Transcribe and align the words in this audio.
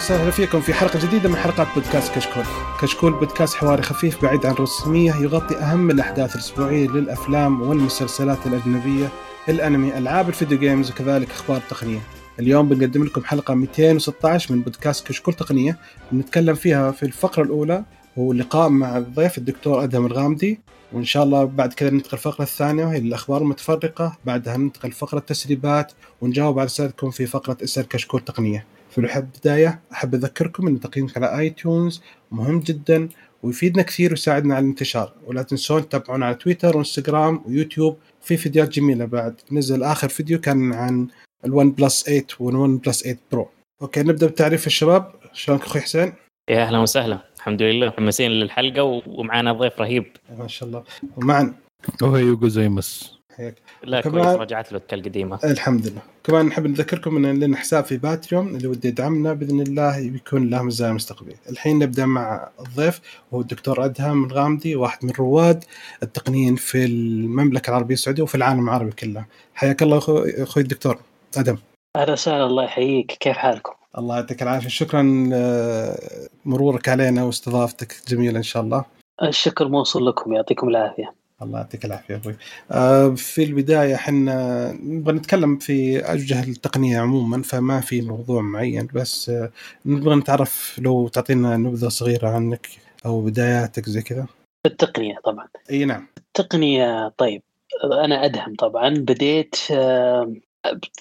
وسهلا 0.00 0.30
فيكم 0.30 0.60
في 0.60 0.74
حلقة 0.74 1.06
جديدة 1.06 1.28
من 1.28 1.36
حلقات 1.36 1.66
بودكاست 1.74 2.14
كشكول. 2.14 2.44
كشكول 2.80 3.12
بودكاست 3.12 3.54
حواري 3.54 3.82
خفيف 3.82 4.22
بعيد 4.22 4.46
عن 4.46 4.52
الرسمية 4.52 5.14
يغطي 5.14 5.56
أهم 5.56 5.90
الأحداث 5.90 6.34
الأسبوعية 6.34 6.88
للأفلام 6.88 7.62
والمسلسلات 7.62 8.46
الأجنبية، 8.46 9.08
الأنمي، 9.48 9.98
ألعاب 9.98 10.28
الفيديو 10.28 10.58
جيمز 10.58 10.90
وكذلك 10.90 11.30
أخبار 11.30 11.60
تقنية. 11.70 12.00
اليوم 12.38 12.68
بنقدم 12.68 13.04
لكم 13.04 13.24
حلقة 13.24 13.54
216 13.54 14.54
من 14.54 14.60
بودكاست 14.60 15.06
كشكول 15.06 15.34
تقنية 15.34 15.78
بنتكلم 16.12 16.54
فيها 16.54 16.90
في 16.90 17.02
الفقرة 17.02 17.42
الأولى 17.42 17.84
هو 18.18 18.32
لقاء 18.32 18.68
مع 18.68 18.98
الضيف 18.98 19.38
الدكتور 19.38 19.84
أدهم 19.84 20.06
الغامدي 20.06 20.60
وإن 20.92 21.04
شاء 21.04 21.22
الله 21.22 21.44
بعد 21.44 21.72
كذا 21.72 21.90
ننتقل 21.90 22.12
الفقرة 22.12 22.44
الثانية 22.44 22.84
وهي 22.84 22.98
الأخبار 22.98 23.42
المتفرقة 23.42 24.16
بعدها 24.24 24.56
ننتقل 24.56 24.92
فقرة 24.92 25.18
التسريبات 25.18 25.92
ونجاوب 26.20 26.58
على 26.58 26.66
رسالتكم 26.66 27.10
في 27.10 27.26
فقرة 27.26 27.56
اسأل 27.62 27.88
كشكول 27.88 28.20
تقنية 28.20 28.79
في 28.90 28.98
البداية 28.98 29.80
أحب 29.92 30.14
أذكركم 30.14 30.66
أن 30.66 30.80
تقييمك 30.80 31.16
على 31.16 31.38
آي 31.38 31.50
تيونز 31.50 32.02
مهم 32.30 32.60
جدا 32.60 33.08
ويفيدنا 33.42 33.82
كثير 33.82 34.10
ويساعدنا 34.10 34.54
على 34.54 34.62
الانتشار. 34.62 35.12
ولا 35.26 35.42
تنسون 35.42 35.88
تتابعونا 35.88 36.26
على 36.26 36.34
تويتر 36.34 36.76
وانستغرام 36.76 37.42
ويوتيوب 37.46 37.96
في 38.20 38.36
فيديوهات 38.36 38.70
جميلة 38.70 39.04
بعد. 39.04 39.40
نزل 39.52 39.82
آخر 39.82 40.08
فيديو 40.08 40.40
كان 40.40 40.72
عن 40.72 41.08
الون 41.44 41.70
بلس 41.72 42.02
8 42.02 42.26
والون 42.40 42.78
بلس 42.78 43.02
8 43.02 43.18
برو 43.32 43.48
okay 43.82 44.00
نبدأ 44.00 44.26
بتعريف 44.26 44.66
الشباب. 44.66 45.12
شلونك 45.32 45.62
أخوي 45.62 45.80
حسين؟ 45.80 46.12
يا 46.50 46.62
أهلا 46.62 46.78
وسهلا. 46.78 47.20
الحمد 47.36 47.62
لله. 47.62 47.88
محمسين 47.88 48.30
للحلقة 48.30 48.82
ومعنا 49.06 49.52
ضيف 49.52 49.80
رهيب. 49.80 50.06
ما 50.38 50.46
شاء 50.48 50.68
الله. 50.68 50.84
ومعنا. 51.16 51.54
وهي 52.02 52.22
يوجو 52.22 52.48
زيمس 52.48 53.19
هيك 53.40 53.54
لا 53.84 54.00
كمان- 54.00 54.24
كويس 54.24 54.36
رجعت 54.40 54.72
له 54.72 54.80
القديمه 54.92 55.38
الحمد 55.44 55.86
لله. 55.86 56.00
كمان 56.24 56.46
نحب 56.46 56.66
نذكركم 56.66 57.16
إن 57.24 57.40
لنا 57.40 57.56
حساب 57.56 57.84
في 57.84 57.96
باتريون 57.96 58.48
اللي 58.56 58.68
ودي 58.68 58.88
يدعمنا 58.88 59.32
بإذن 59.32 59.60
الله 59.60 60.08
بيكون 60.10 60.50
له 60.50 60.62
مزايا 60.62 60.92
مستقبليه 60.92 61.36
الحين 61.50 61.78
نبدأ 61.78 62.06
مع 62.06 62.48
الضيف 62.60 63.00
وهو 63.32 63.40
الدكتور 63.42 63.84
أدهم 63.84 64.24
الغامدي 64.24 64.76
واحد 64.76 65.04
من 65.04 65.10
رواد 65.18 65.64
التقنيين 66.02 66.56
في 66.56 66.84
المملكة 66.84 67.70
العربية 67.70 67.94
السعودية 67.94 68.22
وفي 68.22 68.34
العالم 68.34 68.64
العربي 68.68 68.92
كله. 68.92 69.24
حياك 69.54 69.82
الله 69.82 69.98
أخوي 69.98 70.42
أخوي 70.42 70.62
الدكتور 70.62 70.98
آدم 71.36 71.56
أهلا 71.96 72.12
وسهلا 72.12 72.46
الله 72.46 72.64
يحييك. 72.64 73.06
كيف 73.20 73.36
حالكم؟ 73.36 73.72
الله 73.98 74.14
يعطيك 74.16 74.42
العافية. 74.42 74.68
شكرا 74.68 75.30
آه، 75.32 75.98
مرورك 76.44 76.88
علينا 76.88 77.24
واستضافتك 77.24 77.96
جميله 78.08 78.38
إن 78.38 78.42
شاء 78.42 78.62
الله. 78.62 78.84
الشكر 79.22 79.68
موصول 79.68 80.06
لكم 80.06 80.32
يعطيكم 80.32 80.68
العافية. 80.68 81.14
الله 81.42 81.58
يعطيك 81.58 81.84
العافية 81.84 82.14
أبوي. 82.14 82.36
آه 82.70 83.14
في 83.14 83.44
البداية 83.44 83.94
إحنا 83.94 84.72
نبغى 84.72 85.14
نتكلم 85.14 85.58
في 85.58 85.98
اوجه 85.98 86.42
التقنية 86.44 86.98
عموما 86.98 87.42
فما 87.42 87.80
في 87.80 88.02
موضوع 88.02 88.42
معين 88.42 88.88
بس 88.94 89.28
آه 89.28 89.50
نبغى 89.86 90.14
نتعرف 90.16 90.80
لو 90.82 91.08
تعطينا 91.08 91.56
نبذة 91.56 91.88
صغيرة 91.88 92.28
عنك 92.28 92.68
أو 93.06 93.20
بداياتك 93.20 93.88
زي 93.88 94.02
كذا. 94.02 94.26
التقنية 94.66 95.14
طبعا 95.24 95.48
إي 95.70 95.84
نعم. 95.84 96.06
التقنية 96.18 97.08
طيب 97.08 97.42
أنا 97.84 98.24
أدهم 98.24 98.54
طبعا 98.54 98.88
بديت 98.88 99.56
آه، 99.70 100.34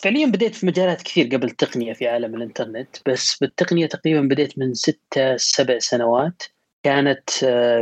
فعليا 0.02 0.26
بديت 0.26 0.56
في 0.56 0.66
مجالات 0.66 1.02
كثير 1.02 1.28
قبل 1.28 1.48
التقنية 1.48 1.94
في 1.94 2.08
عالم 2.08 2.36
الإنترنت 2.36 2.98
بس 3.08 3.38
بالتقنية 3.38 3.86
تقريبا 3.86 4.22
بديت 4.22 4.60
من 4.60 4.74
ستة 4.74 5.38
سبع 5.38 5.80
سنوات 5.80 6.44
كانت 6.84 7.30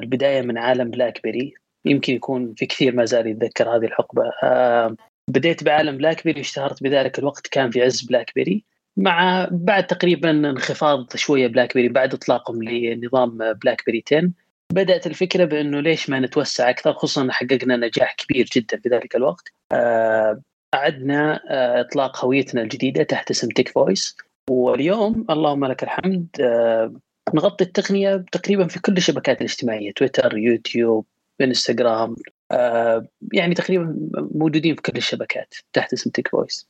البداية 0.04 0.42
من 0.42 0.58
عالم 0.58 0.90
بلاك 0.92 1.24
بيري 1.24 1.54
يمكن 1.88 2.14
يكون 2.14 2.54
في 2.54 2.66
كثير 2.66 2.96
ما 2.96 3.06
زال 3.06 3.28
يتذكر 3.28 3.76
هذه 3.76 3.86
الحقبة. 3.86 4.24
بديت 5.30 5.64
بعالم 5.64 5.98
بلاك 5.98 6.24
بيري 6.24 6.42
اشتهرت 6.42 6.84
بذلك 6.84 7.20
الوقت 7.20 7.48
كان 7.48 7.72
في 7.72 7.82
عز 7.82 8.02
بلاك 8.02 8.32
بيري 8.36 8.64
مع 8.98 9.48
بعد 9.52 9.88
تقريبا 9.88 10.30
انخفاض 10.30 11.16
شوية 11.16 11.48
بلاك 11.48 11.74
بيري 11.74 11.90
بعد 11.90 12.14
إطلاقهم 12.14 12.64
لنظام 12.64 13.54
بلاك 13.54 13.86
بيري 13.86 14.04
10 14.08 14.32
بدأت 14.74 15.08
الفكرة 15.08 15.46
بأنه 15.46 15.80
ليش 15.80 16.10
ما 16.10 16.20
نتوسع 16.20 16.70
أكثر؟ 16.70 16.94
خصوصا 16.94 17.28
حققنا 17.32 17.78
نجاح 17.78 18.16
كبير 18.16 18.50
جدا 18.56 18.78
في 18.78 18.90
ذلك 18.90 19.16
الوقت 19.16 19.54
أعدنا 20.74 21.42
آه، 21.50 21.82
إطلاق 21.82 22.26
هويتنا 22.26 22.62
الجديدة 22.62 23.04
تحت 23.04 23.32
اسم 23.32 23.48
تيك 23.48 23.70
فويس 23.70 24.18
واليوم 24.50 25.26
اللهم 25.30 25.66
لك 25.66 25.84
الحمد 25.84 26.28
نغطي 27.34 27.64
التقنية 27.64 28.26
تقريبا 28.32 28.68
في 28.68 28.82
كل 28.82 28.98
الشبكات 28.98 29.38
الاجتماعية 29.42 29.92
تويتر 29.92 30.38
يوتيوب 30.38 31.06
انستغرام 31.44 32.16
آه، 32.52 33.08
يعني 33.34 33.56
تقريبا 33.56 33.96
موجودين 34.36 34.76
في 34.76 34.82
كل 34.82 34.98
الشبكات 34.98 35.54
تحت 35.74 35.94
اسم 35.94 36.10
تيك 36.10 36.28
فويس 36.28 36.68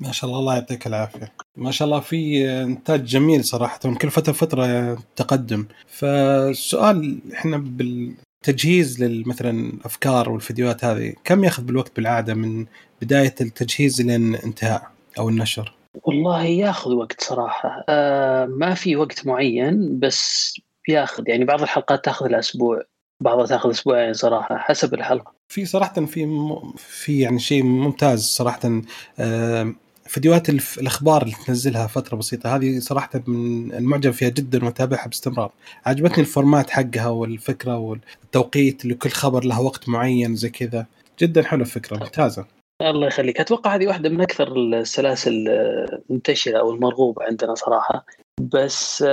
ما 0.00 0.12
شاء 0.12 0.30
الله 0.30 0.40
الله 0.40 0.54
يعطيك 0.54 0.86
العافية. 0.86 1.32
ما 1.56 1.70
شاء 1.70 1.86
الله 1.86 2.00
في 2.00 2.50
إنتاج 2.62 3.04
جميل 3.04 3.44
صراحة 3.44 3.78
كل 3.78 4.10
فترة 4.10 4.32
فترة 4.32 4.98
تقدم. 5.16 5.66
فالسؤال 5.86 7.18
إحنا 7.32 7.56
بالتجهيز 7.56 9.02
للمثلا 9.02 9.72
افكار 9.84 10.30
والفيديوهات 10.30 10.84
هذه 10.84 11.14
كم 11.24 11.44
ياخذ 11.44 11.62
بالوقت 11.62 11.96
بالعادة 11.96 12.34
من 12.34 12.66
بداية 13.02 13.34
التجهيز 13.40 14.02
لين 14.02 14.34
انتهاء 14.34 14.82
أو 15.18 15.28
النشر؟ 15.28 15.74
والله 16.04 16.44
ياخذ 16.44 16.94
وقت 16.94 17.20
صراحة 17.20 17.84
آه 17.88 18.46
ما 18.46 18.74
في 18.74 18.96
وقت 18.96 19.26
معين 19.26 19.98
بس 19.98 20.54
ياخذ 20.88 21.28
يعني 21.28 21.44
بعض 21.44 21.62
الحلقات 21.62 22.04
تاخذ 22.04 22.26
الأسبوع 22.26 22.82
بعضها 23.20 23.46
تاخذ 23.46 23.70
أسبوعين 23.70 24.12
صراحة 24.12 24.56
حسب 24.56 24.94
الحلقة. 24.94 25.32
في 25.52 25.64
صراحة 25.64 26.04
في 26.04 26.26
م... 26.26 26.72
في 26.76 27.20
يعني 27.20 27.38
شيء 27.38 27.62
ممتاز 27.62 28.24
صراحة 28.24 28.82
آه، 29.18 29.74
فيديوهات 30.06 30.48
الف... 30.48 30.78
الأخبار 30.78 31.22
اللي 31.22 31.34
تنزلها 31.46 31.86
فترة 31.86 32.16
بسيطة 32.16 32.56
هذه 32.56 32.78
صراحة 32.78 33.10
من 33.26 33.72
المعجب 33.72 34.10
فيها 34.10 34.28
جدا 34.28 34.64
وأتابعها 34.64 35.06
باستمرار. 35.06 35.52
عجبتني 35.86 36.20
الفورمات 36.20 36.70
حقها 36.70 37.08
والفكرة 37.08 37.76
والتوقيت 37.76 38.84
لكل 38.84 39.10
خبر 39.10 39.44
له 39.44 39.60
وقت 39.60 39.88
معين 39.88 40.36
زي 40.36 40.48
كذا. 40.48 40.86
جدا 41.20 41.42
حلو 41.42 41.60
الفكرة 41.60 41.96
ممتازة. 41.96 42.46
الله 42.82 43.06
يخليك. 43.06 43.40
أتوقع 43.40 43.74
هذه 43.74 43.86
واحدة 43.86 44.08
من 44.08 44.20
أكثر 44.20 44.56
السلاسل 44.56 45.48
آه، 45.48 46.00
المنتشرة 46.10 46.58
أو 46.58 46.70
المرغوبة 46.70 47.24
عندنا 47.24 47.54
صراحة. 47.54 48.06
بس 48.40 49.04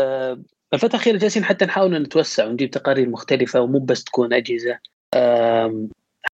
الفترة 0.73 0.89
الأخيرة 0.89 1.17
جالسين 1.17 1.43
حتى 1.43 1.65
نحاول 1.65 2.01
نتوسع 2.01 2.45
ونجيب 2.45 2.71
تقارير 2.71 3.09
مختلفة 3.09 3.61
ومو 3.61 3.79
بس 3.79 4.03
تكون 4.03 4.33
أجهزة. 4.33 4.79
آم، 5.15 5.89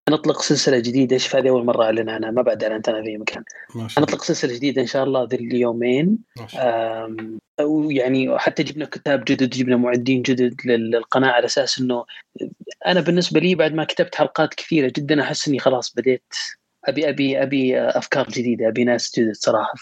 نطلق 0.09 0.41
سلسلة 0.41 0.79
جديدة. 0.79 1.17
شوف 1.17 1.35
هذه 1.35 1.49
أول 1.49 1.65
مرة 1.65 1.83
أعلن 1.83 2.09
عنها 2.09 2.31
ما 2.31 2.41
بعد 2.41 2.63
أعلنت 2.63 2.89
عنها 2.89 3.03
في 3.03 3.17
مكان. 3.17 3.43
ما 3.75 3.87
شاء 3.87 4.03
الله 4.03 4.13
نطلق 4.13 4.23
سلسلة 4.23 4.55
جديدة 4.55 4.81
إن 4.81 4.87
شاء 4.87 5.03
الله 5.03 5.23
ذي 5.23 5.35
اليومين. 5.35 6.17
ويعني 7.61 8.39
حتى 8.39 8.63
جبنا 8.63 8.85
كتاب 8.85 9.23
جدد 9.25 9.49
جبنا 9.49 9.77
معدين 9.77 10.21
جدد 10.21 10.55
لل- 10.65 10.91
للقناة 10.91 11.29
على 11.29 11.45
أساس 11.45 11.79
إنه 11.79 12.05
أنا 12.85 13.01
بالنسبة 13.01 13.39
لي 13.39 13.55
بعد 13.55 13.73
ما 13.73 13.83
كتبت 13.83 14.15
حلقات 14.15 14.53
كثيرة 14.53 14.93
جدا 14.97 15.21
أحس 15.21 15.47
إني 15.47 15.59
خلاص 15.59 15.93
بديت 15.95 16.33
أبي 16.85 17.09
أبي 17.09 17.43
أبي 17.43 17.79
أفكار 17.79 18.27
جديدة 18.29 18.67
أبي 18.67 18.83
ناس 18.83 19.19
جدد 19.19 19.33
صراحة. 19.33 19.73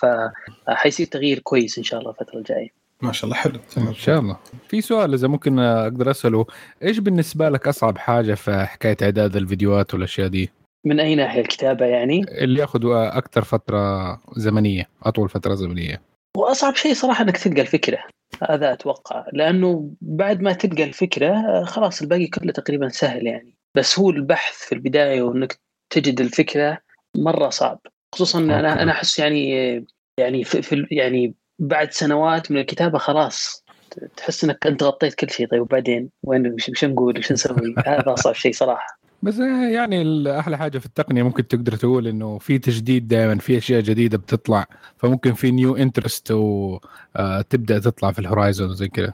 فحيصير 0.68 1.08
تغيير 1.08 1.40
كويس 1.40 1.78
إن 1.78 1.84
شاء 1.84 2.00
الله 2.00 2.12
الفترة 2.12 2.38
الجاية. 2.38 2.81
ما 3.02 3.12
شاء 3.12 3.26
الله 3.26 3.36
حلو. 3.36 3.60
إن 3.78 3.94
شاء 3.94 4.20
الله. 4.20 4.38
في 4.68 4.82
سؤال 4.82 5.14
إذا 5.14 5.28
ممكن 5.28 5.60
أقدر 5.60 6.12
أسأله. 6.12 6.46
إيش 6.84 7.00
بالنسبة 7.00 7.50
لك 7.50 7.68
أصعب 7.68 7.98
حاجة 7.98 8.34
في 8.34 8.66
حكاية 8.66 8.98
إعداد 9.02 9.36
الفيديوهات 9.36 9.94
والأشياء 9.94 10.28
دي؟ 10.28 10.50
من 10.86 11.00
اي 11.00 11.16
ناحية 11.16 11.42
الكتابة 11.42 11.86
يعني؟ 11.86 12.26
اللي 12.28 12.60
ياخذ 12.60 12.82
أكثر 12.94 13.44
فترة 13.44 14.14
زمنية 14.36 14.90
أطول 15.04 15.30
فترة 15.30 15.56
زمنية. 15.56 16.02
وأصعب 16.38 16.76
شيء 16.76 16.94
صراحة 16.94 17.24
إنك 17.24 17.38
تلقى 17.38 17.62
الفكرة. 17.62 18.00
هذا 18.50 18.74
أتوقع. 18.74 19.26
لأنه 19.34 19.92
بعد 20.02 20.42
ما 20.42 20.54
تلقى 20.54 20.84
الفكرة 20.84 21.64
خلاص 21.64 22.02
الباقي 22.02 22.28
كله 22.28 22.52
تقريبا 22.52 22.90
سهل 22.90 23.28
يعني. 23.28 23.56
بس 23.78 24.00
هو 24.00 24.10
البحث 24.10 24.54
في 24.54 24.76
البداية 24.76 25.22
وإنك 25.22 25.60
تجد 25.94 26.22
الفكرة 26.22 26.78
مرة 27.18 27.50
صعب. 27.50 27.80
خصوصا 28.16 28.40
أنا. 28.40 28.82
أنا 28.84 28.92
أحس 28.92 29.20
يعني 29.20 29.52
يعني 30.20 30.44
في, 30.44 30.62
في 30.62 30.88
يعني 30.92 31.34
بعد 31.62 31.92
سنوات 31.92 32.52
من 32.52 32.58
الكتابة 32.58 32.98
خلاص. 32.98 33.64
تحس 34.18 34.44
إنك 34.44 34.68
أنت 34.68 34.84
غطيت 34.84 35.14
كل 35.14 35.30
شيء. 35.30 35.48
طيب 35.48 35.62
وبعدين؟ 35.62 36.10
وين 36.24 36.54
وش 36.54 36.86
نقول؟ 36.86 37.18
وش 37.18 37.32
نسوي؟ 37.32 37.76
هذا 37.88 38.14
أصعب 38.14 38.34
شيء 38.34 38.54
صراحة. 38.54 39.00
بس 39.24 39.40
يعني 39.74 40.30
أحلى 40.40 40.58
حاجة 40.58 40.78
في 40.78 40.86
التقنية 40.86 41.24
ممكن 41.24 41.48
تقدر 41.48 41.76
تقول 41.76 42.08
إنه 42.08 42.38
في 42.38 42.60
تجديد 42.60 43.08
دائما 43.08 43.38
في 43.38 43.58
أشياء 43.58 43.82
جديدة 43.82 44.18
بتطلع. 44.18 44.66
فممكن 44.98 45.34
في 45.34 45.52
new 45.52 45.76
interest 45.76 46.32
وتبدا 46.32 47.80
تطلع 47.80 48.12
في 48.12 48.20
ال 48.20 48.27
horizon 48.27 48.76
زي 48.76 48.88
كذا. 48.88 49.14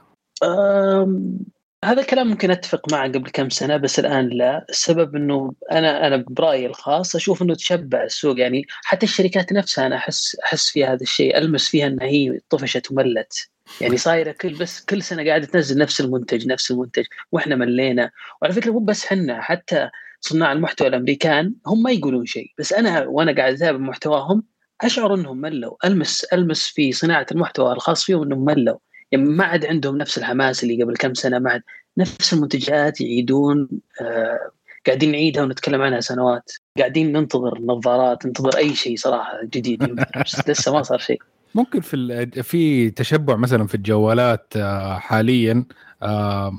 هذا 1.84 2.00
الكلام 2.00 2.26
ممكن 2.28 2.50
أتفق 2.50 2.92
معه 2.92 3.08
قبل 3.08 3.30
كم 3.30 3.48
سنة 3.48 3.76
بس 3.76 3.98
الآن 3.98 4.28
لا. 4.28 4.66
السبب 4.70 5.16
إنه 5.16 5.52
أنا 5.72 6.06
أنا 6.06 6.24
برأيي 6.28 6.66
الخاص 6.66 7.16
أشوف 7.16 7.42
إنه 7.42 7.54
تشبع 7.54 8.02
السوق. 8.02 8.38
يعني 8.40 8.66
حتى 8.68 9.06
الشركات 9.06 9.52
نفسها 9.52 9.86
أنا 9.86 9.96
أحس 9.96 10.36
أحس 10.44 10.70
فيها 10.70 10.92
هذا 10.92 11.02
الشيء 11.02 11.38
ألمس 11.38 11.68
فيها 11.68 11.86
انها 11.86 12.06
هي 12.06 12.40
طفشت 12.50 12.90
وملت. 12.90 13.48
يعني 13.80 13.96
صايرة 13.96 14.32
كل 14.32 14.54
بس 14.58 14.84
كل 14.84 15.02
سنة 15.02 15.24
قاعدة 15.24 15.46
تنزل 15.46 15.78
نفس 15.78 16.00
المنتج 16.00 16.46
نفس 16.46 16.70
المنتج 16.70 17.04
وإحنا 17.32 17.56
ملينا. 17.56 18.10
وعلى 18.42 18.54
فكرة 18.54 18.70
مو 18.70 18.78
بس 18.78 19.06
حنا 19.06 19.40
حتى 19.40 19.90
صناع 20.20 20.52
المحتوى 20.52 20.88
الأمريكان 20.88 21.54
هم 21.66 21.82
ما 21.82 21.90
يقولون 21.90 22.26
شيء. 22.26 22.52
بس 22.58 22.72
أنا 22.72 23.06
وأنا 23.06 23.36
قاعد 23.36 23.54
اتابع 23.54 23.78
محتواهم 23.78 24.42
أشعر 24.80 25.14
إنهم 25.14 25.40
ملوا. 25.40 25.86
ألمس 25.86 26.24
ألمس 26.24 26.66
في 26.66 26.92
صناعة 26.92 27.26
المحتوى 27.32 27.72
الخاص 27.72 28.04
فيهم 28.04 28.22
إنهم 28.22 28.44
ملوا. 28.44 28.78
يعني 29.12 29.24
ما 29.24 29.44
عاد 29.44 29.66
عندهم 29.66 29.98
نفس 29.98 30.18
الحماس 30.18 30.64
اللي 30.64 30.82
قبل 30.82 30.96
كم 30.96 31.14
سنة 31.14 31.38
ما 31.38 31.50
عاد 31.50 31.62
نفس 31.98 32.32
المنتجات 32.32 33.00
يعيدون 33.00 33.68
آه 34.00 34.50
قاعدين 34.86 35.12
نعيدها 35.12 35.42
ونتكلم 35.42 35.82
عنها 35.82 36.00
سنوات. 36.00 36.52
قاعدين 36.78 37.12
ننتظر 37.12 37.58
نظارات 37.60 38.26
ننتظر 38.26 38.56
أي 38.56 38.74
شيء 38.74 38.96
صراحة 38.96 39.32
جديد 39.44 39.84
بس 40.24 40.48
لسه 40.48 40.72
ما 40.72 40.82
صار 40.82 40.98
شيء. 40.98 41.22
ممكن 41.54 41.80
في 41.80 42.26
في 42.42 42.90
تشبع 42.90 43.36
مثلا 43.36 43.66
في 43.66 43.74
الجوالات 43.74 44.52
آه، 44.56 44.98
حاليا 44.98 45.64
آه، 46.02 46.50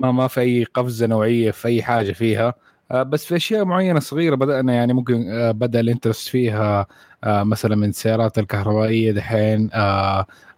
ما 0.00 0.12
ما 0.12 0.28
في 0.28 0.40
أي 0.40 0.64
قفزة 0.64 1.06
نوعية 1.06 1.50
في 1.50 1.68
أي 1.68 1.82
حاجة 1.82 2.12
فيها. 2.12 2.54
آه، 2.90 3.02
بس 3.02 3.24
في 3.24 3.36
أشياء 3.36 3.64
معينة 3.64 4.00
صغيرة 4.00 4.34
بدأنا 4.34 4.74
يعني 4.74 4.92
ممكن 4.92 5.52
بدأ 5.52 5.80
ال 5.80 5.85
interest 5.85 6.28
فيها 6.28 6.86
مثلا 7.26 7.76
من 7.76 7.88
السيارات 7.88 8.38
الكهربائية 8.38 9.12
دحين 9.12 9.70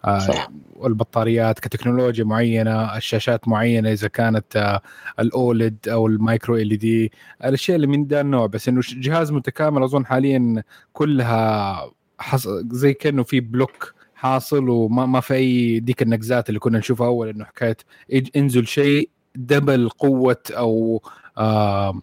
صح. 0.05 0.51
البطاريات 0.85 1.59
كتكنولوجيا 1.59 2.25
معينة 2.25 2.97
الشاشات 2.97 3.49
معينة 3.49 3.93
إذا 3.93 4.09
كانت 4.09 4.81
ال 5.21 5.32
OLED 5.32 5.77
أو 5.89 6.07
ال 6.07 6.57
micro 6.57 6.79
LED 6.79 7.13
الأشياء 7.45 7.77
اللي 7.77 7.87
من 7.87 8.05
ذا 8.07 8.21
النوع 8.21 8.47
بس 8.47 8.69
إنه 8.69 8.81
جهاز 8.85 9.33
متكامل 9.33 9.83
أظن 9.83 10.07
حاليا 10.07 10.63
كلها 10.93 11.91
حص... 12.19 12.49
زي 12.71 12.95
كأنه 12.95 13.23
في 13.23 13.41
block 13.41 13.95
حاصل 14.15 14.69
وما 14.69 15.07
ما 15.07 15.21
في 15.21 15.35
أي 15.35 15.81
ديك 15.81 16.03
النقزات 16.03 16.49
اللي 16.49 16.61
كنا 16.61 16.79
نشوفها 16.79 17.07
أول 17.07 17.29
إنه 17.29 17.45
حكايه 17.45 17.77
انزل 18.37 18.67
شيء 18.67 19.11
double 19.35 19.89
قوة 19.89 20.43
أو 20.51 21.03
آه 21.39 22.01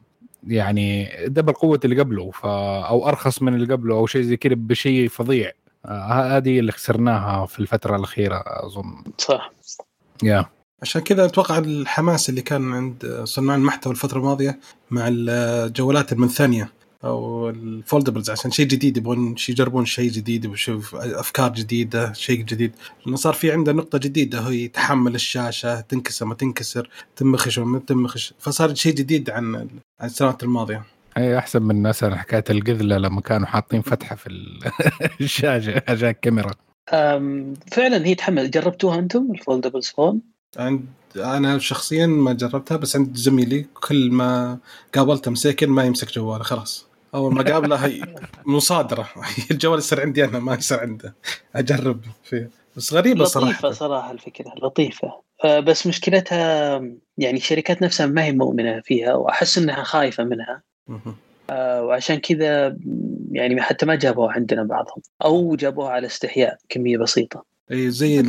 يعني 0.47 1.09
double 1.27 1.53
قوة 1.53 1.79
اللي 1.85 1.99
قبله 1.99 2.31
ف... 2.31 2.45
أو 2.45 3.07
أرخص 3.07 3.41
من 3.41 3.53
اللي 3.53 3.73
قبله 3.73 3.95
أو 3.95 4.05
شيء 4.05 4.21
زي 4.21 4.37
كذا 4.37 4.53
بشيء 4.57 5.09
فظيع 5.09 5.47
آه 5.47 5.53
هذه 5.87 6.59
اللي 6.59 6.71
خسرناها 6.71 7.45
في 7.45 7.59
الفترة 7.59 7.95
الأخيرة 7.95 8.43
أظن. 8.45 9.03
صح. 9.17 9.51
يا 10.23 10.41
yeah. 10.41 10.45
عشان 10.81 11.01
كذا 11.01 11.25
أتوقع 11.25 11.57
الحماس 11.57 12.29
اللي 12.29 12.41
كان 12.41 12.73
عند 12.73 13.21
صناع 13.23 13.55
المحتوى 13.55 13.93
الفترة 13.93 14.17
الماضية 14.19 14.59
مع 14.91 15.07
الجوالات 15.07 16.11
المنثنية 16.11 16.71
أو 17.03 17.49
ال 17.49 17.57
foldables 17.57 18.29
عشان 18.29 18.51
شيء 18.51 18.67
جديد 18.67 18.97
يبغون 18.97 19.35
يجربون 19.49 19.85
شيء 19.85 20.11
جديد 20.11 20.45
ويشوف 20.45 20.95
أفكار 20.95 21.53
جديدة 21.53 22.13
شيء 22.13 22.41
جديد. 22.41 22.71
لأنه 23.05 23.17
صار 23.17 23.33
في 23.33 23.51
عنده 23.51 23.71
نقطة 23.71 23.97
جديدة 23.97 24.39
هي 24.39 24.67
تحمل 24.67 25.15
الشاشة 25.15 25.81
تنكسر 25.81 26.25
ما 26.25 26.35
تنكسر 26.35 26.89
تنمخش 27.15 27.57
وما 27.57 27.79
تنمخش 27.79 28.33
فصار 28.39 28.75
شيء 28.75 28.93
جديد 28.93 29.29
عن 29.29 29.55
عن 29.55 30.07
السنوات 30.07 30.43
الماضية. 30.43 30.94
هي 31.17 31.37
أحسن 31.37 31.61
من 31.61 31.81
مثلا 31.81 32.15
حكاية 32.15 32.43
القذلة 32.49 32.97
لما 32.97 33.21
كانوا 33.21 33.47
حاطين 33.47 33.81
فتحة 33.81 34.15
في 34.15 34.29
الشاشة 35.21 35.81
عشان 35.87 36.09
الكاميرا. 36.09 36.51
فعلا 37.71 38.05
هي 38.05 38.15
تحمل 38.15 38.51
جربتوها 38.51 38.99
أنتم 38.99 39.31
ال 39.31 39.37
foldables 39.37 39.87
phone؟ 39.87 40.21
عند 40.57 40.85
أنا 41.15 41.57
شخصيا 41.59 42.05
ما 42.07 42.33
جربتها 42.33 42.77
بس 42.77 42.95
عند 42.95 43.15
زميلي 43.17 43.65
كل 43.73 44.11
ما 44.11 44.57
قابلته 44.95 45.31
مساكن 45.31 45.69
ما 45.69 45.83
يمسك 45.83 46.11
جواله 46.11 46.43
خلاص. 46.43 46.87
أول 47.15 47.33
ما 47.33 47.43
قابله 47.43 47.75
هي 47.75 48.01
مصادرة. 48.45 49.09
الجوال 49.51 49.77
يصير 49.79 50.01
عندي 50.01 50.25
أنا 50.25 50.39
ما 50.39 50.55
يصير 50.55 50.79
عنده. 50.79 51.15
أجرب 51.55 52.01
فيه 52.23 52.49
بس 52.75 52.93
غريبة 52.93 53.23
لطيفة 53.23 53.29
صراحة. 53.39 53.51
لطيفة 53.51 53.71
صراحة 53.71 54.11
الفكرة 54.11 54.53
لطيفة. 54.63 55.21
آه، 55.45 55.59
بس 55.59 55.87
مشكلتها 55.87 56.75
يعني 57.17 57.37
الشركات 57.37 57.81
نفسها 57.81 58.05
ما 58.05 58.23
هي 58.23 58.31
مؤمنة 58.31 58.81
فيها 58.81 59.13
وأحس 59.13 59.57
إنها 59.57 59.83
خايفة 59.83 60.23
منها. 60.23 60.61
آه، 61.49 61.83
وعشان 61.83 62.15
كذا 62.15 62.77
يعني 63.31 63.61
حتى 63.61 63.85
ما 63.85 63.95
جابوها 63.95 64.31
عندنا 64.31 64.63
بعضهم 64.63 65.01
أو 65.23 65.55
جابوها 65.55 65.89
على 65.89 66.07
استحياء 66.07 66.57
كمية 66.69 66.97
بسيطة. 66.97 67.45
إي 67.71 67.91
زي 67.91 68.19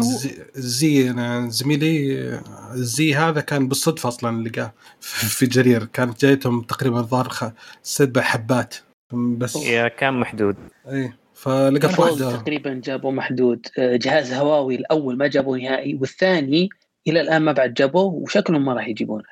الزي 0.56 1.11
أنا 1.11 1.49
زميلي 1.49 2.41
الزي 2.75 3.14
هذا 3.14 3.41
كان 3.41 3.69
بالصدفة 3.69 4.08
أصلا 4.08 4.49
لقاه 4.49 4.73
في 5.00 5.47
جرير. 5.47 5.85
كانت 5.85 6.25
جايتهم 6.25 6.62
تقريبا 6.62 7.03
ظهر 7.03 7.53
سبع 7.82 8.23
حبات. 8.23 8.75
بس 9.12 9.56
يا 9.56 9.88
كان 9.88 10.20
محدود. 10.20 10.56
إي 10.88 11.12
فلقى 11.35 12.02
واحدة. 12.02 12.37
تقريبا 12.37 12.81
جابوا 12.85 13.12
محدود. 13.12 13.67
آه، 13.79 13.97
جهاز 13.97 14.32
هواوي 14.32 14.75
الأول 14.75 15.17
ما 15.17 15.26
جابوه 15.26 15.59
نهائي 15.59 15.94
والثاني 15.94 16.69
إلى 17.08 17.20
الآن 17.20 17.43
ما 17.43 17.53
بعد 17.53 17.75
جابوه 17.75 18.05
وشكلهم 18.05 18.64
ما 18.64 18.75
راح 18.75 18.88
يجيبونه. 18.88 19.25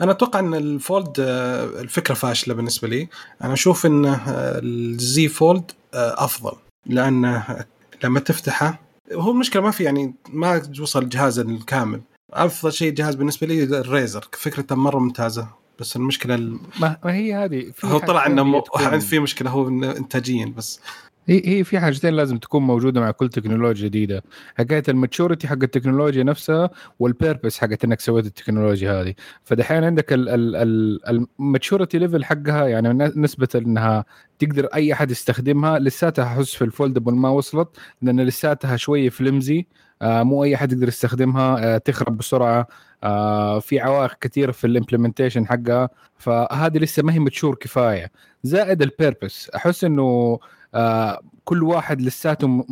أنا 0.00 0.10
أتوقع 0.12 0.38
إن 0.38 0.54
ال 0.54 0.66
fold 0.66 1.16
آه، 1.20 1.64
الفكرة 1.64 2.14
فاشلة 2.14 2.54
بالنسبة 2.54 2.88
لي، 2.88 3.08
أنا 3.42 3.52
أشوف 3.52 3.86
إن 3.86 4.04
آه، 4.04 4.20
ال 4.62 4.95
Z 4.95 5.28
Fold 5.28 5.70
أفضل. 5.94 6.56
لأنه 6.86 7.64
لما 8.04 8.20
تفتحه 8.20 8.80
هو 9.12 9.30
المشكلة 9.30 9.62
ما 9.62 9.70
في 9.70 9.84
يعني 9.84 10.14
ما 10.28 10.62
وصل 10.80 11.02
الجهاز 11.02 11.38
الكامل. 11.38 12.00
أفضل 12.32 12.72
شيء 12.72 12.92
جهاز 12.92 13.14
بالنسبة 13.14 13.46
لي 13.46 13.62
الريزر. 13.62 14.28
فكرته 14.32 14.74
مرة 14.74 14.98
ممتازة. 14.98 15.48
بس 15.80 15.96
المشكلة 15.96 16.34
ال... 16.34 16.58
ما 16.80 16.96
هي 17.04 17.34
هذه. 17.34 17.72
هو 17.84 17.98
طلع 17.98 18.26
إنه 18.26 18.44
م... 18.44 18.62
في 19.00 19.18
مشكلة 19.18 19.50
هو 19.50 19.68
إنتاجية. 19.68 20.54
بس 20.56 20.80
هي 21.26 21.42
هي 21.44 21.64
في 21.64 21.78
حاجتين 21.80 22.14
لازم 22.14 22.38
تكون 22.38 22.62
موجودة 22.62 23.00
مع 23.00 23.10
كل 23.10 23.28
تكنولوجيا 23.28 23.88
جديدة. 23.88 24.22
حكايه 24.58 24.82
ال 24.88 24.95
maturity 24.95 25.48
حق 25.48 25.62
التكنولوجيا 25.62 26.22
نفسها 26.22 26.70
وال 26.98 27.11
purpose 27.11 27.58
حقت 27.58 27.84
إنك 27.84 28.00
سويت 28.00 28.26
التكنولوجيا 28.26 29.00
هذه. 29.00 29.14
فدحين 29.44 29.84
عندك 29.84 30.06
ال 30.12 30.33
maturity 30.33 31.98
level 31.98 32.24
حقها 32.24 32.66
يعني 32.66 33.12
نسبة 33.16 33.48
إنها 33.54 34.04
تقدر 34.38 34.66
أي 34.66 34.92
أحد 34.92 35.10
يستخدمها 35.10 35.78
لساتها 35.78 36.24
أحس 36.24 36.54
في 36.54 36.64
ال 36.64 36.70
foldable 36.70 37.14
ما 37.14 37.28
وصلت 37.28 37.68
لأن 38.02 38.20
لساتها 38.20 38.76
شوية 38.76 39.08
flimsy 39.08 39.66
آه 40.02 40.22
مو 40.22 40.44
أي 40.44 40.54
أحد 40.54 40.72
يقدر 40.72 40.88
يستخدمها 40.88 41.74
آه 41.74 41.78
تخرب 41.78 42.16
بسرعة. 42.16 42.68
آه 43.04 43.58
في 43.60 43.80
عوائق 43.80 44.14
كثير 44.20 44.52
في 44.52 44.66
ال 44.66 44.71
implementation 44.71 45.46
حقها. 45.46 45.88
فهذه 46.18 46.78
لسه 46.78 47.02
ما 47.02 47.12
هي 47.12 47.18
mature 47.18 47.54
كفاية. 47.54 48.10
زائد 48.42 48.82
ال 48.82 48.90
purpose 48.90 49.50
أحس 49.50 49.84
إنه 49.84 50.38
كل 51.44 51.62
واحد 51.62 52.00
لساته 52.00 52.64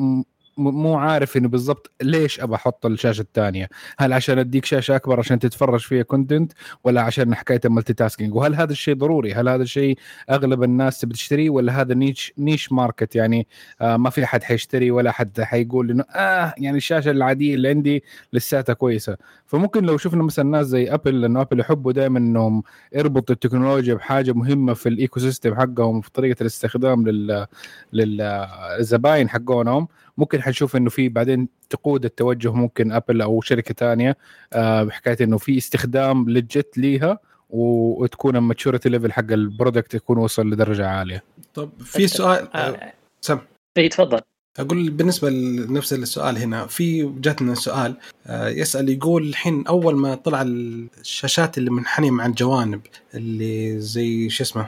مو 0.57 0.95
عارف 0.99 1.37
إنه 1.37 1.49
بالضبط 1.49 1.91
ليش 2.03 2.41
أبى 2.41 2.55
أحط 2.55 2.87
الشاشة 2.87 3.21
الثانية. 3.21 3.69
هل 3.99 4.13
عشان 4.13 4.39
أديك 4.39 4.65
شاشة 4.65 4.97
أكبر 4.97 5.19
عشان 5.19 5.39
تتفرج 5.39 5.81
فيها 5.81 6.03
content 6.03 6.53
ولا 6.85 7.01
عشان 7.03 7.35
حكاية 7.35 7.61
ال 7.65 7.93
multitasking 7.93 8.35
وهل 8.35 8.55
هذا 8.55 8.73
الشيء 8.73 8.95
ضروري؟ 8.95 9.35
هل 9.35 9.49
هذا 9.49 9.63
الشيء 9.63 9.99
أغلب 10.31 10.63
الناس 10.63 11.05
بتشتريه 11.05 11.51
ولا 11.51 11.81
هذا 11.81 11.95
niche 11.95 12.33
niche 12.39 12.73
market 12.73 13.17
يعني 13.17 13.47
آه 13.81 13.97
ما 13.97 14.11
في 14.11 14.25
أحد 14.25 14.43
حيشتري 14.43 14.91
ولا 14.91 15.11
أحد 15.11 15.41
حيقول 15.41 15.91
إنه 15.91 16.05
آه 16.15 16.55
يعني 16.59 16.77
الشاشة 16.77 17.11
العادية 17.11 17.55
اللي 17.55 17.69
عندي 17.69 18.05
لساتها 18.33 18.73
كويسة. 18.73 19.17
فممكن 19.47 19.85
لو 19.85 19.97
شفنا 19.97 20.23
مثلا 20.23 20.45
ناس 20.45 20.67
زي 20.67 20.95
ابل 20.95 21.21
لأنه 21.21 21.41
ابل 21.41 21.61
يحبوا 21.61 21.93
دائما 21.93 22.19
إنهم 22.19 22.63
يربطوا 22.95 23.35
التكنولوجيا 23.35 23.95
بحاجة 23.95 24.33
مهمة 24.33 24.75
في 24.75 24.89
ال 24.89 25.21
ecosystem 25.21 25.55
حقهم 25.55 26.01
في 26.01 26.11
طريقة 26.11 26.41
الاستخدام 26.41 27.09
لل 27.09 27.47
للزباين 27.93 29.29
حقونهم. 29.29 29.89
ممكن 30.19 30.43
حنشوف 30.43 30.77
إنه 30.77 30.91
في 30.91 31.09
بعدين 31.09 31.49
تقود 31.71 32.05
التوجه 32.05 32.53
ممكن 32.53 32.93
ابل 32.93 33.23
أو 33.23 33.41
شركة 33.41 33.75
ثانية 33.75 34.17
آه، 34.53 34.83
بحكاية 34.83 35.17
إنه 35.21 35.39
في 35.39 35.59
استخدام 35.59 36.31
legit 36.31 36.79
ليها 36.79 37.19
وتكون 37.51 38.37
ال 38.37 38.43
maturity 38.43 38.89
level 38.89 39.13
حق 39.13 39.33
ال 39.33 39.41
product 39.41 39.95
يكون 39.95 40.19
وصل 40.19 40.51
لدرجة 40.51 40.89
عالية. 40.89 41.23
طب 41.55 41.71
في 41.85 42.07
سؤال 42.07 42.57
آه. 42.57 42.93
سم 43.21 43.39
اي 43.79 43.89
تفضل 43.89 44.21
أقول 44.59 44.91
بالنسبة 44.91 45.31
لنفس 45.31 45.93
السؤال 45.93 46.39
هنا 46.39 46.67
في 46.67 47.13
جاتنا 47.21 47.55
سؤال 47.55 47.97
آه، 48.27 48.49
يسأل 48.49 48.89
يقول 48.89 49.29
الحين 49.29 49.67
أول 49.67 49.97
ما 49.97 50.15
طلع 50.15 50.43
الشاشات 50.43 51.59
اللي 51.59 51.71
منحنية 51.71 52.11
مع 52.11 52.27
الجوانب 52.27 52.81
اللي 53.15 53.81
زي 53.81 54.29
شو 54.31 54.45
اسمه 54.45 54.67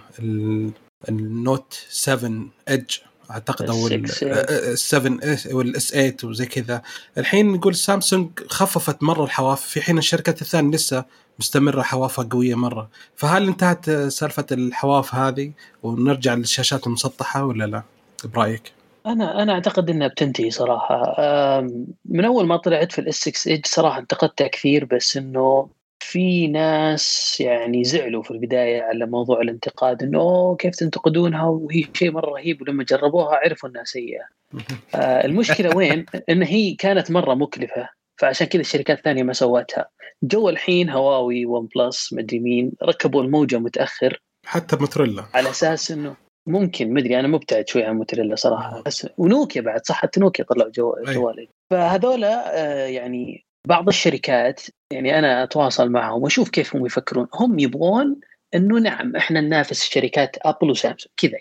النوت 1.08 1.84
7 1.88 2.46
ايدج 2.68 2.96
أعتقد 3.30 3.70
أو 3.70 3.86
ال 3.86 4.78
7 4.78 5.18
والإس 5.52 5.90
8 5.90 6.16
وزي 6.24 6.46
كذا. 6.46 6.82
الحين 7.18 7.52
نقول 7.52 7.74
سامسونج 7.74 8.30
خففت 8.48 9.02
مرة 9.02 9.24
الحواف 9.24 9.60
في 9.60 9.80
حين 9.80 9.98
الشركات 9.98 10.42
الثانية 10.42 10.76
لسه 10.76 11.04
مستمرة 11.38 11.82
حوافها 11.82 12.28
قوية 12.30 12.54
مرة. 12.54 12.88
فهل 13.16 13.48
انتهت 13.48 13.90
سالفة 13.90 14.46
الحواف 14.52 15.14
هذه 15.14 15.52
ونرجع 15.82 16.34
للشاشات 16.34 16.86
المسطحة 16.86 17.44
ولا 17.44 17.64
لا؟ 17.64 17.82
برأيك؟ 18.24 18.72
أنا 19.06 19.42
أنا 19.42 19.52
أعتقد 19.52 19.90
إنها 19.90 20.08
بتنتهي 20.08 20.50
صراحة. 20.50 21.16
من 22.04 22.24
أول 22.24 22.46
ما 22.46 22.56
طلعت 22.56 22.92
في 22.92 22.98
الاس 22.98 23.14
6 23.14 23.50
ايج 23.50 23.66
صراحة 23.66 23.98
انتقدتها 23.98 24.48
كثير 24.48 24.84
بس 24.84 25.16
إنه 25.16 25.68
في 26.04 26.48
ناس 26.48 27.36
يعني 27.40 27.84
زعلوا 27.84 28.22
في 28.22 28.30
البداية 28.30 28.82
على 28.82 29.06
موضوع 29.06 29.40
الانتقاد 29.40 30.02
إنه 30.02 30.20
أوه 30.20 30.56
كيف 30.56 30.76
تنتقدونها؟ 30.76 31.44
وهي 31.44 31.84
شيء 31.94 32.10
مرة 32.10 32.30
رهيب 32.30 32.62
ولما 32.62 32.84
جربوها 32.84 33.36
عرفوا 33.36 33.68
إنها 33.68 33.84
سيئة. 33.84 34.24
آه 34.94 35.24
المشكلة 35.24 35.76
وين؟ 35.76 36.06
إن 36.28 36.42
هي 36.42 36.74
كانت 36.74 37.10
مرة 37.10 37.34
مكلفة 37.34 37.88
فعشان 38.20 38.46
كذا 38.46 38.60
الشركات 38.60 38.98
الثانية 38.98 39.22
ما 39.22 39.32
سوتها. 39.32 39.88
جو 40.22 40.48
الحين 40.48 40.90
هواوي 40.90 41.46
و 41.46 41.68
OnePlus 41.76 42.12
مدري 42.12 42.38
مين 42.38 42.72
ركبوا 42.82 43.22
الموجة 43.22 43.58
متأخر. 43.58 44.20
حتى 44.46 44.76
موتوريلا 44.76 45.24
على 45.34 45.50
أساس 45.50 45.90
إنه 45.90 46.16
ممكن 46.46 46.92
مدري 46.92 47.20
أنا 47.20 47.28
مبتعد 47.28 47.68
شوي 47.68 47.82
عن 47.82 47.96
موتوريلا 47.96 48.34
صراحة 48.34 48.82
بس 48.86 49.08
ونوكيا 49.18 49.60
بعد 49.62 49.86
صح؟ 49.86 49.94
حتى 49.94 50.20
نوكيا 50.20 50.44
طلعوا 50.44 50.70
جو 50.70 50.94
جوال 51.06 51.48
فهذولا 51.70 52.60
آه 52.60 52.86
يعني 52.86 53.44
بعض 53.66 53.88
الشركات 53.88 54.62
يعني 54.90 55.18
أنا 55.18 55.42
أتواصل 55.42 55.90
معهم 55.90 56.22
وأشوف 56.22 56.50
كيف 56.50 56.76
هم 56.76 56.86
يفكرون. 56.86 57.26
هم 57.34 57.58
يبغون 57.58 58.20
إنه 58.54 58.78
نعم 58.78 59.16
إحنا 59.16 59.40
ننافس 59.40 59.84
شركات 59.84 60.36
ابل 60.42 60.70
وسامسونج 60.70 61.12
كذا 61.16 61.38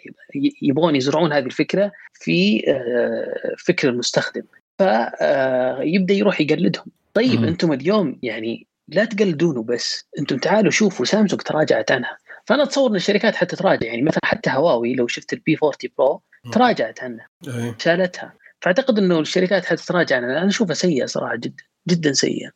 يبغون 0.61 0.95
يزرعون 0.95 1.33
هذه 1.33 1.45
الفكرة 1.45 1.91
في 2.13 2.63
آه، 2.67 3.55
فكر 3.65 3.89
المستخدم. 3.89 4.43
فيبدا 4.77 6.13
يروح 6.13 6.41
يقلدهم. 6.41 6.85
طيب 7.13 7.39
مم. 7.39 7.47
أنتم 7.47 7.73
اليوم 7.73 8.19
يعني 8.23 8.67
لا 8.87 9.05
تقلدونه 9.05 9.63
بس 9.63 10.05
أنتم 10.19 10.37
تعالوا 10.37 10.71
شوفوا 10.71 11.05
سامسونج 11.05 11.41
تراجعت 11.41 11.91
عنها. 11.91 12.17
فأنا 12.45 12.63
أتصور 12.63 12.89
إن 12.89 12.95
الشركات 12.95 13.35
حتى 13.35 13.55
تراجع 13.55 13.87
يعني 13.87 14.01
مثلا 14.01 14.21
حتى 14.25 14.49
هواوي 14.49 14.93
لو 14.93 15.07
شفت 15.07 15.33
ال 15.33 15.57
P40 15.63 15.73
Pro 15.97 16.21
تراجعت 16.51 17.03
عنها 17.03 17.27
إيه. 17.47 17.75
شالتها. 17.79 18.33
فأعتقد 18.63 18.99
إنه 18.99 19.19
الشركات 19.19 19.65
حتتراجع 19.65 20.15
عنها 20.15 20.37
أنا 20.37 20.47
اشوفها 20.47 20.73
سيئه 20.73 21.05
صراحة 21.05 21.35
جدا 21.35 21.63
جدا 21.89 22.13
سيئه 22.13 22.49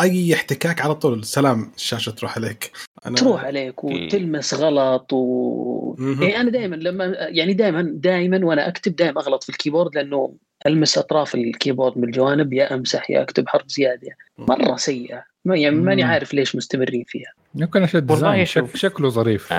أي 0.00 0.34
احتكاك 0.34 0.80
على 0.80 0.94
طول 0.94 1.24
سلام 1.24 1.72
الشاشة 1.76 2.10
تروح 2.10 2.36
عليك. 2.36 2.70
أنا 3.06 3.16
تروح 3.16 3.44
عليك 3.44 3.84
وتلمس 3.84 4.54
غلط 4.54 5.12
و. 5.12 5.96
يعني 5.98 6.40
أنا 6.40 6.50
دائما 6.50 6.76
لما 6.76 7.04
يعني 7.18 7.54
دائما 7.54 7.82
دائما 7.82 8.46
وأنا 8.46 8.68
أكتب 8.68 8.96
دائما 8.96 9.20
أغلط 9.20 9.42
في 9.42 9.48
ال 9.48 9.53
keyboard 9.53 9.94
لأنه 9.94 10.34
ألمس 10.66 10.98
أطراف 10.98 11.34
ال 11.34 11.41
keyboard 11.41 11.98
من 11.98 12.04
الجوانب 12.04 12.52
يا 12.52 12.74
أمسح 12.74 13.10
يا 13.10 13.22
أكتب 13.22 13.48
حرف 13.48 13.68
زيادة. 13.68 14.08
مرة 14.38 14.76
سيئة. 14.76 15.24
ما 15.44 15.56
يعني 15.56 15.76
ماني. 15.76 16.02
عارف 16.02 16.34
ليش 16.34 16.56
مستمرين 16.56 17.04
فيها. 17.06 17.32
يمكن 17.54 17.82
عشان. 17.82 18.66
شك 18.66 18.76
شكله 18.76 19.08
ظريف. 19.08 19.54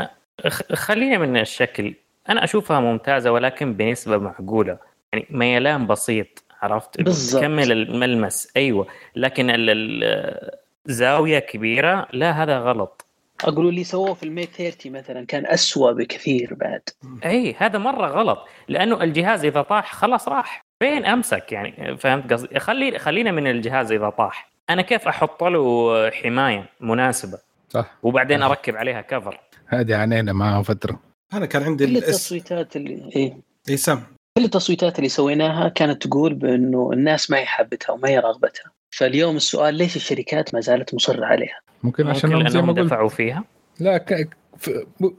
خلينا 0.74 1.18
من 1.18 1.38
الشكل. 1.38 1.94
أنا 2.30 2.44
أشوفها 2.44 2.80
ممتازة 2.80 3.32
ولكن 3.32 3.74
بنسبة 3.74 4.18
معقولة. 4.18 4.78
يعني 5.14 5.26
ميلان 5.30 5.88
بسيط 5.88 6.44
عرفت؟ 6.62 7.02
بالضبط. 7.02 7.42
تكمل 7.42 7.72
الملمس 7.72 8.52
أيوه. 8.58 8.88
لكن 9.16 9.50
ال- 9.50 9.70
ال- 9.70 10.52
زاوية 10.86 11.40
كبيرة 11.40 12.08
لا 12.14 12.32
هذا 12.32 12.58
غلط. 12.60 13.06
أقول 13.44 13.68
اللي 13.68 13.84
سووه 13.84 14.14
في 14.14 14.24
الميت 14.24 14.50
30 14.56 14.92
مثلا 14.92 15.26
كان 15.26 15.46
أسوأ 15.48 15.92
بكثير 15.92 16.54
بعد. 16.54 16.82
إي 17.26 17.56
هذا 17.58 17.80
مرة 17.80 18.08
غلط. 18.08 18.48
لأنه 18.68 19.04
الجهاز 19.04 19.46
إذا 19.46 19.62
طاح 19.62 19.94
خلاص 19.94 20.28
راح. 20.28 20.62
فين 20.80 21.06
أمسك؟ 21.06 21.52
يعني 21.52 21.98
فهمت 21.98 22.34
قصدي؟ 22.34 22.60
خلي 22.60 23.00
خلينا 23.00 23.32
من 23.32 23.48
الجهاز 23.48 23.92
إذا 23.92 24.10
طاح. 24.10 24.52
أنا 24.70 24.82
كيف 24.82 25.08
أحط 25.08 25.44
له 25.44 26.10
حماية 26.10 26.66
مناسبة؟ 26.80 27.38
صح. 27.70 27.92
وبعدين 28.04 28.44
أركب 28.44 28.76
عليها 28.76 29.02
كفر 29.02 29.40
هذه 29.68 29.96
عانينا 29.96 30.34
معها 30.34 30.62
فترة. 30.64 31.00
أنا 31.34 31.46
كان 31.46 31.64
عندي 31.64 31.86
كل 31.88 31.98
التصويتات 31.98 32.76
اللي 32.76 33.12
إيه؟ 33.16 33.38
اي 33.70 33.78
سام. 33.78 34.04
كل 34.38 34.44
التصويتات 34.46 34.98
اللي 35.00 35.10
سويناها 35.10 35.70
كانت 35.70 36.08
تقول 36.08 36.34
بأنه 36.34 36.90
الناس 36.94 37.32
ما 37.32 37.38
هي 37.38 37.46
حابتها 37.46 37.94
وما 37.94 38.10
هي 38.10 38.20
راغبتها 38.20 38.72
فاليوم 38.92 39.36
السؤال 39.36 39.76
ليش 39.76 39.96
الشركات 39.96 40.54
ما 40.54 40.60
زالت 40.62 40.94
مصرة 40.96 41.26
عليها؟ 41.26 41.60
ممكن 41.84 42.08
عشان 42.08 42.30
ممكن 42.30 42.42
هم 42.42 42.50
زي 42.50 42.58
ما 42.62 42.66
لأنهم 42.66 42.80
قلت 42.80 42.86
دفعوا 42.88 43.10
فيها؟ 43.10 43.44
لا 43.80 43.98
ك... 43.98 44.30
ف... 44.58 44.70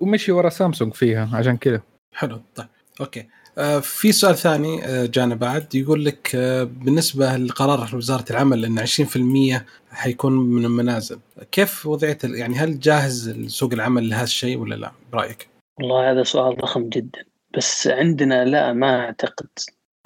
ومشي 0.01 0.33
ورا 0.33 0.49
سامسونج 0.49 0.95
فيها 0.95 1.31
عشان 1.35 1.57
كذا 1.57 1.81
حلو 2.15 2.41
طيب. 2.55 2.67
أوكي. 3.01 3.27
آه 3.59 3.79
في 3.79 4.13
سؤال 4.13 4.37
ثاني 4.37 4.85
آه 4.85 5.07
جانا 5.07 5.35
بعد. 5.35 5.75
يقول 5.75 6.05
لك 6.05 6.31
آه 6.35 6.63
بالنسبة 6.65 7.37
لقرار 7.37 7.97
وزارة 7.97 8.25
العمل 8.31 8.65
إن 8.65 8.87
20% 8.87 9.61
حيكون 9.93 10.33
من 10.33 10.65
المنازل 10.65 11.19
كيف 11.53 11.87
وضعية 11.87 12.19
ال- 12.25 12.35
يعني 12.35 12.55
هل 12.55 12.81
جاهز 12.81 13.31
سوق 13.47 13.73
العمل 13.73 14.09
لهذا 14.09 14.25
الشيء 14.25 14.59
ولا 14.59 14.75
لا؟ 14.75 14.93
برأيك؟ 15.13 15.49
والله 15.79 16.11
هذا 16.11 16.23
سؤال 16.23 16.57
ضخم 16.57 16.89
جدا. 16.89 17.25
بس 17.57 17.87
عندنا 17.89 18.45
لا 18.45 18.73
ما 18.73 19.01
أعتقد. 19.01 19.49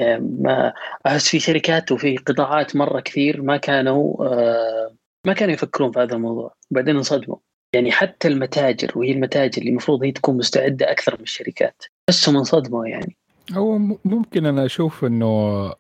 يعني 0.00 0.36
ما 0.40 0.72
أحس 1.06 1.28
في 1.28 1.40
شركات 1.40 1.92
وفي 1.92 2.16
قطاعات 2.16 2.76
مرة 2.76 3.00
كثير 3.00 3.42
ما 3.42 3.56
كانوا 3.56 4.24
آه 4.26 4.94
ما 5.26 5.32
كانوا 5.32 5.54
يفكرون 5.54 5.92
في 5.92 5.98
هذا 5.98 6.14
الموضوع. 6.14 6.54
وبعدين 6.70 6.96
انصدموا. 6.96 7.36
يعني 7.72 7.92
حتى 7.92 8.28
المتاجر 8.28 8.92
وهي 8.98 9.12
المتاجر 9.12 9.58
اللي 9.58 9.70
المفروض 9.70 10.04
هي 10.04 10.12
تكون 10.12 10.36
مستعدة 10.36 10.90
أكثر 10.90 11.16
من 11.16 11.22
الشركات 11.22 11.84
بس 12.08 12.28
هم 12.28 12.36
انصدموا 12.36 12.86
يعني. 12.86 13.16
هو 13.52 13.78
ممكن 14.04 14.46
أنا 14.46 14.64
أشوف 14.64 15.04
إنه 15.04 15.72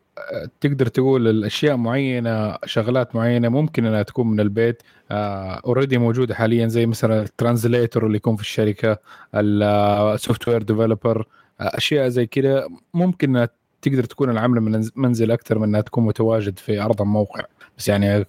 تقدر 0.60 0.86
تقول 0.86 1.28
الأشياء 1.28 1.76
معينة 1.76 2.58
شغلات 2.64 3.16
معينة 3.16 3.48
ممكن 3.48 3.86
إنها 3.86 4.02
تكون 4.02 4.26
من 4.26 4.40
البيت 4.40 4.82
already 5.10 5.98
موجودة 5.98 6.34
حاليا 6.34 6.66
زي 6.66 6.86
مثلا 6.86 7.22
ال 7.22 7.30
translator 7.30 8.06
اللي 8.06 8.16
يكون 8.16 8.36
في 8.36 8.42
الشركة 8.42 8.98
ال 9.34 10.48
software 10.48 10.62
developer 10.62 11.26
أشياء 11.60 12.08
زي 12.08 12.26
كده 12.26 12.68
ممكن 12.94 13.46
تقدر 13.82 14.04
تكون 14.04 14.30
العمله 14.30 14.60
من 14.60 14.88
منزل 14.96 15.30
أكثر 15.30 15.58
من 15.58 15.64
إنها 15.64 15.80
تكون 15.80 16.04
متواجد 16.04 16.58
في 16.58 16.80
أرض 16.80 17.02
الموقع. 17.02 17.44
بس 17.78 17.88
يعني 17.88 18.24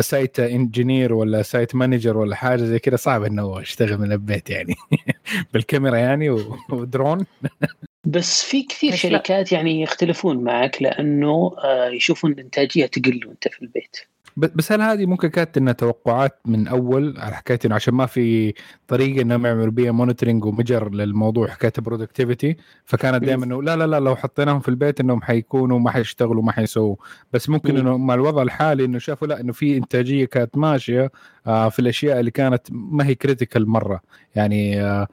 site 0.00 0.40
engineer 0.40 1.14
ولا 1.14 1.42
site 1.42 1.74
manager 1.74 2.16
ولا 2.16 2.36
حاجة 2.36 2.62
زي 2.62 2.78
كده 2.78 2.96
صعب 2.96 3.22
إنه 3.22 3.60
يشتغل 3.60 3.98
من 3.98 4.12
البيت 4.12 4.50
يعني. 4.50 4.74
بالكاميرا 5.52 5.96
يعني 5.96 6.30
ودرون 6.70 7.26
بس 8.04 8.42
في 8.42 8.62
كثير 8.62 8.90
ليش 8.90 9.06
لا؟ 9.06 9.10
شركات 9.10 9.52
يعني 9.52 9.82
يختلفون 9.82 10.44
معك 10.44 10.82
لأنه 10.82 11.56
آه 11.64 11.88
يشوفون 11.88 12.32
الانتاجيه 12.32 12.86
تقل 12.86 13.20
وأنت 13.26 13.48
في 13.48 13.62
البيت. 13.62 13.96
بس 14.36 14.72
هل 14.72 14.80
هذه 14.80 15.06
ممكن 15.06 15.28
كانت 15.28 15.56
إنها 15.56 15.72
توقعات 15.72 16.38
من 16.44 16.68
أول؟ 16.68 17.14
على 17.18 17.36
حكاية 17.36 17.58
إنه 17.64 17.74
عشان 17.74 17.94
ما 17.94 18.06
في 18.06 18.54
طريقة 18.88 19.22
إنهم 19.22 19.46
يعملوا 19.46 19.72
بيها 19.72 19.92
monitoring 19.92 20.44
و 20.44 20.50
measure 20.50 20.90
للموضوع 20.90 21.48
حكاية 21.48 21.72
ال 21.78 21.84
productivity 21.84 22.56
فكانت 22.84 23.24
دائما 23.24 23.44
إنه 23.44 23.62
لا 23.62 23.76
لا 23.76 23.86
لا 23.86 24.00
لو 24.00 24.16
حطيناهم 24.16 24.60
في 24.60 24.68
البيت 24.68 25.00
إنهم 25.00 25.22
حيكونوا 25.22 25.78
ما 25.78 25.90
حيشتغلوا 25.90 26.42
ما 26.42 26.52
حيسووا. 26.52 26.96
بس 27.32 27.48
ممكن 27.48 27.74
مم. 27.74 27.80
إنه 27.80 27.96
مع 27.96 28.14
الوضع 28.14 28.42
الحالي 28.42 28.84
إنه 28.84 28.98
شافوا 28.98 29.28
لا 29.28 29.40
إنه 29.40 29.52
في 29.52 29.76
إنتاجية 29.76 30.24
كانت 30.24 30.56
ماشية 30.58 31.10
آه 31.46 31.68
في 31.68 31.78
الأشياء 31.78 32.20
اللي 32.20 32.30
كانت 32.30 32.62
ما 32.70 33.06
هي 33.06 33.14
critical 33.14 33.68
مرة. 33.68 34.00
يعني 34.34 34.82
آه 34.82 35.08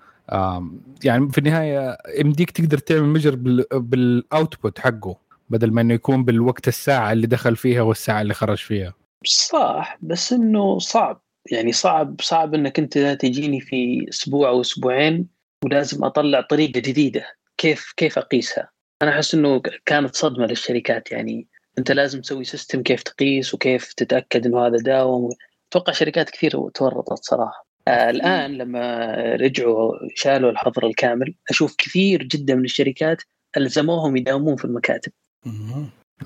يعني 1.04 1.32
في 1.32 1.38
النهاية 1.38 1.98
يمديك 2.20 2.52
تقدر 2.52 2.78
تعمل 2.78 3.04
measure 3.04 3.36
بال 3.74 4.00
output 4.00 4.80
حقه 4.80 5.16
بدل 5.50 5.72
ما 5.72 5.82
إنه 5.82 5.94
يكون 5.94 6.26
بالوقت 6.26 6.68
الساعة 6.68 7.12
اللي 7.12 7.28
دخل 7.28 7.56
فيها 7.56 7.82
والساعة 7.82 8.22
اللي 8.22 8.34
خرج 8.34 8.58
فيها. 8.58 8.94
صح 9.26 9.98
بس 10.02 10.34
إنه 10.34 10.80
صعب. 10.80 11.22
يعني 11.52 11.72
صعب 11.72 12.22
صعب 12.22 12.54
إنك 12.54 12.80
أنت 12.80 12.98
تجيني 12.98 13.60
في 13.60 14.06
أسبوع 14.10 14.50
أو 14.50 14.62
أسبوعين 14.62 15.28
ولازم 15.66 16.04
أطلع 16.04 16.42
طريقة 16.42 16.80
جديدة. 16.80 17.26
كيف 17.58 17.94
كيف 17.98 18.18
أقيسها؟ 18.18 18.70
أنا 19.02 19.12
أحس 19.12 19.36
إنه 19.36 19.62
كانت 19.86 20.16
صدمة 20.16 20.46
للشركات. 20.46 21.12
يعني 21.12 21.48
أنت 21.78 21.92
لازم 21.92 22.22
تسوي 22.22 22.44
system 22.44 22.84
كيف 22.84 23.04
تقيس 23.04 23.54
وكيف 23.54 23.94
تتأكد 23.94 24.46
إنه 24.46 24.68
هذا 24.68 24.78
داوم. 24.78 25.30
أتوقع 25.70 25.94
شركات 25.94 26.30
كثير 26.30 26.70
تورطت 26.70 27.24
صراحة. 27.24 27.67
آه 27.88 28.10
الآن 28.10 28.52
لما 28.52 29.14
رجعوا 29.36 29.94
شالوا 30.16 30.52
الحظر 30.52 30.88
الكامل 30.88 31.34
أشوف 31.50 31.76
كثير 31.78 32.24
جدا 32.24 32.56
من 32.56 32.66
الشركات 32.66 33.22
ألزموهم 33.58 34.18
يداومون 34.18 34.56
في 34.56 34.66
المكاتب. 34.66 35.12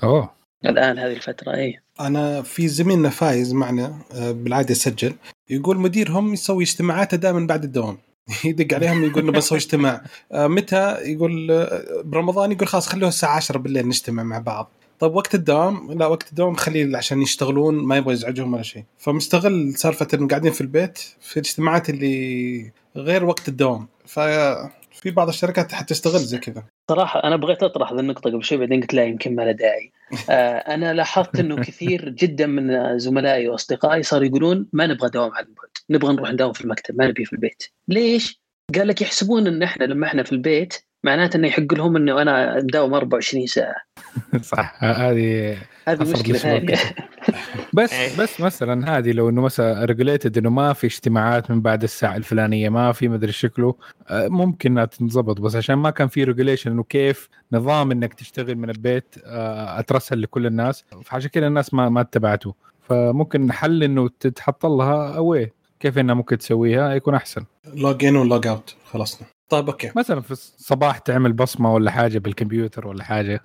أوه. 0.02 0.30
الآن 0.64 0.98
هذه 0.98 1.12
الفترة 1.12 1.54
إيه. 1.54 1.82
أنا 2.00 2.42
في 2.42 2.68
زميلنا 2.68 3.08
فايز 3.08 3.52
معنا 3.52 3.98
آه، 4.14 4.32
بالعادة 4.32 4.70
يسجل 4.70 5.14
يقول 5.50 5.78
مديرهم 5.78 6.32
يسوي 6.32 6.64
اجتماعاته 6.64 7.16
دائما 7.16 7.46
بعد 7.46 7.64
الدوام. 7.64 7.98
يدق 8.44 8.74
عليهم 8.74 9.04
يقول 9.04 9.22
انه 9.22 9.32
بسوي 9.32 9.58
اجتماع. 9.58 10.02
آه، 10.32 10.46
متى؟ 10.46 10.96
يقول 11.00 11.66
برمضان 12.04 12.52
يقول 12.52 12.68
خلاص 12.68 12.88
خلوه 12.88 13.08
الساعة 13.08 13.36
10 13.36 13.58
بالليل 13.58 13.88
نجتمع 13.88 14.22
مع 14.22 14.38
بعض. 14.38 14.70
طيب 15.02 15.14
وقت 15.14 15.34
الدوام 15.34 15.92
لا 15.92 16.06
وقت 16.06 16.28
الدوام 16.30 16.54
خليه 16.54 16.96
عشان 16.96 17.22
يشتغلون 17.22 17.74
ما 17.74 17.96
يبغى 17.96 18.12
يزعجهم 18.12 18.54
ولا 18.54 18.62
شيء 18.62 18.84
فمستغل 18.98 19.72
سالفة 19.74 20.08
إنهم 20.14 20.28
قاعدين 20.28 20.52
في 20.52 20.60
البيت 20.60 20.98
في 21.20 21.36
الاجتماعات 21.36 21.90
اللي 21.90 22.72
غير 22.96 23.24
وقت 23.24 23.48
الدوام 23.48 23.88
ففي 24.06 25.10
بعض 25.10 25.28
الشركات 25.28 25.72
حتستغل 25.72 26.18
زي 26.18 26.38
كذا 26.38 26.64
صراحة 26.90 27.24
أنا 27.24 27.36
بغيت 27.36 27.62
أطرح 27.62 27.92
ذا 27.92 28.00
النقطة 28.00 28.30
قبل 28.30 28.44
شوي 28.44 28.58
بعدين 28.58 28.80
قلت 28.80 28.94
لا 28.94 29.04
يمكن 29.04 29.34
ما 29.34 29.42
له 29.42 29.52
داعي. 29.52 29.92
آه 30.30 30.58
أنا 30.58 30.94
لاحظت 30.94 31.40
إنه 31.40 31.56
كثير 31.56 32.08
جدا 32.08 32.46
من 32.46 32.98
زملائي 32.98 33.48
وأصدقائي 33.48 34.02
صاروا 34.02 34.26
يقولون 34.26 34.68
ما 34.72 34.86
نبغى 34.86 35.10
دوام 35.10 35.32
على 35.32 35.46
البعد، 35.46 35.70
نبغى 35.90 36.12
نروح 36.12 36.30
نداوم 36.30 36.52
في 36.52 36.60
المكتب 36.60 36.98
ما 36.98 37.06
نبي 37.06 37.24
في 37.24 37.32
البيت. 37.32 37.62
ليش؟ 37.88 38.42
قال 38.74 38.88
لك 38.88 39.02
يحسبون 39.02 39.46
إن 39.46 39.62
إحنا 39.62 39.84
لما 39.84 40.06
إحنا 40.06 40.22
في 40.22 40.32
البيت 40.32 40.74
معناته 41.04 41.36
إنه 41.36 41.48
يحق 41.48 41.74
لهم 41.74 41.96
إنه 41.96 42.22
أنا 42.22 42.56
مداوم 42.56 42.94
24 42.94 43.46
ساعة. 43.46 43.74
صح 44.42 44.84
هذه 44.84 45.56
هذه 45.88 46.02
لسه 46.02 46.32
ثانية. 46.32 46.76
بس 47.76 47.92
إيه. 47.92 48.16
بس 48.18 48.40
مثلا 48.40 48.98
هذه 48.98 49.12
لو 49.12 49.28
إنه 49.28 49.40
مثلا 49.40 49.84
regulated 49.84 50.38
إنه 50.38 50.50
ما 50.50 50.72
في 50.72 50.86
اجتماعات 50.86 51.50
من 51.50 51.60
بعد 51.60 51.82
الساعة 51.82 52.16
الفلانية 52.16 52.68
ما 52.68 52.92
في 52.92 53.08
مدري 53.08 53.32
شكله 53.32 53.74
آه، 54.08 54.28
ممكن 54.28 54.70
انها 54.70 54.84
تنضبط. 54.84 55.40
بس 55.40 55.56
عشان 55.56 55.74
ما 55.74 55.90
كان 55.90 56.08
في 56.08 56.24
regulation 56.24 56.70
إنه 56.70 56.82
كيف 56.82 57.28
نظام 57.52 57.90
إنك 57.90 58.14
تشتغل 58.14 58.56
من 58.56 58.70
البيت 58.70 59.14
آه، 59.24 59.78
أترسل 59.78 60.22
لكل 60.22 60.46
الناس. 60.46 60.84
فعشان 61.04 61.30
كذا 61.30 61.46
الناس 61.46 61.74
ما 61.74 61.88
ما 61.88 62.00
اتبعته. 62.00 62.54
فممكن 62.88 63.52
حل 63.52 63.82
إنه 63.82 64.10
تتحط 64.20 64.66
لها 64.66 65.16
way 65.16 65.52
كيف 65.80 65.98
إنها 65.98 66.14
ممكن 66.14 66.38
تسويها؟ 66.38 66.94
يكون 66.94 67.14
أحسن. 67.14 67.44
log 67.74 68.04
in 68.04 68.16
و 68.16 68.23
log 68.23 68.46
out 68.46 68.76
خلصنا. 68.84 69.26
طيب 69.52 69.66
أوكي. 69.70 69.90
مثلا 69.96 70.20
في 70.20 70.30
الصباح 70.30 70.98
تعمل 70.98 71.32
بصمة 71.32 71.74
ولا 71.74 71.90
حاجة 71.90 72.18
بالكمبيوتر 72.18 72.86
ولا 72.88 73.04
حاجة. 73.04 73.40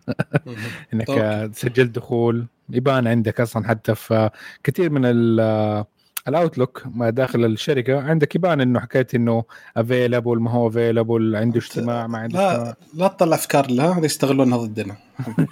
إنك. 0.94 1.10
آه، 1.10 1.46
تسجل 1.46 1.92
دخول. 1.92 2.48
يبان 2.70 3.08
عندك 3.08 3.42
أصلا 3.42 3.68
حتى 3.68 3.96
في 3.96 4.30
كثير 4.64 4.90
من 4.90 5.02
ال 5.06 5.40
ال 6.28 6.35
Outlook 6.35 6.84
ما 6.86 7.10
داخل 7.10 7.46
الشركة. 7.46 8.02
عندك 8.02 8.36
يبان 8.36 8.62
إنه 8.62 8.80
حكايه 8.80 9.08
إنه 9.16 9.44
available 9.78 10.40
ما 10.40 10.52
هو 10.52 10.68
available 10.68 11.36
عنده 11.36 11.58
اجتماع 11.60 12.08
ما 12.08 12.18
عنده 12.18 12.52
اجتماع. 12.52 12.64
لا 12.94 13.02
لا 13.04 13.08
تطلع 13.08 13.36
افكار 13.36 13.72
لها 13.72 13.98
هذا 14.00 14.06
يستغلونها 14.06 14.58
ضدنا. 14.58 14.96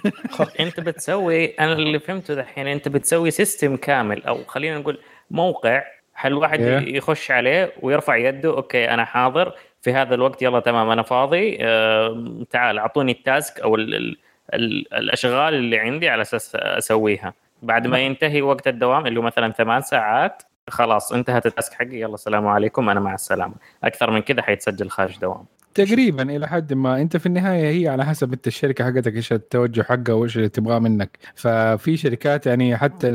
أنت 0.60 0.80
بتسوي 0.80 1.44
أنا 1.46 1.72
اللي 1.72 1.98
فهمته 2.00 2.34
دحين 2.34 2.66
أنت 2.66 2.88
بتسوي 2.88 3.30
system 3.30 3.76
كامل 3.76 4.22
أو 4.24 4.44
خلينا 4.46 4.78
نقول 4.78 4.98
موقع 5.30 5.82
هل 6.18 6.32
الواحد 6.32 6.58
Yeah. 6.58 6.88
يخش 6.96 7.30
عليه 7.30 7.72
ويرفع 7.82 8.16
يده 8.16 8.48
أوكي 8.56 8.90
أنا 8.90 9.04
حاضر. 9.04 9.52
في 9.86 9.92
هذا 9.92 10.14
الوقت 10.14 10.42
يلا 10.42 10.60
تمام 10.60 10.90
أنا 10.90 11.02
فاضي. 11.02 11.58
آه 11.60 12.44
تعال 12.50 12.78
أعطوني 12.78 13.12
ال 13.12 13.22
task 13.22 13.60
أو 13.60 13.74
ال 13.74 13.94
ال 13.94 14.16
ال 14.54 14.94
الأشغال 14.94 15.54
اللي 15.54 15.78
عندي 15.78 16.08
على 16.08 16.22
أساس 16.22 16.56
أسويها. 16.56 17.34
بعد 17.62 17.86
ما 17.86 17.98
ينتهي 17.98 18.42
وقت 18.42 18.68
الدوام 18.68 19.06
اللي 19.06 19.20
هو 19.20 19.24
مثلا 19.24 19.52
ثمان 19.52 19.82
ساعات 19.82 20.42
خلاص 20.68 21.12
انتهت 21.12 21.46
ال 21.46 21.52
task 21.52 21.74
حقي 21.74 21.96
يلا 22.00 22.14
السلام 22.14 22.46
عليكم 22.46 22.88
أنا 22.88 23.00
مع 23.00 23.14
السلامة. 23.14 23.54
أكثر 23.84 24.10
من 24.10 24.20
كذا 24.20 24.42
حيتسجل 24.42 24.88
خارج 24.90 25.18
دوام. 25.18 25.44
تقريبا 25.76 26.36
إلى 26.36 26.48
حد 26.48 26.72
ما. 26.72 27.00
أنت 27.00 27.16
في 27.16 27.26
النهاية 27.26 27.80
هي 27.80 27.88
على 27.88 28.04
حسب 28.04 28.32
أنت 28.32 28.46
الشركة 28.46 28.84
حقتك 28.84 29.16
إيش 29.16 29.32
التوجه 29.32 29.82
حقها 29.82 30.12
وإيش 30.12 30.36
اللي 30.36 30.48
تبغاه 30.48 30.78
منك. 30.78 31.18
ففي 31.34 31.96
شركات 31.96 32.46
يعني 32.46 32.76
حتى 32.76 33.08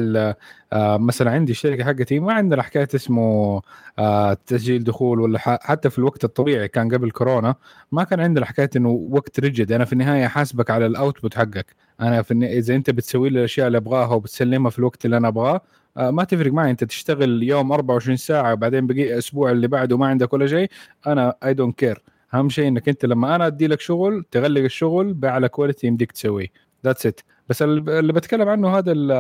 آه، 0.74 0.98
مثلا 0.98 1.32
عندي 1.32 1.52
الشركة 1.52 1.84
حقتي 1.84 2.20
ما 2.20 2.34
عندنا 2.34 2.62
حكاية 2.64 2.88
اسمه 2.96 3.62
آه، 4.00 4.34
تسجيل 4.34 4.84
دخول 4.84 5.20
ولا 5.22 5.40
حتى 5.40 5.90
في 5.90 6.00
الوقت 6.00 6.24
الطبيعي 6.24 6.68
كان 6.68 6.94
قبل 6.94 7.12
كورونا 7.12 7.56
ما 7.92 8.04
كان 8.04 8.20
عندنا 8.20 8.46
حكاية 8.46 8.70
إنه 8.76 8.90
وقت 8.90 9.40
rigid 9.40 9.72
أنا 9.72 9.86
في 9.86 9.94
النهاية 9.94 10.28
حاسبك 10.28 10.70
على 10.72 10.86
ال 10.86 10.93
output 10.93 11.34
حقك. 11.38 11.76
أنا 12.02 12.22
في 12.22 12.34
إذا 12.34 12.76
أنت 12.76 12.90
بتسوي 12.90 13.30
لي 13.30 13.40
الأشياء 13.40 13.68
اللي 13.68 13.78
أبغاها 13.78 14.14
وبتسلمها 14.14 14.70
في 14.72 14.80
الوقت 14.80 15.06
اللي 15.06 15.18
أنا 15.18 15.28
أبغاه 15.28 15.62
آه، 15.98 16.12
ما 16.12 16.24
تفرق 16.24 16.54
معي. 16.54 16.72
أنت 16.72 16.84
تشتغل 16.84 17.44
يوم 17.44 17.72
24 17.72 18.18
ساعة 18.18 18.54
وبعدين 18.54 18.88
بقي 18.88 19.18
أسبوع 19.18 19.52
اللي 19.52 19.68
بعده 19.68 19.98
ما 19.98 20.08
عندك 20.08 20.34
ولا 20.34 20.48
شيء. 20.48 20.70
أنا 21.08 21.36
I 21.46 21.54
don't 21.54 21.80
care 21.80 22.02
أهم 22.34 22.50
شيء 22.50 22.68
إنك 22.68 22.90
أنت 22.90 23.06
لما 23.06 23.36
أنا 23.36 23.48
أدي 23.48 23.68
لك 23.68 23.82
شغل 23.82 24.26
تغلق 24.32 24.62
الشغل 24.62 25.14
باعلى 25.14 25.50
quality 25.50 25.88
يمديك 25.88 26.12
تسويه. 26.12 26.48
that's 26.86 27.06
it 27.06 27.20
بس 27.50 27.62
ال- 27.62 27.90
اللي 27.90 28.14
بتكلم 28.14 28.50
عنه 28.50 28.78
هذا 28.78 28.92
ال- 28.92 29.12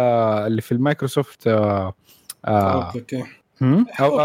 اللي 0.47 0.61
في 0.61 0.71
المايكروسوفت 0.71 1.47
آه 1.47 1.93
آه 2.45 2.91
أوكي 2.95 3.23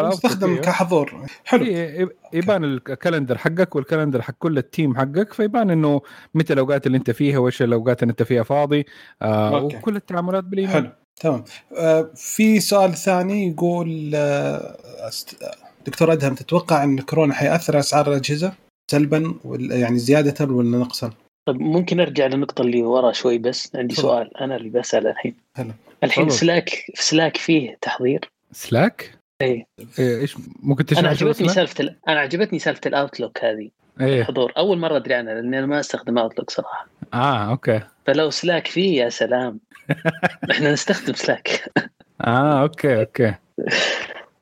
مستخدم. 0.09 0.57
كحضور. 0.57 1.26
حلو. 1.45 1.64
إيه، 1.64 2.09
يبان 2.33 2.64
ال 2.64 2.73
calendar 2.73 3.38
حقك 3.38 3.76
وال 3.76 3.86
calendar 3.86 4.23
حق 4.23 4.35
كل 4.38 4.59
ال 4.59 4.66
team 4.66 4.97
حقك 4.97 5.33
فيبان 5.33 5.71
إنه 5.71 6.00
متى 6.35 6.52
الأوقات 6.52 6.87
اللي 6.87 6.99
أنت 6.99 7.11
فيها 7.11 7.38
وإيش 7.38 7.62
الأوقات 7.62 8.02
اللي 8.02 8.11
أنت 8.11 8.23
فيها 8.23 8.43
فاضي 8.43 8.87
آه 9.23 9.59
أوكي. 9.61 9.76
وكل 9.76 9.97
التعاملات 9.97 10.45
بالإيميل. 10.45 10.73
حلو 10.75 10.90
تمام. 11.21 11.45
آه 11.78 12.11
في 12.14 12.61
سؤال 12.61 12.95
ثاني 12.95 13.49
يقول 13.49 14.12
آه 14.14 14.76
دكتور 15.87 16.12
أدهم 16.12 16.35
تتوقع 16.35 16.85
إن 16.85 16.99
كورونا 17.00 17.35
حيأثر 17.35 17.73
على 17.73 17.81
أسعار 17.81 18.09
الأجهزة؟ 18.09 18.52
سلبا 18.90 19.34
ولا- 19.45 19.76
يعني 19.76 19.99
زيادة 19.99 20.45
ولا 20.54 20.78
نقصا؟ 20.78 21.13
طيب 21.49 21.60
ممكن 21.60 22.00
أرجع 22.00 22.26
للنقطه 22.26 22.63
اللي 22.63 22.82
ورا 22.82 23.13
شوي 23.13 23.39
بس. 23.39 23.76
عندي 23.76 23.95
تفضل. 23.95 24.08
سؤال. 24.08 24.37
أنا 24.37 24.56
اللي 24.56 24.69
بسأل 24.69 25.06
الحين. 25.06 25.34
هلا. 25.56 25.73
الحين 26.04 26.26
تفضل. 26.26 26.39
Slack 26.39 26.69
في 26.69 26.93
Slack 27.02 27.36
فيه 27.37 27.78
تحضير؟ 27.80 28.30
Slack؟ 28.52 29.19
إيه. 29.43 29.67
إيه، 29.99 30.21
إيش 30.21 30.37
ممكن 30.63 30.84
أنا 30.99 31.08
تشرح 31.08 31.19
شو 31.21 31.26
عجبتني؟ 31.26 31.49
سالفة 31.49 31.82
ال- 31.82 31.97
أنا 32.08 32.21
عجبتني 32.21 32.58
سالفة 32.58 32.80
ال 32.86 32.94
Outlook 32.94 33.45
هذه. 33.45 33.71
إيه. 34.00 34.25
حضور. 34.25 34.52
أول 34.56 34.78
مرة 34.78 34.97
أدري 34.97 35.15
عنها 35.15 35.34
لأني 35.34 35.58
أنا 35.58 35.67
ما 35.67 35.80
أستخدم 35.80 36.19
Outlook 36.19 36.50
صراحة. 36.50 36.87
آه 37.15 37.50
أوكي. 37.50 37.80
فلو 38.06 38.30
Slack 38.30 38.67
فيه 38.67 39.02
يا 39.02 39.08
سلام. 39.08 39.60
إحنا 40.50 40.73
نستخدم 40.73 41.15
Slack. 41.15 41.73
آه 42.21 42.63
أوكي 42.63 43.00
أوكي. 43.00 43.34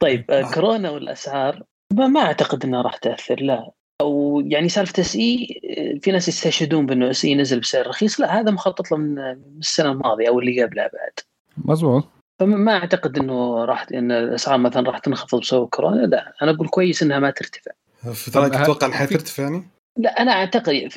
طيب. 0.01 0.25
كورونا 0.55 0.91
والأسعار 0.91 1.63
ما, 1.93 2.07
ما 2.07 2.21
أعتقد 2.21 2.65
إنها 2.65 2.83
راح 2.83 2.97
تأثر 2.97 3.41
لا. 3.41 3.71
أو 4.01 4.43
يعني 4.47 4.69
سالفة 4.69 5.01
SE 5.01 5.61
في 6.03 6.13
ناس 6.13 6.29
يستشهدون 6.29 6.87
بأنه 6.87 7.11
SE 7.11 7.35
نزل 7.35 7.61
بسعر 7.61 7.87
رخيص. 7.87 8.21
لا 8.21 8.41
هذا 8.41 8.51
مخطط 8.51 8.91
له 8.91 8.97
من 8.97 9.19
السنة 9.59 9.93
الماضية 9.93 10.29
أو 10.29 10.41
اللي 10.41 10.63
قبلها 10.63 10.91
بعد. 10.93 11.13
مظبوط 11.57 12.09
فما 12.41 12.57
ما 12.57 12.73
أعتقد 12.73 13.19
إنه 13.19 13.65
راح 13.65 13.87
إن 13.95 14.13
الأسعار 14.13 14.59
مثلا 14.59 14.91
راح 14.91 14.99
تنخفض 14.99 15.41
بسبب 15.41 15.69
كورونا. 15.69 16.07
لا 16.07 16.33
أنا 16.43 16.51
أقول 16.51 16.69
كويس 16.69 17.03
إنها 17.03 17.19
ما 17.19 17.31
ترتفع. 17.31 17.71
طب 18.05 18.51
تتوقع 18.51 18.87
انها 18.87 18.97
حترتفع 18.97 19.43
يعني؟ 19.43 19.63
لا 19.97 20.11
أنا 20.11 20.33
أعتقد 20.33 20.89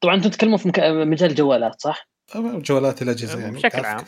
طبعا 0.00 0.14
أنتم 0.14 0.30
تتكلمون 0.30 0.56
في 0.56 0.72
مجال 0.90 1.30
الجوالات 1.30 1.80
صح؟ 1.80 2.08
أو 2.36 2.58
جوالات 2.58 3.02
الاجهزه 3.02 3.40
يعني. 3.40 3.56
بشكل 3.56 3.84
عام. 3.84 4.04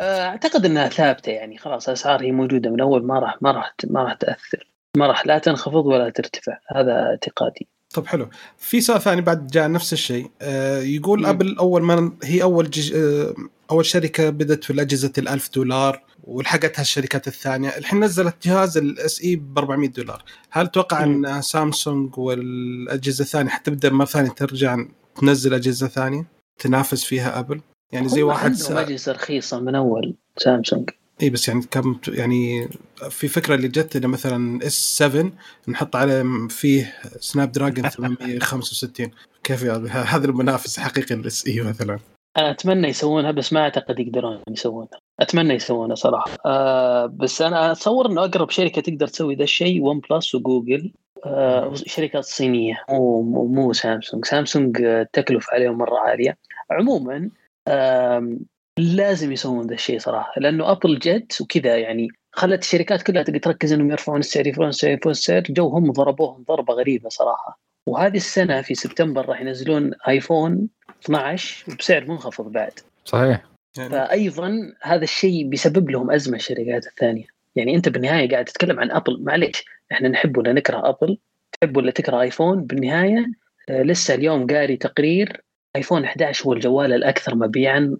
آه، 0.00 0.26
أعتقد 0.26 0.66
إنها 0.66 0.88
ثابتة 0.88 1.30
يعني. 1.30 1.58
خلاص 1.58 1.88
الاسعار 1.88 2.22
هي 2.22 2.32
موجودة 2.32 2.70
من 2.70 2.80
اول 2.80 3.06
ما 3.06 3.18
راح 3.18 3.42
ما 3.42 3.50
راح 3.50 3.74
ما 3.90 4.02
راح 4.02 4.12
تأثر. 4.12 4.68
ما 4.96 5.06
راح 5.06 5.26
لا 5.26 5.38
تنخفض 5.38 5.86
ولا 5.86 6.10
ترتفع. 6.10 6.58
هذا 6.76 6.92
اعتقادي. 6.92 7.66
طب 7.94 8.06
حلو. 8.06 8.28
في 8.58 8.80
سؤال 8.80 9.00
ثاني 9.00 9.20
بعد 9.20 9.46
جاء 9.46 9.70
نفس 9.70 9.92
الشيء. 9.92 10.30
آه 10.42 10.80
يقول. 10.80 11.26
Apple 11.26 11.58
أول 11.58 11.82
ما 11.82 12.12
هي 12.24 12.42
أول 12.42 12.70
جج... 12.70 12.94
آه 12.94 13.34
أول 13.70 13.86
شركة 13.86 14.30
بدأت 14.30 14.64
في 14.64 14.72
الأجهزة 14.72 15.12
ال1000 15.20 15.54
دولار 15.54 16.02
ولحقتها 16.24 16.82
الشركات 16.82 17.28
الثانية. 17.28 17.68
الحين 17.68 18.04
نزلت 18.04 18.34
جهاز 18.48 18.78
ال 18.78 19.20
SE 19.22 19.36
ب 19.36 19.58
400 19.58 19.88
دولار. 19.88 20.24
هل 20.50 20.66
تتوقع 20.66 21.04
مم. 21.04 21.26
إن 21.26 21.42
سامسونج 21.42 22.18
والأجهزة 22.18 23.22
الثانية 23.22 23.50
حتبدا 23.50 23.90
مرة 23.90 24.04
ثانية 24.04 24.30
ترجع 24.30 24.76
تنزل 25.20 25.54
أجهزة 25.54 25.88
ثانية 25.88 26.26
تنافس 26.58 27.04
فيها 27.04 27.38
Apple؟ 27.38 27.60
يعني 27.92 28.08
زي 28.08 28.22
واحد 28.22 28.50
عندهم. 28.50 28.78
اجهزه 28.78 29.12
رخيصه 29.12 29.60
من 29.60 29.74
أول 29.74 30.14
سامسونج. 30.36 30.90
اي 31.22 31.30
بس 31.30 31.48
يعني 31.48 31.62
كم 31.70 31.98
يعني 32.08 32.68
في 33.10 33.28
فكرة 33.28 33.54
اللي 33.54 33.68
جت 33.68 33.96
إنه 33.96 34.08
مثلا 34.08 34.66
S 34.66 34.98
7 34.98 35.30
نحط 35.68 35.96
عليه 35.96 36.48
فيه 36.48 36.94
Snapdragon 37.20 37.88
865 37.88 39.10
كيف 39.44 39.64
هذا 39.90 40.26
المنافس 40.26 40.80
حقيقي 40.80 41.14
لل 41.14 41.46
SE 41.46 41.60
مثلا. 41.60 41.98
أنا 42.38 42.50
أتمنى 42.50 42.88
يسوونها 42.88 43.30
بس 43.30 43.52
ما 43.52 43.60
أعتقد 43.60 43.98
يقدرون 44.00 44.42
يسوونها. 44.50 44.98
أتمنى 45.20 45.54
يسوونها 45.54 45.94
صراحة. 45.94 46.30
آه 46.46 47.06
بس 47.06 47.42
أنا 47.42 47.72
أتصور 47.72 48.06
إنه 48.06 48.24
أقرب 48.24 48.50
شركة 48.50 48.82
تقدر 48.82 49.06
تسوي 49.06 49.34
ذا 49.34 49.42
الشيء 49.44 49.82
OnePlus 49.82 50.00
و 50.10 50.34
Google 50.34 50.92
آه 51.26 51.74
شركات 51.74 52.24
صينية. 52.24 52.84
مو 52.90 53.22
مو, 53.46 53.72
Samsung. 53.72 54.24
Samsung 54.24 54.82
آه، 54.82 55.02
التكلفه 55.02 55.54
عليهم 55.54 55.78
مرة 55.78 55.98
عالية. 55.98 56.36
عموما 56.70 57.30
آم، 57.68 58.40
لازم 58.78 59.32
يسوون 59.32 59.66
ذا 59.66 59.74
الشيء 59.74 59.98
صراحة 59.98 60.40
لأنه 60.40 60.70
Apple 60.70 60.98
جت 60.98 61.40
وكذا 61.40 61.76
يعني 61.76 62.08
خلت 62.32 62.62
الشركات 62.62 63.02
كلها 63.02 63.22
تبي 63.22 63.38
تركز 63.38 63.72
إنهم 63.72 63.90
يرفعون 63.90 64.20
السعر 64.20 64.46
يرفعون 64.46 64.68
السعر 64.68 64.90
يرفعون 64.90 65.10
السعر 65.10 65.42
جو 65.50 65.68
هم 65.68 65.92
ضربوهم 65.92 66.44
ضربة 66.48 66.74
غريبة 66.74 67.08
صراحة. 67.08 67.60
وهذه 67.86 68.16
السنة 68.16 68.62
في 68.62 68.74
سبتمبر 68.74 69.28
راح 69.28 69.40
ينزلون 69.40 69.90
iPhone 70.08 70.68
12 71.04 71.76
بسعر 71.78 72.04
منخفض 72.04 72.52
بعد. 72.52 72.72
صحيح. 73.04 73.44
يعني 73.76 73.90
فايضا 73.90 74.72
هذا 74.82 75.04
الشيء 75.04 75.48
بيسبب 75.48 75.90
لهم 75.90 76.10
أزمة 76.10 76.36
الشركات 76.36 76.86
الثانية. 76.86 77.26
يعني 77.56 77.74
أنت 77.74 77.88
بالنهاية 77.88 78.28
قاعد 78.28 78.44
تتكلم 78.44 78.80
عن 78.80 78.90
Apple 78.90 79.22
معليش 79.22 79.64
إحنا 79.92 80.08
نحب 80.08 80.36
ولا 80.36 80.52
نكره 80.52 80.88
Apple 80.88 81.18
تحب 81.52 81.76
ولا 81.76 81.90
تكره 81.90 82.20
iPhone 82.20 82.62
بالنهاية 82.62 83.26
آه، 83.68 83.82
لسه 83.82 84.14
اليوم 84.14 84.46
قاري 84.46 84.76
تقرير 84.76 85.42
iPhone 85.76 86.04
11 86.04 86.46
هو 86.46 86.52
الجوال 86.52 86.92
الأكثر 86.92 87.34
مبيعا 87.34 87.96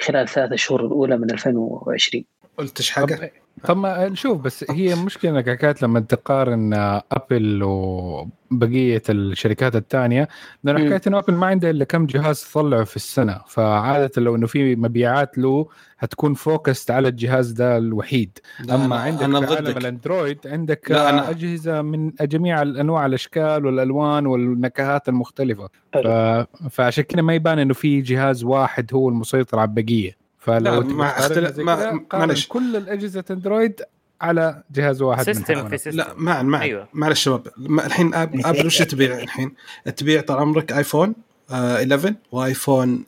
خلال 0.00 0.22
الثلاث 0.22 0.54
شهور 0.54 0.86
الأولى 0.86 1.16
من 1.16 1.30
2020 1.30 2.24
قلت 2.58 2.78
إيش 2.78 2.90
حاجة؟ 2.90 3.32
طب 3.64 3.76
ما 3.76 4.14
شوف 4.14 4.40
بس 4.40 4.64
هي 4.70 4.94
مشكله 4.94 5.30
إنك 5.30 5.50
حكايه 5.50 5.74
لما 5.82 6.00
تقارن 6.00 6.74
Apple 7.12 7.62
وبقية 7.62 9.02
الشركات 9.08 9.76
الثانية 9.76 10.28
لأن 10.64 10.76
مم. 10.80 10.86
حكايه 10.86 11.00
إنه 11.06 11.18
Apple 11.18 11.34
ما 11.34 11.46
عنده 11.46 11.70
إلا 11.70 11.84
كم 11.84 12.06
جهاز 12.06 12.42
تطلعه 12.42 12.84
في 12.84 12.96
السنة. 12.96 13.40
فعادة 13.48 14.22
لو 14.22 14.36
إنه 14.36 14.46
في 14.46 14.76
مبيعات 14.76 15.38
له 15.38 15.68
حتكون 15.98 16.34
focused 16.34 16.90
على 16.90 17.08
الجهاز 17.08 17.50
ده 17.52 17.76
الوحيد. 17.78 18.38
أما 18.70 18.96
عندك 18.96 19.22
أنا 19.22 19.46
في 19.46 19.54
عالم 19.54 19.76
ال 19.76 19.84
Android 19.84 20.38
عندك 20.46 20.90
لا، 20.90 21.10
أنا- 21.26 21.28
أجهزة 21.28 21.82
من 21.82 22.12
جميع 22.20 22.62
الانواع 22.62 23.06
الأشكال 23.06 23.66
والألوان 23.66 24.26
والنكهات 24.26 25.08
المختلفة. 25.08 25.68
ف... 25.92 25.98
فعشان 26.70 27.04
كذا 27.04 27.22
ما 27.22 27.34
يبان 27.34 27.58
إنه 27.58 27.74
في 27.74 28.00
جهاز 28.00 28.44
واحد 28.44 28.90
هو 28.94 29.08
المسيطر 29.08 29.58
على 29.58 29.68
البقية. 29.68 30.25
فلو 30.46 30.80
مع 30.80 31.10
تقارنها 31.10 31.26
اختلاف- 31.26 31.58
ما- 31.58 31.76
كذا، 32.10 32.18
معلش. 32.20 32.46
كل 32.46 32.76
الأجهزة 32.76 33.24
Android 33.30 33.80
على 34.20 34.62
جهاز 34.74 35.02
واحد 35.02 35.24
system. 35.24 35.68
في 35.68 35.78
system 35.78 35.98
لا 35.98 36.14
معا 36.16 36.42
معا 36.42 36.62
أيوة. 36.62 36.88
معلش 36.92 37.22
شباب 37.22 37.46
ما- 37.56 37.86
الحين 37.86 38.14
Apple 38.14 38.66
وش 38.66 38.78
تبيع 38.82 39.18
الحين؟ 39.18 39.54
تبيع 39.96 40.20
طال 40.20 40.38
عمرك 40.38 40.72
iPhone 40.72 41.14
آه 41.50 41.76
11 41.76 42.14
و 42.32 42.42
iPhone 42.42 43.04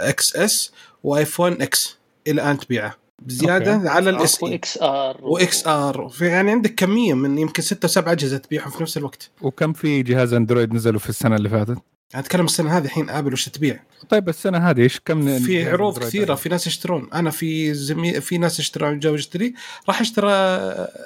XS 0.00 0.72
و 1.04 1.12
iPhone 1.12 1.62
X 1.62 1.98
إلى 2.26 2.42
الان 2.42 2.58
تبيعه 2.58 2.94
بزيادة 3.22 3.74
okay. 3.74 3.88
على 3.88 4.10
ال 4.10 4.42
SE 4.44 4.50
و 4.50 4.78
XR 4.82 5.18
و 5.22 5.66
XR 5.66 6.08
في 6.08 6.26
يعني 6.26 6.50
عندك 6.50 6.74
كمية 6.74 7.14
من 7.14 7.38
يمكن 7.38 7.62
ستة 7.62 7.86
وسبع 7.86 8.12
أجهزة 8.12 8.36
تبيعهم 8.38 8.70
في 8.70 8.82
نفس 8.82 8.96
الوقت 8.96 9.30
وكم 9.40 9.72
في 9.72 10.02
جهاز 10.02 10.32
أندرويد 10.32 10.74
نزلوا 10.74 11.00
في 11.00 11.08
السنة 11.08 11.36
اللي 11.36 11.48
فاتت؟ 11.48 11.78
أتكلم 12.14 12.44
السنة 12.44 12.78
هذه 12.78 12.84
الحين 12.84 13.10
آبل 13.10 13.32
وش 13.32 13.48
تبيع؟ 13.48 13.80
طيب 14.08 14.28
السنة 14.28 14.58
هذه 14.70 14.80
إيش 14.80 15.00
كم 15.04 15.38
في 15.38 15.62
جهاز 15.62 15.74
عروض 15.74 15.98
كثيرة؟ 15.98 16.34
في 16.34 16.48
ناس 16.48 16.66
يشترون. 16.66 17.08
أنا 17.14 17.30
في 17.30 17.74
زمي... 17.74 18.20
في 18.20 18.38
ناس 18.38 18.60
اشتروا 18.60 18.94
جو 18.94 19.14
يشتري 19.14 19.54
راح 19.88 20.00
أشترى 20.00 20.32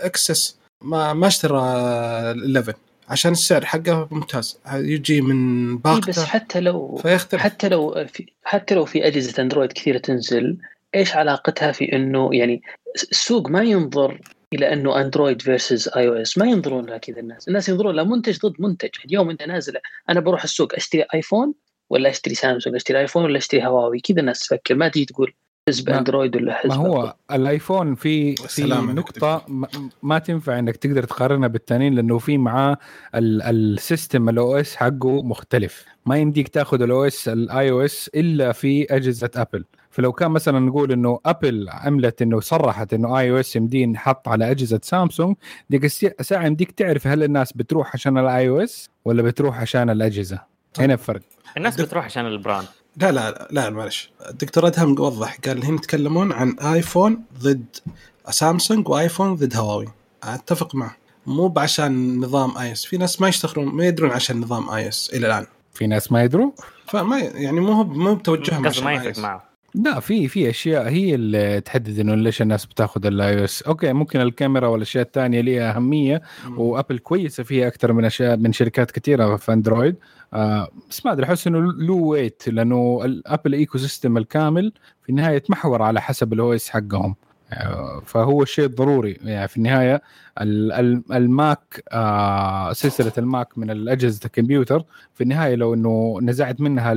XS. 0.03 0.59
ما 0.83 1.13
ما 1.13 1.27
أشترى 1.27 1.59
11 1.59 2.75
عشان 3.09 3.33
السعر 3.33 3.65
حقه 3.65 4.09
ممتاز. 4.11 4.59
يجي 4.73 5.21
من 5.21 5.71
إيه 5.71 5.77
بس 5.77 5.83
باقته 5.83 6.25
حتى 6.25 6.61
لو 6.61 6.97
فيختلف. 7.03 7.41
حتى 7.41 7.69
لو 7.69 8.07
في 8.13 8.27
حتى 8.45 8.75
لو 8.75 8.85
في 8.85 9.07
أجهزة 9.07 9.43
أندرويد 9.43 9.73
كثيرة 9.73 9.99
تنزل 9.99 10.59
إيش 10.95 11.17
علاقتها 11.17 11.73
في 11.73 11.93
إنه 11.93 12.31
يعني 12.33 12.63
السوق 13.11 13.49
ما 13.49 13.63
ينظر 13.63 14.21
إلى 14.53 14.73
أنه 14.73 15.01
اندرويد 15.01 15.43
versus 15.43 15.89
iOS 15.97 16.39
ما 16.39 16.47
ينظرون 16.47 16.87
لها 16.87 16.99
كذا 16.99 17.21
الناس. 17.21 17.49
الناس 17.49 17.69
ينظرون 17.69 17.95
لها 17.95 18.05
منتج 18.05 18.39
ضد 18.39 18.55
منتج. 18.59 18.89
اليوم 19.05 19.31
أنت 19.31 19.43
نازل 19.43 19.75
أنا 20.09 20.21
بروح 20.21 20.43
السوق 20.43 20.75
أشتري 20.75 21.05
iPhone 21.15 21.55
ولا 21.91 22.11
أشتري 22.11 22.35
سامسونج 22.35 22.75
أشتري 22.77 22.99
iPhone 23.01 23.25
ولا 23.25 23.39
أشتري 23.39 23.67
هواوي 23.67 24.01
كذا 24.01 24.21
الناس 24.21 24.41
تفكر. 24.41 24.75
ما 24.75 24.89
تيجي 24.89 25.05
تقول 25.07 25.33
حزب 25.69 25.91
ما- 25.91 25.99
اندرويد 25.99 26.37
ولا 26.37 26.55
حزب 26.55 26.69
ما 26.69 26.75
هو 26.77 27.15
ال 27.33 27.41
iPhone 27.41 27.95
في 27.95 28.37
في. 28.37 28.65
نقطة 28.65 29.45
ما- 29.49 29.69
ما 30.03 30.19
تنفع 30.19 30.59
إنك 30.59 30.77
تقدر 30.77 31.05
تقارنها 31.05 31.49
بالتانيين 31.49 31.95
لأنه 31.95 32.19
في 32.19 32.39
معاه 32.39 32.79
ال- 33.15 33.43
ال 33.43 33.55
system 33.55 34.29
ال 34.29 34.57
OS 34.57 34.77
حقه 34.77 35.23
مختلف. 35.23 35.85
ما 36.07 36.17
يمديك 36.19 36.49
تأخذ 36.49 36.83
ال 36.83 37.05
OS 37.07 37.29
ال 37.29 37.71
iOS 37.71 38.11
إلا 38.15 38.53
في 38.53 38.87
أجهزة 38.97 39.31
ابل 39.37 39.65
فلو 39.91 40.13
كان 40.13 40.31
مثلا 40.31 40.59
نقول 40.59 40.93
إنه 40.93 41.21
أبل 41.27 41.67
عملت 41.69 42.23
إنه 42.23 42.41
صرحت 42.41 42.95
إنه 42.95 43.19
iOS 43.19 43.57
يمديه 43.57 43.83
ينحط 43.83 44.29
على 44.29 44.51
أجهزة 44.51 44.81
سامسونج 44.83 45.37
ديك 45.71 45.85
الساعة 45.85 46.47
يمديك 46.47 46.71
تعرف 46.71 47.07
هل 47.07 47.23
الناس 47.23 47.53
بتروح 47.53 47.91
عشان 47.95 48.19
ال 48.19 48.49
iOS 48.49 48.91
ولا 49.05 49.23
بتروح 49.23 49.61
عشان 49.61 49.91
الأجهزة؟ 49.91 50.41
هنا 50.79 50.95
الفرق. 50.95 51.21
الناس 51.57 51.81
بتروح 51.81 52.05
عشان 52.05 52.27
ال 52.27 52.32
brand. 52.32 52.67
لا 52.97 53.13
لا 53.13 53.49
لا, 53.51 53.71
معلش. 53.71 54.13
الدكتور 54.31 54.67
أدهم 54.67 55.01
وضح 55.01 55.39
قال 55.47 55.65
هنا 55.65 55.75
يتكلمون 55.75 56.33
عن 56.33 56.57
iPhone 56.59 57.23
ضد 57.39 57.65
سامسونج 58.31 58.89
و 58.89 58.95
iPhone 58.95 59.35
ضد 59.35 59.57
هواوي. 59.57 59.87
أتفق 60.23 60.75
معه. 60.75 60.97
مو 61.27 61.55
عشان 61.57 62.21
نظام 62.21 62.59
iOS 62.59 62.85
في 62.85 62.97
ناس 62.97 63.21
ما 63.21 63.29
يشتغلون 63.29 63.75
ما 63.75 63.87
يدرون 63.87 64.11
عشان 64.11 64.41
نظام 64.41 64.71
iOS 64.71 65.11
إلى 65.15 65.27
الآن. 65.27 65.47
في 65.75 65.87
ناس 65.87 66.13
ما 66.13 66.25
يدروا؟ 66.25 66.51
فما 66.87 67.19
يعني 67.19 67.61
مو 67.61 67.73
هو 67.73 67.85
مو 67.85 68.15
بتوجههم 68.15 68.63
ما 68.63 68.93
يفرق. 68.93 69.19
معه. 69.19 69.50
لا 69.75 70.01
في 70.01 70.29
في 70.29 70.51
أشياء 70.51 70.89
هي 70.89 71.15
اللي 71.15 71.61
تحدد 71.61 71.99
إنه 71.99 72.15
ليش 72.15 72.43
الناس 72.43 72.67
بتاخذ 72.67 73.07
ال 73.07 73.39
iOS 73.39 73.63
okay 73.63 73.93
ممكن 73.93 74.21
الكاميرا 74.21 74.69
والأشياء 74.69 75.05
الثانية 75.05 75.41
ليها 75.41 75.77
أهمية. 75.77 76.23
وأبل 76.57 76.99
كويسة 76.99 77.43
فيها 77.43 77.67
أكثر 77.69 77.93
من 77.93 78.05
أشياء 78.05 78.37
من 78.37 78.53
شركات 78.53 78.91
كثيرة 78.91 79.37
في 79.37 79.53
أندرويد. 79.53 79.97
آه 80.35 80.69
بس 80.91 81.07
ما 81.07 81.13
أدري 81.13 81.27
أحس 81.27 81.47
إنه 81.47 81.73
له 81.73 81.95
weight 81.95 82.43
لأنه 82.49 83.01
ال 83.05 83.53
Apple 83.53 83.79
ecosystem 83.79 84.17
الكامل 84.17 84.73
في 85.03 85.11
النهاية 85.11 85.37
يتمحور 85.37 85.83
على 85.83 86.01
حسب 86.01 86.33
ال 86.33 86.53
OS 86.55 86.69
حقهم. 86.71 87.15
آه، 87.53 88.03
فهو 88.07 88.43
الشيء 88.43 88.65
الضروري 88.65 89.17
يعني 89.25 89.49
في 89.49 89.57
النهاية 89.57 90.03
ال- 90.41 90.73
ال- 90.73 91.03
الماك 91.13 91.85
آه 91.93 92.73
سلسلة 92.73 93.13
الماك 93.19 93.59
من 93.59 93.71
الأجهزة 93.71 94.21
الكمبيوتر 94.25 94.85
في 95.15 95.21
النهاية 95.25 95.55
لو 95.55 95.75
إنه 95.75 96.19
نزعت 96.23 96.61
منها 96.61 96.93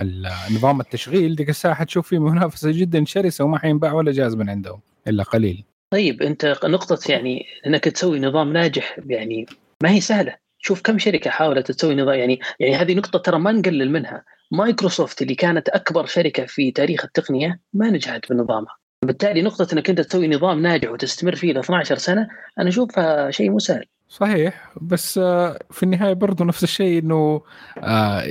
ال- 0.00 0.26
ال- 0.26 0.54
نظام 0.54 0.80
التشغيل 0.80 1.36
ديك 1.36 1.48
الساعة 1.48 1.74
حتشوف 1.74 2.08
في 2.08 2.18
منافسة 2.18 2.70
جدا 2.70 3.04
شرسة 3.04 3.44
وما 3.44 3.58
حينباع 3.58 3.92
ولا 3.92 4.12
جهاز 4.12 4.34
من 4.34 4.50
عندهم 4.50 4.80
إلا 5.08 5.22
قليل. 5.22 5.64
طيب 5.92 6.22
أنت 6.22 6.58
نقطة 6.64 6.98
يعني 7.12 7.44
إنك 7.66 7.84
تسوي 7.84 8.20
نظام 8.20 8.52
ناجح 8.52 8.98
يعني 9.06 9.46
ما 9.82 9.90
هي 9.90 10.00
سهلة. 10.00 10.36
شوف 10.58 10.82
كم 10.82 10.98
شركة 10.98 11.30
حاولت 11.30 11.72
تسوي 11.72 11.94
نظام 11.94 12.14
يعني 12.14 12.40
يعني 12.60 12.76
هذه 12.76 12.94
نقطة 12.94 13.18
ترى 13.18 13.38
ما 13.38 13.52
نقلل 13.52 13.90
منها. 13.90 14.24
مايكروسوفت 14.52 15.22
اللي 15.22 15.34
كانت 15.34 15.68
أكبر 15.68 16.06
شركة 16.06 16.46
في 16.46 16.70
تاريخ 16.70 17.04
التقنية 17.04 17.60
ما 17.72 17.90
نجحت 17.90 18.32
بنظامها. 18.32 18.76
بالتالي 19.04 19.42
نقطة 19.42 19.74
إنك 19.74 19.90
أنت 19.90 20.00
تسوي 20.00 20.28
نظام 20.28 20.62
ناجح 20.62 20.90
وتستمر 20.90 21.34
فيه 21.34 21.52
ل 21.52 21.58
12 21.58 21.98
سنة 21.98 22.28
أنا 22.58 22.68
أشوفها 22.68 23.30
شيء 23.30 23.50
مو 23.50 23.58
سهل. 23.58 23.84
صحيح 24.12 24.72
بس 24.80 25.18
آه، 25.18 25.58
في 25.70 25.82
النهاية 25.82 26.12
برضو 26.12 26.44
نفس 26.44 26.62
الشيء 26.62 26.98
إنه 26.98 27.42
آه، 27.78 28.24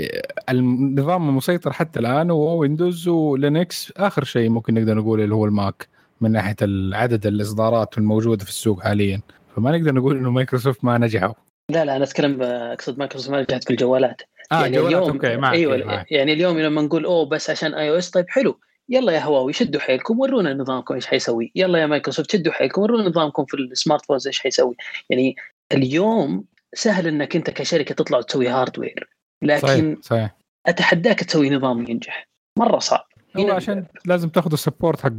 النظام 0.50 1.30
المسيطر 1.30 1.74
حتى 1.74 2.00
الآن 2.00 2.32
هو 2.32 2.58
ويندوز 2.60 3.08
ولينكس. 3.08 3.94
آخر 3.98 4.24
شيء 4.24 4.50
ممكن 4.50 4.74
نقدر 4.74 4.96
نقول 4.98 5.22
اللي 5.22 5.36
هو 5.36 5.46
الماك 5.46 5.88
من 6.22 6.32
ناحية 6.32 6.56
عدد 6.94 7.26
الإصدارات 7.26 7.98
الموجودة 7.98 8.44
في 8.44 8.50
السوق 8.50 8.84
حاليا. 8.84 9.22
فما 9.56 9.78
نقدر 9.78 9.94
نقول 9.94 10.18
إنه 10.18 10.32
مايكروسوفت 10.32 10.86
ما 10.86 10.98
نجحوا. 10.98 11.34
لا 11.70 11.86
لا 11.86 11.96
أنا 11.96 12.04
أتكلم 12.04 12.42
أقصد 12.42 13.00
مايكروسوفت 13.00 13.32
ما 13.32 13.42
نجحت 13.42 13.64
في 13.64 13.70
الجوالات. 13.70 14.22
آه 14.52 14.62
يعني 14.62 14.78
جوالات 14.78 15.02
اليوم 15.02 15.16
okay 15.16 15.38
معك 15.38 15.54
أيوه 15.54 15.76
أيوة 15.76 15.88
معك. 15.88 16.12
يعني 16.12 16.34
اليوم 16.34 16.60
لما 16.60 16.82
نقول 16.82 17.06
أوه 17.06 17.26
بس 17.26 17.50
عشان 17.50 17.74
iOS 17.74 18.10
طيب 18.10 18.26
حلو. 18.30 18.60
يلا 18.90 19.12
يا 19.12 19.20
هواوي 19.20 19.54
شدوا 19.54 19.82
حيلكم 19.82 20.20
ورونا 20.20 20.54
نظامكم 20.54 20.94
إيش 20.94 21.06
حيسوي. 21.06 21.52
يلا 21.56 21.80
يا 21.80 21.88
مايكروسوفت 21.88 22.32
شدوا 22.32 22.54
حيلكم 22.54 22.82
ورونا 22.82 23.10
نظامكم 23.10 23.46
في 23.46 23.58
ال 23.58 24.06
smartphones 24.06 24.28
إيش 24.28 24.40
حيسوي. 24.40 24.76
يعني 25.10 25.36
اليوم 25.74 26.46
سهل 26.74 27.08
إنك 27.08 27.36
أنت 27.36 27.50
كشركة 27.50 27.96
تطلع 27.96 28.18
وتسوي 28.18 28.48
hardware 28.48 29.10
لكن 29.42 29.68
صحيح. 29.68 29.96
صحيح 30.02 30.36
أتحداك 30.66 31.20
تسوي 31.20 31.50
نظام 31.50 31.86
ينجح. 31.90 32.28
مرة 32.60 32.80
صعب. 32.80 33.06
هو 33.38 33.52
عشان 33.52 33.86
لازم 34.06 34.30
تاخذ 34.30 34.52
ال 34.52 34.58
support 34.58 35.02
حق 35.02 35.12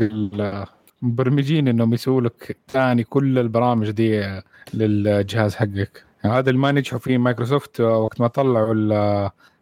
المبرمجين 1.03 1.69
إنهم 1.69 1.95
يسووا 1.95 2.21
لك 2.21 2.59
ثاني 2.69 3.05
كل 3.05 3.39
البرامج 3.39 3.91
دي 3.91 4.41
للجهاز 4.75 5.55
حقك. 5.55 6.05
يعني 6.25 6.37
هذا 6.37 6.51
اللي 6.51 6.61
ما 6.61 6.73
نجحوا 6.73 6.99
فيه 6.99 7.19
مايكروسوفت 7.19 7.81
وقت 7.81 8.21
ما 8.21 8.27
طلعوا 8.27 8.75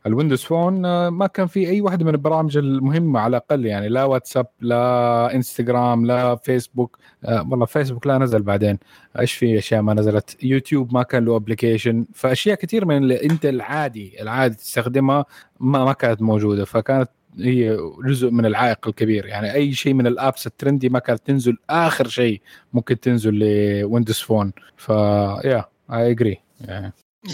ال 0.07 0.11
Windows 0.11 0.43
Phone 0.43 1.09
ما 1.09 1.27
كان 1.27 1.47
في 1.47 1.69
أي 1.69 1.81
واحدة 1.81 2.05
من 2.05 2.11
البرامج 2.11 2.57
المهمة 2.57 3.21
على 3.21 3.37
الأقل 3.37 3.67
يعني 3.67 3.89
لا 3.89 4.05
واتساب 4.05 4.47
لا 4.61 5.35
إنستغرام 5.35 6.07
لا 6.07 6.37
فيسبوك 6.37 6.99
آه، 7.25 7.47
والله 7.51 7.67
فيسبوك 7.67 8.07
لا 8.07 8.19
نزل 8.19 8.43
بعدين. 8.43 8.79
إيش 9.21 9.33
في 9.33 9.59
أشياء 9.59 9.83
ما 9.83 9.95
نزلت؟ 9.95 10.45
يوتيوب 10.45 10.95
ما 10.95 11.03
كان 11.03 11.25
له 11.25 11.37
application 11.37 12.07
فأشياء 12.15 12.57
كثير 12.57 12.85
من 12.85 12.97
اللي 12.97 13.25
أنت 13.25 13.47
العادي 13.47 14.23
العادي 14.23 14.55
تستخدمها 14.55 15.25
ما 15.61 15.85
ما 15.85 15.93
كانت 15.93 16.23
موجودة. 16.23 16.65
فكانت 16.65 17.11
هي 17.39 17.79
جزء 18.05 18.31
من 18.31 18.47
العائق 18.47 18.89
الكبير. 18.89 19.27
يعني 19.27 19.55
أي 19.55 19.73
شيء 19.73 19.95
من 19.95 20.07
ال 20.07 20.15
apps 20.15 20.47
ال 20.47 20.53
trendy 20.53 20.89
ما 20.89 20.99
كانت 20.99 21.27
تنزل 21.27 21.57
آخر 21.71 22.09
شيء 22.09 22.41
ممكن 22.73 23.01
تنزل 23.01 23.35
ل 23.35 23.45
Windows 23.45 24.19
Phone. 24.19 24.53
ف 24.77 24.89
yeah 24.89 25.65
I 25.93 26.11
agree 26.11 26.41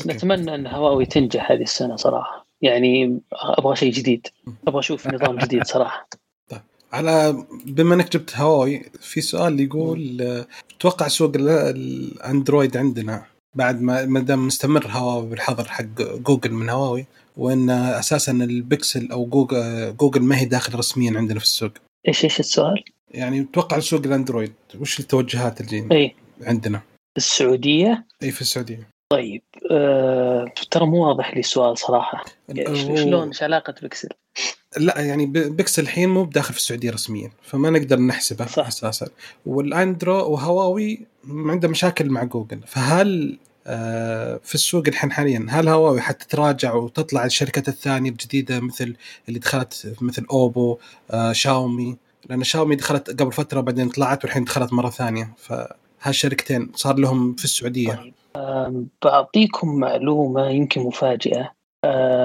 نتمنى 0.07 0.55
إن 0.55 0.67
هواوي 0.67 1.07
تنجح 1.07 1.51
هذه 1.51 1.63
السنة 1.63 1.97
صراحة. 1.97 2.46
يعني 2.63 3.21
أبغى 3.33 3.77
شيء 3.77 3.93
جديد. 3.93 4.27
أبغى 4.69 4.79
أشوف 4.79 5.07
نظام 5.15 5.39
جديد 5.39 5.65
صراحة. 5.65 6.09
على 6.93 7.45
بما 7.67 7.95
إنك 7.95 8.13
جبت 8.13 8.37
هواوي 8.37 8.83
في 9.01 9.21
سؤال 9.21 9.61
يقول 9.61 10.45
تتوقع 10.79 11.09
سوق 11.09 11.33
ال- 11.37 11.49
الأندرويد 11.49 12.77
عندنا 12.77 13.25
بعد 13.55 13.81
ما 13.81 14.05
ما 14.05 14.21
دام 14.21 14.47
مستمر 14.47 14.87
هواوي 14.87 15.29
بالحظر 15.29 15.65
حق 15.69 15.85
جوجل 15.99 16.53
من 16.53 16.69
هواوي 16.69 17.07
وإن 17.37 17.71
أساسا 17.71 18.33
البكسل 18.33 19.11
أو 19.13 19.27
جوجل 19.27 19.97
جوجل 19.97 20.23
ما 20.23 20.39
هي 20.39 20.45
داخل 20.45 20.75
رسميا 20.79 21.19
عندنا 21.19 21.39
في 21.39 21.45
السوق؟ 21.45 21.71
إيش 22.09 22.25
إيش 22.25 22.41
السؤال؟ 22.41 22.85
يعني 23.11 23.45
تتوقع 23.45 23.79
سوق 23.79 24.01
الأندرويد 24.07 24.53
وش 24.81 25.01
التوجهات 25.01 25.61
اللي 25.61 25.89
اي 25.93 26.15
عندنا؟ 26.43 26.83
السعودية؟ 27.17 28.07
اي 28.23 28.31
في 28.31 28.41
السعودية. 28.41 28.89
طيب 29.09 29.43
آه 29.71 30.45
ترى 30.71 30.87
مو 30.87 31.09
واضح 31.09 31.35
لي 31.35 31.41
السؤال 31.41 31.79
صراحة. 31.79 32.25
شلون؟ 32.75 33.29
إيش 33.29 33.43
علاقة 33.43 33.75
بيكسل؟ 33.83 34.09
لا 34.77 35.01
يعني 35.01 35.27
بيكسل 35.27 35.83
الحين 35.83 36.09
مو 36.09 36.25
بداخل 36.25 36.53
في 36.53 36.59
السعودية 36.59 36.91
رسميا 36.91 37.31
فما 37.43 37.71
نقدر 37.71 38.01
نحسبه 38.01 38.47
صح. 38.47 38.67
أساسا. 38.67 39.09
والأندرو 39.47 40.33
وهواوي 40.33 41.07
عنده 41.29 41.69
مشاكل 41.69 42.11
مع 42.11 42.25
جوجل 42.25 42.61
فهل 42.67 43.39
آه، 43.67 44.41
في 44.45 44.55
السوق 44.55 44.85
الحين 44.89 45.13
حاليا 45.13 45.47
هل 45.49 45.69
هواوي 45.69 46.01
حتتراجع 46.01 46.75
وتطلع 46.75 47.25
الشركات 47.25 47.69
الثانية 47.69 48.11
الجديدة 48.11 48.61
مثل 48.61 48.97
اللي 49.29 49.39
دخلت 49.39 49.95
مثل 50.01 50.27
أوبو 50.31 50.79
آه، 51.11 51.33
شاومي؟ 51.33 51.97
لأن 52.29 52.45
شاومي 52.45 52.77
دخلت 52.77 53.23
قبل 53.23 53.33
فترة 53.33 53.61
بعدين 53.61 53.89
طلعت 53.89 54.25
والحين 54.25 54.45
دخلت 54.45 54.73
مرة 54.73 54.91
ثانية 54.91 55.31
فهالشركتين 55.99 56.71
صار 56.75 56.99
لهم 56.99 57.35
في 57.35 57.45
السعودية. 57.45 57.93
طيب 58.35 58.89
بعطيكم 59.05 59.75
معلومة 59.75 60.49
يمكن 60.49 60.81
مفاجئة. 60.81 61.53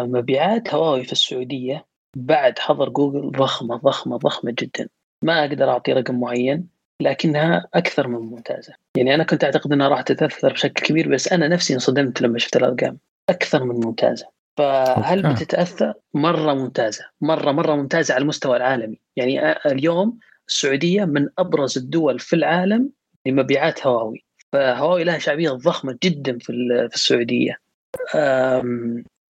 مبيعات 0.03 0.73
هواوي 0.73 1.03
في 1.03 1.11
السعودية 1.11 1.85
بعد 2.17 2.59
حظر 2.59 2.89
جوجل 2.89 3.31
ضخمة 3.31 3.75
ضخمة 3.75 4.17
ضخمة 4.17 4.55
جدا. 4.59 4.87
ما 5.23 5.39
أقدر 5.39 5.69
أعطي 5.69 5.93
رقم 5.93 6.19
معين 6.19 6.67
لكنها 7.01 7.67
أكثر 7.73 8.07
من 8.07 8.19
ممتازة. 8.19 8.73
يعني 8.97 9.15
أنا 9.15 9.23
كنت 9.23 9.43
أعتقد 9.43 9.73
إنها 9.73 9.87
راح 9.87 10.01
تتأثر 10.01 10.53
بشكل 10.53 10.85
كبير 10.85 11.09
بس 11.09 11.33
أنا 11.33 11.47
نفسي 11.47 11.73
انصدمت 11.73 12.21
لما 12.21 12.39
شفت 12.39 12.55
الأرقام. 12.55 12.97
أكثر 13.29 13.63
من 13.63 13.75
ممتازة. 13.85 14.25
فهل. 14.57 15.33
بتتأثر؟ 15.33 15.93
مرة 16.13 16.53
ممتازة. 16.53 17.05
مرة 17.21 17.51
مرة 17.51 17.75
ممتازة 17.75 18.13
على 18.13 18.21
المستوى 18.21 18.57
العالمي. 18.57 18.99
يعني 19.15 19.51
اليوم 19.51 20.19
السعودية 20.47 21.05
من 21.05 21.27
أبرز 21.37 21.77
الدول 21.77 22.19
في 22.19 22.35
العالم 22.35 22.89
لمبيعات 23.27 23.87
هواوي. 23.87 24.23
فهواوي 24.53 25.03
لها 25.03 25.17
شعبية 25.17 25.49
ضخمة 25.49 25.97
جدا 26.03 26.37
في 26.37 26.53
في 26.89 26.95
السعودية. 26.95 27.57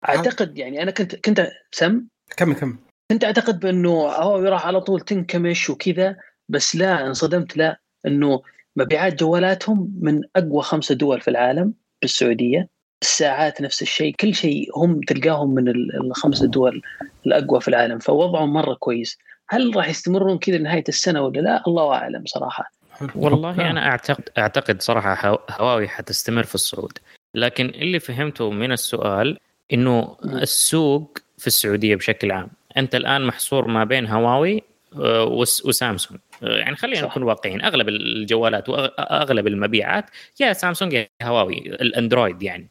أعتقد 0.10 0.58
يعني 0.58 0.84
أنا 0.84 0.92
كنت 0.92 1.16
كنت 1.16 1.48
سم؟ 1.72 2.04
كمل 2.38 2.56
كمل. 2.56 2.76
كنت 3.12 3.24
أعتقد 3.24 3.60
بأنه 3.60 3.90
هواوي 3.92 4.50
راح 4.50 4.68
على 4.68 4.82
طول 4.82 5.02
تنكمش 5.02 5.70
وكذا 5.70 6.16
بس 6.50 6.76
لا 6.76 7.08
انصدمت. 7.08 7.58
لا 7.58 7.80
أنه 8.06 8.42
مبيعات 8.76 9.20
جوالاتهم 9.20 9.94
من 10.02 10.22
أقوى 10.36 10.62
خمسة 10.62 10.96
دول 10.96 11.22
في 11.22 11.28
العالم 11.28 11.74
بالسعودية. 12.02 12.70
الساعات 13.02 13.62
نفس 13.62 13.82
الشيء. 13.82 14.16
كل 14.20 14.36
شيء 14.36 14.70
هم 14.76 15.02
تلقاهم 15.02 15.54
من 15.54 15.68
الخمسة 16.06 16.48
دول 16.48 16.82
الأقوى 17.26 17.62
في 17.62 17.68
العالم. 17.68 18.00
فوضعهم 18.00 18.54
مرة 18.54 18.74
كويس. 18.74 19.18
هل 19.50 19.76
راح 19.76 19.90
يستمرون 19.90 20.38
كذا 20.38 20.58
لنهاية 20.58 20.84
السنة 20.90 21.22
ولا 21.22 21.40
لا؟ 21.40 21.64
الله 21.68 21.94
أعلم 21.94 22.24
صراحة. 22.26 22.72
والله 23.16 23.70
أنا 23.70 23.88
اعتقد 23.88 24.30
أعتقد 24.38 24.82
صراحة 24.82 25.46
هواوي 25.52 25.88
حتستمر 25.88 26.44
في 26.44 26.56
الصعود. 26.56 26.98
لكن 27.36 27.66
اللي 27.66 28.00
فهمته 28.00 28.52
من 28.52 28.72
السؤال 28.72 29.38
إنه 29.74 30.18
السوق 30.26 31.18
في 31.38 31.48
السعودية 31.48 31.96
بشكل 31.96 32.32
عام 32.32 32.50
أنت 32.78 32.96
الآن 32.96 33.26
محصور 33.26 33.68
ما 33.68 33.84
بين 33.84 34.08
هواوي 34.08 34.64
آه، 34.96 35.24
وسامسونج. 35.66 36.20
آه، 36.44 36.58
يعني 36.58 36.76
خلينا 36.76 37.02
نكون 37.08 37.24
واقعيين 37.24 37.62
أغلب 37.62 37.90
الجوالات 37.90 38.70
واغلب 38.70 39.48
المبيعات 39.48 40.06
يا 40.40 40.54
سامسونج 40.54 40.94
يا 40.94 41.08
هواوي 41.24 41.58
الأندرويد 41.58 42.44
يعني. 42.44 42.68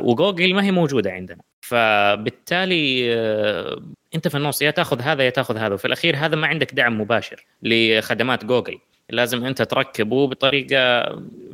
وجوجل 0.00 0.54
ما 0.54 0.64
هي 0.64 0.70
موجودة 0.70 1.12
عندنا. 1.12 1.42
فبالتالي 1.60 3.14
أنت 4.14 4.28
في 4.28 4.36
النص 4.36 4.62
يا 4.62 4.70
تأخذ 4.70 5.00
هذا 5.00 5.22
يا 5.24 5.30
تأخذ 5.30 5.56
هذا 5.56 5.74
وفي 5.74 5.84
الأخير 5.84 6.16
هذا 6.16 6.36
ما 6.36 6.46
عندك 6.46 6.74
دعم 6.74 7.00
مباشر 7.00 7.46
لخدمات 7.62 8.44
جوجل. 8.44 8.78
لازم 9.10 9.44
أنت 9.44 9.62
تركبه 9.62 10.26
بطريقة 10.26 11.04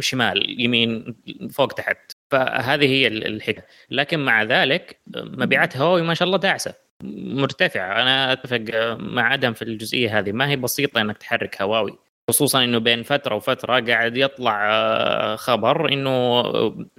شمال 0.00 0.60
يمين 0.60 1.14
فوق 1.50 1.72
تحت. 1.72 2.12
فهذه 2.30 2.86
هي 2.86 3.06
الحكمة. 3.06 3.64
لكن 3.90 4.20
مع 4.20 4.42
ذلك 4.42 4.96
مبيعات 5.16 5.76
هواوي 5.76 6.02
ما 6.02 6.14
شاء 6.14 6.26
الله 6.26 6.38
داعسة. 6.38 6.74
مرتفعة. 7.02 8.02
أنا 8.02 8.32
أتفق 8.32 8.64
مع 8.98 9.34
أدم 9.34 9.52
في 9.52 9.62
الجزئية 9.62 10.18
هذه. 10.18 10.32
ما 10.32 10.48
هي 10.48 10.56
بسيطة 10.56 11.00
إنك 11.00 11.18
تحرك 11.18 11.62
هواوي. 11.62 11.98
خصوصا 12.28 12.64
إنه 12.64 12.78
بين 12.78 13.02
فترة 13.02 13.34
وفترة 13.34 13.80
قاعد 13.80 14.16
يطلع 14.16 14.70
آه، 14.72 15.36
خبر 15.36 15.92
إنه 15.92 16.42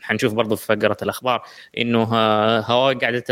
حنشوف 0.02 0.34
برضو 0.34 0.56
في 0.56 0.66
فقرة 0.66 0.98
الأخبار 1.02 1.44
إنه 1.78 2.16
آه، 2.16 2.60
هواوي 2.60 2.96
قاعدة 2.96 3.24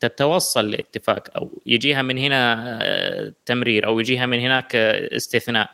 تتوصل 0.00 0.70
لاتفاق 0.70 1.28
أو 1.36 1.62
يجيها 1.66 2.02
من 2.02 2.18
هنا 2.18 2.78
آه، 2.82 3.32
تمرير 3.46 3.86
أو 3.86 4.00
يجيها 4.00 4.26
من 4.26 4.40
هناك 4.40 4.76
استثناء. 4.76 5.70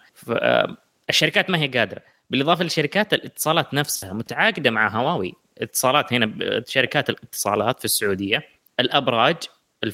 الشركات 1.11 1.51
ما 1.51 1.59
هي 1.59 1.67
قادرة. 1.69 2.03
بالإضافة 2.31 2.65
لشركات 2.65 3.15
الاتصالات 3.15 3.75
نفسها 3.75 4.13
متعاقدة 4.13 4.71
مع 4.71 4.89
هواوي. 4.89 5.35
اتصالات 5.59 6.13
هنا 6.13 6.63
شركات 6.67 7.11
الاتصالات 7.11 7.79
في 7.79 7.85
السعودية 7.85 8.49
الأبراج 8.81 9.37
ال 9.85 9.93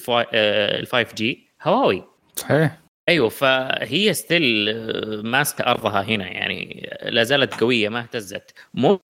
5G 0.86 1.48
هواوي. 1.62 2.04
صحيح. 2.36 2.83
أيوه 3.08 3.28
فهي 3.28 4.14
still 4.14 4.68
آه، 4.68 5.22
ماسكة 5.22 5.62
أرضها 5.62 6.02
هنا 6.02 6.26
يعني 6.26 6.90
لا 7.02 7.24
زالت 7.24 7.54
قوية 7.60 7.88
ما 7.88 7.98
اهتزت. 8.00 8.54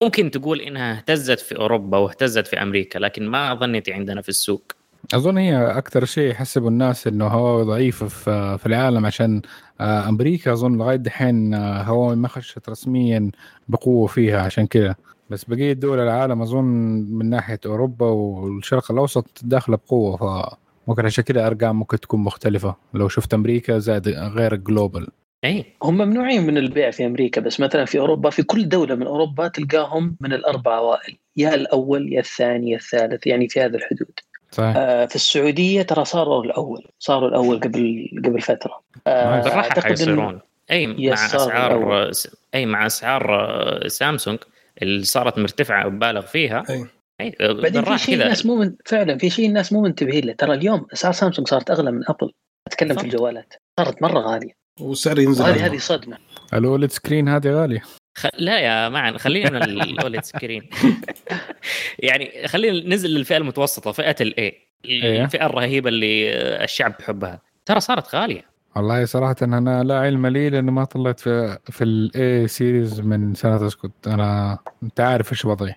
ممكن 0.04 0.32
تقول 0.32 0.62
إنها 0.62 0.98
اهتزت 0.98 1.40
في 1.40 1.56
أوروبا 1.56 1.98
واهتزت 1.98 2.48
في 2.48 2.62
أمريكا 2.62 3.00
لكن 3.00 3.28
ما 3.28 3.54
ظنيتي 3.54 3.94
عندنا 3.94 4.22
في 4.22 4.30
السوق. 4.30 4.72
أظن 5.14 5.38
هي 5.38 5.78
أكثر 5.78 6.06
شيء 6.06 6.32
يحسبوا 6.32 6.70
الناس 6.70 7.08
إنه 7.08 7.28
هواوي 7.28 7.64
ضعيفه 7.64 8.08
في 8.08 8.58
في 8.58 8.66
العالم 8.66 9.06
عشان 9.06 9.42
آه، 9.82 10.10
أمريكا 10.10 10.54
أظن 10.54 10.78
لغاية 10.78 10.96
دحين 10.96 11.54
آه، 11.54 11.82
هواوي 11.84 12.16
ما 12.16 12.28
خشت 12.28 12.70
رسميا 12.70 13.32
بقوة 13.68 14.08
فيها 14.08 14.42
عشان 14.42 14.68
كذا. 14.68 14.96
بس 15.30 15.44
بقية 15.44 15.74
دول 15.74 16.00
العالم 16.00 16.42
أظن 16.42 16.64
من 17.10 17.30
ناحية 17.30 17.60
أوروبا 17.66 18.06
والشرق 18.06 18.92
الأوسط 18.92 19.28
داخلة 19.44 19.78
بقوة 19.78 20.18
ف 20.18 20.56
ممكن 20.88 21.06
عشان 21.06 21.24
كذا 21.24 21.48
أرقام 21.48 21.80
ممكن 21.80 22.00
تكون 22.00 22.20
مختلفة. 22.20 22.76
لو 22.94 23.08
شفت 23.08 23.34
أمريكا 23.34 23.80
زاد 23.80 24.08
غير 24.10 24.54
الجلوبال 24.54 25.08
اي 25.46 25.66
هم 25.84 25.98
ممنوعين 25.98 26.44
من 26.44 26.58
البيع 26.58 26.92
في 26.92 27.06
أمريكا 27.06 27.42
بس 27.42 27.60
مثلا 27.60 27.86
في 27.86 28.00
أوروبا 28.00 28.30
في 28.30 28.44
كل 28.44 28.70
دولة 28.70 28.96
من 28.96 29.08
أوروبا 29.08 29.48
تلقاهم 29.48 30.16
من 30.22 30.34
الأربع 30.34 30.78
أوائل 30.78 31.18
يا 31.38 31.56
الأول 31.56 32.14
يا 32.14 32.20
الثاني 32.20 32.72
يا 32.72 32.78
الثالث 32.78 33.28
يعني 33.28 33.50
في 33.50 33.62
هذه 33.62 33.76
الحدود. 33.76 34.20
صحيح. 34.52 34.74
آه 34.78 35.06
في 35.06 35.16
السعودية 35.16 35.82
ترى 35.82 36.06
صاروا 36.06 36.44
الأول 36.44 36.88
صاروا 37.00 37.30
الأول 37.30 37.60
قبل 37.60 38.10
قبل 38.26 38.42
فترة. 38.42 38.82
آه 39.08 39.42
بالراحه 39.42 39.82
حيصيرون. 39.82 40.40
أي 40.72 40.88
مع 40.88 41.26
أسعار 41.26 42.12
أي 42.56 42.66
مع 42.66 42.86
أسعار 42.86 43.88
سامسونج 43.88 44.40
اللي 44.82 45.04
صارت 45.04 45.40
مرتفعة 45.40 45.88
وبالغ 45.88 46.22
فيها 46.22 46.64
أي. 46.70 46.86
اي 47.24 47.54
بعدين 47.54 47.84
في 47.84 47.98
شيء 47.98 48.14
الناس 48.14 48.46
مو 48.46 48.56
من 48.56 48.76
فعلا 48.86 49.18
في 49.18 49.30
شيء 49.30 49.48
الناس 49.48 49.74
مو 49.74 49.82
منتبهين 49.82 50.26
له. 50.26 50.34
ترى 50.34 50.54
اليوم 50.54 50.86
اسعار 50.94 51.14
سامسونج 51.14 51.48
صارت 51.48 51.72
أغلى 51.72 51.92
من 51.92 52.02
أبل. 52.10 52.32
أتكلم 52.68 52.98
في 52.98 53.04
الجوالات. 53.04 53.54
صارت 53.80 54.02
مرة 54.02 54.20
غالية. 54.20 54.52
وسعر 54.80 55.20
ينزل. 55.20 55.46
هذه 55.46 55.66
هذه 55.66 55.78
صدمة. 55.78 56.18
ال 56.54 56.62
OLED 56.62 56.92
screen 56.92 57.30
هذه 57.30 57.48
غالية. 57.48 57.82
خ... 58.18 58.28
لا 58.38 58.60
يا 58.60 58.90
معن 58.90 59.18
خلينا 59.18 59.50
من 59.50 59.64
ال 59.64 59.76
OLED 59.76 60.24
screen. 60.24 60.70
يعني 62.00 62.48
خلينا 62.48 62.88
ننزل 62.88 63.10
للفئة 63.10 63.38
المتوسطة 63.38 63.92
فئة 63.92 64.16
ال 64.22 64.37
A. 64.37 64.68
الفئة 64.86 65.46
الرهيبة 65.46 65.90
اللي 65.90 66.30
الشعب 66.64 66.96
يحبها. 67.00 67.42
ترى 67.66 67.80
صارت 67.80 68.16
غالية. 68.16 68.54
والله 68.76 69.06
صراحة 69.06 69.36
أنا 69.42 69.84
لا 69.84 70.00
علم 70.00 70.28
لي 70.28 70.50
لأنه 70.50 70.72
ما 70.72 70.84
طلعت 70.84 71.20
في 71.20 71.58
في 71.72 71.84
ال 71.84 72.48
A 72.48 72.55
series 72.55 73.00
من 73.00 73.34
سنة 73.34 73.68
أسكت. 73.68 73.92
أنا 74.08 74.58
أنت 74.84 75.00
عارف 75.00 75.32
إيش 75.32 75.46
وضعي. 75.46 75.76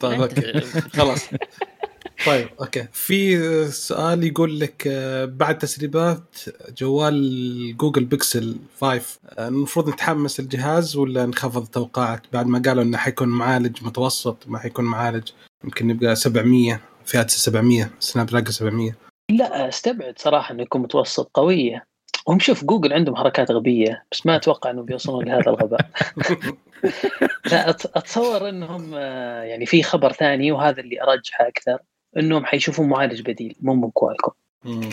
طيب 0.00 0.20
okay. 0.20 0.60
خلاص. 0.98 1.28
طيب 2.26 2.48
okay. 2.60 2.86
في 2.92 3.38
سؤال 3.70 4.24
يقول 4.24 4.60
لك 4.60 4.84
آه، 4.86 5.24
بعد 5.24 5.58
تسريبات 5.58 6.36
جوال 6.78 7.76
جوجل 7.76 8.04
بيكسل 8.04 8.56
5 8.80 9.18
آه، 9.28 9.48
المفروض 9.48 9.88
نتحمس 9.88 10.40
الجهاز 10.40 10.96
ولا 10.96 11.26
نخفض 11.26 11.62
التوقعات 11.62 12.22
بعد 12.32 12.46
ما 12.46 12.62
قالوا 12.66 12.82
إنه 12.82 12.98
حيكون 12.98 13.28
معالج 13.28 13.84
متوسط 13.84 14.36
ما 14.46 14.58
حيكون 14.58 14.84
معالج 14.84 15.28
يمكن 15.64 15.90
يبقى 15.90 16.16
700 16.16 16.80
فئات 17.04 17.30
700 17.30 17.90
سناب 18.00 18.26
دراجون 18.26 18.52
700 18.52 19.04
لا 19.30 19.68
أستبعد 19.68 20.18
صراحة 20.18 20.54
إنه 20.54 20.62
يكون 20.62 20.82
متوسط 20.82 21.30
قوية. 21.34 21.86
هم 22.28 22.38
شوف 22.38 22.64
جوجل 22.64 22.92
عندهم 22.92 23.16
حركات 23.16 23.50
غبية 23.50 24.04
بس 24.12 24.26
ما 24.26 24.36
أتوقع 24.36 24.70
إنهم 24.70 24.84
بيوصلون 24.84 25.24
لهذا 25.24 25.50
الغباء. 25.50 25.90
لا 27.52 27.70
أتصور 27.70 28.48
إنهم 28.48 28.94
آه، 28.94 29.42
يعني 29.42 29.66
في 29.66 29.82
خبر 29.82 30.12
ثاني 30.12 30.52
وهذا 30.52 30.80
اللي 30.80 31.02
أرجحه 31.02 31.48
أكثر 31.48 31.78
إنهم 32.16 32.44
حيشوفون 32.44 32.88
معالج 32.88 33.22
بديل 33.22 33.56
مو 33.60 33.74
من 33.74 33.90
كوالكم 33.90 34.32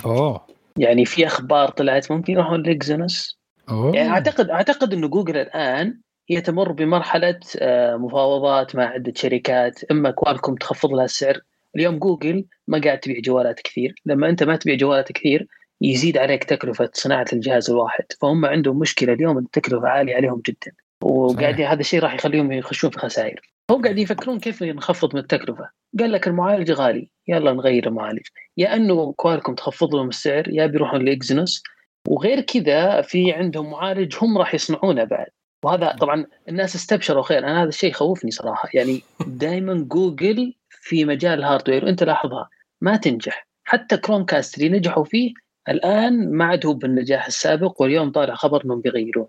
أو. 0.05 0.47
يعني 0.77 1.05
في 1.05 1.27
أخبار 1.27 1.69
طلعت 1.69 2.11
ممكن 2.11 2.33
يروحون 2.33 2.63
لاكزينوس 2.63 3.41
يعني 3.69 4.09
أعتقد 4.09 4.49
أعتقد 4.49 4.93
إنه 4.93 5.07
جوجل 5.07 5.37
الآن 5.37 6.01
هي 6.29 6.41
تمر 6.41 6.71
بمرحلة 6.71 7.39
آه، 7.59 7.95
مفاوضات 7.97 8.75
مع 8.75 8.83
عدة 8.83 9.13
شركات 9.15 9.83
إما 9.91 10.11
كوالكم 10.11 10.55
تخفض 10.55 10.93
لها 10.93 11.05
السعر. 11.05 11.39
اليوم 11.75 11.99
جوجل 11.99 12.45
ما 12.67 12.81
قاعد 12.81 12.99
تبيع 12.99 13.19
جوالات 13.19 13.59
كثير. 13.59 13.95
لما 14.05 14.29
أنت 14.29 14.43
ما 14.43 14.55
تبيع 14.55 14.75
جوالات 14.75 15.11
كثير 15.11 15.47
يزيد 15.81 16.17
عليك 16.17 16.43
تكلفة 16.43 16.89
صناعة 16.93 17.25
الجهاز 17.33 17.69
الواحد. 17.69 18.03
فهم 18.21 18.45
عندهم 18.45 18.79
مشكلة 18.79 19.13
اليوم 19.13 19.37
التكلفة 19.37 19.87
عالية 19.87 20.15
عليهم 20.15 20.41
جدا. 20.45 20.71
وقاعدين 21.01 21.65
هذا 21.65 21.79
الشيء 21.79 21.99
راح 21.99 22.13
يخليهم 22.13 22.51
يخشون 22.51 22.89
في 22.89 22.99
خسائر. 22.99 23.41
هم 23.71 23.81
قاعدين 23.81 24.03
يفكرون 24.03 24.39
كيف 24.39 24.63
نخفض 24.63 25.15
من 25.15 25.21
التكلفة. 25.21 25.69
قال 25.99 26.11
لك 26.11 26.27
المعالج 26.27 26.71
غالي. 26.71 27.09
يلا 27.27 27.53
نغير 27.53 27.87
المعالج. 27.87 28.25
يا 28.57 28.75
أنه 28.75 29.13
كوالكم 29.13 29.55
تخفض 29.55 29.95
لهم 29.95 30.09
السعر 30.09 30.49
يا 30.49 30.65
بيروحون 30.65 31.05
لاكزينوس 31.05 31.63
وغير 32.07 32.41
كذا 32.41 33.01
في 33.01 33.31
عندهم 33.31 33.71
معالج 33.71 34.15
هم 34.21 34.37
راح 34.37 34.53
يصنعونه 34.53 35.03
بعد. 35.03 35.27
وهذا 35.63 35.95
طبعا 35.99 36.25
الناس 36.49 36.75
استبشروا 36.75 37.23
خير. 37.23 37.37
أنا 37.37 37.61
هذا 37.61 37.69
الشيء 37.69 37.89
يخوفني 37.89 38.31
صراحة. 38.31 38.69
يعني 38.73 39.01
دائما 39.27 39.85
جوجل 39.87 40.53
في 40.69 41.05
مجال 41.05 41.39
ال 41.39 41.44
hardware 41.44 41.85
وأنت 41.85 42.03
لاحظها 42.03 42.49
ما 42.81 42.97
تنجح. 42.97 43.47
حتى 43.63 43.97
كروم 43.97 44.25
كاست 44.25 44.57
اللي 44.57 44.69
نجحوا 44.69 45.03
فيه 45.03 45.33
الآن 45.69 46.31
ما 46.31 46.45
عاد 46.45 46.65
هو 46.65 46.73
بالنجاح 46.73 47.25
السابق 47.25 47.81
واليوم 47.81 48.11
طالع 48.11 48.35
خبر 48.35 48.65
إنهم 48.65 48.81
بيغيرونه. 48.81 49.27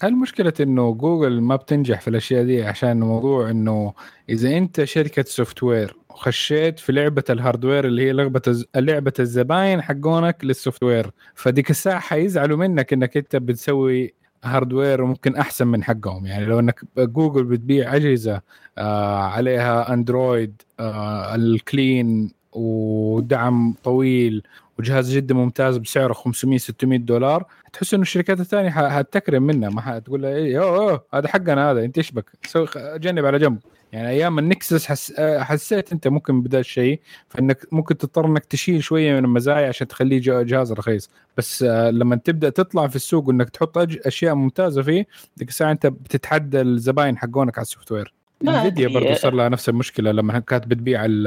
هل 0.00 0.16
مشكلة 0.16 0.52
إنه 0.60 0.94
جوجل 0.94 1.40
ما 1.40 1.56
بتنجح 1.56 2.00
في 2.00 2.08
الأشياء 2.08 2.44
دي 2.44 2.64
عشان 2.64 3.00
موضوع 3.00 3.50
إنه 3.50 3.92
إذا 4.28 4.56
أنت 4.58 4.84
شركة 4.84 5.22
software 5.22 5.96
وخشيت 6.10 6.78
في 6.78 6.92
لعبة 6.92 7.24
ال 7.30 7.36
hardware 7.36 7.86
اللي 7.86 8.02
هي 8.02 8.12
لعبة 8.12 8.64
لعبة 8.76 9.12
الزباين 9.18 9.82
حقونك 9.82 10.44
لل 10.44 10.82
software 10.82 11.10
فديك 11.34 11.70
الساعة 11.70 12.00
حيزعلوا 12.00 12.56
منك 12.56 12.92
إنك 12.92 13.16
أنت 13.16 13.36
بتسوي 13.36 14.14
hardware 14.44 15.04
ممكن 15.04 15.36
أحسن 15.36 15.66
من 15.66 15.84
حقهم. 15.84 16.26
يعني 16.26 16.44
لو 16.44 16.58
إنك 16.58 16.80
جوجل 16.98 17.44
بتبيع 17.44 17.96
أجهزة 17.96 18.40
آه 18.78 19.18
عليها 19.22 19.92
اندرويد 19.92 20.62
آه 20.80 21.34
ال 21.34 21.50
clean 21.50 22.30
ودعم 22.52 23.74
طويل 23.84 24.42
وجهاز 24.78 25.14
جدا 25.14 25.34
ممتاز 25.34 25.76
بسعره 25.76 26.12
500 26.12 26.58
600 26.58 26.98
دولار. 26.98 27.44
تحس 27.72 27.94
إنه 27.94 28.02
الشركات 28.02 28.40
الثانية 28.40 28.70
حتكره 28.70 29.42
منه 29.42 29.68
ما 29.68 29.80
حتقول 29.80 30.22
له 30.22 30.28
إيه 30.28 30.62
أوه 30.62 30.90
أوه 30.90 31.04
هذا 31.14 31.28
حقنا 31.28 31.70
هذا 31.70 31.84
أنت 31.84 31.98
إيش 31.98 32.12
بك؟ 32.12 32.30
سوي 32.46 32.68
جنب 32.76 33.24
على 33.24 33.38
جنب. 33.38 33.58
يعني 33.92 34.08
أيام 34.08 34.38
ال 34.38 34.46
Nexus 34.46 34.86
حس... 34.86 35.12
حسيت 35.20 35.92
أنت 35.92 36.08
ممكن 36.08 36.42
بدايه 36.42 36.60
الشيء 36.60 37.00
فإنك 37.28 37.66
ممكن 37.72 37.96
تضطر 37.98 38.26
إنك 38.26 38.44
تشيل 38.44 38.82
شوية 38.82 39.12
من 39.12 39.24
المزايا 39.24 39.68
عشان 39.68 39.88
تخليه 39.88 40.20
جهاز 40.44 40.72
رخيص. 40.72 41.10
بس 41.36 41.62
آه، 41.62 41.90
لما 41.90 42.16
تبدأ 42.16 42.48
تطلع 42.50 42.86
في 42.86 42.96
السوق 42.96 43.28
وإنك 43.28 43.50
تحط 43.50 43.78
أج... 43.78 43.98
أشياء 44.06 44.34
ممتازة 44.34 44.82
فيه 44.82 45.06
ديك 45.36 45.48
الساعة 45.48 45.72
أنت 45.72 45.86
بتتحدى 45.86 46.60
الزباين 46.60 47.18
حقونك 47.18 47.58
على 47.58 47.62
ال 47.64 47.92
software. 47.92 48.17
انفيديا 48.42 48.86
أدري. 48.86 49.00
برضه 49.00 49.14
صار 49.14 49.34
لها 49.34 49.48
نفس 49.48 49.68
المشكلة 49.68 50.12
لما 50.12 50.38
كانت 50.38 50.66
بتبيع 50.66 51.04
ال 51.04 51.26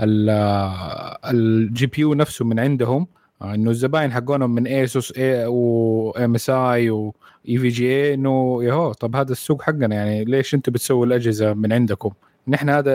ال 0.00 0.30
ال 1.24 1.86
GPU 1.86 2.14
نفسه 2.14 2.44
من 2.44 2.60
عندهم 2.60 3.06
آه، 3.42 3.54
إنه 3.54 3.70
الزباين 3.70 4.12
حقونهم 4.12 4.50
من 4.50 4.66
ايسوس 4.66 5.12
و 5.18 6.34
MSI 6.34 6.50
و 6.50 6.90
EVGA 6.90 8.14
إنه 8.14 8.64
يا 8.64 8.73
هو 8.73 8.92
طب 8.92 9.16
هذا 9.16 9.32
السوق 9.32 9.62
حقنا 9.62 9.94
يعني 9.94 10.24
ليش 10.24 10.54
أنتم 10.54 10.72
بتسووا 10.72 11.06
الأجهزة 11.06 11.54
من 11.54 11.72
عندكم؟ 11.72 12.10
نحن 12.48 12.70
هذا 12.70 12.92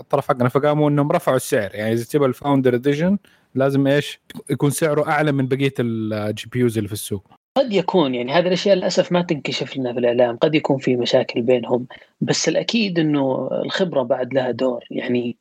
الطرف 0.00 0.28
حقنا 0.28 0.48
فقاموا 0.48 0.90
إنهم 0.90 1.12
رفعوا 1.12 1.36
السعر 1.36 1.70
يعني 1.74 1.92
إذا 1.92 2.04
تبغى 2.04 2.28
ال 2.28 2.34
Founder 2.34 2.74
Edition 2.74 3.18
لازم 3.54 3.86
إيش؟ 3.86 4.20
يكون 4.50 4.70
سعره 4.70 5.08
أعلى 5.08 5.32
من 5.32 5.48
بقية 5.48 5.74
ال 5.80 6.46
GPUs 6.52 6.76
اللي 6.78 6.88
في 6.88 6.94
السوق 6.94 7.24
قد 7.56 7.72
يكون 7.72 8.14
يعني 8.14 8.32
هذه 8.32 8.46
الأشياء 8.46 8.76
للأسف 8.76 9.12
ما 9.12 9.22
تنكشف 9.22 9.76
لنا 9.76 9.92
في 9.92 9.98
الإعلام 9.98 10.36
قد 10.36 10.54
يكون 10.54 10.78
في 10.78 10.96
مشاكل 10.96 11.42
بينهم 11.42 11.86
بس 12.20 12.48
الأكيد 12.48 12.98
إنه 12.98 13.48
الخبرة 13.64 14.02
بعد 14.02 14.34
لها 14.34 14.50
دور. 14.50 14.84
يعني 14.90 15.36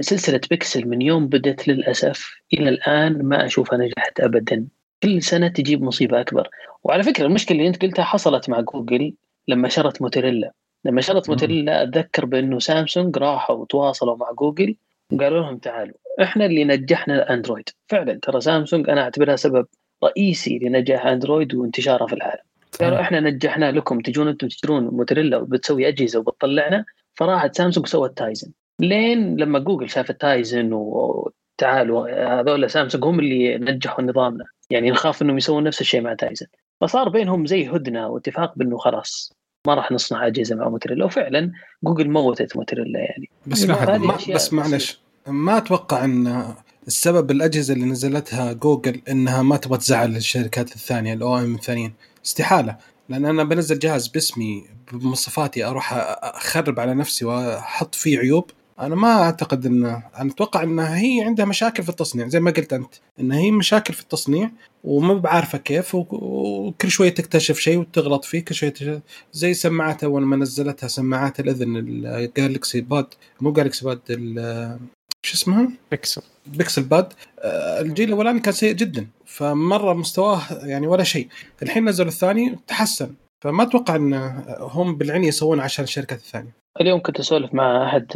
سلسلة 0.00 0.40
بيكسل 0.50 0.88
من 0.88 1.02
يوم 1.02 1.28
بدت 1.28 1.68
للأسف 1.68 2.34
إلى 2.52 2.68
الآن 2.68 3.22
ما 3.22 3.46
أشوفها 3.46 3.78
نجحت 3.78 4.20
ابدا. 4.20 4.66
كل 5.02 5.22
سنة 5.22 5.48
تجيب 5.48 5.82
مصيبة 5.82 6.20
أكبر. 6.20 6.48
وعلى 6.84 7.02
فكرة 7.02 7.26
المشكلة 7.26 7.58
اللي 7.58 7.68
أنت 7.68 7.82
قلتها 7.82 8.04
حصلت 8.04 8.48
مع 8.48 8.60
جوجل 8.60 9.14
لما 9.48 9.68
شرت 9.68 10.02
موتوريلا 10.02 10.52
لما 10.84 11.00
شرت. 11.00 11.30
موتوريلا 11.30 11.82
أتذكر 11.82 12.24
بأنه 12.24 12.58
سامسونج 12.58 13.16
راحوا 13.18 13.56
وتواصلوا 13.56 14.16
مع 14.16 14.32
جوجل 14.32 14.76
وقالوا 15.12 15.40
لهم 15.40 15.58
تعالوا 15.58 15.94
إحنا 16.22 16.46
اللي 16.46 16.64
نجحنا 16.64 17.14
الأندرويد. 17.14 17.68
فعلا 17.88 18.18
ترى 18.22 18.40
سامسونج 18.40 18.90
أنا 18.90 19.00
أعتبرها 19.00 19.36
سبب 19.36 19.66
رئيسي 20.04 20.58
لنجاح 20.58 21.06
أندرويد 21.06 21.54
وانتشاره 21.54 22.06
في 22.06 22.12
العالم. 22.12 22.42
قالوا 22.80 23.00
إحنا 23.00 23.20
نجحنا 23.20 23.72
لكم 23.72 24.00
تجون 24.00 24.28
أنتم 24.28 24.48
تشترون 24.48 24.84
موتوريلا 24.84 25.36
وبتسوي 25.36 25.88
أجهزة 25.88 26.18
وبتطلعنا 26.18 26.84
فراحت 27.14 27.56
سامسونج 27.56 27.86
سوت 27.86 28.18
تايزن. 28.18 28.50
لين 28.80 29.36
لما 29.36 29.58
جوجل 29.58 29.90
شافت 29.90 30.20
تايزن 30.20 30.70
وتعالوا 30.72 32.40
هذول 32.40 32.70
سامسونج 32.70 33.04
هم 33.04 33.18
اللي 33.20 33.58
نجحوا 33.58 34.04
نظامنا. 34.04 34.44
يعني 34.70 34.90
نخاف 34.90 35.22
إنهم 35.22 35.36
يسوون 35.36 35.64
نفس 35.64 35.80
الشيء 35.80 36.00
مع 36.00 36.14
تايزن. 36.14 36.46
فصار 36.80 37.08
بينهم 37.08 37.46
زي 37.46 37.68
هدنة 37.68 38.08
واتفاق 38.08 38.52
بأنه 38.56 38.78
خلاص 38.78 39.32
ما 39.66 39.74
راح 39.74 39.92
نصنع 39.92 40.26
أجهزة 40.26 40.56
مع 40.56 40.68
موتوريلا 40.68 41.04
وفعلا 41.04 41.52
جوجل 41.84 42.10
موتت 42.10 42.56
موتوريلا 42.56 43.00
يعني. 43.00 43.30
بس 43.46 43.70
إيه، 43.70 44.16
أشياء 44.16 44.36
بس 44.36 44.52
معلش 44.52 45.00
ما 45.26 45.58
أتوقع 45.58 46.04
إن 46.04 46.54
السبب 46.86 47.30
الأجهزة 47.30 47.74
اللي 47.74 47.84
نزلتها 47.84 48.52
جوجل 48.52 49.00
إنها 49.08 49.42
ما 49.42 49.56
تبغى 49.56 49.78
تزعل 49.78 50.16
الشركات 50.16 50.76
الثانية 50.76 51.14
ال 51.14 51.38
OEM 51.38 51.54
الثانيين. 51.54 51.92
استحالة 52.26 52.76
لأن 53.08 53.24
أنا 53.24 53.44
بنزل 53.44 53.78
جهاز 53.78 54.08
باسمي 54.08 54.64
بمواصفاتي 54.92 55.64
أروح 55.64 55.92
أخرب 56.22 56.80
على 56.80 56.94
نفسي 56.94 57.24
وأحط 57.24 57.94
فيه 57.94 58.18
عيوب. 58.18 58.50
أنا 58.80 58.94
ما 58.94 59.22
أعتقد 59.22 59.66
إن 59.66 59.84
أنا 59.84 60.32
أتوقع 60.32 60.62
انها 60.62 60.98
هي 60.98 61.22
عندها 61.24 61.44
مشاكل 61.44 61.82
في 61.82 61.88
التصنيع 61.88 62.28
زي 62.28 62.40
ما 62.40 62.50
قلت 62.50 62.72
أنت 62.72 62.94
إن 63.20 63.32
هي 63.32 63.50
مشاكل 63.50 63.94
في 63.94 64.02
التصنيع 64.02 64.50
وما 64.84 65.14
بعارفه 65.14 65.58
كيف 65.58 65.94
وكل 65.94 66.90
شوية 66.90 67.08
تكتشف 67.08 67.58
شيء 67.58 67.78
وتغلط 67.78 68.24
فيه 68.24 68.44
كل 68.44 68.54
شوية 68.54 69.02
زي 69.32 69.54
سماعات 69.54 70.04
اول 70.04 70.22
ما 70.22 70.36
نزلتها 70.36 70.88
سماعات 70.88 71.40
الإذن 71.40 71.76
ال 71.76 71.91
Galaxy 71.91 72.80
Bud 72.80 73.06
مو 73.40 73.52
Galaxy 73.52 73.84
Bud 73.84 74.00
شو 75.22 75.34
اسمها؟ 75.34 75.68
بيكسل 75.90 76.22
Pixel 76.46 76.82
Bud 76.82 77.12
آه، 77.38 77.80
الجيل 77.80 78.08
الأولاني 78.08 78.40
كان 78.40 78.52
سيء 78.52 78.72
جدا 78.72 79.06
فمرة 79.26 79.92
مستواه 79.92 80.40
يعني 80.62 80.86
ولا 80.86 81.04
شيء. 81.04 81.28
الحين 81.62 81.88
نزلوا 81.88 82.08
الثاني 82.08 82.58
تحسن. 82.66 83.14
فما 83.40 83.62
أتوقع 83.62 83.96
إن 83.96 84.14
هم 84.60 84.96
بالعني 84.96 85.26
يسوون 85.26 85.60
عشان 85.60 85.84
الشركات 85.84 86.18
الثانية. 86.18 86.50
اليوم 86.80 87.00
كنت 87.00 87.20
أسولف 87.20 87.54
مع 87.54 87.86
أحد 87.88 88.06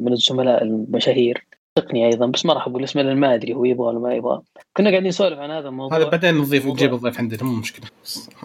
من 0.00 0.12
الزملاء 0.12 0.62
المشاهير. 0.62 1.46
تقني 1.76 2.06
أيضا 2.06 2.26
بس 2.26 2.46
ما 2.46 2.52
راح 2.52 2.66
أقول 2.66 2.84
اسمه 2.84 3.02
لأن 3.02 3.16
ما 3.16 3.34
أدري 3.34 3.54
هو 3.54 3.64
يبغى 3.64 3.86
ولا 3.86 3.98
ما 3.98 4.14
يبغى. 4.14 4.42
كنا 4.76 4.90
قاعدين 4.90 5.08
نسولف 5.08 5.38
عن 5.38 5.50
هذا 5.50 5.68
الموضوع. 5.68 5.98
هذا 5.98 6.08
بعدين 6.08 6.34
نضيف 6.34 6.66
نجيب 6.66 6.94
الضيف 6.94 7.18
عندنا 7.18 7.44
مو 7.44 7.56
مشكلة. 7.56 7.86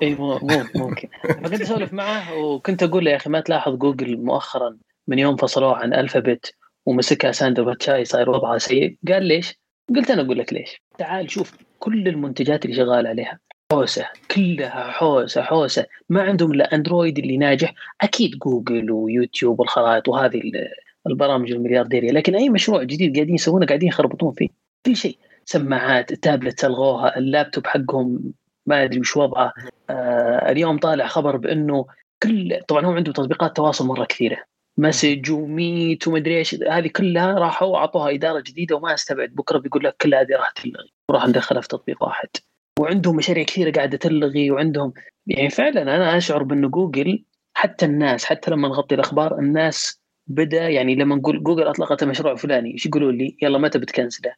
إي 0.01 0.15
مو 0.15 0.39
مو 0.41 0.63
ممكن. 0.75 1.07
فكنت 1.43 1.61
أسولف 1.61 1.93
معه 1.93 2.37
وكنت 2.37 2.83
أقول 2.83 3.05
له 3.05 3.11
يا 3.11 3.15
أخي 3.15 3.29
ما 3.29 3.39
تلاحظ 3.39 3.75
جوجل 3.75 4.17
مؤخرا 4.17 4.77
من 5.07 5.19
يوم 5.19 5.35
فصلوه 5.35 5.75
عن 5.75 5.93
الفابت 5.93 6.55
ومسكها 6.85 7.31
ساندر 7.31 7.63
بيتشاي 7.63 8.05
صاير 8.05 8.29
وضعها 8.29 8.57
سيء. 8.57 8.97
قال 9.07 9.25
ليش؟ 9.25 9.59
قلت 9.95 10.11
أنا 10.11 10.21
أقول 10.21 10.37
لك 10.39 10.53
ليش. 10.53 10.81
تعال 10.97 11.31
شوف 11.31 11.57
كل 11.79 12.07
المنتجات 12.07 12.65
اللي 12.65 12.75
شغال 12.75 13.07
عليها. 13.07 13.39
حوسة 13.71 14.05
كلها 14.35 14.91
حوسة 14.91 15.41
حوسة. 15.41 15.85
ما 16.09 16.21
عندهم 16.23 16.51
إلا 16.51 16.75
أندرويد 16.75 17.19
اللي 17.19 17.37
ناجح. 17.37 17.73
أكيد 18.01 18.31
جوجل 18.37 18.91
ويوتيوب 18.91 19.59
والخرائط 19.59 20.07
وهذه 20.07 20.37
ال- 20.37 20.67
البرامج 21.07 21.51
المليارديرية. 21.51 22.11
لكن 22.11 22.35
أي 22.35 22.49
مشروع 22.49 22.83
جديد 22.83 23.15
قاعدين 23.15 23.35
يسوونه 23.35 23.65
قاعدين 23.65 23.87
يخربطون 23.89 24.31
فيه. 24.31 24.47
كل 24.85 24.95
شيء 24.95 25.17
سماعات 25.45 26.11
التابلت 26.11 26.65
الغوها 26.65 27.17
اللابتوب 27.17 27.67
حقهم 27.67 28.33
ما 28.65 28.83
أدري 28.83 28.99
وش 28.99 29.17
وضعه. 29.17 29.53
آه 29.89 30.51
اليوم 30.51 30.77
طالع 30.77 31.07
خبر 31.07 31.37
بأنه 31.37 31.85
كل 32.23 32.59
طبعا 32.67 32.85
هم 32.85 32.93
عندهم 32.95 33.13
تطبيقات 33.13 33.55
تواصل 33.55 33.85
مرة 33.87 34.05
كثيرة. 34.05 34.37
مسج 34.77 35.31
وميت 35.31 36.07
ومدري 36.07 36.37
إيش 36.37 36.55
هذه 36.55 36.87
كلها 36.87 37.33
راحوا 37.33 37.77
أعطوها 37.77 38.13
إدارة 38.13 38.39
جديدة 38.39 38.75
وما 38.75 38.93
استبعد 38.93 39.29
بكرة 39.29 39.57
بيقول 39.57 39.83
لك 39.83 39.95
كل 40.01 40.15
هذه 40.15 40.31
راح 40.31 40.51
تلغي 40.51 40.93
وراح 41.09 41.27
ندخلها 41.27 41.61
في 41.61 41.67
تطبيق 41.67 42.03
واحد 42.03 42.29
وعندهم 42.79 43.15
مشاريع 43.15 43.43
كثيرة 43.43 43.71
قاعدة 43.71 43.97
تلغي 43.97 44.51
وعندهم 44.51 44.93
يعني 45.27 45.49
فعلا 45.49 45.81
أنا 45.81 46.17
أشعر 46.17 46.43
بانه 46.43 46.69
جوجل 46.69 47.25
حتى 47.53 47.85
الناس 47.85 48.25
حتى 48.25 48.51
لما 48.51 48.67
نغطي 48.67 48.95
الأخبار 48.95 49.39
الناس 49.39 50.01
بدأ 50.27 50.69
يعني 50.69 50.95
لما 50.95 51.15
نقول 51.15 51.43
جوجل 51.43 51.63
أطلقت 51.63 52.03
المشروع 52.03 52.33
الفلاني 52.33 52.71
إيش 52.73 52.85
يقولوا 52.85 53.11
لي؟ 53.11 53.37
يلا 53.41 53.57
متى 53.57 53.79
بتكنسله؟ 53.79 54.35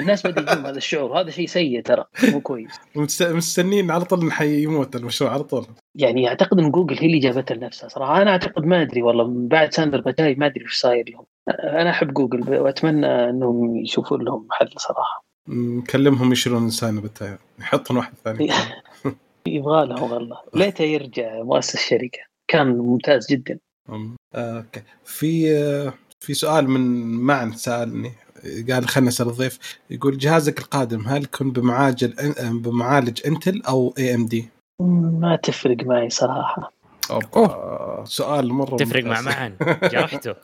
الناس 0.00 0.26
بدا 0.26 0.40
يجيهم 0.42 0.66
هذا 0.66 0.76
الشعور. 0.76 1.20
هذا 1.20 1.30
شيء 1.30 1.46
سيء 1.46 1.82
ترى 1.82 2.04
مو 2.32 2.40
كويس. 2.40 2.70
مست- 2.96 3.22
مستنين 3.22 3.90
على 3.90 4.04
طول 4.04 4.32
يموت 4.40 4.96
المشروع 4.96 5.30
على 5.30 5.42
طول. 5.44 5.66
يعني 5.94 6.28
أعتقد 6.28 6.58
إن 6.58 6.70
جوجل 6.70 6.98
هي 6.98 7.06
اللي 7.06 7.18
جابتها 7.18 7.54
لنفسها 7.54 7.88
صراحة. 7.88 8.22
أنا 8.22 8.30
أعتقد 8.30 8.64
ما 8.64 8.82
أدري 8.82 9.02
والله 9.02 9.26
من 9.28 9.48
بعد 9.48 9.72
ساندر 9.74 10.00
بيتشاي 10.00 10.34
ما 10.34 10.46
أدري 10.46 10.64
وش 10.64 10.80
صاير 10.80 11.04
لهم 11.10 11.24
أنا 11.48 11.90
أحب 11.90 12.12
جوجل 12.14 12.58
وأتمنى 12.60 13.06
إنهم 13.06 13.76
يشوفوا 13.76 14.18
لهم 14.18 14.48
حل 14.50 14.70
صراحة. 14.76 15.24
نكلمهم 15.48 16.32
يشيلون 16.32 16.66
لساندر 16.68 17.00
بيتشاي 17.00 17.38
يحطون 17.60 17.96
واحد 17.96 18.12
ثاني. 18.24 18.48
يبغى 19.46 19.86
لهم 19.86 20.12
والله. 20.12 20.36
ليته 20.54 20.82
يرجع 20.84 21.42
مؤسس 21.42 21.74
الشركة. 21.74 22.18
كان 22.48 22.66
ممتاز 22.78 23.26
جدا. 23.30 23.58
آه، 23.88 24.56
okay. 24.58 24.82
في 25.04 25.52
آه، 25.56 25.92
في 26.20 26.34
سؤال 26.34 26.70
من 26.70 26.80
معن 27.20 27.52
سألني. 27.52 28.12
قال 28.72 28.88
خلنا 28.88 29.08
نسأل 29.08 29.28
الضيف 29.28 29.58
يقول 29.90 30.18
جهازك 30.18 30.58
القادم 30.58 31.08
هل 31.08 31.22
يكون 31.22 31.50
بمعالج 31.52 32.04
بمعالج 32.40 33.20
انتل 33.26 33.62
أو 33.68 33.94
AMD؟ 33.98 34.48
ما 35.20 35.36
تفرق 35.42 35.76
معي 35.86 36.10
صراحة 36.10 36.72
سؤال 38.04 38.48
مرة 38.52 38.76
تفرق 38.76 39.04
مع. 39.04 39.20
معن 39.20 39.52
جرحته 39.92 40.34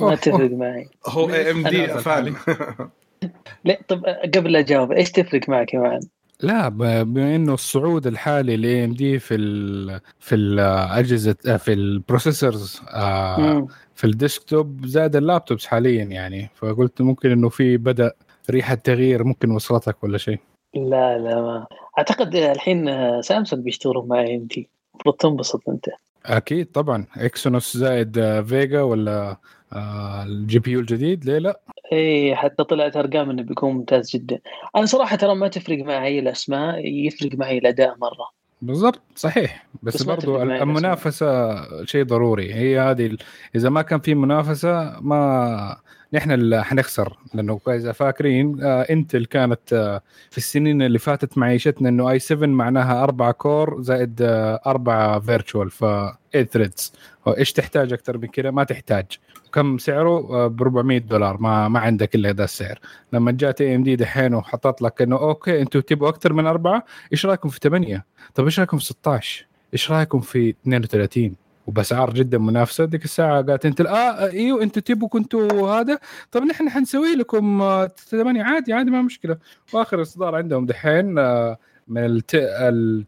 ما 0.00 0.14
تفرق 0.14 0.50
معي 0.50 0.88
هو 1.06 1.30
AMD 1.30 1.88
فعلا 1.88 2.34
لا 3.64 3.80
طب 3.88 4.04
قبل 4.34 4.52
لا 4.52 4.58
أجاوب 4.58 4.92
إيش 4.92 5.10
تفرق 5.10 5.48
معك 5.48 5.74
يا 5.74 5.78
معن؟ 5.80 6.00
لا 6.40 6.68
ب- 6.68 7.12
بما 7.14 7.36
إنه 7.36 7.54
الصعود 7.54 8.06
الحالي 8.06 8.56
ل 8.56 8.84
AMD 8.84 9.18
في 9.18 9.34
ال 9.34 10.00
في 10.20 10.34
الاجهزه 10.34 11.32
في 11.56 11.72
ال 11.72 11.82
processors 11.82 12.80
آه. 12.88 13.66
في 14.00 14.06
ال 14.06 14.16
desktop 14.16 14.86
زاد 14.86 15.16
ال 15.16 15.22
laptops 15.22 15.66
حاليا 15.66 16.04
يعني 16.04 16.50
فقلت 16.54 17.02
ممكن 17.02 17.30
إنه 17.30 17.48
في 17.48 17.76
بدأ 17.76 18.12
ريحة 18.50 18.74
تغيير 18.74 19.24
ممكن 19.24 19.50
وصلتك 19.50 20.04
ولا 20.04 20.18
شيء؟ 20.18 20.38
لا 20.74 21.18
لا 21.18 21.40
ما 21.40 21.66
أعتقد 21.98 22.34
الحين 22.34 22.86
سامسونج 23.22 23.64
بيشتغلوا 23.64 24.06
مع 24.06 24.20
AMD 24.20 24.68
المفروض 24.94 25.14
تنبسط 25.14 25.68
أنت. 25.68 25.86
أكيد 26.26 26.66
طبعا. 26.66 27.06
Exynos 27.16 27.76
زائد 27.76 28.42
Vega 28.42 28.82
ولا 28.82 29.36
آه 29.72 30.22
ال 30.22 30.58
GPU 30.58 30.80
الجديد؟ 30.80 31.24
ليه 31.24 31.38
لا؟ 31.38 31.60
اي 31.92 32.36
حتى 32.36 32.64
طلعت 32.64 32.96
أرقام 32.96 33.30
إنه 33.30 33.42
بيكون 33.42 33.72
ممتاز 33.72 34.10
جدا. 34.10 34.40
أنا 34.76 34.86
صراحة 34.86 35.16
ترى 35.16 35.34
ما 35.34 35.48
تفرق 35.48 35.78
معي 35.84 36.18
الأسماء 36.18 36.86
يفرق 36.86 37.34
معي 37.34 37.58
الأداء 37.58 37.96
مرة. 37.98 38.39
بالضبط 38.62 39.00
صحيح. 39.16 39.66
بس, 39.82 39.94
بس 39.94 40.02
برضو 40.02 40.42
المنافسة 40.42 41.84
شيء 41.84 42.04
ضروري. 42.04 42.54
هي 42.54 42.80
هذه 42.80 43.06
ال- 43.06 43.18
إذا 43.54 43.68
ما 43.68 43.82
كان 43.82 44.00
في 44.00 44.14
منافسة 44.14 45.00
ما 45.00 45.76
نحن 46.12 46.30
اللي 46.32 46.64
حنخسر 46.64 47.16
لأنه 47.34 47.60
إذا 47.68 47.92
فاكرين 47.92 48.62
آه 48.62 48.82
انتل 48.82 49.24
كانت 49.24 49.72
آه 49.72 50.02
في 50.30 50.38
السنين 50.38 50.82
اللي 50.82 50.98
فاتت 50.98 51.38
معيشتنا 51.38 51.88
إنه 51.88 52.10
i 52.10 52.18
7 52.18 52.46
معناها 52.46 53.02
أربعة 53.02 53.32
كور 53.32 53.82
زائد 53.82 54.22
آه 54.22 54.60
أربعة 54.66 55.20
virtual 55.20 55.70
ف 55.70 55.84
8 56.32 56.46
threads 56.50 56.92
إيش 57.28 57.52
تحتاج 57.52 57.92
أكثر 57.92 58.18
من 58.18 58.28
كذا 58.28 58.50
ما 58.50 58.64
تحتاج. 58.64 59.06
كم 59.52 59.78
سعره؟ 59.78 60.46
ب 60.46 60.62
400 60.62 60.98
دولار. 60.98 61.40
ما 61.40 61.68
ما 61.68 61.80
عندك 61.80 62.14
إلا 62.14 62.28
هذا 62.30 62.44
السعر. 62.44 62.78
لما 63.12 63.32
جات 63.32 63.60
AMD 63.60 63.96
دحين 63.96 64.34
وحطت 64.34 64.82
لك 64.82 65.02
إنه 65.02 65.16
okay 65.16 65.60
أنتم 65.62 65.80
تبغوا 65.80 66.08
أكثر 66.08 66.32
من 66.32 66.46
أربعة 66.46 66.84
إيش 67.12 67.26
رأيكم 67.26 67.48
في 67.48 67.58
8 67.62 68.04
طب 68.34 68.44
إيش 68.44 68.58
رأيكم 68.58 68.78
في 68.78 68.84
16 68.84 69.46
إيش 69.72 69.90
رأيكم 69.90 70.20
في 70.20 70.54
32 70.66 71.34
وبأسعار 71.70 72.14
جدا 72.14 72.38
منافسة. 72.38 72.84
ديك 72.84 73.04
الساعة 73.04 73.42
قالت 73.42 73.66
انتل 73.66 73.80
آه 73.80 74.30
إيوه 74.30 74.62
أنتوا 74.62 74.82
تبوا 74.82 75.08
كنتوا 75.08 75.70
هذا. 75.70 75.98
طب 76.32 76.42
نحن 76.42 76.68
حنسوي 76.68 77.14
لكم 77.16 77.62
8 77.96 78.42
عادي 78.42 78.72
عادي 78.72 78.90
ما 78.90 79.02
مشكلة. 79.02 79.36
وآخر 79.72 80.02
إصدار 80.02 80.34
عندهم 80.34 80.66
دحين 80.66 81.18
آه، 81.18 81.58
من 81.88 82.04
ال 82.04 82.22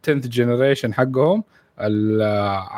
10 0.04 0.18
generation 0.18 0.94
حقهم 0.94 1.44
ال 1.80 2.22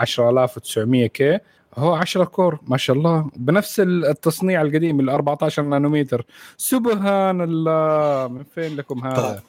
10900 0.03 1.07
K. 1.07 1.39
هو 1.77 1.95
10 1.95 2.25
core 2.25 2.61
ما 2.63 2.77
شاء 2.77 2.97
الله. 2.97 3.31
بنفس 3.37 3.81
التصنيع 3.81 4.63
القديم 4.63 5.01
ال 5.01 5.11
14 5.11 5.63
نانومتر 5.63 6.27
سبحان 6.57 7.41
الله 7.41 8.29
من 8.29 8.45
فين 8.45 8.77
لكم 8.77 9.07
هذا؟ 9.07 9.33
طيب. 9.33 9.41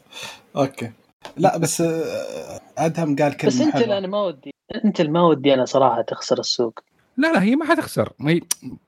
Okay. 0.56 0.92
لا 1.38 1.58
بس 1.58 1.82
آه، 1.82 2.60
أدهم 2.78 3.16
قال 3.16 3.38
كلمة 3.38 3.54
بس 3.54 3.62
أنت 3.62 3.76
أنا 3.76 4.08
ما 4.08 4.22
ودي 4.22 4.54
انتل 4.86 5.02
ما 5.02 5.22
ودي 5.22 5.54
أنا 5.54 5.66
صراحة 5.66 6.02
تخسر 6.02 6.40
السوق. 6.40 6.80
لا 7.18 7.34
لا 7.34 7.44
هي 7.44 7.56
ما 7.56 7.66
حتخسر. 7.66 8.14
هي 8.22 8.42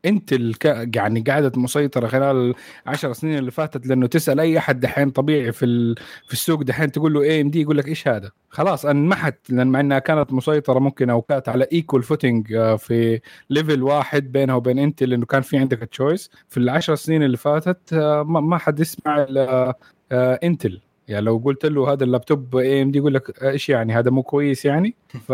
انتل 0.06 0.34
الك... 0.34 0.90
يعني 0.96 1.22
قاعدة 1.22 1.52
مسيطرة 1.56 2.08
خلال 2.08 2.54
العشر 2.88 3.14
سنين 3.14 3.38
اللي 3.38 3.52
فاتت 3.52 3.88
لأنه 3.88 4.08
تسأل 4.08 4.40
أي 4.40 4.58
أحد 4.58 4.80
دحين 4.80 5.10
طبيعي 5.10 5.52
في 5.52 5.66
ال... 5.66 5.96
في 6.28 6.34
السوق 6.34 6.64
دحين 6.64 6.92
تقول 6.92 7.14
له 7.14 7.22
AMD 7.22 7.62
يقول 7.62 7.78
لك 7.78 7.88
إيش 7.88 8.08
هذا؟ 8.08 8.32
خلاص 8.50 8.86
انمحت 8.86 9.36
لأن 9.50 9.68
مع 9.68 9.80
إنها 9.80 10.00
كانت 10.00 10.34
مسيطرة 10.34 10.80
ممكن 10.80 11.10
أو 11.10 11.22
كانت 11.22 11.50
على 11.50 11.68
equal 11.74 12.04
footing 12.04 12.48
في 12.76 13.20
level 13.50 13.84
واحد 13.84 14.32
بينها 14.32 14.56
وبين 14.56 14.80
انتل 14.80 15.04
لأنه 15.04 15.26
كان 15.26 15.42
في 15.42 15.58
عندك 15.58 15.78
choice 15.78 16.30
في 16.48 16.58
العشر 16.58 16.96
سنين 16.96 17.24
اللي 17.24 17.38
فاتت 17.38 17.94
آه، 17.94 18.24
ما 18.24 18.58
حد 18.58 18.80
يسمع 18.80 19.24
إلا 19.24 19.78
انتل 20.12 20.82
يعني 21.08 21.26
لو 21.26 21.42
قلت 21.46 21.66
له 21.66 21.94
هذا 21.94 22.04
اللابتوب 22.04 22.56
AMD 22.56 22.98
يقول 22.98 23.14
لك 23.14 23.44
إيش 23.44 23.70
يعني؟ 23.70 23.94
هذا 23.94 24.12
مو 24.12 24.24
كويس 24.24 24.66
يعني؟ 24.66 24.94
ف 25.28 25.32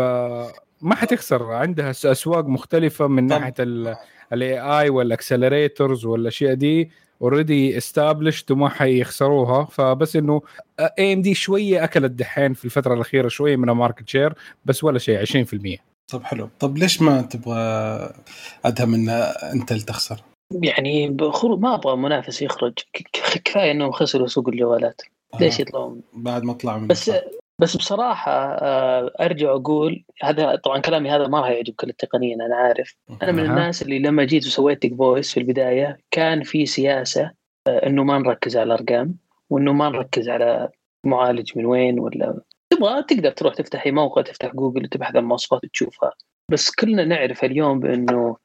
ما 0.80 0.94
حتخسر. 0.94 1.52
عندها 1.52 1.90
أسواق 1.90 2.44
مختلفة 2.44 3.06
من 3.06 3.26
ناحية 3.26 3.54
ال 4.32 4.60
AI 4.60 4.88
وال 4.88 5.05
accelerators 5.05 6.04
والأشياء 6.04 6.54
دي 6.54 6.90
already 7.22 7.76
established 7.78 8.50
وما 8.50 8.68
حيخسروها. 8.68 9.64
فبس 9.64 10.16
إنه 10.16 10.42
AMD 10.98 11.34
شوية 11.34 11.84
أكلت 11.84 12.10
دحين 12.10 12.54
في 12.54 12.64
الفترة 12.64 12.94
الأخيرة 12.94 13.28
شوية 13.28 13.56
من 13.56 13.70
الماركت 13.70 14.08
شير 14.08 14.34
بس 14.64 14.84
ولا 14.84 14.98
شيء 14.98 15.24
20% 15.24 15.78
طب 16.08 16.22
حلو. 16.22 16.48
طب 16.60 16.78
ليش 16.78 17.02
ما 17.02 17.22
تبغى 17.22 17.58
أدهم 18.64 18.94
إن 18.94 19.08
انتل 19.52 19.72
اللي 19.72 19.82
تخسر؟ 19.82 20.20
يعني 20.62 21.08
ما 21.44 21.74
أبغى 21.74 21.96
منافس 21.96 22.42
يخرج. 22.42 22.72
كفاية 23.44 23.70
إنهم 23.70 23.92
خسروا 23.92 24.26
سوق 24.26 24.48
الجوالات. 24.48 25.02
ليش 25.40 25.60
يطلعون؟ 25.60 26.02
بعد 26.12 26.42
ما 26.42 26.52
طلعوا 26.52 26.78
من 26.78 26.86
بس 26.86 27.10
بس 27.58 27.76
بصراحة 27.76 28.32
آه، 28.32 29.12
أرجع 29.20 29.50
أقول 29.50 30.04
هذا 30.22 30.56
طبعا 30.56 30.78
كلامي 30.78 31.10
هذا 31.10 31.26
ما 31.26 31.40
راح 31.40 31.50
يعجب 31.50 31.74
كل 31.74 31.88
التقنيين 31.88 32.42
أنا 32.42 32.56
عارف. 32.56 32.96
أنا 33.22 33.32
من 33.32 33.44
الناس 33.44 33.82
اللي 33.82 33.98
لما 33.98 34.24
جيت 34.24 34.46
وسويت 34.46 34.82
تيك 34.82 34.96
فويس 34.96 35.32
في 35.32 35.40
البداية 35.40 35.98
كان 36.10 36.42
في 36.42 36.66
سياسة 36.66 37.30
آه، 37.66 37.86
إنه 37.86 38.04
ما 38.04 38.18
نركز 38.18 38.56
على 38.56 38.66
الأرقام 38.66 39.16
وإنه 39.50 39.72
ما 39.72 39.88
نركز 39.88 40.28
على 40.28 40.68
معالج 41.06 41.58
من 41.58 41.66
وين 41.66 42.00
ولا 42.00 42.40
تبغى 42.70 43.02
تقدر 43.02 43.30
تروح 43.30 43.54
تفتح 43.54 43.86
أي 43.86 43.92
موقع 43.92 44.22
تفتح 44.22 44.54
جوجل 44.54 44.84
وتبحث 44.84 45.16
عن 45.16 45.22
المواصفات 45.22 45.64
وتشوفها. 45.64 46.12
بس 46.50 46.70
كلنا 46.70 47.04
نعرف 47.04 47.44
اليوم 47.44 47.80
بأنه 47.80 48.36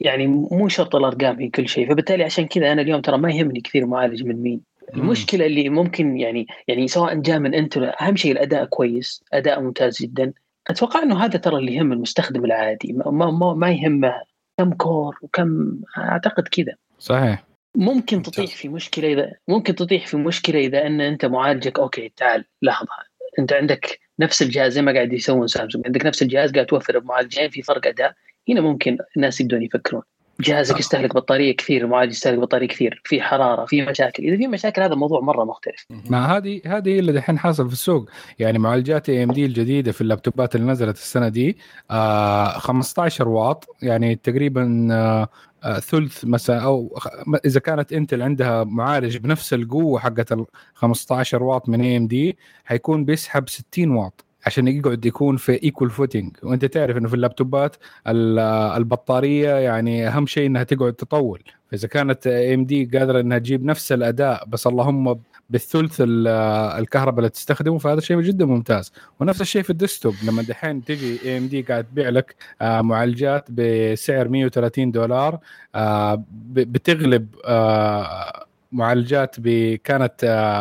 يعني 0.00 0.26
مو 0.26 0.68
شرط 0.68 0.96
الأرقام 0.96 1.40
هي 1.40 1.48
كل 1.48 1.68
شيء. 1.68 1.90
فبالتالي 1.90 2.24
عشان 2.24 2.46
كذا 2.46 2.72
أنا 2.72 2.82
اليوم 2.82 3.00
ترى 3.00 3.18
ما 3.18 3.30
يهمني 3.32 3.60
كثير 3.60 3.86
معالج 3.86 4.24
من 4.24 4.42
مين. 4.42 4.71
المشكلة 4.94 5.46
اللي 5.46 5.68
ممكن 5.68 6.16
يعني 6.16 6.46
يعني 6.68 6.88
سواء 6.88 7.14
جاء 7.14 7.38
من 7.38 7.54
انتل 7.54 7.78
أهم 7.78 8.16
شيء 8.16 8.32
الأداء 8.32 8.64
كويس 8.64 9.24
أداء 9.32 9.60
ممتاز 9.60 10.02
جدا. 10.02 10.32
أتوقع 10.68 11.02
إنه 11.02 11.24
هذا 11.24 11.38
ترى 11.38 11.56
اللي 11.56 11.74
يهم 11.74 11.92
المستخدم 11.92 12.44
العادي. 12.44 12.92
ما, 12.92 13.30
ما, 13.30 13.54
ما 13.54 13.70
يهمه 13.70 14.14
كم 14.58 14.72
core 14.72 15.18
وكم 15.22 15.80
أعتقد 15.98 16.48
كذا. 16.48 16.74
صحيح. 16.98 17.44
ممكن 17.76 18.22
تطيح 18.22 18.56
في 18.56 18.68
مشكلة 18.68 19.12
إذا 19.12 19.32
ممكن 19.48 19.74
تطيح 19.74 20.06
في 20.06 20.16
مشكلة 20.16 20.60
إذا 20.60 20.86
إن 20.86 21.00
انتل 21.00 21.24
معالجك 21.24 21.78
okay 21.78 22.12
تعال 22.16 22.44
لحظة. 22.62 22.88
أنت 23.38 23.52
عندك 23.52 24.00
نفس 24.18 24.42
الجهاز 24.42 24.72
زي 24.72 24.82
ما 24.82 24.92
قاعد 24.92 25.12
يسوون 25.12 25.46
سامسونج. 25.46 25.86
عندك 25.86 26.06
نفس 26.06 26.22
الجهاز 26.22 26.52
قاعد 26.52 26.66
توفر 26.66 26.98
بمعالجين 26.98 27.50
في 27.50 27.62
فرق 27.62 27.86
أداء. 27.86 28.14
هنا 28.48 28.60
ممكن 28.60 28.98
الناس 29.16 29.40
يبدون 29.40 29.62
يفكرون. 29.62 30.02
جهازك 30.40 30.78
يستهلك 30.80 31.14
بطارية 31.14 31.56
كثير 31.56 31.84
المعالج 31.84 32.12
يستهلك 32.12 32.38
بطارية 32.38 32.68
كثير 32.68 33.02
في 33.04 33.22
حرارة 33.22 33.64
في 33.64 33.82
مشاكل. 33.82 34.22
إذا 34.22 34.36
في 34.36 34.46
مشاكل 34.46 34.82
هذا 34.82 34.94
موضوع 34.94 35.20
مرة 35.20 35.44
مختلف. 35.44 35.86
ما 36.10 36.36
هذه 36.36 36.60
هذه 36.66 36.98
اللي 36.98 37.12
دحين 37.12 37.38
حاصل 37.38 37.66
في 37.66 37.72
السوق. 37.72 38.10
يعني 38.38 38.58
معالجات 38.58 39.08
اي 39.08 39.24
ام 39.24 39.32
دي 39.32 39.46
الجديدة 39.46 39.92
في 39.92 40.00
اللابتوبات 40.00 40.56
اللي 40.56 40.72
نزلت 40.72 40.96
السنة 40.96 41.28
دي 41.28 41.56
آه 41.90 42.58
15 42.58 43.28
واط. 43.28 43.66
يعني 43.82 44.14
تقريبا 44.14 44.88
آه 44.92 45.28
آه 45.64 45.78
ثلث 45.78 46.24
مثلا 46.24 46.58
أو 46.58 46.98
إذا 47.44 47.60
كانت 47.60 47.92
إنتل 47.92 48.22
عندها 48.22 48.64
معالج 48.64 49.16
بنفس 49.16 49.54
القوة 49.54 50.00
حقت 50.00 50.32
ال 50.32 50.46
15 50.74 51.42
واط 51.42 51.68
من 51.68 51.80
AMD 51.80 52.38
حيكون 52.64 53.04
بيسحب 53.04 53.48
60 53.48 53.90
واط. 53.90 54.24
عشان 54.46 54.68
يقعد 54.68 55.04
يكون 55.06 55.36
في 55.36 55.62
equal 55.62 55.90
footing 55.90 56.36
وأنت 56.42 56.64
تعرف 56.64 56.96
إنه 56.96 57.08
في 57.08 57.14
اللابتوبات 57.14 57.76
البطارية 58.06 59.54
يعني 59.54 60.08
أهم 60.08 60.26
شيء 60.26 60.46
إنها 60.46 60.62
تقعد 60.62 60.92
تطول. 60.92 61.42
فإذا 61.70 61.88
كانت 61.88 62.26
AMD 62.26 62.84
قادرة 62.98 63.20
إنها 63.20 63.38
تجيب 63.38 63.64
نفس 63.64 63.92
الأداء 63.92 64.44
بس 64.48 64.66
اللهم 64.66 65.20
بالثلث 65.50 65.96
الكهرباء 66.00 67.18
اللي 67.18 67.28
تستخدمه 67.28 67.78
فهذا 67.78 68.00
شيء 68.00 68.20
جدا 68.20 68.44
ممتاز. 68.44 68.92
ونفس 69.20 69.40
الشيء 69.40 69.62
في 69.62 69.70
ال 69.70 69.75
desktop. 69.75 70.14
لما 70.26 70.42
دحين 70.42 70.84
تجي 70.84 71.18
AMD 71.24 71.62
قاعد 71.62 71.84
تبيع 71.84 72.08
لك 72.08 72.34
آه، 72.62 72.80
معالجات 72.80 73.46
بسعر 73.50 74.28
130 74.28 74.90
دولار 74.90 75.38
آه، 75.74 76.24
بتغلب 76.52 77.34
آه، 77.44 78.46
معالجات 78.72 79.36
كانت 79.84 80.14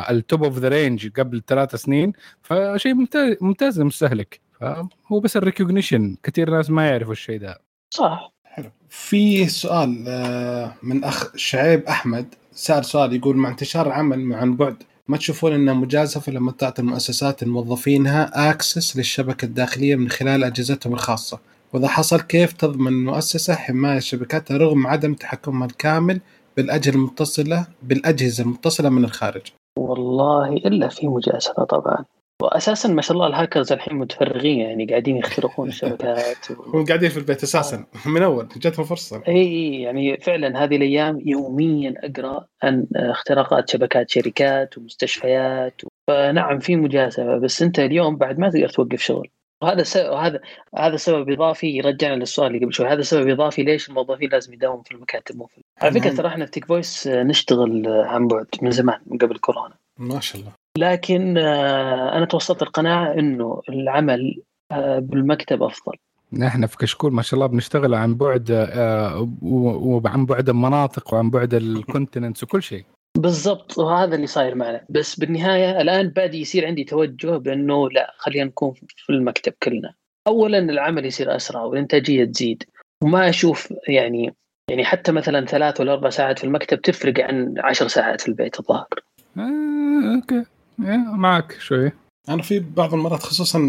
ال 0.09 0.18
top 0.18 0.43
of 0.43 0.57
the 0.57 0.67
range 0.67 1.09
قبل 1.20 1.41
ثلاث 1.47 1.76
سنين. 1.76 2.14
فشيء 2.41 2.93
ممتاز 2.93 3.36
ممتاز 3.41 3.80
للمستهلك 3.80 4.39
فهو 4.59 5.20
بس 5.24 5.38
ال 5.38 5.44
recognition 5.44 6.15
كثير 6.24 6.49
ناس 6.49 6.70
ما 6.70 6.88
يعرفوا 6.89 7.12
الشيء 7.12 7.39
ده. 7.39 7.62
صح. 7.89 8.32
حلو. 8.45 8.70
في 8.89 9.47
سؤال 9.47 10.05
آه، 10.07 10.74
من 10.84 11.03
أخ 11.03 11.36
شعيب 11.36 11.84
أحمد. 11.84 12.36
سأل 12.53 12.86
سؤال 12.86 13.16
يقول 13.16 13.38
مع 13.38 13.49
انتشار 13.49 13.88
العمل 13.88 14.34
عن 14.34 14.55
بعد 14.55 14.84
ما 15.07 15.18
تشوفون 15.18 15.53
إنها 15.53 15.74
مجازفة 15.74 16.32
لما 16.32 16.51
تعطي 16.51 16.82
المؤسسات 16.82 17.43
الموظفينها 17.43 18.51
access 18.51 18.97
للشبكة 18.97 19.45
الداخلية 19.45 19.95
من 19.95 20.09
خلال 20.09 20.43
أجهزتهم 20.43 20.93
الخاصة؟ 20.93 21.39
وإذا 21.74 21.88
حصل 21.88 22.22
كيف 22.22 22.53
تضمن 22.53 22.88
المؤسسة 22.88 23.55
حماية 23.55 23.99
شبكاتها 23.99 24.57
رغم 24.57 24.88
عدم 24.88 25.14
تحكمها 25.14 25.68
الكامل 25.68 26.22
بالأجهزة 26.58 26.95
المتصله 26.95 27.68
بالأجهزة 27.84 28.43
المتصلة 28.43 28.89
من 28.89 29.06
الخارج. 29.06 29.41
والله 29.78 30.54
إلا 30.54 30.88
في 30.88 31.08
مجازفه 31.08 31.64
طبعا. 31.64 32.06
واساسا 32.41 32.89
ما 32.89 33.02
شاء 33.02 33.14
الله 33.14 33.28
الهاكرز 33.28 33.72
الحين 33.72 33.95
متفرغين 33.95 34.60
يعني 34.60 34.86
قاعدين 34.86 35.18
يخترقون 35.18 35.70
الشبكات 35.74 36.52
و... 36.52 36.78
هم 36.78 36.86
قاعدين 36.86 37.10
في 37.10 37.18
البيت 37.18 37.43
أساسا 37.43 37.86
من 38.16 38.24
أول 38.24 38.47
جاتهم 38.58 38.86
فرصة. 38.86 39.24
إي 39.28 39.82
يعني 39.82 40.18
فعلا 40.18 40.64
هذه 40.64 40.76
الأيام 40.76 41.22
يوميا 41.26 41.93
أقرأ 41.97 42.45
عن 42.64 42.88
اختراقات 42.95 43.70
شبكات 43.70 44.10
شركات 44.10 44.78
ومستشفيات 44.78 45.82
فنعم 46.08 46.60
في 46.60 46.76
مجازفه 46.76 47.38
بس 47.38 47.62
أنت 47.62 47.80
اليوم 47.80 48.16
بعد 48.16 48.39
ما 48.39 48.49
تقدر 48.49 48.70
توقف 48.70 49.02
شغل. 49.02 49.30
وهذا 49.62 49.84
سبب 49.84 50.14
هذا 50.14 50.39
هذا 50.78 50.97
سبب 50.97 51.30
إضافي 51.30 51.68
يرجعنا 51.68 52.16
للسؤال 52.16 52.47
اللي 52.47 52.66
قبل 52.66 52.74
شوي. 52.74 52.88
هذا 52.88 53.01
سبب 53.01 53.30
إضافي 53.30 53.64
ليش 53.64 53.89
الموظفين 53.89 54.30
لازم 54.30 54.53
يداوموا 54.53 54.84
في 54.84 54.91
المكاتب 54.91 55.38
مو 55.38 55.45
في 55.45 55.62
على 55.82 55.99
فكرة 55.99 56.16
ترى 56.16 56.28
إحنا 56.28 56.45
في 56.45 56.51
تيك 56.51 56.66
فويس 56.66 57.07
نشتغل 57.07 57.88
عن 57.88 58.28
بعد 58.28 58.47
من 58.62 58.72
زمان 58.72 58.99
من 59.05 59.18
قبل 59.18 59.38
كورونا. 59.38 59.76
ما 59.97 60.20
شاء 60.20 60.41
الله. 60.41 60.51
لكن 60.78 61.38
آه، 61.38 62.18
أنا 62.18 62.26
توصلت 62.26 62.62
لقناعة 62.61 63.13
إنه 63.14 63.62
العمل 63.70 64.41
آه، 64.72 64.99
بالمكتب 64.99 65.64
أفضل. 65.64 65.93
نحن 66.34 66.66
في 66.66 66.78
كشكول 66.78 67.14
ما 67.14 67.22
شاء 67.22 67.34
الله 67.34 67.47
بنشتغل 67.47 67.93
عن 67.93 68.16
بعد 68.16 68.51
آه، 68.51 69.30
وعن 69.41 70.26
بعد 70.26 70.49
المناطق 70.49 71.14
وعن 71.14 71.30
بعد 71.30 71.53
ال 71.53 71.62
continents 71.62 72.43
وكل 72.43 72.64
شيء. 72.64 72.86
بالضبط 73.18 73.78
وهذا 73.78 74.16
اللي 74.16 74.28
صاير 74.28 74.55
معنا. 74.55 74.86
بس 74.89 75.20
بالنهاية 75.20 75.82
الآن 75.82 76.07
بادي 76.07 76.41
يصير 76.41 76.66
عندي 76.66 76.84
توجه 76.84 77.38
بأنه 77.38 77.89
لا 77.89 78.14
خلينا 78.18 78.45
نكون 78.45 78.74
في 78.97 79.09
المكتب 79.09 79.53
كلنا. 79.64 79.93
اولا 80.28 80.59
العمل 80.59 81.05
يصير 81.05 81.36
أسرع 81.36 81.62
والإنتاجية 81.62 82.26
تزيد. 82.26 82.64
وما 83.03 83.30
أشوف 83.30 83.74
يعني 83.88 84.36
يعني 84.70 84.86
حتى 84.86 85.12
مثلا 85.12 85.45
ثلاث 85.45 85.82
ولا 85.82 85.93
أربع 85.93 86.09
ساعات 86.09 86.39
في 86.39 86.43
المكتب 86.43 86.82
تفرق 86.82 87.20
عن 87.20 87.55
عشر 87.57 87.88
ساعات 87.88 88.22
في 88.22 88.28
البيت 88.28 88.59
الظاهر. 88.59 89.03
آه، 89.38 90.16
أوكي. 90.16 90.45
إيه، 90.80 90.97
معك 90.97 91.57
شوي. 91.59 91.91
أنا 92.30 92.41
في 92.41 92.59
بعض 92.59 92.93
المرات 92.93 93.20
خصوصا 93.20 93.59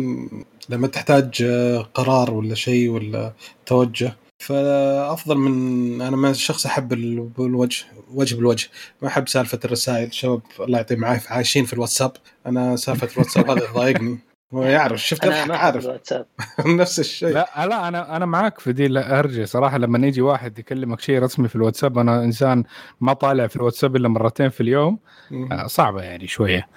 لما 0.69 0.87
تحتاج 0.87 1.43
آه، 1.43 1.79
قرار 1.79 2.35
ولا 2.35 2.55
شيء 2.55 2.89
ولا 2.91 3.33
توجه 3.67 4.13
فأفضل 4.43 5.37
من 5.37 6.01
أنا 6.01 6.17
من 6.17 6.35
شخص 6.35 6.67
أحب 6.67 6.93
ال- 6.93 7.21
بالوجه 7.21 7.85
وجه 8.15 8.35
بالوجه. 8.35 8.69
ما 9.03 9.09
أحب 9.09 9.29
سالفة 9.29 9.59
الرسائل. 9.65 10.15
شباب 10.15 10.41
الله 10.61 10.79
يعطيهم 10.79 10.99
العافية. 10.99 11.31
عايشين 11.31 11.65
في 11.65 11.73
الواتساب. 11.73 12.13
أنا 12.47 12.77
سالفة 12.77 13.09
الواتساب 13.13 13.51
هذا 13.51 13.67
تضايقني. 13.67 14.19
هو 14.55 14.63
يعرف 14.63 15.01
شفت 15.03 15.25
أنا 15.25 15.57
عارف. 15.57 15.89
نفس 16.67 17.01
الشيء. 17.01 17.29
لا 17.29 17.49
لا 17.67 17.89
أنا 17.89 18.17
أنا 18.17 18.27
معك 18.27 18.59
في 18.61 18.73
دي 18.73 18.89
لا 18.89 19.19
أرجع 19.19 19.45
صراحة 19.45 19.79
لما 19.79 20.07
يجي 20.07 20.21
واحد 20.23 20.59
يكلمك 20.59 21.01
شيء 21.01 21.19
رسمي 21.23 21.49
في 21.49 21.57
الواتساب 21.57 21.99
أنا 21.99 22.25
إنسان 22.25 22.65
ما 23.01 23.13
طالع 23.13 23.47
في 23.47 23.57
الواتساب 23.57 23.97
إلا 23.97 24.09
مرتين 24.09 24.49
في 24.49 24.61
اليوم. 24.61 24.99
آه، 25.53 25.67
صعبة 25.67 26.03
يعني 26.03 26.27
شوية. 26.27 26.69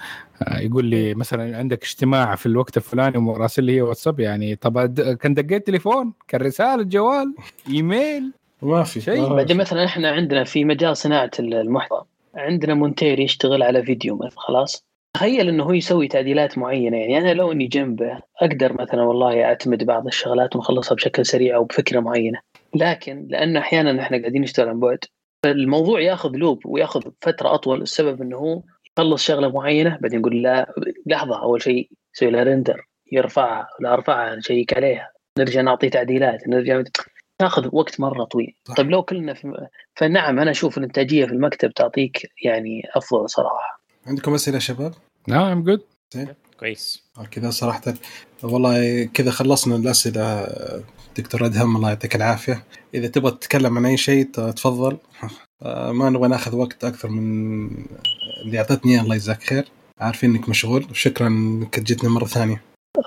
آه، 0.43 0.59
يقول 0.59 0.85
لي 0.85 1.13
مثلا 1.13 1.57
عندك 1.57 1.83
اجتماع 1.83 2.35
في 2.35 2.45
الوقت 2.45 2.77
الفلاني 2.77 3.17
وراسل 3.17 3.63
لي 3.63 3.75
هي 3.75 3.81
واتساب 3.81 4.19
يعني 4.19 4.55
طب 4.55 4.99
كان 5.15 5.33
دقيت 5.33 5.67
تليفون؟ 5.67 6.13
كان 6.27 6.41
رسالة 6.41 6.83
جوال؟ 6.83 7.35
إيميل؟ 7.69 8.31
ما 8.61 8.83
في. 8.83 9.01
شيء. 9.01 9.33
بعدين 9.33 9.57
مثلا 9.57 9.85
إحنا 9.85 10.11
عندنا 10.11 10.43
في 10.43 10.65
مجال 10.65 10.97
صناعة 10.97 11.31
المحتوى 11.39 12.05
عندنا 12.35 12.73
مونتير 12.73 13.19
يشتغل 13.19 13.63
على 13.63 13.83
فيديو 13.83 14.15
مثلا 14.15 14.39
خلاص؟ 14.39 14.85
تخيل 15.15 15.49
إنه 15.49 15.63
هو 15.63 15.73
يسوي 15.73 16.07
تعديلات 16.07 16.57
معينة 16.57 16.97
يعني 16.97 17.17
أنا 17.17 17.33
لو 17.33 17.51
إني 17.51 17.67
جنبه 17.67 18.19
أقدر 18.41 18.81
مثلا 18.81 19.03
والله 19.03 19.43
أعتمد 19.43 19.83
بعض 19.83 20.07
الشغلات 20.07 20.55
ونخلصها 20.55 20.95
بشكل 20.95 21.25
سريع 21.25 21.55
أو 21.55 21.63
بفكرة 21.63 21.99
معينة 21.99 22.39
لكن 22.75 23.27
لأنه 23.29 23.59
أحيانا 23.59 24.01
إحنا 24.01 24.17
قاعدين 24.17 24.41
نشتغل 24.41 24.69
عن 24.69 24.79
بعد 24.79 24.99
فالموضوع 25.43 26.01
ياخذ 26.01 26.31
لوب 26.31 26.65
وياخذ 26.65 27.01
فترة 27.21 27.53
أطول 27.53 27.81
السبب 27.81 28.21
إنه 28.21 28.37
هو 28.37 28.61
يخلص 28.97 29.23
شغلة 29.23 29.51
معينة 29.51 29.97
بعدين 30.01 30.19
يقول 30.19 30.41
لا 30.41 30.73
لحظة 31.05 31.41
أول 31.41 31.61
شيء 31.61 31.89
يسوي 32.15 32.31
لها 32.31 32.43
رندر 32.43 32.87
يرفعها 33.11 33.67
لا 33.79 33.93
أرفعها 33.93 34.35
نشيك 34.35 34.77
عليها 34.77 35.11
نرجع 35.39 35.61
نعطي 35.61 35.89
تعديلات 35.89 36.47
نرجع 36.47 36.83
تاخذ 37.39 37.69
وقت 37.71 37.99
مرة 37.99 38.23
طويل 38.23 38.53
صح. 38.63 38.75
طيب 38.75 38.89
لو 38.89 39.03
كلنا 39.03 39.33
في 39.33 39.67
فنعم 39.95 40.39
أنا 40.39 40.51
أشوف 40.51 40.77
الإنتاجية 40.77 41.25
في 41.25 41.31
المكتب 41.31 41.73
تعطيك 41.73 42.31
يعني 42.43 42.81
أفضل 42.95 43.29
صراحة 43.29 43.85
عندكم 44.07 44.33
أسئلة 44.33 44.59
شباب؟ 44.59 44.93
نعم 45.27 45.63
جود 45.63 45.81
كويس 46.59 47.03
آه، 47.17 47.25
كذا 47.25 47.49
صراحة. 47.49 47.93
والله 48.43 49.03
كذا 49.13 49.31
خلصنا 49.31 49.75
الأسئلة 49.75 50.47
دكتور 51.17 51.45
أدهم 51.45 51.75
الله 51.75 51.89
يعطيك 51.89 52.15
العافية. 52.15 52.63
إذا 52.93 53.07
تبغى 53.07 53.31
تتكلم 53.31 53.77
عن 53.77 53.85
أي 53.85 53.97
شيء 53.97 54.23
تفضل. 54.31 54.97
آه، 55.63 55.91
ما 55.91 56.09
نبغى 56.09 56.27
ناخذ 56.27 56.55
وقت 56.55 56.83
أكثر 56.83 57.09
من 57.09 57.67
اللي 58.45 58.57
أعطتني. 58.57 58.93
إياه، 58.93 59.01
الله 59.01 59.15
يجزاك 59.15 59.43
خير. 59.43 59.65
عارفين 59.99 60.35
إنك 60.35 60.49
مشغول. 60.49 60.85
شكرا 60.93 61.27
إنك 61.27 61.79
جيتنا 61.79 62.09
مرة 62.09 62.25
ثانية. 62.25 62.61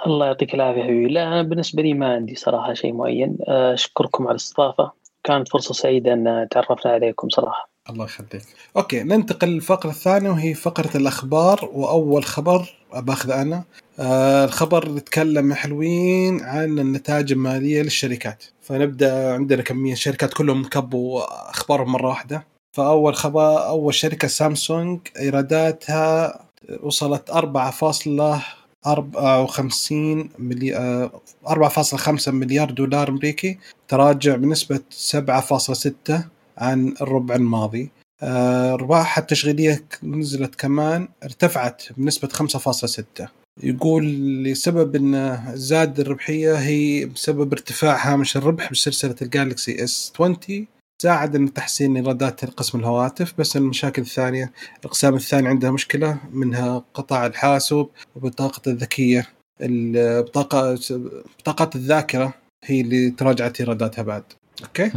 الله 0.07 0.27
يعطيك 0.27 0.55
العافية 0.55 0.83
حبيبي. 0.83 1.13
لا 1.13 1.29
أنا 1.29 1.43
بالنسبة 1.43 1.83
لي 1.83 1.95
ما 1.95 2.15
عندي 2.15 2.35
صراحة 2.35 2.75
شيء 2.75 2.93
معين. 2.93 3.39
أشكركم 3.49 4.25
على 4.25 4.31
الاستضافة. 4.31 4.93
كانت 5.25 5.49
فرصة 5.49 5.75
سعيدة 5.75 6.13
أن 6.13 6.49
تعرفنا 6.51 6.93
عليكم 6.93 7.29
صراحة. 7.29 7.71
الله 7.91 8.05
يخليك. 8.05 8.43
أوكي 8.77 9.03
ننتقل 9.03 9.49
للفقرة 9.49 9.91
الثانية 9.91 10.31
وهي 10.31 10.55
فقرة 10.55 10.97
الأخبار 10.97 11.71
وأول 11.73 12.25
خبر 12.25 12.75
باخذ 12.95 13.31
أنا. 13.31 13.65
آه 13.99 14.45
الخبر 14.45 14.97
يتكلم 14.97 15.55
حلوين 15.55 16.43
عن 16.43 16.79
النتائج 16.79 17.33
المالية 17.33 17.83
للشركات. 17.83 18.45
فنبدأ 18.63 19.35
عندنا 19.35 19.63
كمية 19.63 19.95
شركات 19.95 20.35
كلهم 20.35 20.65
كبوا 20.65 21.23
أخبارهم 21.51 21.93
مرة 21.93 22.09
واحدة. 22.09 22.47
فأول 22.73 23.15
خبر 23.15 23.69
أول 23.69 23.95
شركة 23.95 24.29
سامسونج 24.29 25.01
إيراداتها 25.19 26.41
وصلت 26.83 27.31
4.54 27.31 30.29
مليار 30.39 31.11
4.5 31.49 32.29
مليار 32.29 32.71
دولار 32.71 33.09
أمريكي 33.09 33.59
تراجع 33.89 34.37
بنسبة 34.37 34.81
7.6 34.91 36.13
عن 36.59 36.95
الربع 37.01 37.35
الماضي. 37.35 37.91
آه، 38.23 38.75
أرباحها 38.75 39.23
التشغيلية 39.23 39.85
نزلت 40.03 40.55
كمان 40.55 41.09
ارتفعت 41.25 41.83
بنسبة 41.97 42.29
5.6 42.29 43.29
يقول 43.63 44.05
لسبب 44.45 44.97
أن 44.97 45.41
زاد 45.55 46.01
الربحية 46.01 46.55
هي 46.55 47.07
بسبب 47.07 47.53
ارتفاع 47.53 48.13
هامش 48.13 48.37
الربح 48.37 48.71
بسلسلة 48.73 49.15
الجالكسي 49.23 49.85
إس 49.85 50.13
20 50.15 50.67
ساعد 51.03 51.37
إن 51.37 51.53
تحسين 51.53 51.97
إيرادات 51.97 52.45
قسم 52.45 52.79
الهواتف 52.79 53.35
بس 53.39 53.57
المشاكل 53.57 54.03
الثانية 54.03 54.53
الأقسام 54.81 55.15
الثانية 55.15 55.49
عندها 55.49 55.71
مشكلة 55.71 56.19
منها 56.33 56.85
قطاع 56.95 57.27
الحاسوب 57.27 57.91
وبطاقة 58.17 58.63
الذكية. 58.67 59.27
البطاقه 59.61 60.79
بطاقات 61.39 61.77
الذاكرة 61.77 62.35
هي 62.65 62.81
اللي 62.81 63.11
تراجعت 63.11 63.61
إيراداتها 63.61 64.03
بعد. 64.03 64.23
أوكي. 64.63 64.91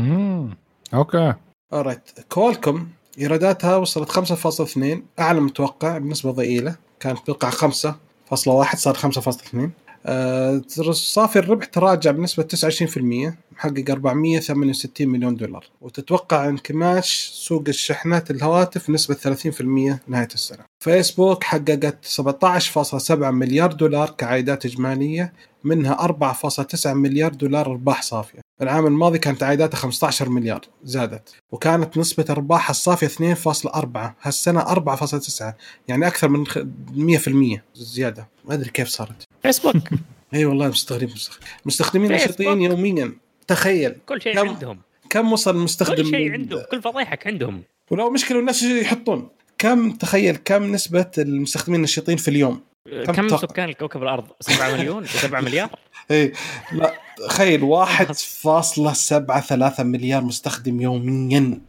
أوكي. 0.93 1.33
alright 1.73 2.01
كوالكم 2.29 2.87
إيراداتها 3.19 3.75
وصلت 3.77 4.09
5.2 4.09 4.19
أعلى 5.19 5.33
من 5.33 5.37
المتوقع 5.39 5.97
بنسبة 5.97 6.31
ضئيلة. 6.31 6.75
كانت 6.99 7.19
توقع 7.27 7.49
5.1 7.49 8.75
صار 8.75 8.95
5.2 8.95 9.55
آه، 9.55 9.69
صافي 10.91 11.39
الربح 11.39 11.65
تراجع 11.65 12.11
بنسبة 12.11 12.43
29% 12.43 13.33
محقق 13.51 13.85
468 13.89 15.07
مليون 15.09 15.35
دولار. 15.35 15.65
وتتوقع 15.81 16.49
انكماش 16.49 17.31
سوق 17.33 17.63
شحنات 17.67 18.31
الهواتف 18.31 18.89
نسبة 18.89 19.15
30% 19.15 19.99
نهاية 20.07 20.27
السنة. 20.33 20.59
فيسبوك 20.83 21.43
حققت 21.43 21.97
17.7 22.05 23.11
مليار 23.11 23.73
دولار 23.73 24.09
كعائدات 24.09 24.65
إجمالية 24.65 25.33
منها 25.63 25.93
4.9 25.93 26.85
مليار 26.87 27.33
دولار 27.33 27.65
أرباح 27.65 28.01
صافية. 28.01 28.39
العام 28.61 28.85
الماضي 28.87 29.17
كانت 29.19 29.43
عائداتها 29.43 29.77
15 29.77 30.29
مليار 30.29 30.61
زادت. 30.83 31.29
وكانت 31.51 31.97
نسبة 31.97 32.25
أرباحها 32.29 32.71
الصافية 32.71 33.07
2.4 33.07 34.15
هالسنة 34.21 34.61
4.9 34.61 35.43
يعني 35.87 36.07
أكثر 36.07 36.29
من 36.29 36.47
خ- 36.47 36.63
100% 36.95 37.63
زيادة. 37.75 38.27
ما 38.45 38.53
أدري 38.53 38.69
كيف 38.69 38.87
صارت. 38.87 39.23
فيسبوك 39.43 39.75
أي 40.33 40.45
والله 40.45 40.67
مستغربين 40.67 41.15
مستخدمين. 41.65 42.11
نشيطين 42.11 42.61
يوميا. 42.61 43.13
تخيل. 43.47 43.95
كل 44.05 44.21
شيء 44.21 44.33
كم- 44.35 44.49
عندهم. 44.49 44.79
كم 45.09 45.31
وصل 45.33 45.55
المستخدم 45.55 45.95
كل 46.03 46.09
شيء 46.09 46.31
عندهم. 46.31 46.63
كل 46.71 46.81
فضايحك 46.81 47.27
عندهم. 47.27 47.63
ولو 47.91 48.09
مشكلة 48.09 48.39
الناس 48.39 48.63
يحطون. 48.63 49.29
كم 49.57 49.91
تخيل 49.91 50.35
كم 50.35 50.71
نسبة 50.71 51.11
المستخدمين 51.17 51.77
النشيطين 51.79 52.17
في 52.17 52.27
اليوم؟ 52.27 52.61
كم 53.05 53.13
كم؟ 53.13 53.37
سكان 53.37 53.69
الكوكب 53.69 54.03
الأرض؟ 54.03 54.25
7 54.41 54.71
مليون؟ 54.77 55.05
7 55.23 55.41
مليار؟ 55.41 55.69
اي 56.11 56.33
لا 56.71 56.93
تخيل 57.27 57.61
1.73 57.85 59.79
مليار 59.93 60.23
مستخدم 60.23 60.81
يوميا. 60.81 61.59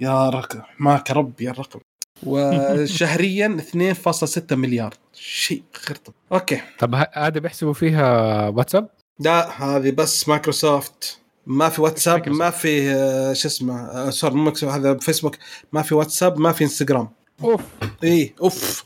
يا 0.00 0.28
رقم 0.30 0.60
مو 0.78 1.10
قريب 1.10 1.40
يا 1.40 1.50
الرقم 1.50 1.80
وشهريا 2.22 3.56
2.6 4.04 4.52
مليار. 4.52 4.94
شيء 5.12 5.62
خرطم 5.74 6.12
أوكي. 6.32 6.60
طب 6.78 6.94
هذا 7.12 7.38
بيحسبوا 7.40 7.72
فيها 7.72 8.48
واتساب؟ 8.48 8.88
لا 9.20 9.62
هذه 9.62 9.90
بس 9.90 10.28
مايكروسوفت. 10.28 11.18
ما 11.46 11.68
في 11.68 11.80
واتساب 11.82 12.14
مايكروسوفت. 12.14 12.42
ما 12.44 12.50
في 12.50 12.90
آه، 12.90 13.32
شو 13.32 13.48
اسمه 13.48 13.80
آه، 13.80 14.10
sorry 14.10 14.34
مو 14.34 14.52
هذا 14.62 14.98
فيسبوك. 14.98 15.36
ما 15.72 15.82
في 15.82 15.94
واتساب 15.94 16.38
ما 16.38 16.52
في 16.52 16.64
انستغرام. 16.64 17.08
أوف. 17.44 17.60
إي 18.04 18.34
أوف. 18.40 18.84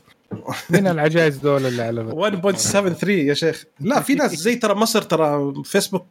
مين 0.69 0.87
العجائز 0.93 1.37
دول 1.37 1.65
اللي 1.65 1.83
على 1.83 2.03
1.73 2.03 3.07
يا 3.09 3.33
شيخ. 3.33 3.63
لا 3.79 4.01
في 4.01 4.15
ناس 4.15 4.33
زي 4.33 4.55
ترى 4.55 4.73
مصر 4.75 5.01
ترى 5.01 5.53
فيسبوك 5.65 6.05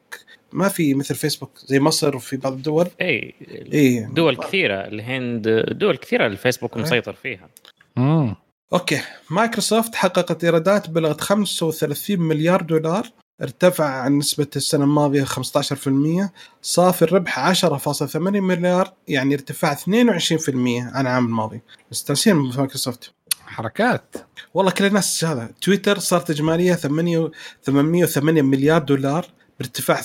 ما 0.53 0.68
في 0.68 0.94
مثل 0.94 1.14
فيسبوك 1.14 1.51
زي 1.66 1.80
مصر 1.80 2.16
وفي 2.16 2.36
بعض 2.36 2.53
الدول. 2.53 2.88
إي 3.01 3.34
إي. 3.72 4.01
دول 4.01 4.36
كثيرة 4.36 4.74
الهند 4.74 5.49
دول 5.70 5.96
كثيرة 5.96 6.26
الفيسبوك 6.26 6.76
مسيطر 6.76 7.12
فيها. 7.12 7.49
مم. 7.96 8.36
أوكي. 8.72 9.01
مايكروسوفت 9.30 9.94
حققت 9.94 10.44
إيرادات 10.44 10.90
بلغت 10.90 11.20
35 11.20 12.20
مليار 12.20 12.62
دولار 12.62 13.07
ارتفع 13.42 13.84
عن 13.84 14.18
نسبة 14.18 14.46
السنة 14.57 14.84
الماضية 14.84 15.24
15% 15.24 16.30
صافي 16.62 17.03
الربح 17.03 17.38
10.8 17.38 18.16
مليار 18.16 18.92
يعني 19.09 19.34
ارتفاع 19.34 19.74
22% 19.74 19.78
عن 19.86 21.07
العام 21.07 21.26
الماضي. 21.26 21.61
مستانسين 21.90 22.51
في 22.51 22.59
مايكروسوفت. 22.59 23.12
حركات. 23.46 24.16
والله 24.55 24.70
كل 24.72 24.84
الناس 24.84 25.24
هذا 25.24 25.51
تويتر 25.61 25.99
صارت 25.99 26.30
إجمالية 26.30 26.74
8 26.74 27.30
808 27.62 28.42
مليار 28.42 28.82
دولار 28.82 29.26
بارتفاع 29.59 30.02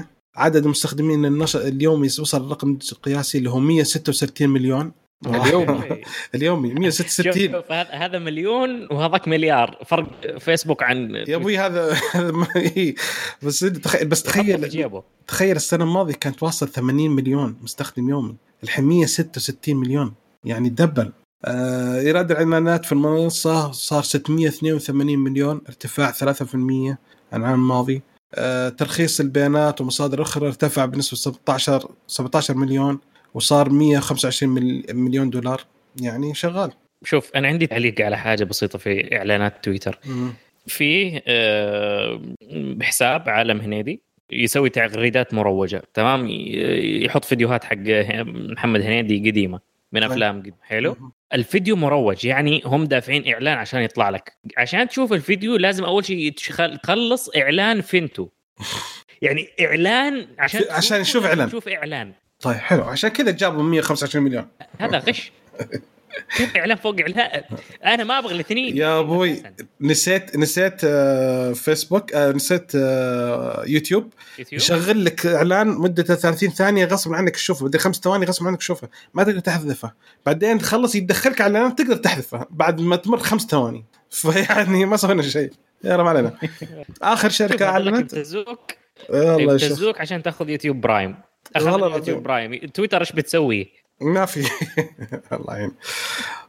3% 0.00 0.04
عدد 0.36 0.66
مستخدمين 0.66 1.24
النشر 1.24 1.60
اليوم 1.60 2.00
وصل 2.00 2.46
الرقم 2.46 2.78
القياسي 2.92 3.38
اللي 3.38 3.50
هو 3.50 3.58
166 3.58 4.48
مليون. 4.48 4.92
اليوم 5.26 5.84
اليومي 6.34 6.68
شوف 6.68 6.78
166 6.78 7.52
شوف 7.52 7.72
هذا 7.72 8.18
مليون 8.18 8.88
وهذاك 8.90 9.28
مليار. 9.28 9.78
فرق 9.86 10.38
فيسبوك 10.38 10.82
عن 10.82 11.14
يا 11.14 11.36
أبوي 11.36 11.58
هذا 11.58 11.96
هذا 12.12 12.30
ما 12.32 12.46
إيه. 12.56 12.94
بس 13.42 13.60
تخيل 13.60 14.08
بس 14.08 14.22
تخيل 14.22 14.88
تخيل 15.26 15.56
السنة 15.56 15.84
الماضية 15.84 16.14
كانت 16.14 16.42
واصل 16.42 16.68
80 16.68 17.10
مليون 17.10 17.56
مستخدم 17.62 18.08
يومي. 18.08 18.36
الحين 18.64 18.84
166 18.84 19.76
مليون. 19.76 20.14
يعني 20.44 20.68
دبل. 20.68 21.12
آه 21.44 22.00
ايراد 22.00 22.30
الإعلانات 22.30 22.84
في 22.84 22.92
المنصة 22.92 23.72
صار 23.72 24.02
682 24.02 25.18
مليون. 25.18 25.60
ارتفاع 25.68 26.12
3% 26.12 26.54
عن 26.54 26.96
العام 27.32 27.54
الماضي. 27.54 27.96
آه 27.96 28.13
ترخيص 28.78 29.20
البيانات 29.20 29.80
ومصادر 29.80 30.22
أخرى 30.22 30.46
ارتفع 30.46 30.84
بنسبة 30.84 31.16
17 31.16 31.90
17 32.06 32.54
مليون 32.54 32.98
وصار 33.34 33.70
125 33.70 34.52
مل- 34.54 34.84
مليون 34.92 35.30
دولار. 35.30 35.60
يعني 36.00 36.34
شغال. 36.34 36.70
شوف 37.04 37.30
أنا 37.36 37.48
عندي 37.48 37.66
تعليق 37.66 38.00
على 38.00 38.18
حاجة 38.18 38.44
بسيطة 38.44 38.78
في 38.78 39.16
إعلانات 39.16 39.64
تويتر. 39.64 39.98
في 40.66 41.20
آه، 41.26 42.20
بحساب 42.52 43.28
عالم 43.28 43.60
هنيدي 43.60 44.02
يسوي 44.32 44.68
تغريدات 44.70 45.34
مروجة. 45.34 45.82
تمام؟ 45.94 46.26
يحط 47.04 47.24
فيديوهات 47.24 47.64
حق 47.64 47.76
محمد 48.26 48.80
هنيدي 48.80 49.30
قديمة 49.30 49.60
من 49.92 50.00
طيب. 50.00 50.10
أفلام 50.10 50.42
حلو؟ 50.62 50.96
الفيديو 51.34 51.76
مروج 51.76 52.24
يعني 52.24 52.62
هم 52.64 52.84
دافعين 52.84 53.32
إعلان 53.32 53.58
عشان 53.58 53.80
يطلع 53.80 54.10
لك. 54.10 54.32
عشان 54.56 54.88
تشوف 54.88 55.12
الفيديو 55.12 55.56
لازم 55.56 55.84
أول 55.84 56.04
شيء 56.04 56.32
تخلص 56.82 57.30
إعلان 57.36 57.80
فينتو. 57.80 58.28
يعني 59.22 59.48
إعلان 59.60 60.26
عشان 60.38 60.60
عشان 60.70 60.96
لازم 60.98 61.26
إعلان. 61.26 61.48
تشوف 61.48 61.68
إعلان. 61.68 62.12
طيب 62.40 62.56
حلو. 62.56 62.84
عشان 62.84 63.10
كذا 63.10 63.30
جابوا 63.30 63.62
125 63.62 64.24
مليون. 64.24 64.48
هذا 64.78 64.98
غش. 64.98 65.32
كيف 66.36 66.56
إعلان 66.56 66.76
فوق 66.76 67.00
إعلان؟ 67.00 67.42
أنا 67.84 68.04
ما 68.04 68.18
أبغى 68.18 68.34
الاثنين. 68.34 68.76
يا 68.76 69.00
أبوي. 69.00 69.42
نسيت 69.80 70.36
نسيت 70.36 70.80
آه، 70.84 71.52
فيسبوك 71.52 72.12
آه، 72.12 72.32
نسيت 72.32 72.72
آه، 72.76 73.64
يوتيوب. 73.66 74.12
يوتيوب. 74.38 74.60
يشغل 74.62 75.04
لك 75.04 75.26
إعلان 75.26 75.68
مدته 75.68 76.14
30 76.14 76.50
ثانية 76.50 76.84
غصب 76.84 77.14
عنك 77.14 77.34
تشوفه 77.34 77.66
بعدين 77.66 77.78
خمس 77.78 77.96
ثواني 77.96 78.26
غصب 78.26 78.46
عنك 78.46 78.58
تشوفه 78.58 78.88
ما 79.14 79.24
تقدر 79.24 79.38
تحذفه. 79.38 79.92
بعدين 80.26 80.58
تخلص 80.58 80.94
يدخلك 80.94 81.40
على 81.40 81.58
اعلان 81.58 81.76
تقدر 81.76 81.96
تحذفه. 81.96 82.46
بعد 82.50 82.80
ما 82.80 82.96
تمر 82.96 83.18
خمس 83.18 83.42
ثواني. 83.42 83.84
فيعني 84.10 84.84
ما 84.84 84.96
سوينا 84.96 85.22
شيء. 85.22 85.50
يلا 85.84 86.02
ما 86.02 86.10
علينا. 86.10 86.32
آخر 87.02 87.28
شركة 87.28 87.66
أعلنت. 87.66 88.12
يبتزوك 88.12 88.72
يبتزوك 89.10 90.00
عشان 90.00 90.22
تاخذ 90.22 90.50
يوتيوب 90.50 90.80
prime. 90.80 91.16
أخذ. 91.56 91.66
يوتيوب 91.66 92.22
prime. 92.22 92.58
تويتر 92.58 93.00
إيش 93.00 93.12
بتسوي؟ 93.12 93.83
ما 94.00 94.26
في. 94.26 94.40
الله 95.32 95.56
يعين. 95.56 95.72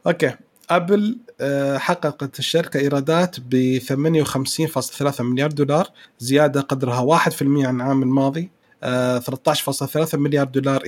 أوكي. 0.06 0.34
أبل 0.70 1.18
آه، 1.40 1.78
حققت 1.78 2.38
الشركة 2.38 2.80
إيرادات 2.80 3.36
ب 3.40 3.78
58.3 3.78 5.20
مليار 5.20 5.50
دولار 5.52 5.88
زيادة 6.18 6.60
قدرها 6.60 7.00
1% 7.00 7.42
عن 7.42 7.76
العام 7.76 8.02
الماضي 8.02 8.50
آه، 8.82 9.18
13.3 9.18 10.14
مليار 10.14 10.46
دولار 10.46 10.82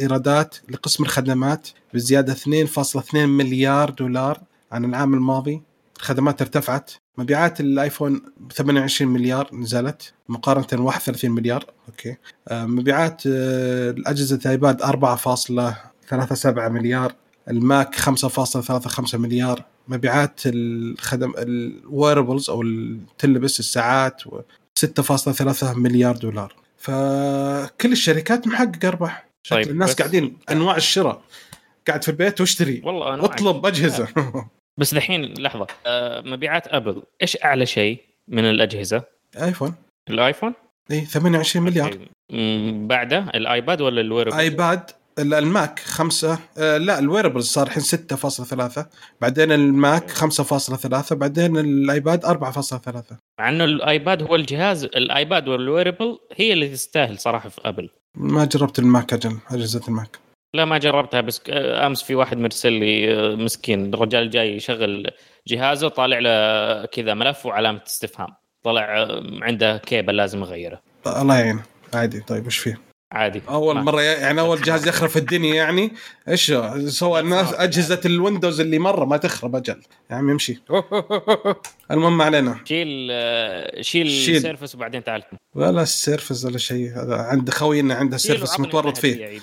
إيرادات 0.00 0.56
لقسم 0.68 1.04
الخدمات 1.04 1.68
بزيادة 1.94 2.34
2.2 2.34 3.14
مليار 3.14 3.90
دولار 3.90 4.40
عن 4.72 4.84
العام 4.84 5.14
الماضي. 5.14 5.62
الخدمات 5.96 6.42
ارتفعت. 6.42 6.90
مبيعات 7.18 7.60
الآيفون 7.60 8.22
ب 8.36 8.52
28 8.52 9.12
مليار 9.12 9.50
نزلت 9.52 10.12
مقارنة 10.28 10.84
31 10.84 11.30
مليار. 11.30 11.64
أوكي. 11.88 12.16
آه، 12.48 12.66
مبيعات 12.66 13.22
آه، 13.26 13.90
الأجهزة 13.90 14.36
الآيباد 14.44 14.82
4.37 16.14 16.58
مليار 16.58 17.12
الماك 17.50 17.94
5.35 17.94 19.14
مليار 19.14 19.64
مبيعات 19.88 20.40
الخدم 20.46 21.32
ال 21.38 21.49
wearables 21.49 22.50
أو 22.50 22.64
تلبس 23.18 23.60
الساعات 23.60 24.26
و 24.26 24.40
6.3 24.78 25.76
مليار 25.76 26.16
دولار. 26.16 26.54
فكل 26.78 27.92
الشركات 27.92 28.46
محققة 28.46 28.88
أرباح. 28.88 29.26
طيب، 29.50 29.68
الناس 29.68 29.94
قاعدين 29.94 30.36
أنواع 30.50 30.76
الشراء. 30.76 31.22
قاعد 31.88 32.02
في 32.02 32.08
البيت 32.08 32.40
واشتري. 32.40 32.82
والله 32.84 33.14
أنا 33.14 33.24
أطلب 33.24 33.66
أجهزة. 33.66 34.08
بس 34.78 34.94
دحين 34.94 35.34
لحظة. 35.38 35.66
آه، 35.86 36.20
مبيعات 36.20 36.68
أبل 36.68 37.02
إيش 37.22 37.36
أعلى 37.44 37.66
شيء 37.66 38.00
من 38.28 38.44
الأجهزة؟ 38.44 39.02
ايفون 39.42 39.74
الآيفون؟ 40.10 40.52
اي 40.90 41.00
28 41.00 41.66
مليار. 41.66 41.98
بعده؟ 42.86 43.18
الآيباد 43.18 43.80
ولا 43.80 44.00
ال 44.00 44.04
wearable؟ 44.04 44.36
آيباد 44.36 44.90
الماك 45.20 45.78
خمسة 45.78 46.38
آه 46.58 46.78
لا 46.78 46.98
ال 46.98 47.03
wearables 47.03 47.46
صار 47.46 47.66
الحين 47.66 47.82
6.3 47.82 48.80
بعدين 49.20 49.52
الماك 49.52 50.10
5.3 50.10 51.12
بعدين 51.14 51.56
الآيباد 51.56 52.26
4.3 52.26 53.14
مع 53.40 53.48
إنه 53.48 53.64
الآيباد 53.64 54.22
هو 54.22 54.34
الجهاز 54.34 54.84
الآيباد 54.84 55.48
وال 55.48 55.62
wearable 55.62 56.18
هي 56.36 56.52
اللي 56.52 56.68
تستاهل 56.68 57.18
صراحة 57.18 57.48
في 57.48 57.60
ابل 57.64 57.90
ما 58.14 58.44
جربت 58.44 58.78
الماك 58.78 59.12
أجل 59.12 59.38
أجهزة 59.50 59.80
الماك. 59.88 60.18
لا 60.54 60.64
ما 60.64 60.78
جربتها 60.78 61.20
بس 61.20 61.40
آه، 61.50 61.86
أمس 61.86 62.02
في 62.02 62.14
واحد 62.14 62.38
مرسل 62.38 62.72
لي 62.72 63.14
آه، 63.14 63.34
مسكين 63.34 63.94
الرجال 63.94 64.30
جاي 64.30 64.56
يشغل 64.56 65.10
جهازه 65.48 65.88
طالع 65.88 66.18
له 66.18 66.86
كذا 66.86 67.14
ملف 67.14 67.46
وعلامة 67.46 67.80
استفهام 67.86 68.28
طلع 68.64 69.08
عنده 69.42 69.76
كيبل 69.76 70.16
لازم 70.16 70.40
يغيره. 70.40 70.80
الله 71.06 71.38
يعين 71.38 71.60
عادي 71.94 72.20
طيب 72.20 72.46
وش 72.46 72.58
فيه؟ 72.58 72.89
عادي. 73.12 73.42
أول 73.48 73.74
ما- 73.74 73.82
مرة 73.82 74.00
يعني 74.02 74.40
أول 74.40 74.62
جهاز 74.62 74.88
يخرب 74.88 75.16
الدنيا 75.16 75.54
يعني 75.54 75.92
إيش 76.28 76.52
سوى 76.86 77.20
الناس 77.20 77.52
أجهزة 77.54 78.00
الويندوز 78.04 78.60
اللي 78.60 78.78
مرة 78.78 79.04
ما 79.04 79.16
تخرب 79.16 79.56
أجل. 79.56 79.80
يا 80.10 80.16
عم 80.16 80.30
يمشي. 80.30 80.62
المهم 81.90 82.18
ما 82.18 82.24
علينا. 82.24 82.60
شيل 82.64 83.08
آه، 83.10 83.82
شيل 83.82 84.10
شيل. 84.10 84.36
السيرفس 84.36 84.74
وبعدين 84.74 85.04
تعال. 85.04 85.22
ولا 85.54 85.82
السيرفس 85.82 86.44
ولا 86.44 86.58
شيء. 86.58 86.90
هذا 86.96 87.16
عند 87.16 87.50
خوينا 87.50 87.94
عنده 87.94 88.16
سيرفس 88.16 88.60
متورط 88.60 88.98
فيه. 88.98 89.40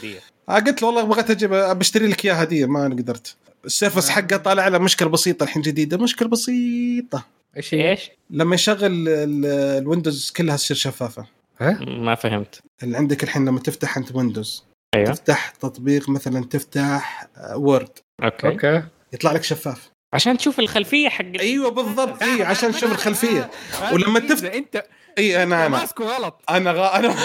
آه 0.49 0.53
قلت 0.59 0.81
له 0.81 0.87
والله 0.87 1.03
بغيت 1.03 1.29
أجيب 1.31 1.49
بشتري 1.53 2.07
لك 2.07 2.25
اياه 2.25 2.33
هدية. 2.33 2.65
ما 2.65 2.85
أنا 2.85 2.95
قدرت. 2.95 3.35
السيرفس 3.65 4.09
حقه 4.09 4.37
طالع 4.37 4.67
له 4.67 4.77
مشكلة 4.77 5.09
بسيطة 5.09 5.43
الحين 5.43 5.61
جديدة. 5.61 5.97
مشكلة 5.97 6.27
بسيطة. 6.27 7.25
إيش؟ 7.57 7.73
إيش؟ 7.73 8.11
لما 8.29 8.55
يشغل 8.55 8.77
ال- 9.07 9.45
الويندوز 9.81 10.31
كلها 10.37 10.55
تصير 10.55 10.77
شفافة. 10.77 11.36
ها؟ 11.61 11.71
ما 11.81 12.15
فهمت. 12.15 12.59
اللي 12.83 12.97
عندك 12.97 13.23
الحين 13.23 13.45
لما 13.45 13.59
تفتح 13.59 13.97
انت 13.97 14.15
ويندوز 14.15 14.63
أيوه. 14.95 15.05
تفتح 15.11 15.49
تطبيق 15.49 16.09
مثلا 16.09 16.45
تفتح 16.45 17.27
آه، 17.37 17.57
وورد 17.57 17.89
أوكي. 18.23 18.47
أوكي. 18.47 18.83
يطلع 19.13 19.31
لك 19.31 19.43
شفاف. 19.43 19.89
عشان 20.13 20.37
تشوف 20.37 20.59
الخلفية 20.59 21.09
حق 21.09 21.25
أيوه 21.39 21.69
بالضبط. 21.71 22.23
اي 22.23 22.43
عشان 22.43 22.71
تشوف 22.71 22.91
الخلفية. 22.91 23.49
ولما 23.93 24.19
تفت- 24.19 24.43
انت 24.43 24.83
إي 25.17 25.43
أنا 25.43 25.65
أنا. 25.65 25.77
ماسكه 25.77 26.05
غلط. 26.05 26.41
أنا 26.49 26.71
غ... 26.71 26.95
أنا 26.95 27.07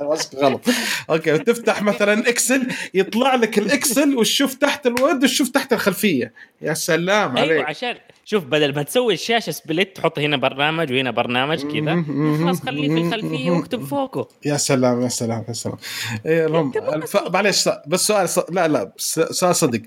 أنا 0.00 0.08
ماسك 0.08 0.34
غلط. 0.34 0.60
أوكي 1.10 1.32
وتفتح 1.32 1.82
مثلا 1.82 2.28
اكسل 2.28 2.66
يطلع 2.94 3.34
لك 3.34 3.58
الاكسل 3.58 4.16
وتشوف 4.16 4.54
تحت 4.54 4.86
الوورد 4.86 5.24
وتشوف 5.24 5.48
تحت 5.48 5.72
الخلفية. 5.72 6.32
يا 6.62 6.74
سلام 6.74 7.36
أيوه 7.36 7.54
عليك. 7.54 7.66
عشان 7.68 7.96
شوف 8.28 8.44
بدل 8.44 8.74
ما 8.74 8.82
تسوي 8.82 9.14
الشاشة 9.14 9.50
split 9.50 9.96
تحط 9.96 10.18
هنا 10.18 10.36
برنامج 10.36 10.92
وهنا 10.92 11.10
برنامج 11.10 11.62
كذا. 11.62 12.04
خلاص 12.38 12.62
خليه 12.62 12.88
في 12.88 13.00
الخلفية 13.00 13.50
واكتب 13.50 13.84
فوقه. 13.84 14.28
يا 14.44 14.56
سلام 14.56 15.02
يا 15.02 15.08
سلام 15.08 15.44
يا 15.48 15.52
سلام. 15.52 15.76
إيه 16.26 16.70
معلش 17.30 17.68
بس 17.86 18.00
سؤال 18.06 18.28
ص... 18.28 18.38
لا 18.38 18.68
لا 18.68 18.92
سؤال 19.30 19.56
صدق. 19.56 19.82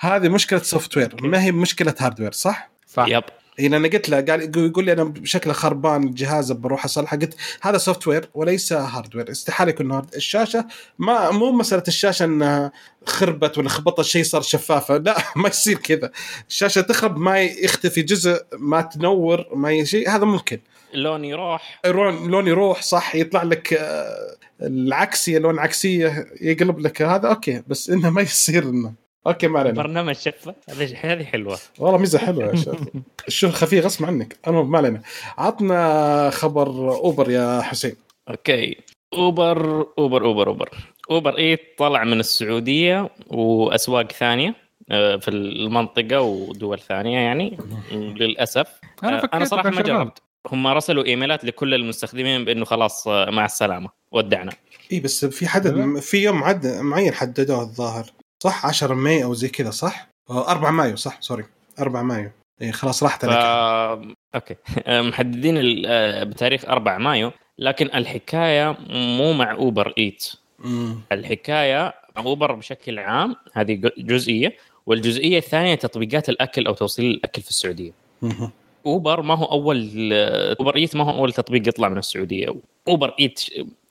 هذه 0.00 0.28
مشكلة 0.28 0.58
سوفت 0.58 0.96
وير 0.96 1.14
ما 1.22 1.42
هي 1.42 1.52
مشكلة 1.52 1.94
هاردوير 1.98 2.32
صح؟ 2.32 2.70
صح. 2.86 3.06
يب. 3.08 3.24
اي 3.60 3.66
أنا 3.66 3.88
قلت 3.88 4.08
له 4.08 4.20
قال 4.20 4.56
يقول 4.56 4.84
لي 4.84 4.92
أنا 4.92 5.04
بشكله 5.04 5.52
خربان 5.52 6.02
الجهاز 6.02 6.52
بروح 6.52 6.84
أصلحه. 6.84 7.16
قلت 7.16 7.34
هذا 7.62 7.78
software 7.78 8.28
وليس 8.34 8.72
hardware 8.72 9.30
استحالة 9.30 9.70
يكون 9.70 9.90
hard 9.90 10.14
الشاشة 10.14 10.66
ما 10.98 11.30
مو 11.30 11.52
مسألة 11.52 11.82
الشاشة 11.88 12.24
انها 12.24 12.72
خربت 13.06 13.58
ولا 13.58 13.68
خبطت 13.68 14.04
شيء 14.04 14.24
صار 14.24 14.42
شفافة. 14.42 14.96
لا 14.96 15.16
ما 15.36 15.48
يصير 15.48 15.78
كذا. 15.78 16.10
الشاشة 16.48 16.80
تخرب 16.80 17.18
ما 17.18 17.40
يختفي 17.40 18.02
جزء 18.02 18.42
ما 18.58 18.80
تنور 18.80 19.44
ما 19.54 19.84
شيء 19.84 20.10
هذا 20.10 20.24
ممكن. 20.24 20.60
اللون 20.94 21.24
يروح. 21.24 21.80
لون 21.86 22.30
لون 22.30 22.46
يروح 22.46 22.82
صح؟ 22.82 23.14
يطلع 23.14 23.42
لك 23.42 23.72
آه، 23.72 24.36
العكسية 24.62 25.38
لون 25.38 25.58
عكسية 25.58 26.26
يقلب 26.40 26.78
لك 26.78 27.02
هذا 27.02 27.28
أوكي. 27.28 27.62
بس 27.68 27.90
إنه 27.90 28.10
ما 28.10 28.22
يصير 28.22 28.62
إنه 28.62 29.03
أوكي 29.26 29.48
ما 29.48 29.58
علينا. 29.58 29.82
برنامج 29.82 30.14
شفه. 30.14 30.54
هذه 30.70 30.96
هذه 31.00 31.24
حلوة. 31.24 31.58
والله 31.78 31.98
ميزة 31.98 32.18
حلوة 32.18 32.44
يا 32.44 32.56
شيخ. 32.56 32.74
الشغل 33.28 33.52
خفيف 33.52 33.84
غصب 33.84 34.04
عنك. 34.04 34.36
المهم 34.48 34.70
ما 34.70 34.78
علينا. 34.78 35.02
عطنا 35.38 36.30
خبر 36.30 36.66
أوبر 36.94 37.30
يا 37.30 37.60
حسين. 37.62 37.96
أوكي. 38.28 38.76
أوبر 39.14 39.86
أوبر 39.98 40.24
أوبر 40.24 40.48
أوبر. 40.48 40.68
أوبر 41.10 41.38
إيتس 41.38 41.60
طلع 41.78 42.04
من 42.04 42.20
السعودية 42.20 43.10
وأسواق 43.30 44.12
ثانية 44.12 44.54
آه، 44.90 45.16
في 45.16 45.30
المنطقة 45.30 46.20
ودول 46.20 46.78
ثانية 46.80 47.18
يعني 47.18 47.58
للأسف. 47.92 48.66
أنا 49.04 49.16
آه، 49.16 49.20
فكرت 49.20 49.34
أنا 49.34 49.44
صراحة 49.44 49.70
ما. 49.70 49.82
جربت. 49.82 50.22
هم 50.52 50.66
رسلوا 50.66 51.04
إيميلات 51.04 51.44
لكل 51.44 51.74
المستخدمين 51.74 52.44
بإنه 52.44 52.64
خلاص 52.64 53.08
آه، 53.08 53.30
مع 53.30 53.44
السلامة. 53.44 53.88
ودعنا. 54.12 54.52
اي 54.92 55.00
بس 55.00 55.24
في 55.24 55.48
حدد 55.48 55.98
في 55.98 56.22
يوم 56.22 56.44
عد 56.44 56.66
معين 56.66 57.14
حددوه 57.14 57.60
الظاهر. 57.62 58.04
صح؟ 58.44 58.66
10 58.66 58.94
ماي 58.94 59.24
أو 59.24 59.34
زي 59.34 59.48
كذا 59.48 59.70
صح؟ 59.70 60.08
آه، 60.30 60.50
4 60.50 60.70
مايو 60.70 60.96
صح؟ 60.96 61.20
سوري 61.20 61.44
4 61.80 62.02
مايو. 62.02 62.30
اي 62.62 62.72
خلاص 62.72 63.02
راحت 63.02 63.26
ف... 63.26 63.28
عليك. 63.28 64.16
okay. 64.34 64.56
آه، 64.86 65.00
محددين 65.02 65.82
آه، 65.86 66.24
بتاريخ 66.24 66.64
4 66.64 66.98
مايو 66.98 67.32
لكن 67.58 67.86
الحكاية 67.86 68.76
مو 68.90 69.32
مع 69.32 69.52
Uber 69.52 69.92
Eats 69.98 70.32
مم. 70.58 71.00
الحكاية 71.12 71.94
مع 72.16 72.22
Uber 72.22 72.52
بشكل 72.54 72.98
عام 72.98 73.36
هذه 73.52 73.80
جزئية 73.98 74.56
والجزئية 74.86 75.38
الثانية 75.38 75.74
تطبيقات 75.74 76.28
الأكل 76.28 76.66
أو 76.66 76.74
توصيل 76.74 77.10
الأكل 77.10 77.42
في 77.42 77.50
السعودية. 77.50 77.92
مم. 78.22 78.50
Uber 78.86 79.22
ما 79.22 79.34
هو 79.34 79.44
أول 79.44 80.12
Uber 80.58 80.76
Eats 80.76 80.96
ما 80.96 81.04
هو 81.04 81.18
أول 81.18 81.32
تطبيق 81.32 81.68
يطلع 81.68 81.88
من 81.88 81.98
السعودية. 81.98 82.54
Uber 82.88 83.14
Eats 83.20 83.40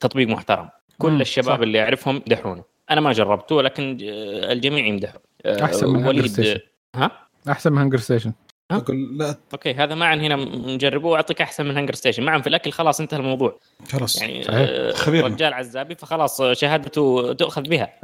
تطبيق 0.00 0.28
محترم. 0.28 0.68
كل 0.98 1.10
مم، 1.10 1.20
الشباب 1.20 1.56
صح. 1.56 1.62
اللي 1.62 1.82
اعرفهم 1.82 2.16
يمدحونه 2.16 2.73
أنا 2.90 3.00
ما 3.00 3.12
جربته 3.12 3.62
لكن 3.62 3.98
آه، 4.02 4.52
الجميع 4.52 4.86
يمدحه 4.86 5.22
آه، 5.46 5.64
أحسن 5.64 5.88
من 5.88 6.06
وليد 6.06 6.06
هانجر 6.06 6.26
ستيشن. 6.26 6.60
ها؟ 6.96 7.10
أحسن 7.48 7.72
من 7.72 7.78
HungerStation 7.78 8.32
لا. 8.70 9.36
okay 9.52 9.74
هذا 9.74 9.94
معا 9.94 10.14
هنا 10.14 10.36
نجربه 10.74 11.08
وأعطيك 11.08 11.42
أحسن 11.42 11.66
من 11.66 11.76
HungerStation 11.76 12.22
معا 12.22 12.38
في 12.38 12.46
الأكل 12.46 12.70
خلاص 12.70 13.00
انتهى 13.00 13.18
الموضوع. 13.18 13.58
خلاص. 13.88 14.22
يعني 14.22 14.42
صحيح. 14.42 14.68
آه، 14.70 14.92
خبير. 14.92 15.24
رجال 15.24 15.54
عزابي 15.54 15.94
فخلاص 15.94 16.42
شهادته 16.42 17.32
تؤخذ 17.32 17.62
بها. 17.62 17.92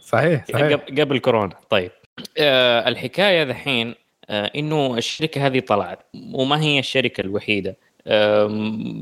صحيح 0.00 0.44
صحيح. 0.52 0.80
قبل 0.98 1.18
كورونا. 1.18 1.56
طيب. 1.70 1.90
آه 2.38 2.88
الحكاية 2.88 3.42
ذحين 3.42 3.94
آه 4.30 4.50
إنه 4.56 4.98
الشركة 4.98 5.46
هذه 5.46 5.60
طلعت 5.60 5.98
وما 6.34 6.60
هي 6.60 6.78
الشركة 6.78 7.20
الوحيدة؟ 7.20 7.76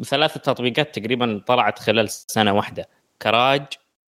ثلاثة 0.05 0.40
تطبيقات 0.40 0.98
تقريبا 0.98 1.42
طلعت 1.46 1.78
خلال 1.78 2.11
سنة 2.11 2.53
واحدة. 2.55 2.88
Carriage 3.22 3.62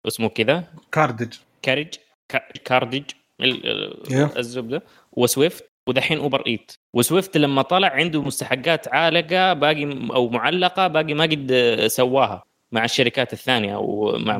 اسمه 0.07 0.29
كذا. 0.29 0.65
Carriage. 0.93 1.35
Carriage 1.63 1.95
كا- 2.29 2.53
Carriage 2.65 3.03
ال- 3.41 3.97
Yeah. 4.07 4.37
الزبدة 4.39 4.83
وسويفت 5.13 5.65
ودحين 5.89 6.19
Uber 6.19 6.47
Eats. 6.47 6.73
وسويفت 6.95 7.37
لما 7.37 7.63
طلع 7.63 7.89
عنده 7.89 8.23
مستحقات 8.23 8.89
عالقة 8.89 9.53
باقي 9.53 9.85
أو 10.15 10.29
معلقة 10.29 10.87
باقي 10.87 11.15
ما 11.15 11.25
قد 11.25 11.53
سواها 11.87 12.43
مع 12.73 12.85
الشركات 12.85 13.33
الثانية 13.33 13.75
أو 13.75 14.19
مع. 14.19 14.39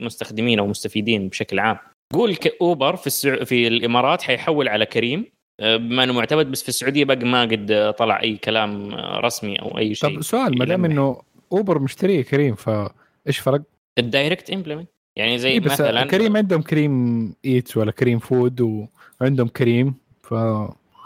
مستخدمين 0.00 0.58
أو 0.58 0.66
مستفيدين 0.66 1.28
بشكل 1.28 1.58
عام. 1.58 1.78
قول 2.14 2.36
Uber 2.60 2.96
في 2.96 3.06
السع... 3.06 3.44
في 3.44 3.68
الإمارات 3.68 4.22
حيحول 4.22 4.68
على 4.68 4.86
كريم. 4.86 5.26
بما 5.60 6.04
إنه 6.04 6.12
معتمد 6.12 6.50
بس 6.50 6.62
في 6.62 6.68
السعودية 6.68 7.04
باقي 7.04 7.24
ما 7.24 7.42
قد 7.42 7.94
طلع 7.98 8.22
أي 8.22 8.36
كلام 8.36 8.94
آه، 8.94 9.20
رسمي 9.20 9.56
أو 9.56 9.78
أي 9.78 9.94
شيء 9.94 10.16
طب 10.16 10.22
سؤال 10.22 10.58
ما 10.58 10.64
دام. 10.64 10.84
إنه 10.84 11.22
Uber 11.52 11.78
مشتريه 11.78 12.22
كريم 12.22 12.54
فإيش 12.54 13.38
فرق؟ 13.38 13.62
ال 13.98 14.05
direct 14.05 14.50
implement 14.50 14.88
يعني 15.16 15.38
زي 15.38 15.48
إيه 15.48 15.60
بس 15.60 15.72
مثلا 15.72 16.04
كريم 16.04 16.36
عندهم 16.36 16.62
Careem 16.62 17.34
Eats 17.44 17.76
ولا 17.76 17.90
Careem 17.92 18.18
Food 18.18 18.86
وعندهم 19.20 19.48
كريم 19.48 19.94
ف 20.22 20.34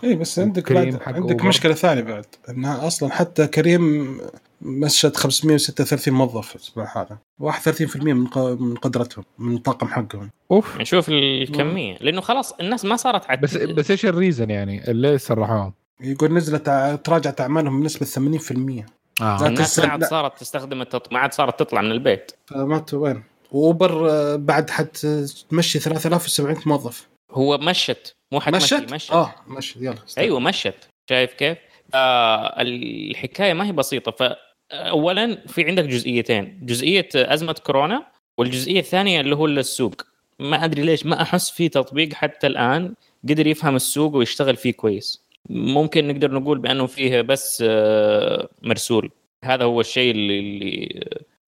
اي 0.05 0.15
بس 0.15 0.39
عندك 0.39 0.63
كريم 0.63 0.91
بعد 0.91 1.03
عندك 1.15 1.31
Uber. 1.31 1.47
مشكلة 1.49 1.75
ثانية 1.75 2.03
بعد 2.03 2.27
إنها 2.49 2.87
أصلا 2.87 3.11
حتى 3.11 3.47
كريم 3.47 4.17
مشت 4.63 5.17
536 5.17 6.15
موظف 6.15 6.55
الأسبوع 6.57 6.99
هذا. 6.99 7.19
31% 7.43 7.97
من 7.97 8.27
ق- 8.27 8.39
من 8.39 8.75
قدرتهم 8.77 9.25
من 9.39 9.57
الطاقم 9.57 9.87
حقهم. 9.89 10.31
أوف. 10.51 10.77
نشوف 10.81 11.09
الكمية 11.09 11.97
لأنه 12.01 12.21
خلاص 12.21 12.53
الناس 12.53 12.85
ما 12.85 12.97
صارت 12.97 13.31
عد... 13.31 13.41
بس 13.41 13.57
بس 13.57 13.91
إيش 13.91 14.07
ال 14.07 14.13
reason 14.13 14.51
يعني؟ 14.51 14.91
اللي 14.91 15.19
سرحوهم؟ 15.19 15.73
يقول 16.01 16.33
نزلت 16.35 16.71
تراجعت 17.05 17.41
أعمالهم 17.41 17.81
بنسبة 17.81 18.07
80% 18.07 18.85
آه. 19.23 19.39
لا 19.41 19.47
الناس 19.47 19.79
ما 19.79 19.87
عاد. 19.87 20.05
صارت 20.05 20.41
تستخدم 20.41 20.81
التط... 20.83 21.13
ما 21.13 21.19
عاد 21.19 21.33
صارت 21.33 21.59
تطلع 21.61 21.81
من 21.81 21.91
البيت. 21.93 22.33
فما 22.47 22.79
ت- 22.79 22.95
وين؟ 22.95 23.23
وأوبر 23.53 24.11
آه، 24.11 24.37
بعد 24.37 24.71
حتمشي 24.71 25.79
3700 25.79 26.57
موظف. 26.67 27.09
هو 27.31 27.59
مشت 27.59 28.13
مو 28.33 28.41
حتمشي 28.41 28.75
مشت؟ 28.77 28.93
مشت. 28.93 29.11
آه 29.13 29.35
مشت. 29.49 29.77
يلا 29.77 29.95
استنى. 30.09 30.25
أيوه 30.25 30.41
مشت. 30.41 30.75
شايف 31.11 31.33
كيف؟ 31.35 31.59
آه 31.95 32.61
الحكاية 32.63 33.53
ما 33.53 33.67
هي 33.67 33.73
بسيطة 33.73 34.37
فاولا 34.71 35.37
في 35.47 35.65
عندك 35.65 35.85
جزئيتين. 35.85 36.59
جزئية 36.63 37.09
أزمة 37.15 37.53
كورونا 37.53 38.07
والجزئية 38.39 38.81
الثانية 38.81 39.21
اللي 39.21 39.37
هو 39.37 39.47
السوق. 39.47 40.03
ما 40.39 40.65
أدري 40.65 40.83
ليش 40.83 41.07
ما 41.07 41.23
أحس 41.23 41.51
في 41.51 41.69
تطبيق 41.69 42.13
حتى 42.13 42.47
الآن 42.47 42.95
قدر 43.29 43.47
يفهم 43.47 43.77
السوق 43.77 44.15
ويشتغل 44.15 44.57
فيه 44.57 44.73
كويس. 44.73 45.25
ممكن 45.51 46.09
نقدر 46.09 46.33
نقول 46.33 46.59
بأنه 46.59 46.87
فيه 46.87 47.21
بس 47.21 47.65
آه، 47.67 48.49
مرسول. 48.63 49.11
هذا 49.45 49.65
هو 49.65 49.81
الشيء 49.81 50.11
اللي, 50.11 50.39
اللي 50.39 51.05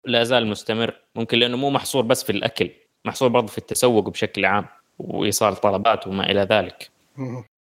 لا 0.05 0.23
زال 0.23 0.47
مستمر. 0.47 0.93
ممكن 1.15 1.39
لأنه 1.39 1.57
مو 1.57 1.69
محصور 1.69 2.03
بس 2.03 2.23
في 2.23 2.31
الأكل 2.31 2.69
محصور 3.05 3.29
برضه 3.29 3.47
في 3.47 3.57
التسوق 3.57 4.09
بشكل 4.09 4.45
عام 4.45 4.65
وايصال 4.99 5.55
طلبات 5.55 6.07
وما 6.07 6.31
إلى 6.31 6.41
ذلك. 6.41 6.89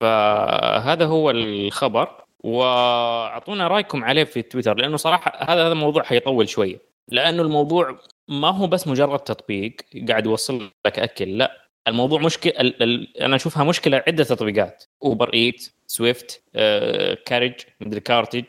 فهذا 0.01 1.05
هو 1.05 1.31
الخبر. 1.31 2.26
وأعطونا 2.47 3.69
رأيكم 3.69 4.05
عليه 4.05 4.25
في 4.25 4.43
تويتر 4.43 4.75
لأنه 4.75 4.97
صراحة 4.97 5.53
هذا 5.53 5.67
هذا 5.67 5.73
الموضوع 5.73 6.03
حيطول 6.03 6.49
شوية. 6.49 6.79
لأنه 7.09 7.43
الموضوع 7.43 7.99
ما 8.29 8.49
هو 8.49 8.67
بس 8.67 8.89
مجرد 8.89 9.19
تطبيق 9.19 9.77
قاعد 10.09 10.27
يوصل 10.27 10.71
لك 10.87 10.99
أكل 10.99 11.39
لا 11.39 11.67
الموضوع 11.89 12.21
مشكله 12.21 12.53
ال... 12.61 12.83
ال... 12.83 13.17
أنا 13.17 13.37
أشوفها 13.37 13.65
مشكلة 13.65 14.03
عدة 14.07 14.25
تطبيقات. 14.25 14.85
Uber 15.03 15.35
Eats 15.35 15.73
سويفت 15.87 16.43
آه، 16.57 17.19
Carriage 17.27 17.55
مدري 17.81 18.01
Carriage. 18.01 18.45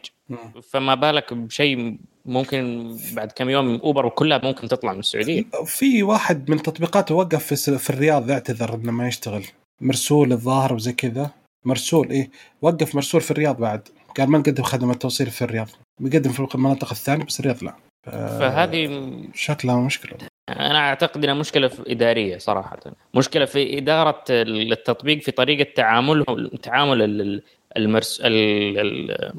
فما 0.70 0.96
بالك 0.96 1.34
بشيء 1.34 1.98
ممكن 2.26 2.96
بعد 3.14 3.32
كم 3.32 3.50
يوم 3.50 3.76
Uber 3.76 4.10
كلها 4.10 4.42
ممكن 4.44 4.68
تطلع 4.68 4.94
من 4.94 5.00
السعودية. 5.00 5.44
في 5.66 6.04
واحد 6.04 6.50
من 6.50 6.62
تطبيقاته 6.62 7.16
وقف 7.16 7.54
في, 7.54 7.78
في 7.78 7.90
الرياض 7.90 8.30
يعتذر 8.30 8.76
إنه 8.76 8.92
ما 8.92 9.08
يشتغل. 9.08 9.44
مرسول 9.82 10.32
الظاهر 10.32 10.74
وزي 10.74 10.94
كذا. 10.94 11.32
مرسول 11.68 12.10
إيه 12.10 12.30
وقف 12.62 12.96
مرسول 12.96 13.22
في 13.22 13.32
الرياض 13.32 13.58
بعد. 13.58 13.88
قال 14.18 14.30
ما 14.30 14.38
نقدم 14.38 14.64
خدمات 14.64 15.02
توصيل 15.02 15.28
في 15.28 15.42
الرياض. 15.42 15.68
بيقدم 16.02 16.32
في 16.32 16.56
المناطق 16.56 16.90
الثانية 16.92 17.26
بس 17.26 17.40
الرياض 17.40 17.64
لا. 17.64 17.76
ف- 18.06 18.10
فهذه 18.10 19.12
شكلها 19.34 19.76
مشكلة. 19.76 20.18
أنا 20.50 20.80
أعتقد 20.80 21.24
إنها 21.24 21.34
مشكلة 21.34 21.68
في 21.68 21.92
إدارية 21.92 22.38
صراحة. 22.38 22.80
مشكلة 23.14 23.46
في 23.46 23.78
إدارة 23.78 24.24
التطبيق 24.30 25.22
في 25.22 25.32
طريقة 25.32 25.70
تعاملهم 25.76 26.48
تعامل 26.48 27.02
ال- 27.02 27.22
ال- 27.22 27.44
المرس 27.78 28.22
ال... 28.22 28.34
ال... 28.80 29.34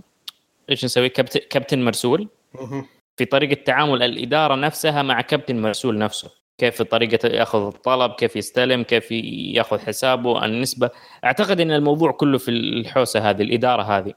إيش 0.70 0.84
نسوي؟ 0.84 1.08
كابتن 1.08 1.40
كابتن 1.50 1.84
مرسول. 1.84 2.28
في 3.16 3.24
طريقة 3.24 3.62
تعامل 3.62 4.02
الإدارة 4.02 4.54
نفسها 4.54 5.02
مع 5.02 5.20
كابتن 5.20 5.62
مرسول 5.62 5.98
نفسه. 5.98 6.30
كيف 6.58 6.76
في 6.76 6.84
طريقة 6.84 7.28
يأخذ 7.28 7.66
الطلب 7.66 8.12
كيف 8.12 8.36
يستلم 8.36 8.82
كيف 8.82 9.12
يأخذ 9.12 9.78
حسابه 9.78 10.44
النسبة. 10.44 10.90
أعتقد 11.24 11.60
إن 11.60 11.70
الموضوع 11.70 12.12
كله 12.12 12.38
في 12.38 12.50
الحوسة 12.50 13.30
هذه 13.30 13.42
الإدارة 13.42 13.82
هذه. 13.82 14.12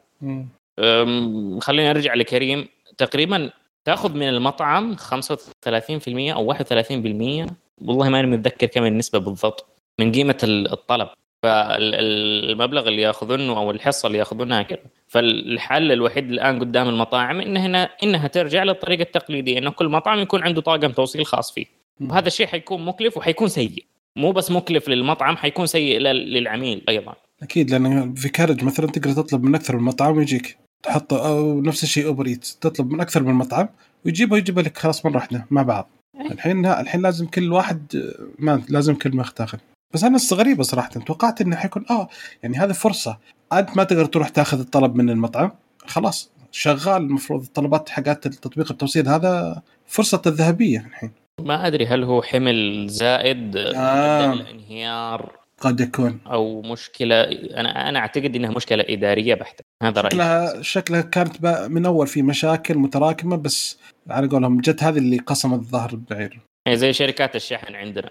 خلينا 1.62 1.94
نرجع 1.94 2.14
لكريم. 2.14 2.68
تقريبا 2.98 3.50
تأخذ 3.86 4.14
من 4.14 4.30
المطعم 4.30 4.96
35% 4.96 6.34
أو 6.34 6.46
31% 6.46 7.48
والله 7.82 8.10
ماني 8.10 8.28
متذكر 8.28 8.68
كم 8.68 8.86
النسبة 8.86 9.20
بالضبط 9.20 9.66
من 10.00 10.12
قيمة 10.12 10.38
ال- 10.44 10.72
الطلب. 10.72 11.08
فالمبلغ 11.44 12.88
اللي 12.88 13.02
يأخذونه 13.02 13.58
أو 13.58 13.72
الحصة 13.72 14.08
اللي 14.08 14.18
يأخذونها 14.18 14.62
كذا. 14.62 14.80
فالحل 15.08 15.92
الوحيد 15.92 16.32
الآن 16.32 16.60
قدام 16.60 16.89
المطاعم 16.89 17.42
انها 17.42 17.66
هنا 17.66 17.89
إنها 18.04 18.28
ترجع 18.28 18.64
للطريقة 18.64 19.02
التقليدية 19.02 19.58
إنه 19.58 19.72
كل 19.72 19.88
مطعم 19.88 20.20
يكون 20.20 20.44
عنده 20.44 20.62
طاقم 20.62 20.92
توصيل 20.92 21.26
خاص 21.26 21.52
فيه. 21.54 21.81
وهذا 22.02 22.28
الشيء 22.28 22.47
حيكون 22.47 22.86
مكلف 22.86 23.18
وحيكون 23.18 23.47
سيء. 23.47 23.86
مو 24.16 24.32
بس 24.32 24.52
مكلف 24.52 24.89
للمطعم 24.89 25.38
حيكون 25.38 25.66
سيء 25.66 25.99
لل- 25.99 26.34
للعميل 26.34 26.84
أيضا. 26.89 27.16
أكيد 27.43 27.72
لأن 27.72 28.14
في 28.14 28.30
Carriage 28.30 28.64
مثلا 28.64 28.88
تقدر 28.88 29.14
تطلب 29.14 29.43
من 29.43 29.56
أكثر 29.56 29.78
من 29.78 29.84
مطعم 29.84 30.18
ويجيك. 30.18 30.58
تحط 30.84 31.14
أو 31.14 31.62
نفس 31.62 31.84
الشيء 31.84 32.06
Uber 32.06 32.26
Eats 32.26 32.46
تطلب 32.62 32.91
من 32.91 33.02
أكثر 33.02 33.24
من 33.24 33.34
مطعم 33.34 33.70
ويجيبه 34.06 34.38
يجيب 34.38 34.60
لك 34.60 34.78
خلاص 34.78 35.06
مرة 35.06 35.16
واحدة 35.16 35.45
مع 35.52 35.62
بعض. 35.62 35.89
الحين 36.32 36.62
لا 36.62 36.82
الحين 36.82 37.02
لازم 37.02 37.26
كل 37.26 37.54
واحد 37.54 38.14
ما 38.39 38.64
لازم 38.70 38.95
كل 38.95 39.16
ما 39.16 39.24
تاخذ 39.24 39.58
بس 39.93 40.04
أنا 40.04 40.18
غريبه 40.34 40.64
صراحة 40.64 40.89
توقعت 40.89 41.41
إنه 41.41 41.56
حيكون 41.56 41.86
آه 41.89 42.10
يعني 42.43 42.58
هذه 42.58 42.72
فرصة. 42.72 43.18
أنت 43.54 43.78
ما 43.78 43.84
تقدر 43.84 44.06
تروح 44.06 44.30
تاخذ 44.30 44.60
الطلب 44.60 44.95
من 44.95 45.10
المطعم. 45.10 45.52
خلاص 45.86 46.32
شغال 46.52 47.02
المفروض 47.02 47.43
الطلبات 47.43 47.89
حقات 47.89 48.26
التطبيق 48.26 48.72
التوصيل 48.72 49.08
هذا 49.08 49.62
فرصة 49.88 50.22
الذهبية 50.26 50.86
الحين. 50.89 51.12
ما 51.46 51.68
أدري 51.68 51.86
هل 51.86 52.04
هو 52.04 52.22
حمل 52.22 52.88
زائد 52.88 53.58
آه. 53.58 54.34
الانهيار 54.34 55.42
قد 55.60 55.80
يكون. 55.80 56.20
أو 56.28 56.62
مشكلة 56.62 57.24
أنا 57.24 57.89
أنا 57.89 58.00
أعتقد 58.00 58.36
إنها 58.36 58.52
مشكلة 58.52 58.86
إدارية 58.89 59.36
بحتة. 59.36 59.64
هذا 59.84 60.02
رأيي. 60.02 60.12
شكلها 60.12 60.62
شكلها 60.62 61.02
كانت 61.02 61.46
من 61.70 61.86
أول 61.86 62.08
في 62.08 62.22
مشاكل 62.22 62.78
متراكمة 62.78 63.36
بس 63.36 63.80
على 64.10 64.28
قولهم 64.28 64.62
جت 64.62 64.84
هذه 64.84 64.98
اللي 64.98 65.18
قسمت 65.18 65.60
الظهر 65.60 65.89
البعير 65.89 66.39
يعني 66.66 66.78
زي 66.78 66.94
شركات 66.94 67.36
الشحن 67.36 67.76
عندنا. 67.76 68.10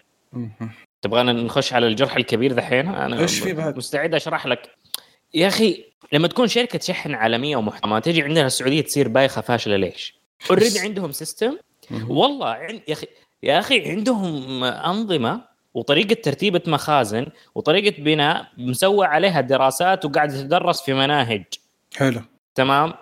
تبغانا 1.03 1.33
نخش 1.33 1.73
على 1.73 1.87
الجرح 1.87 2.17
الكبير 2.17 2.53
ذحين؟ 2.53 2.89
أنا 2.89 3.21
إيش 3.21 3.39
في 3.39 3.53
بعد؟ 3.53 3.77
مستعد 3.77 4.15
أشرح 4.15 4.47
لك. 4.47 4.71
يا 5.35 5.49
أخي 5.49 5.85
لما 6.13 6.29
تكون 6.29 6.49
شركة 6.49 6.79
شحن 6.79 7.15
عالمية 7.15 7.57
ومحترمه 7.57 7.99
تجي 7.99 8.23
عندنا 8.23 8.47
السعودية 8.47 8.81
تصير 8.81 9.09
بايخة 9.09 9.41
فاشلة 9.41 9.77
ليش؟ 9.77 10.15
already 10.51 10.81
عندهم 10.81 11.13
system 11.13 11.57
والله 12.09 12.47
عند 12.49 12.81
يا 12.89 12.93
أخي 12.93 13.07
يا 13.43 13.59
أخي 13.59 13.91
عندهم 13.91 14.65
أنظمة 14.65 15.41
وطريقة 15.75 16.15
ترتيبه 16.15 16.63
مخازن 16.67 17.27
وطريقة 17.55 18.03
بناء 18.03 18.47
مسوى 18.59 19.07
عليها 19.07 19.41
دراسات 19.41 20.05
وقاعده 20.05 20.43
تدرس 20.43 20.83
في 20.83 20.95
مناهج. 20.95 21.45
حلو. 21.97 22.21
تمام. 22.55 22.93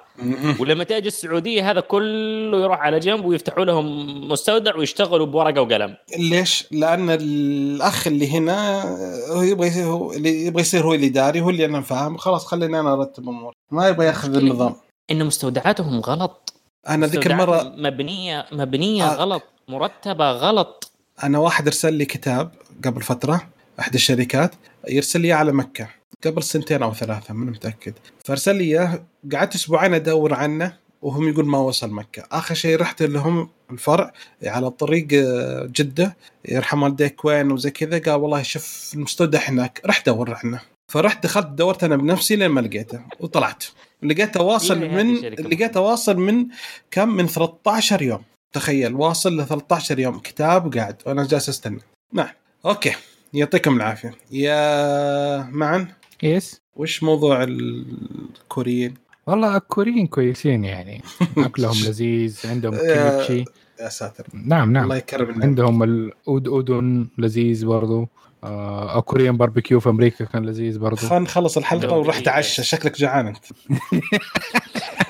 ولما 0.60 0.84
تجي 0.84 1.08
السعودية 1.08 1.70
هذا 1.70 1.80
كله 1.80 2.60
يروح 2.60 2.80
على 2.80 2.98
جنب 2.98 3.24
ويفتحوا 3.24 3.64
لهم 3.64 4.28
مستودع 4.28 4.76
ويشتغلوا 4.76 5.26
بورقة 5.26 5.60
وقلم. 5.62 5.96
ليش؟ 6.18 6.64
لأن 6.70 7.10
الأخ 7.10 8.06
اللي 8.06 8.32
هنا 8.32 8.82
هو 9.30 9.42
يبغى 9.42 9.66
يصير 9.66 9.84
هو 9.84 10.12
اللي 10.12 10.46
يبغى 10.46 10.60
يصير 10.60 10.84
هو 10.86 10.94
الاداري 10.94 11.40
هو 11.40 11.50
اللي 11.50 11.64
أنا 11.64 11.80
فاهم. 11.80 12.16
خلاص 12.16 12.46
خليني 12.46 12.80
أنا 12.80 12.92
أرتب 12.92 13.28
امور 13.28 13.52
ما 13.70 13.88
يبغى 13.88 14.06
يأخذ 14.06 14.36
النظام. 14.36 14.74
إن 15.10 15.26
مستودعاتهم 15.26 16.00
غلط. 16.00 16.54
أنا 16.88 17.06
ذيك 17.06 17.26
المره 17.26 17.72
مبنيه 17.76 18.46
مبنية 18.52 19.04
آه. 19.04 19.14
غلط. 19.14 19.42
مرتبة 19.68 20.30
غلط. 20.30 20.92
أنا 21.22 21.38
واحد 21.38 21.66
ارسل 21.66 21.94
لي 21.94 22.04
كتاب 22.04 22.50
قبل 22.84 23.02
فترة 23.02 23.48
أحد 23.80 23.94
الشركات 23.94 24.54
يرسل 24.88 25.20
لي 25.20 25.32
على 25.32 25.52
مكة 25.52 25.88
قبل 26.24 26.42
سنتين 26.42 26.82
أو 26.82 26.94
ثلاثة 26.94 27.34
ماني 27.34 27.50
متأكد. 27.50 27.94
فارسل 28.24 28.56
لي 28.56 28.64
إياه 28.64 29.04
قعدت 29.32 29.54
أسبوعين 29.54 29.94
أدور 29.94 30.34
عنه 30.34 30.76
وهم 31.02 31.28
يقول 31.28 31.46
ما 31.46 31.58
وصل 31.58 31.90
مكة. 31.90 32.22
آخر 32.32 32.54
شيء 32.54 32.80
رحت 32.80 33.02
لهم 33.02 33.50
الفرع 33.70 34.12
على 34.44 34.70
طريق 34.70 35.08
آه، 35.12 35.68
جدة 35.76 36.16
يرحم 36.48 36.82
والديك 36.82 37.24
وين 37.24 37.50
وزي 37.50 37.70
كذا 37.70 37.98
قال 37.98 38.20
والله 38.20 38.42
شوف 38.42 38.90
المستودع 38.94 39.38
هناك 39.38 39.80
رحت 39.86 40.08
دور 40.08 40.38
عنه. 40.44 40.60
فرحت 40.92 41.22
دخلت 41.22 41.46
دورت 41.46 41.84
أنا 41.84 41.96
بنفسي 41.96 42.36
لين 42.36 42.48
ما 42.48 42.60
لقيته 42.60 43.00
وطلعت. 43.20 43.64
لقيته 44.02 44.42
واصل 44.42 44.78
من 44.78 45.14
لقيته 45.14 45.80
واصل 45.80 46.16
من 46.16 46.46
كم؟ 46.90 47.08
من 47.08 47.26
13 47.26 48.02
يوم. 48.02 48.22
تخيل 48.52 48.94
واصل 48.94 49.40
ل 49.40 49.46
13 49.46 49.98
يوم 49.98 50.18
كتاب 50.18 50.74
قاعد 50.74 50.96
وأنا 51.06 51.26
جالس 51.26 51.48
أستنى. 51.48 51.80
نعم. 52.12 52.28
okay. 52.66 52.92
يعطيكم 53.34 53.76
العافية. 53.76 54.14
يا 54.30 55.42
معن؟ 55.42 55.88
yes 56.22 56.60
وش 56.76 57.02
موضوع 57.02 57.42
الكوريين؟ 57.42 58.94
والله 59.26 59.56
الكوريين 59.56 60.06
كويسين 60.06 60.64
يعني. 60.64 61.02
أكلهم 61.38 61.76
لذيذ 61.76 62.40
عندهم 62.44 62.76
كيميتشي 62.76 63.44
يا 63.80 63.88
ساتر. 63.88 64.26
نعم 64.32 64.72
نعم. 64.72 64.84
الله 64.84 64.96
يكرم 64.96 65.30
النعم. 65.30 65.42
عندهم 65.42 65.82
الأود 65.82 66.48
أودون 66.48 67.10
لذيذ 67.18 67.66
برضو. 67.66 68.08
آه 68.44 69.00
Korean 69.00 69.36
barbecue 69.36 69.80
في 69.80 69.88
أمريكا 69.88 70.24
كان 70.24 70.46
لذيذ 70.46 70.78
برضو. 70.78 70.96
خلينا 70.96 71.18
نخلص 71.18 71.56
الحلقة 71.56 72.12
إيه. 72.12 72.22
تعشى. 72.22 72.62
شكلك 72.62 72.98
جعان 72.98 73.26
أنت. 73.26 73.44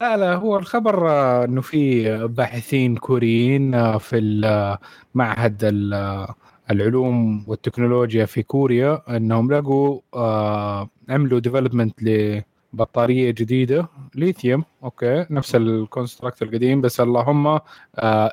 لا 0.00 0.16
لا 0.16 0.34
هو 0.34 0.56
الخبر 0.56 1.10
آه، 1.10 1.44
إنه 1.44 1.60
في 1.60 2.08
باحثين 2.26 2.96
كوريين 2.96 3.74
آه، 3.74 3.98
في 3.98 4.18
معهد 5.14 5.64
ال- 5.64 5.94
آه، 5.94 6.34
العلوم 6.70 7.44
والتكنولوجيا 7.46 8.24
في 8.26 8.42
كوريا 8.42 9.02
إنهم 9.16 9.52
لقوا 9.52 10.00
آه، 10.14 10.88
عملوا 11.08 11.38
development 11.40 12.02
لبطارية 12.02 13.30
جديدة 13.30 13.88
ليثيوم 14.14 14.64
okay 14.84 15.26
نفس 15.30 15.54
ال 15.54 15.63
construct 15.63 16.42
القديم 16.42 16.80
بس 16.80 17.00
اللهم 17.00 17.58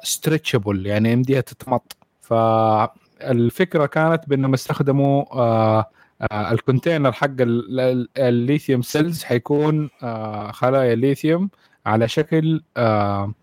stretchable 0.04 0.86
يعني 0.86 1.12
يمديها 1.12 1.42
تتمط. 1.42 1.98
فالفكرة 2.22 3.86
كانت 3.86 4.30
بإنهم 4.30 4.54
استخدموا 4.54 5.24
آه، 5.34 5.80
آه، 5.80 5.86
ال 6.32 6.40
container 6.40 7.12
حق 7.12 7.26
ال- 7.26 7.80
ال- 7.80 8.10
ال 8.18 8.26
lithium 8.26 8.82
cells 8.82 9.24
حيكون 9.24 9.90
آه، 10.04 10.52
خلايا 10.52 10.96
ليثيوم 10.96 11.50
على 11.86 12.08
شكل 12.08 12.64
آه، 12.78 13.34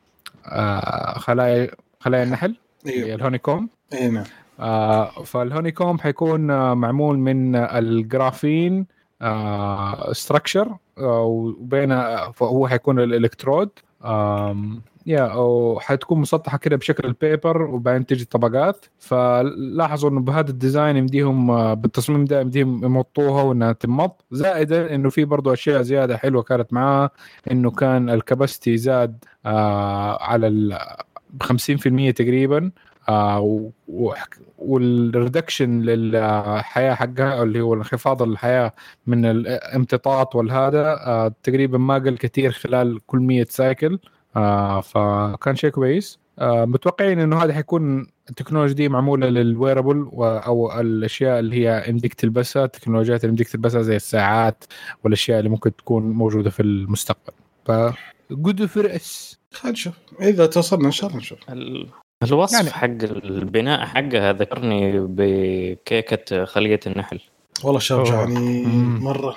آه، 0.46 1.18
خلايا 1.18 1.70
خلايا 2.00 2.22
النحل 2.24 2.56
أيوه 2.86 3.14
ال 3.14 3.19
honeycomb. 3.19 3.68
اي 3.92 4.08
نعم. 4.08 4.24
آه، 4.60 5.10
فال 5.24 5.38
honeycomb 5.38 5.98
حيكون 5.98 6.50
آه، 6.50 6.74
معمول 6.74 7.18
من 7.18 7.56
ال 7.56 7.71
graphene 7.71 8.86
structure 10.12 10.76
وبين 10.98 11.96
فهو 12.32 12.68
حيكون 12.68 13.00
الإلكترود 13.00 13.70
يا 15.06 15.34
وحتكون 15.34 16.18
مسطحة 16.20 16.58
كده 16.58 16.76
بشكل 16.76 17.08
ال 17.08 17.17
paper 17.17 17.62
وبعدين 17.62 18.06
تجي 18.06 18.24
طبقات. 18.24 18.86
فلاحظوا 18.98 20.10
إنه 20.10 20.20
بهذا 20.20 20.50
ال 20.50 20.57
design 20.57 20.96
يمديهم 20.96 21.74
بالتصميم 21.74 22.24
ده 22.24 22.40
يمديهم 22.40 22.84
يمطوها 22.84 23.42
وإنها 23.42 23.72
تمط 23.72 24.24
زائدا 24.30 24.94
إنه 24.94 25.10
في 25.10 25.24
برضو 25.24 25.52
أشياء 25.52 25.82
زيادة 25.82 26.16
حلوة 26.16 26.42
كانت 26.42 26.72
معاه 26.72 27.10
إنه 27.50 27.70
كان 27.70 28.10
ال 28.10 28.18
capacity 28.18 28.76
زاد 28.76 29.24
آه 29.46 30.22
على 30.22 30.46
ال 30.46 30.78
ب 31.30 31.42
50% 31.42 32.12
تقريبا 32.14 32.70
آه 33.08 33.70
وال 34.58 34.80
reduction 34.80 35.80
للحياة 35.80 36.94
حقها 36.94 37.42
اللي 37.42 37.60
هو 37.60 37.74
انخفاض 37.74 38.22
الحياة 38.22 38.72
من 39.06 39.24
الامتطاط 39.24 40.36
والهذا 40.36 40.86
آه 41.06 41.34
تقريبا 41.42 41.78
ما 41.78 41.94
قل 41.94 42.16
كثير 42.16 42.52
خلال 42.52 43.00
كل 43.06 43.18
100 43.18 43.44
cycle 43.48 43.98
آه 44.36 44.80
فكان 44.80 45.56
شيء 45.56 45.70
كويس. 45.70 46.18
آه 46.38 46.64
متوقعين 46.64 47.18
إنه 47.20 47.42
هذا 47.44 47.54
حيكون 47.54 48.06
التكنولوجيا 48.30 48.74
دي 48.74 48.88
معمولة 48.88 49.28
لل 49.28 49.44
wearable 49.44 50.08
أو 50.18 50.80
الأشياء 50.80 51.38
اللي 51.38 51.56
هي 51.68 51.84
يمديك 51.88 52.14
تلبسها 52.14 52.64
التكنولوجيات 52.64 53.20
اللي 53.24 53.28
يمديك 53.30 53.48
تلبسها 53.48 53.82
زي 53.82 53.96
الساعات 53.96 54.64
والأشياء 55.04 55.38
اللي 55.38 55.50
ممكن 55.50 55.76
تكون 55.76 56.02
موجودة 56.10 56.50
في 56.50 56.60
المستقبل. 56.62 57.32
ف 57.66 57.70
good 58.30 58.64
for 58.66 58.86
us 58.96 59.38
خلينا 59.52 59.72
نشوف. 59.72 59.94
إذا 60.20 60.46
توصلنا 60.46 60.86
إن 60.86 60.90
شاء 60.90 61.08
الله 61.10 61.20
نشوف. 61.20 61.38
ال- 61.50 61.88
الوصف 62.22 62.54
يعني- 62.56 62.70
حق 62.70 62.84
البناء 63.24 63.86
حقها 63.86 64.32
ذكرني 64.32 64.92
بكيكة 65.00 66.44
خلية 66.44 66.80
النحل. 66.86 67.20
والله. 67.64 67.80
جعانين 67.90 68.68
مم. 68.68 69.04
مرة. 69.04 69.36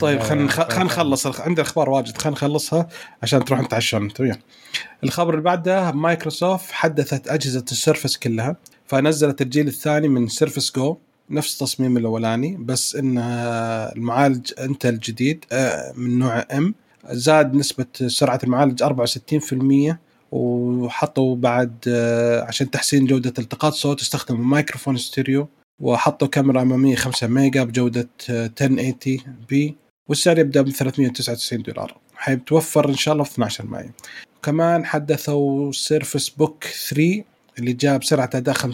طيب 0.00 0.20
خلينا 0.20 0.48
خلينا 0.48 0.84
نخلص 0.84 1.26
عندنا 1.26 1.66
أخبار 1.66 1.90
واجد. 1.90 2.18
خلينا 2.18 2.36
نخلصها 2.36 2.88
عشان 3.22 3.44
تروح 3.44 3.60
نتعشون 3.60 4.02
انت 4.02 4.20
وياه. 4.20 4.38
الخبر 5.04 5.30
اللي 5.30 5.44
بعده 5.44 5.92
مايكروسوفت 5.92 6.72
حدثت 6.72 7.28
أجهزة 7.28 7.64
ال 7.72 7.78
Surface 7.78 8.16
كلها 8.16 8.56
فنزلت 8.86 9.42
الجيل 9.42 9.68
الثاني 9.68 10.08
من 10.08 10.28
Surface 10.28 10.72
Go. 10.76 10.96
نفس 11.30 11.52
التصميم 11.52 11.96
الأولاني 11.96 12.56
بس 12.60 12.96
انها 12.96 13.92
المعالج 13.96 14.52
Intel 14.60 14.88
الجديد 14.88 15.44
آه، 15.52 15.92
من 15.96 16.18
نوع 16.18 16.44
M 16.52 16.74
زاد 17.10 17.54
نسبة 17.54 17.86
سرعة 18.06 18.40
المعالج 18.44 18.82
64% 18.82 19.96
وحطوا 20.32 21.36
بعد 21.36 21.74
آه، 21.88 22.44
عشان 22.44 22.70
تحسين 22.70 23.06
جودة 23.06 23.32
التقاط 23.38 23.72
صوت 23.72 24.00
استخدموا 24.00 24.44
مايكروفون 24.44 24.96
ستيريو. 24.96 25.48
وحطوا 25.80 26.28
كاميرا 26.28 26.62
اماميه 26.62 26.96
5 26.96 27.26
ميجا 27.26 27.64
بجودة 27.64 28.08
آه، 28.30 28.50
1080 28.60 29.18
p 29.48 29.76
والسعر 30.08 30.38
يبدأ 30.38 30.62
ب 30.62 30.70
399 30.70 31.62
دولار. 31.62 31.96
حيتوفر 32.14 32.88
إن 32.88 32.96
شاء 32.96 33.12
الله 33.12 33.24
في 33.24 33.32
12 33.32 33.66
مايو 33.66 33.90
كمان 34.42 34.84
حدثوا 34.84 35.72
Surface 35.72 36.28
Book 36.28 36.64
3 36.64 37.24
اللي 37.58 37.72
جاب 37.72 38.04
سرعة 38.04 38.30
أداء 38.34 38.54
50% 38.54 38.66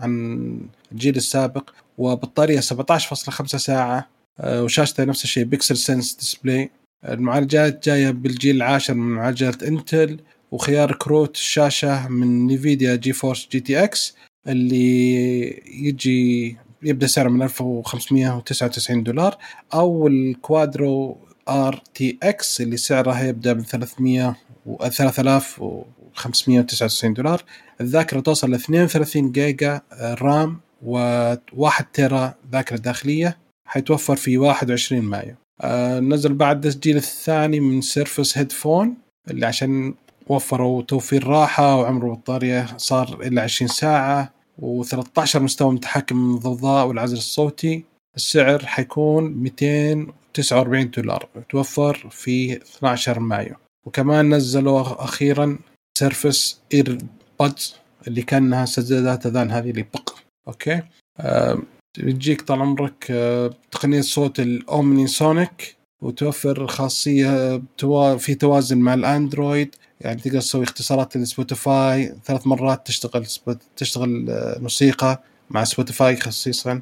عن 0.00 0.60
الجيل 0.92 1.16
السابق 1.16 1.70
وبطارية 1.98 2.60
17.5 2.60 3.56
ساعة 3.56 4.08
آه، 4.40 4.62
وشاشته 4.62 5.04
نفس 5.04 5.24
الشيء 5.24 5.44
PixelSense 5.44 6.14
display 6.14 6.70
المعالجات 7.08 7.84
جاية 7.88 8.10
بالجيل 8.10 8.56
العاشر 8.56 8.94
من 8.94 9.14
معالجات 9.14 9.62
Intel 9.62 10.20
وخيار 10.50 10.92
كروت 10.94 11.36
الشاشه 11.36 12.08
من 12.08 12.46
Nvidia 12.46 12.96
GeForce 12.96 13.48
GTX 13.52 14.14
اللي 14.48 15.46
يجي 15.66 16.56
يبدأ 16.82 17.06
سعره 17.06 17.28
من 17.28 17.42
1599 17.42 19.02
دولار 19.02 19.36
أو 19.74 20.06
ال 20.06 20.22
Quadro 20.22 21.18
RTX 21.48 22.60
اللي 22.60 22.76
سعرها 22.76 23.24
يبدأ 23.24 23.54
من 23.54 23.64
300 23.64 24.36
و 24.66 24.88
3599 24.88 27.14
دولار. 27.14 27.42
الذاكرة 27.80 28.20
توصل 28.20 28.50
ل 28.50 28.54
32 28.54 29.32
جيجا 29.32 29.80
RAM 30.02 30.60
و1 30.86 31.82
تيرا 31.92 32.34
ذاكرة 32.52 32.76
داخلية 32.76 33.38
حيتوفر 33.64 34.16
في 34.16 34.38
21 34.38 35.02
مايو. 35.02 35.34
آه، 35.60 36.00
نزل 36.00 36.34
بعد 36.34 36.66
الجيل 36.66 36.96
الثاني 36.96 37.60
من 37.60 37.80
Surface 37.80 38.38
Headphone 38.38 38.94
اللي 39.30 39.46
عشان 39.46 39.94
وفروا 40.28 40.82
توفير 40.82 41.26
راحة 41.26 41.76
وعمر 41.76 42.06
البطارية 42.06 42.66
صار 42.76 43.18
إلى 43.22 43.40
20 43.40 43.68
ساعة. 43.68 44.37
و13 44.62 45.36
مستوى 45.36 45.72
متحكم 45.72 46.16
من 46.16 46.34
الضوضاء 46.34 46.86
والعزل 46.86 47.16
الصوتي 47.16 47.84
السعر 48.16 48.66
حيكون 48.66 49.24
249 49.24 50.90
دولار 50.90 51.28
توفر 51.50 52.08
في 52.10 52.52
12 52.56 53.20
مايو. 53.20 53.54
وكمان 53.86 54.34
نزلوا 54.34 55.04
أخيرا 55.04 55.58
Surface 55.98 56.60
Earbuds 56.74 57.76
اللي 58.06 58.22
كأنها 58.22 58.64
سدادات 58.64 59.26
أذان 59.26 59.50
هذه 59.50 59.70
اللي 59.70 59.82
بق. 59.82 60.14
Okay؟ 60.48 60.82
آه 61.20 61.58
بتجيك 61.98 62.42
طال 62.42 62.60
عمرك 62.60 63.06
آه، 63.10 63.54
تقنية 63.70 64.00
صوت 64.00 64.40
ال 64.40 65.06
Omnisonic 65.06 65.76
وتوفر 66.02 66.66
خاصية 66.66 67.62
توا 67.78 68.16
في 68.16 68.34
توازن 68.34 68.78
مع 68.78 68.94
ال 68.94 69.03
Android. 69.03 69.74
يعني 70.00 70.20
تقدر 70.20 70.40
تسوي 70.40 70.64
اختصارات 70.64 71.16
ل 71.16 71.28
Spotify 71.28 72.14
ثلاث 72.24 72.46
مرات 72.46 72.86
تشتغل 72.86 73.26
Spot- 73.26 73.62
تشتغل 73.76 74.26
آه، 74.30 74.58
موسيقى 74.58 75.22
مع 75.50 75.64
Spotify 75.64 76.16
خصيصا. 76.16 76.80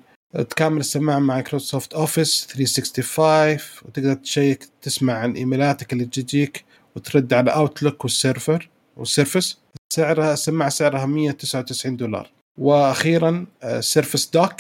تكامل 0.51 0.81
السماعة 0.81 1.19
مع 1.19 1.35
Microsoft 1.35 1.95
Office 1.95 2.47
365 2.51 3.59
وتقدر 3.89 4.15
check 4.15 4.69
تسمع 4.83 5.13
عن 5.15 5.33
إيميلاتك 5.33 5.93
اللي 5.93 6.05
تجيك 6.05 6.65
وترد 6.97 7.33
على 7.33 7.51
Outlook 7.51 8.05
وال 8.05 8.21
server 8.21 8.69
وال 8.97 9.09
Surface. 9.09 9.59
سعرها 9.93 10.33
السماعة 10.33 10.71
سعرها 10.71 11.07
199 11.07 11.97
دولار. 11.97 12.31
وأخيرا 12.59 13.47
Surface 13.81 14.31
Dock 14.31 14.53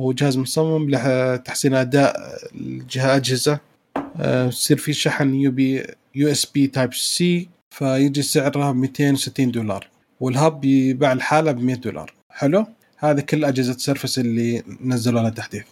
هو 0.00 0.12
جهاز 0.12 0.36
مصمم 0.38 0.90
لتحسين 0.90 1.74
أداء 1.74 2.16
الأجهزة 2.54 3.58
آه، 4.20 4.46
يصير 4.48 4.76
في 4.76 4.92
شحن 4.92 5.34
U 5.34 5.50
B 5.50 5.86
USB 6.14 6.66
Type-C 6.66 7.48
فيجي 7.74 8.22
سعرها 8.22 8.72
260 8.72 9.50
دولار 9.50 9.88
وال 10.20 10.38
hub 10.38 10.64
يباع 10.64 11.12
لحاله 11.12 11.52
ب 11.52 11.60
100 11.60 11.76
دولار. 11.76 12.12
حلو؟ 12.30 12.66
هذه 12.96 13.20
كل 13.20 13.44
أجهزة 13.44 13.72
Surface 13.72 14.18
اللي 14.18 14.62
نزلوا 14.80 15.20
لها 15.20 15.30
تحديث. 15.30 15.64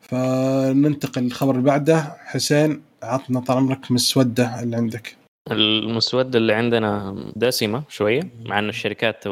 فننتقل 0.00 1.22
للخبر 1.22 1.50
اللي 1.50 1.62
بعده. 1.62 2.16
حسين 2.24 2.82
عطنا 3.02 3.40
طال 3.40 3.56
عمرك 3.56 3.92
مسودة 3.92 4.62
اللي 4.62 4.76
عندك. 4.76 5.16
المسودة 5.50 6.38
اللي 6.38 6.52
عندنا 6.52 7.16
دسمة 7.36 7.82
شوية 7.88 8.22
مع 8.44 8.58
أن 8.58 8.68
الشركات 8.68 9.24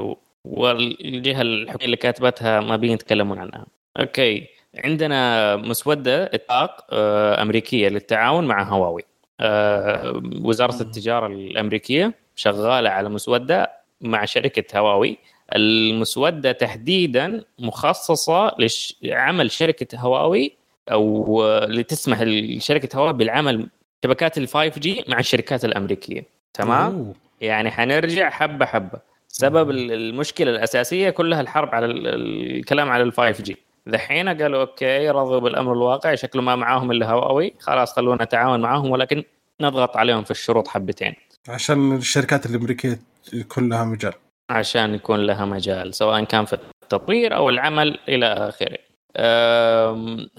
والجهة 0.44 1.42
الحكومية 1.42 1.84
اللي 1.84 1.96
كاتبتها 1.96 2.60
ما 2.60 2.76
بيتكلمون 2.76 3.38
عنها. 3.38 3.66
أوكي 4.00 4.46
عندنا 4.84 5.56
مسودة 5.56 6.24
اتفاق 6.24 6.86
آه، 6.92 7.42
أمريكية 7.42 7.88
للتعاون 7.88 8.44
مع 8.44 8.62
هواوي. 8.62 9.02
آه، 9.40 10.22
وزارة 10.42 10.80
التجارة 10.82 11.26
الأمريكية 11.26 12.14
شغالة 12.36 12.90
على 12.90 13.08
مسودة 13.08 13.70
مع 14.00 14.24
شركة 14.24 14.78
هواوي. 14.78 15.18
المسودة 15.54 16.52
تحديدا 16.52 17.44
مخصصة 17.58 18.56
لعمل 19.02 19.50
شركة 19.50 19.98
هواوي 19.98 20.52
أو 20.92 21.42
آه، 21.44 21.66
لتسمح 21.66 22.20
لشركة 22.22 22.96
هواوي 22.98 23.12
بالعمل 23.12 23.68
شبكات 24.04 24.38
ال 24.38 24.48
5 24.48 24.80
G 24.80 25.04
مع 25.08 25.18
الشركات 25.18 25.64
الأمريكية. 25.64 26.24
تمام؟ 26.54 26.94
أوه. 26.94 27.14
يعني 27.40 27.70
حنرجع 27.70 28.30
حبة 28.30 28.66
حبة. 28.66 28.98
سبب 29.28 29.70
ال- 29.70 29.92
المشكلة 29.92 30.50
الأساسية 30.50 31.10
كلها 31.10 31.40
الحرب 31.40 31.74
على 31.74 31.86
ال- 31.86 32.06
ال- 32.06 32.56
الكلام 32.56 32.90
على 32.90 33.02
ال 33.02 33.12
5 33.12 33.42
G 33.44 33.56
ذحين 33.88 34.28
قالوا 34.28 34.60
okay 34.60 35.10
رضوا 35.10 35.38
بالأمر 35.40 35.72
الواقع 35.72 36.14
شكله 36.14 36.42
ما 36.42 36.56
معاهم 36.56 36.90
إلا 36.90 37.10
هواوي. 37.10 37.54
خلاص 37.60 37.92
خلونا 37.92 38.24
نتعاون 38.24 38.60
معاهم 38.60 38.90
ولكن 38.90 39.24
نضغط 39.60 39.96
عليهم 39.96 40.24
في 40.24 40.30
الشروط 40.30 40.68
حبتين. 40.68 41.14
عشان 41.48 41.96
الشركات 41.96 42.46
الأمريكية 42.46 42.98
يكون 43.32 43.68
لها 43.68 43.84
مجال. 43.84 44.12
عشان 44.50 44.94
يكون 44.94 45.20
لها 45.26 45.44
مجال 45.44 45.94
سواء 45.94 46.24
كان 46.24 46.44
في 46.44 46.58
التطوير 46.82 47.36
أو 47.36 47.48
العمل 47.48 47.98
إلى 48.08 48.26
آخره. 48.26 48.78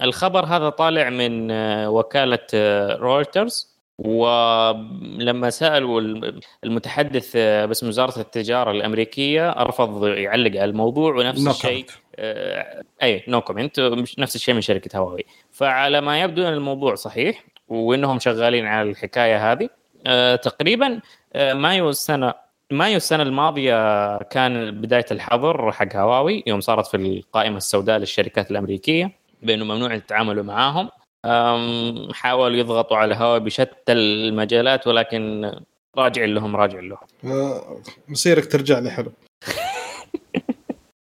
الخبر 0.02 0.44
هذا 0.44 0.68
طالع 0.68 1.10
من 1.10 1.50
أه، 1.50 1.90
وكالة 1.90 2.38
أه، 2.54 2.96
رويترز. 2.96 3.76
ولما 3.98 5.50
سألوا 5.50 6.00
الم- 6.00 6.40
المتحدث 6.64 7.32
أه، 7.36 7.66
باسم 7.66 7.88
وزارة 7.88 8.18
التجارة 8.20 8.70
الأمريكية 8.70 9.50
رفض 9.50 10.06
يعلق 10.06 10.50
على 10.50 10.64
الموضوع 10.64 11.14
ونفس 11.14 11.46
الشيء. 11.48 11.86
آه، 11.88 11.92
أي 13.02 13.24
no 13.28 13.40
comment 13.40 13.80
نفس 14.18 14.36
الشيء 14.36 14.54
من 14.54 14.60
شركة 14.60 14.98
هواوي. 14.98 15.24
فعلى 15.52 16.00
ما 16.00 16.20
يبدو 16.20 16.48
أن 16.48 16.52
الموضوع 16.52 16.94
صحيح 16.94 17.44
وأنهم 17.68 18.18
شغالين 18.18 18.66
على 18.66 18.90
الحكاية 18.90 19.52
هذه 19.52 19.68
آه، 20.06 20.36
تقريبا 20.36 21.00
آه، 21.32 21.52
مايو 21.52 21.90
السنة 21.90 22.34
مايو 22.70 22.96
السنة 22.96 23.22
الماضية 23.22 24.18
كان 24.18 24.80
بداية 24.80 25.06
الحظر 25.10 25.72
حق 25.72 25.96
هواوي 25.96 26.42
يوم 26.46 26.60
صارت 26.60 26.86
في 26.86 26.96
القائمة 26.96 27.56
السوداء 27.56 27.98
للشركات 27.98 28.50
الأمريكية 28.50 29.12
بأنه 29.42 29.64
ممنوع 29.64 29.94
التعامل 29.94 30.42
معاهم. 30.42 30.90
حاولوا 32.12 32.56
يضغطوا 32.56 32.96
على 32.96 33.14
هواوي 33.14 33.40
بشتى 33.40 33.92
المجالات 33.92 34.86
ولكن 34.86 35.52
راجع 35.98 36.24
لهم 36.24 36.56
راجع 36.56 36.80
لهم. 36.80 36.98
آه، 37.24 37.80
مصيرك 38.08 38.52
ترجع 38.52 38.78
لي 38.78 38.90
حلو 38.90 39.12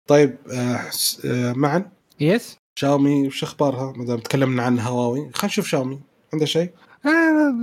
طيب 0.08 0.38
آه، 0.52 0.82
آه، 1.26 1.54
معا 1.54 1.90
يس 2.20 2.58
شاومي 2.76 3.28
وش 3.28 3.44
أخبارها؟ 3.44 3.94
ما 3.98 4.06
دام 4.06 4.20
تكلمنا 4.20 4.64
عن 4.64 4.80
هواوي. 4.80 5.20
خلينا 5.20 5.46
نشوف 5.46 5.68
شاومي. 5.68 6.00
عنده 6.34 6.46
شيء؟ 6.46 6.70
آه 7.06 7.56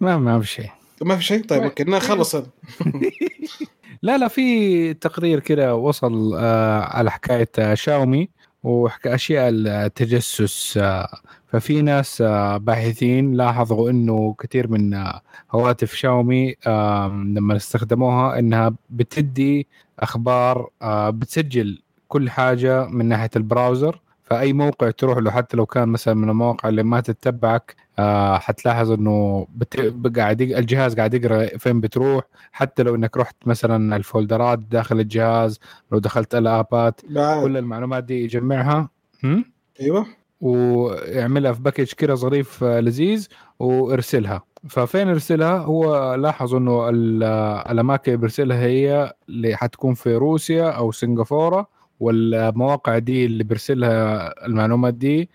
ما 0.00 0.18
ما 0.18 0.40
في 0.40 0.46
شيء. 0.46 0.70
ما 1.02 1.16
في 1.16 1.24
شيء؟ 1.24 1.44
طيب 1.44 1.62
okay 1.62 1.84
نخلص 1.84 2.34
هذا. 2.34 2.46
لا 4.02 4.18
لا 4.18 4.28
في 4.28 4.94
تقرير 4.94 5.40
كده 5.40 5.74
وصل 5.74 6.34
آه 6.36 6.80
على 6.80 7.10
حكاية 7.10 7.48
آه 7.58 7.74
شاومي 7.74 8.28
واشياء 8.62 9.48
التجسس 9.48 10.76
آه 10.76 11.08
ففي 11.46 11.82
ناس 11.82 12.22
باحثين 12.56 13.32
لاحظوا 13.34 13.90
إنه 13.90 14.34
كثير 14.38 14.68
من 14.68 15.04
هواتف 15.50 15.94
شاومي 15.94 16.54
لما 16.66 17.56
استخدموها 17.56 18.38
إنها 18.38 18.74
بتدي 18.90 19.66
أخبار 19.98 20.70
بتسجل 21.10 21.82
كل 22.08 22.30
حاجة 22.30 22.86
من 22.86 23.06
ناحية 23.06 23.30
ال 23.36 23.44
browser 23.44 24.00
فأي 24.24 24.52
موقع 24.52 24.90
تروح 24.90 25.18
له 25.18 25.30
حتى 25.30 25.56
لو 25.56 25.66
كان 25.66 25.88
مثلا 25.88 26.14
من 26.14 26.30
المواقع 26.30 26.68
اللي 26.68 26.82
ما 26.82 27.00
تتبعك 27.00 27.76
آه 27.98 28.38
حتلاحظ 28.38 28.90
إنه 28.92 29.46
بت... 29.54 29.94
قاعد 30.18 30.40
يق- 30.40 30.58
الجهاز 30.58 30.94
قاعد 30.96 31.14
يقرأ 31.14 31.46
فين 31.58 31.80
بتروح. 31.80 32.24
حتى 32.52 32.82
لو 32.82 32.94
إنك 32.94 33.16
رحت 33.16 33.36
مثلا 33.46 33.96
الفولدرات 33.96 34.58
داخل 34.58 35.00
الجهاز 35.00 35.60
لو 35.92 35.98
دخلت 35.98 36.34
الآبات 36.34 37.00
بعد 37.10 37.42
كل 37.42 37.56
المعلومات 37.56 38.04
دي 38.04 38.24
يجمعها. 38.24 38.88
هم؟ 39.24 39.44
أيوه. 39.80 40.06
ويعملها 40.40 41.52
في 41.52 41.62
package 41.62 41.92
كده 41.92 42.14
ظريف 42.14 42.64
آه، 42.64 42.80
لذيذ 42.80 43.28
وارسلها. 43.58 44.42
ففين 44.68 45.08
ارسلها؟ 45.08 45.58
هو 45.58 46.14
لاحظ 46.14 46.54
إنه 46.54 46.88
ال- 46.88 47.22
الأماكن 47.70 48.12
اللي 48.12 48.20
بيرسلها 48.20 48.58
هي 48.60 49.12
اللي 49.28 49.56
حتكون 49.56 49.94
في 49.94 50.14
روسيا 50.14 50.70
أو 50.70 50.92
سنغافورة. 50.92 51.77
والمواقع 52.00 52.98
دي 52.98 53.26
اللي 53.26 53.44
بيرسلها 53.44 54.34
المعلومات 54.46 54.94
دي 54.94 55.28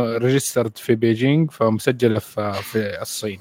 registered 0.00 0.76
في 0.78 0.94
Beijing 0.94 1.50
فمسجلة 1.50 2.18
في 2.18 2.52
في 2.52 3.02
الصين. 3.02 3.38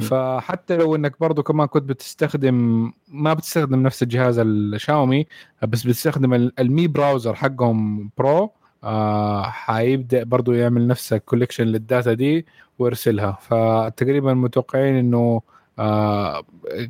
فحتى 0.00 0.76
لو 0.76 0.94
إنك 0.96 1.14
برضو 1.20 1.42
كمان 1.42 1.66
كنت 1.66 1.82
بتستخدم 1.82 2.90
ما 3.08 3.34
بتستخدم 3.34 3.82
نفس 3.82 4.02
الجهاز 4.02 4.38
الشاومي 4.38 5.26
بس 5.68 5.82
بتستخدم 5.86 6.34
ال- 6.34 6.52
ال 6.60 6.69
Mi 6.69 6.86
browser 6.86 7.34
حقهم 7.34 8.10
Pro 8.18 8.50
آه 8.84 9.42
حيبدأ 9.42 10.24
برضو 10.24 10.52
يعمل 10.52 10.86
نفس 10.86 11.12
ال 11.12 11.17
collection 11.17 11.64
لل 11.64 11.80
data 11.80 12.12
دي 12.12 12.46
ويرسلها. 12.78 13.38
فتقريبا 13.40 14.34
متوقعين 14.34 14.94
إنه 14.96 15.40
آه 15.78 16.42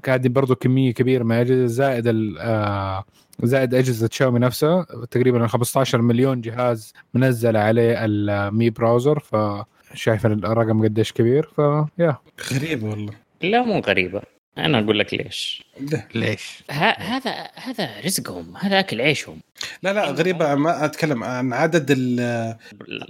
قاعد 0.07 0.27
برضو 0.27 0.55
كمية 0.55 0.93
كبيرة 0.95 1.25
من 1.25 1.33
الاجهزه 1.33 1.67
زائد 1.67 2.07
ال- 2.07 2.37
آه 2.41 3.05
زائد 3.43 3.75
اجهزه 3.75 4.09
شاومي 4.13 4.39
نفسها 4.39 4.87
تقريبا 5.11 5.47
15 5.47 6.03
مليون 6.03 6.41
جهاز 6.41 6.93
منزل 7.15 7.57
عليه 7.57 8.05
ال 8.05 8.27
Mi 8.27 8.71
browser 8.71 9.19
فشايف 9.19 10.27
الرقم 10.27 10.83
قديش 10.85 11.13
كبير 11.13 11.49
فيا 11.57 12.17
غريبة 12.53 12.87
والله. 12.91 13.13
لا 13.43 13.63
مو 13.63 13.79
غريبة. 13.79 14.23
أنا 14.59 14.79
أقول 14.79 14.99
لك 14.99 15.15
ليش. 15.15 15.65
لا 15.93 16.09
ليش؟ 16.15 16.63
ه- 16.71 16.99
هذا 16.99 17.49
هذا 17.55 17.89
رزقهم. 18.05 18.57
هذا 18.57 18.79
أكل 18.79 19.01
عيشهم. 19.01 19.41
لا, 19.83 19.93
لا 19.93 20.05
غريبة. 20.11 20.55
ما 20.55 20.85
أتكلم 20.85 21.25
عن 21.25 21.53
عدد 21.53 21.87
ال 21.91 22.21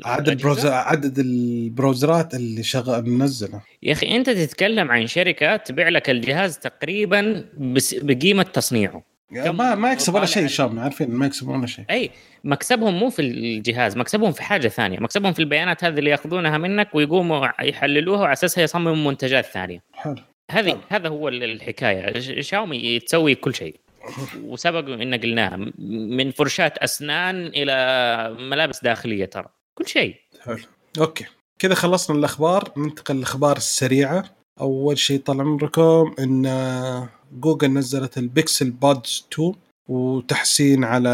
عدد 0.05 0.29
البروزر 0.29 0.73
عدد 0.73 1.19
البراوزرات 1.19 2.35
اللي 2.35 2.63
شغال 2.63 3.11
منزلة. 3.11 3.61
يا 3.83 3.93
أخي 3.93 4.17
أنت 4.17 4.31
تتكلم 4.31 4.91
عن 4.91 5.07
شركة 5.07 5.57
تبيع 5.57 5.89
لك 5.89 6.11
الجهاز 6.11 6.59
تقريبا 6.59 7.45
بس 7.59 7.95
بقيمة 7.95 8.43
تصنيعه. 8.43 9.03
ما 9.31 9.75
ما 9.75 9.93
يكسب 9.93 10.15
ولا 10.15 10.27
شيء. 10.27 10.47
شام 10.47 10.79
عارفين 10.81 11.11
ما 11.11 11.27
يكسب 11.27 11.49
ولا 11.49 11.67
شيء. 11.67 11.85
أي 11.91 12.11
مكسبهم 12.45 12.95
مو 12.99 13.11
في 13.11 13.23
الجهاز 13.23 13.97
مكسبهم 13.97 14.33
في 14.33 14.43
حاجة 14.43 14.69
ثانية. 14.69 14.99
مكسبهم 14.99 15.33
في 15.33 15.39
البيانات 15.39 15.85
هذه 15.85 15.99
اللي 15.99 16.11
ياخذونها 16.11 16.59
منك 16.59 16.95
ويقوموا 16.95 17.63
يحللوها 17.63 18.21
وعلى 18.21 18.33
أساسها 18.33 18.65
يصمموا 18.65 18.95
منتجات 19.11 19.47
ثانية. 19.47 19.83
حلو. 19.93 20.15
هذه. 20.51 20.81
هذا 20.89 21.09
هو 21.09 21.29
ال- 21.29 21.43
الحكاية. 21.45 22.21
شاومي 22.41 22.99
تسوي 23.01 23.35
كل 23.35 23.55
شيء. 23.55 23.75
وسبق 24.45 24.89
إن 25.03 25.15
قلناها 25.15 25.57
من 25.79 26.31
فرشاة 26.31 26.73
أسنان 26.79 27.47
إلى 27.47 28.37
ملابس 28.41 28.83
داخلية 28.85 29.25
ترى. 29.25 29.47
كل 29.75 29.87
شيء. 29.89 30.15
حلو. 30.45 30.59
Okay. 31.01 31.25
كذا 31.59 31.75
خلصنا 31.75 32.19
الأخبار. 32.19 32.73
ننتقل 32.77 33.15
للأخبار 33.17 33.57
السريعة. 33.57 34.25
أول 34.61 34.99
شيء 34.99 35.21
طال 35.21 35.41
عمركم 35.41 36.15
إن 36.19 37.09
جوجل 37.41 37.73
نزلت 37.73 38.19
ال 38.19 38.28
Pixel 38.28 38.71
Buds 38.71 39.25
2 39.33 39.55
وتحسين 39.89 40.85
على 40.85 41.09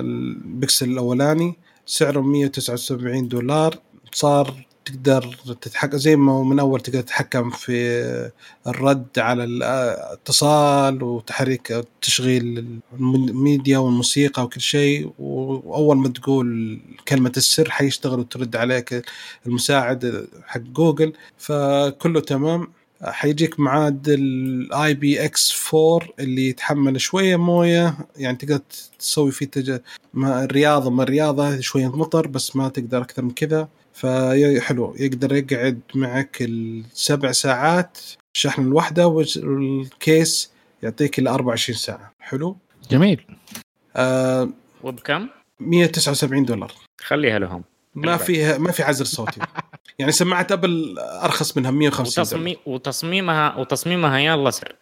البيكسل 0.00 0.90
الأولاني. 0.90 1.54
سعره 1.86 2.20
179 2.20 3.28
دولار. 3.28 3.78
صار 4.12 4.66
تقدر 4.84 5.36
تتحكم 5.60 5.96
زي 5.98 6.16
ما 6.16 6.42
من 6.42 6.58
أول 6.58 6.80
تقدر 6.80 7.00
تتحكم 7.00 7.50
في 7.50 8.30
الرد 8.66 9.18
على 9.18 9.44
الاتصال 9.44 11.02
وتحريك 11.02 11.84
تشغيل 12.02 12.66
الميديا 13.00 13.78
والموسيقى 13.78 14.44
وكل 14.44 14.60
شيء 14.60 15.12
وأول 15.18 15.96
ما 15.96 16.08
تقول 16.08 16.80
كلمة 17.08 17.32
السر 17.36 17.70
حيشتغل 17.70 18.20
وترد 18.20 18.56
عليك 18.56 19.02
المساعد 19.46 20.28
حق 20.46 20.60
جوجل. 20.60 21.12
فكله 21.38 22.20
تمام. 22.20 22.68
حيجيك 23.02 23.60
معاد 23.60 24.08
ال 24.08 24.94
IPX4 24.94 26.08
اللي 26.20 26.48
يتحمل 26.48 27.00
شوية 27.00 27.36
موية 27.36 27.96
يعني 28.16 28.36
تقدر 28.36 28.60
تسوي 28.98 29.30
فيه 29.30 29.46
تج... 29.46 29.78
ما 30.14 30.44
الرياضة 30.44 30.90
ما 30.90 31.02
الرياضة 31.02 31.60
شوية 31.60 31.96
مطر 31.96 32.26
بس 32.26 32.56
ما 32.56 32.68
تقدر 32.68 33.02
أكثر 33.02 33.22
من 33.22 33.30
كذا. 33.30 33.68
فحلو 33.92 34.94
يقدر 34.98 35.32
يقعد 35.36 35.80
معك 35.94 36.36
السبع 36.40 37.32
ساعات 37.32 37.98
شحن 38.32 38.62
الوحدة 38.62 39.06
والكيس 39.06 40.50
يعطيك 40.82 41.18
ال 41.18 41.28
24 41.28 41.78
ساعة. 41.78 42.12
حلو؟ 42.20 42.56
جميل. 42.90 43.26
آه 43.96 44.48
وبكم؟ 44.82 45.28
179 45.60 46.44
دولار. 46.44 46.72
خليها 47.00 47.38
لهم. 47.38 47.64
ما 47.96 48.16
فيها 48.16 48.58
ما 48.58 48.72
في 48.72 48.82
عزل 48.82 49.06
صوتي. 49.06 49.40
يعني 49.98 50.12
سماعه 50.12 50.46
أبل 50.50 50.98
أرخص 50.98 51.56
منها 51.56 51.70
150 51.70 52.22
وتصمي... 52.22 52.56
وتصميمها 52.66 53.56
وتصميمها 53.56 54.18
يلا 54.18 54.50
سر. 54.50 54.74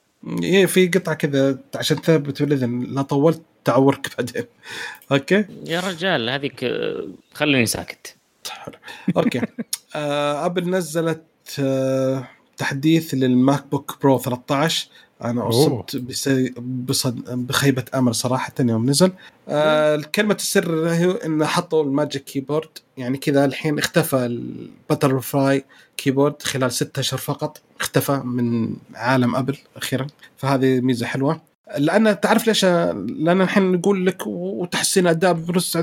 هي 0.42 0.66
في 0.66 0.88
قطعة 0.88 1.14
كذا 1.14 1.58
عشان 1.74 2.02
تثبت 2.02 2.42
بالاذن 2.42 2.80
لا 2.80 3.02
طولت 3.02 3.42
تعورك 3.64 4.10
بعدين. 4.18 4.44
okay؟ 5.12 5.44
يا 5.66 5.80
رجال 5.80 6.30
هذيك 6.30 6.72
خليني 7.34 7.66
ساكت. 7.66 8.16
حلو 8.50 8.74
okay. 9.16 9.40
آه 9.94 10.46
أبل 10.46 10.70
نزلت 10.70 11.24
آه 11.58 12.28
تحديث 12.56 13.14
لل 13.14 13.66
MacBook 13.66 13.98
Pro 14.02 14.18
13 14.18 14.88
أنا 15.24 15.48
أصبت 15.48 15.96
بسي... 15.96 16.54
بصد... 16.58 17.30
بخيبة 17.46 17.84
أمل 17.94 18.14
صراحة 18.14 18.52
يوم 18.60 18.90
نزل. 18.90 19.12
آه 19.48 19.96
كلمه 20.14 20.34
السر 20.34 20.88
هي 20.88 21.10
انه 21.10 21.46
حطوا 21.46 21.84
ال 21.84 21.91
Magic 21.91 22.24
Keyboard. 22.24 22.68
يعني 22.96 23.18
كذا 23.18 23.44
الحين 23.44 23.78
اختفى 23.78 24.16
ال 24.16 25.20
butterfly 25.20 25.64
keyboard 25.96 26.42
خلال 26.42 26.72
ستة 26.72 27.00
أشهر 27.00 27.20
فقط. 27.20 27.60
اختفى 27.80 28.12
من 28.24 28.76
عالم 28.94 29.36
أبل 29.36 29.56
أخيرا. 29.76 30.06
فهذه 30.36 30.80
ميزة 30.80 31.06
حلوة. 31.06 31.40
لأن 31.78 32.20
تعرف 32.20 32.46
ليش؟ 32.46 32.64
لأن 32.64 33.40
الحين 33.40 33.72
نقول 33.72 34.06
لك 34.06 34.26
وتحسين 34.26 35.06
أداء 35.06 35.32
بنص 35.32 35.76
80% 35.76 35.82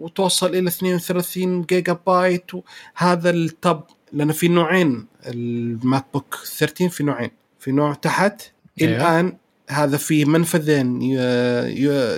وتوصل 0.00 0.46
إلى 0.46 0.68
32 0.68 1.62
جيجا 1.62 1.98
بايت 2.06 2.50
وهذا 2.54 3.30
ال 3.30 3.42
top 3.42 3.80
لأن 4.12 4.32
في 4.32 4.48
نوعين. 4.48 5.06
ال 5.26 6.04
MacBook 6.14 6.34
13 6.44 6.88
في 6.88 7.04
نوعين. 7.04 7.30
في 7.64 7.72
نوع 7.72 7.94
تحت. 7.94 8.42
أيوه. 8.80 8.96
الان 8.96 9.36
هذا 9.70 9.96
في 9.96 10.24
منفذين 10.24 11.00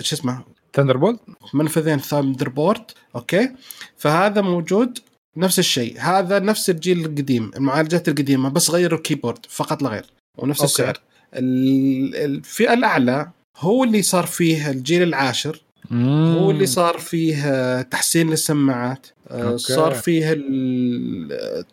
شو 0.03 0.17
اسمه؟ 0.17 0.45
Thunderbolt 0.75 1.21
منفذين 1.55 1.99
Thunderbolt 1.99 2.91
okay؟ 3.17 3.51
فهذا 3.97 4.41
موجود 4.41 4.99
نفس 5.37 5.59
الشيء. 5.59 6.01
هذا 6.01 6.39
نفس 6.39 6.71
الجيل 6.71 7.01
القديم 7.01 7.51
المعالجات 7.57 8.09
القديمة 8.09 8.49
بس 8.49 8.71
غيروا 8.71 8.99
ال 8.99 9.03
keyboard 9.03 9.39
فقط 9.49 9.83
لا 9.83 9.89
غير 9.89 10.07
ونفس 10.39 10.61
okay. 10.61 10.73
السعر. 10.73 11.01
الفئة 11.35 12.73
الأعلى 12.73 13.31
هو 13.57 13.85
اللي 13.85 14.03
صار 14.03 14.27
فيه 14.27 14.71
الجيل 14.71 15.03
العاشر. 15.03 15.63
هو 15.93 16.51
اللي 16.51 16.67
صار 16.67 16.99
فيه 16.99 17.83
تحسين 17.83 18.31
للسماعات. 18.31 19.07
آه، 19.31 19.43
okay. 19.43 19.59
صار 19.59 19.95
فيه 19.95 20.43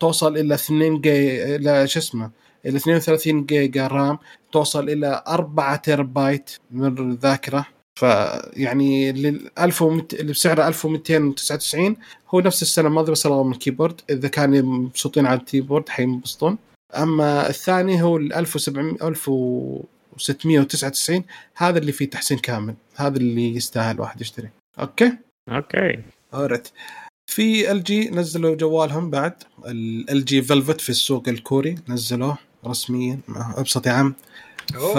توصل 0.00 0.36
إلى 0.36 0.54
2 0.54 1.00
جي 1.00 1.56
إلى 1.56 1.88
شو 1.88 1.98
اسمه؟ 1.98 2.43
إلى 2.66 2.76
32 2.76 3.46
جيجا 3.46 3.86
RAM 3.86 4.18
توصل 4.52 4.88
إلى 4.88 5.22
4 5.28 5.76
تيرا 5.76 6.02
بايت 6.02 6.50
من 6.70 6.98
الذاكرة. 6.98 7.66
فيعني 7.94 9.12
لل 9.12 9.50
1200 9.58 10.20
اللي 10.20 10.32
بسعره 10.32 10.68
1299 10.68 11.96
هو 12.28 12.40
نفس 12.40 12.62
السنة 12.62 12.88
الماضيه 12.88 13.12
بس 13.12 13.26
من 13.26 13.52
ال 13.52 13.57
keyboard 13.57 14.00
إذا 14.10 14.28
كانوا 14.28 14.62
مبسوطين 14.62 15.26
على 15.26 15.40
ال 15.40 15.45
keyboard 15.45 15.88
حينبسطون 15.88 16.58
أما 16.96 17.48
الثاني 17.48 18.02
هو 18.02 18.16
ال 18.16 18.32
1700 18.32 19.08
1699 19.08 21.24
هذا 21.56 21.78
اللي 21.78 21.92
فيه 21.92 22.10
تحسين 22.10 22.38
كامل. 22.38 22.74
هذا 22.96 23.16
اللي 23.16 23.56
يستاهل 23.56 24.00
واحد 24.00 24.20
يشتري. 24.20 24.48
okay؟ 24.80 25.12
okay. 25.48 25.98
alright 26.34 26.68
في 27.26 27.72
LG 27.72 28.10
نزلوا 28.10 28.54
جوالهم 28.54 29.10
بعد. 29.10 29.34
LG 29.66 30.42
Velvet 30.42 30.80
في 30.80 30.90
السوق 30.90 31.28
الكوري 31.28 31.74
نزلوه. 31.88 32.38
رسميا 32.66 33.18
مع 33.28 33.54
ابسط 33.56 33.86
يا 33.86 33.92
عم 33.92 34.14
ف 34.94 34.98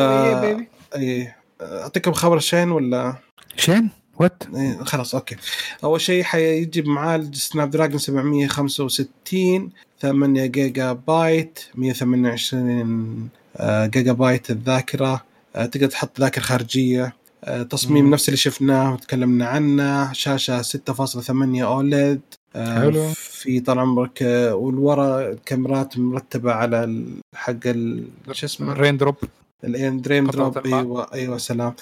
اي 0.96 1.34
أعطيكم 1.62 2.14
خبر 2.14 2.40
شين 2.40 2.72
ولا؟ 2.72 3.16
شين؟ 3.58 3.90
what 4.20 4.44
إيه 4.56 4.84
خلاص 4.84 5.16
okay. 5.16 5.36
أول 5.84 6.02
شيء 6.02 6.24
حيجي 6.24 6.82
معالج 6.82 7.36
Snapdragon 7.36 7.98
765 7.98 9.70
8 10.02 10.46
جيجا 10.46 10.94
بايت 10.94 11.60
128 11.76 13.30
آه، 13.58 13.86
جيجا 13.86 14.14
بايت 14.14 14.52
الذاكرة. 14.52 15.24
آه، 15.56 15.66
تقدر 15.66 15.88
تحط 15.88 16.20
ذاكرة 16.20 16.42
خارجية. 16.42 17.16
آه، 17.44 17.64
تصميم 17.64 18.06
مم. 18.06 18.14
نفس 18.14 18.30
اللي 18.30 18.38
شفناه 18.38 18.94
وتكلمنا 18.94 19.46
عنه. 19.46 20.14
شاشة 20.14 20.62
6.8 20.62 21.64
OLED. 21.66 22.22
حلو. 22.56 23.08
في 23.16 23.60
طال 23.60 23.80
عمرك 23.80 24.24
آه، 24.24 24.56
والورا 24.56 25.34
كاميرات 25.46 25.98
مرتبة 25.98 26.52
على 26.52 27.06
حق 27.36 27.56
ال- 27.66 28.08
شو 28.32 28.46
اسمه؟ 28.46 28.74
rain 28.74 28.98
drop. 28.98 29.16
الان 29.64 30.02
دريم 30.02 30.28
قطرة 30.32 30.50
drop. 30.50 30.66
أيوه 30.68 31.08
أيوه 31.14 31.38
سلام. 31.38 31.74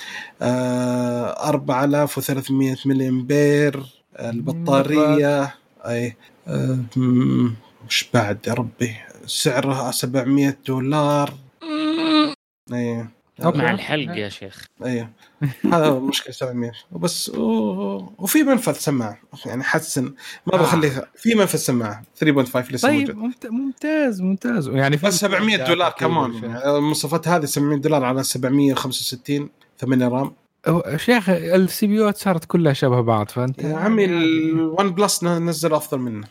آه 0.41 1.49
4300 1.49 2.75
ملي 2.85 3.09
امبير 3.09 3.83
البطارية 4.19 5.55
أي 5.85 6.15
آه 6.47 6.77
وش 7.87 8.09
بعد 8.13 8.37
يا 8.47 8.53
ربي. 8.53 8.95
سعرها 9.25 9.91
700 9.91 10.57
دولار. 10.67 11.33
اي 12.73 13.05
okay. 13.45 13.57
مع 13.57 13.71
الحلق 13.71 14.17
يا 14.17 14.29
شيخ. 14.29 14.65
أيوه 14.85 15.09
هذا 15.65 15.85
هو 15.87 15.97
المشكلة 15.97 16.33
700 16.33 16.71
وبس 16.91 17.29
و- 17.29 18.13
وفي 18.17 18.43
منفذ 18.43 18.73
سماعه 18.73 19.17
يعني 19.45 19.63
حسن 19.63 20.03
ما 20.47 20.53
آه. 20.53 20.57
بخليها 20.57 21.07
في 21.15 21.35
منفذ 21.35 21.57
سماعه 21.59 22.03
3.5 22.15 22.71
لسه 22.71 22.87
طيب 22.87 22.99
موجود. 22.99 23.15
ممت- 23.15 23.45
ممتاز 23.51 24.21
ممتاز. 24.21 24.67
يعني 24.67 24.97
في 24.97 25.05
بس 25.07 25.19
700 25.19 25.57
دولار 25.67 25.91
كمان. 25.91 26.33
يعني 26.33 26.77
المواصفات 26.77 27.27
هذه 27.27 27.45
700 27.45 27.77
دولار 27.77 28.03
على 28.05 28.23
765 28.23 29.49
8 29.79 30.07
RAM. 30.07 30.31
شيخ 30.95 31.29
ال 31.29 31.87
CPU 31.87 31.95
ات 31.95 32.17
صارت 32.17 32.45
كلها 32.45 32.73
شبه 32.73 33.01
بعض 33.01 33.29
فأنت 33.29 33.61
يا 33.63 33.77
عمي 33.77 34.05
ال 34.05 34.89
OnePlus 34.91 35.23
نزل 35.23 35.73
أفضل 35.73 35.99
منه. 35.99 36.27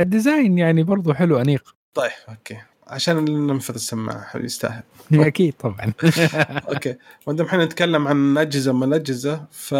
ال 0.00 0.08
design 0.08 0.58
يعني 0.58 0.82
برضو 0.82 1.12
حلو 1.14 1.38
أنيق. 1.40 1.74
طيب 1.94 2.10
okay. 2.28 2.56
عشان 2.86 3.24
منفذ 3.46 3.74
السماعة 3.74 4.30
يستاهل. 4.34 4.82
أكيد 5.14 5.54
طبعا. 5.58 5.92
أوكي. 6.72 6.96
ما 7.26 7.32
دام 7.32 7.46
إحنا 7.46 7.64
نتكلم 7.64 8.08
عن 8.08 8.38
أجهزة 8.38 8.72
من 8.72 8.82
الأجهزة 8.88 9.44
ف 9.50 9.74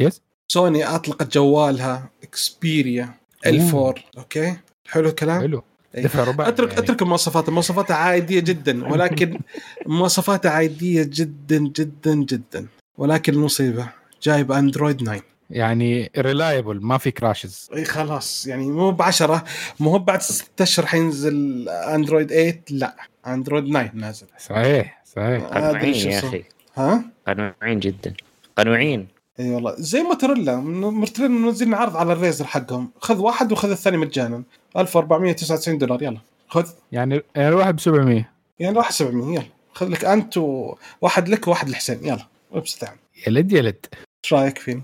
yes 0.00 0.20
سوني 0.48 0.84
أطلقت 0.84 1.34
جوالها 1.34 2.10
Xperia 2.22 3.14
L4 3.46 3.60
okay. 3.60 4.56
حلو 4.88 5.08
الكلام؟ 5.08 5.40
حلو. 5.40 5.62
إيه. 5.94 6.04
دفع 6.04 6.24
رباعي 6.24 6.48
اترك 6.50 6.68
يعني. 6.68 6.80
أترك 6.80 7.02
المواصفات. 7.02 7.48
المواصفات 7.48 7.90
عادية 7.90 8.40
جدا 8.40 8.92
ولكن 8.92 9.38
مواصفات 9.86 10.46
عادية 10.46 11.02
جدا 11.02 11.58
جدا 11.58 12.14
جدا. 12.14 12.66
ولكن 12.98 13.32
المصيبه 13.32 13.88
جايب 14.22 14.52
Android 14.52 14.96
9 14.96 15.20
يعني 15.50 16.10
reliable 16.18 16.80
ما 16.80 16.98
في 16.98 17.10
crashes 17.10 17.70
إي 17.76 17.84
خلاص. 17.84 18.46
يعني 18.46 18.70
مو 18.70 18.90
ب 18.90 19.02
10 19.02 19.44
مو 19.80 19.90
هو 19.90 19.98
بعد 19.98 20.22
ست 20.22 20.60
أشهر 20.60 20.86
حينزل 20.86 21.68
Android 21.68 22.28
8 22.28 22.62
لا 22.70 22.96
Android 23.26 23.64
9 23.64 23.90
نازل. 23.94 24.26
صحيح 24.38 25.02
صحيح. 25.16 25.44
قنوعين 25.44 25.94
يا. 25.94 26.18
أخي. 26.18 26.44
ها؟ 26.76 27.04
قنوعين 27.26 27.80
جدا. 27.80 28.14
قنوعين. 28.58 29.08
إي 29.40 29.50
والله. 29.50 29.74
زي 29.78 30.02
Motorola 30.02 30.56
Motorola 30.56 31.34
منزلين 31.34 31.74
عرض 31.74 31.96
على 31.96 32.12
ال 32.12 32.18
Razr 32.18 32.44
حقهم. 32.44 32.90
خذ 33.00 33.18
واحد 33.18 33.52
وخذ 33.52 33.70
الثاني 33.70 33.96
مجانا. 33.96 34.42
1499 34.76 35.78
دولار 35.78 36.02
يلا. 36.02 36.18
خذ. 36.48 36.68
يعني 36.92 37.22
يعني 37.34 37.48
الواحد 37.48 37.76
ب 37.76 37.80
700 37.80 38.30
يعني 38.58 38.78
واحد 38.78 38.92
700 38.92 39.34
يلا. 39.34 39.46
خذ 39.72 39.88
لك 39.88 40.04
أنت 40.04 40.36
وواحد 40.36 41.28
لك 41.28 41.48
وواحد 41.48 41.68
لحسين 41.68 41.98
يلا. 42.04 42.26
ابسط 42.52 42.82
يا 42.82 42.88
عم 42.88 42.96
يلد 43.26 43.52
يلد 43.52 43.86
إيش 44.24 44.32
رأيك 44.32 44.58
فيني؟ 44.58 44.82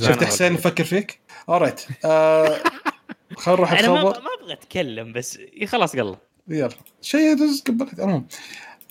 شفت 0.00 0.24
حسين 0.24 0.54
يفكر 0.54 0.84
فيك؟ 0.84 1.20
alright 1.48 1.80
آه 2.04 2.58
خلينا 3.36 3.56
نروح 3.58 3.72
أنا 3.78 3.88
ما 3.88 4.00
أبغى 4.00 4.52
أتكلم 4.52 5.12
بس 5.12 5.38
خلاص 5.66 5.94
يلا 5.94 6.16
يلا. 6.48 6.68
شيء 7.02 7.20
يدز 7.20 7.64
المهم 7.98 8.26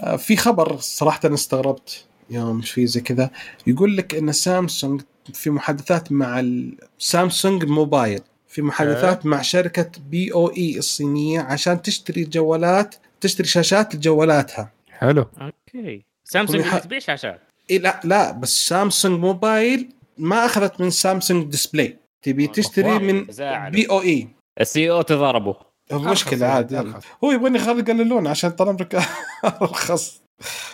آه، 0.01 0.15
في 0.15 0.35
خبر 0.35 0.77
صراحة 0.77 1.19
أنا 1.25 1.33
استغربت 1.33 2.05
يوم 2.29 2.61
في 2.61 2.87
زي 2.87 3.01
كذا. 3.01 3.29
يقول 3.67 3.97
لك 3.97 4.15
إن 4.15 4.31
سامسونج 4.31 5.01
في 5.33 5.49
محادثات 5.49 6.11
مع 6.11 6.39
السامسونج 6.39 7.65
موبايل. 7.65 8.21
في 8.47 8.61
محادثات 8.61 9.25
مع 9.25 9.41
شركة 9.41 9.91
BOE 10.09 10.77
الصينية 10.77 11.39
عشان 11.41 11.81
تشتري 11.81 12.23
جوالات 12.23 12.95
تشتري 13.21 13.47
شاشات 13.47 13.95
لجوالاتها. 13.95 14.71
حلو. 14.89 15.25
okay. 15.41 16.05
سامسونج 16.23 16.79
تبيع 16.79 16.99
شاشات. 16.99 17.41
إيه 17.69 17.79
لا 17.79 18.01
لا 18.03 18.31
بس 18.31 18.67
سامسونج 18.67 19.19
موبايل 19.19 19.89
ما 20.17 20.45
أخذت 20.45 20.81
من 20.81 20.89
سامسونج 20.89 21.45
Display 21.51 21.97
تبي 22.25 22.47
تشتري 22.47 22.91
والله 22.91 23.13
من. 23.13 23.25
BOE 23.71 24.27
ال 24.61 24.91
CEO 24.91 25.01
تضاربوا 25.01 25.53
مشكلة 25.93 26.45
عاد 26.45 26.71
يلا. 26.71 26.81
أرخص. 26.81 27.03
هو 27.23 27.31
يبغوني 27.31 27.57
يخلي 27.57 27.79
يقللون 27.79 28.27
عشان 28.27 28.49
طال 28.49 28.69
عمرك 28.69 28.95
ارخص 29.61 30.21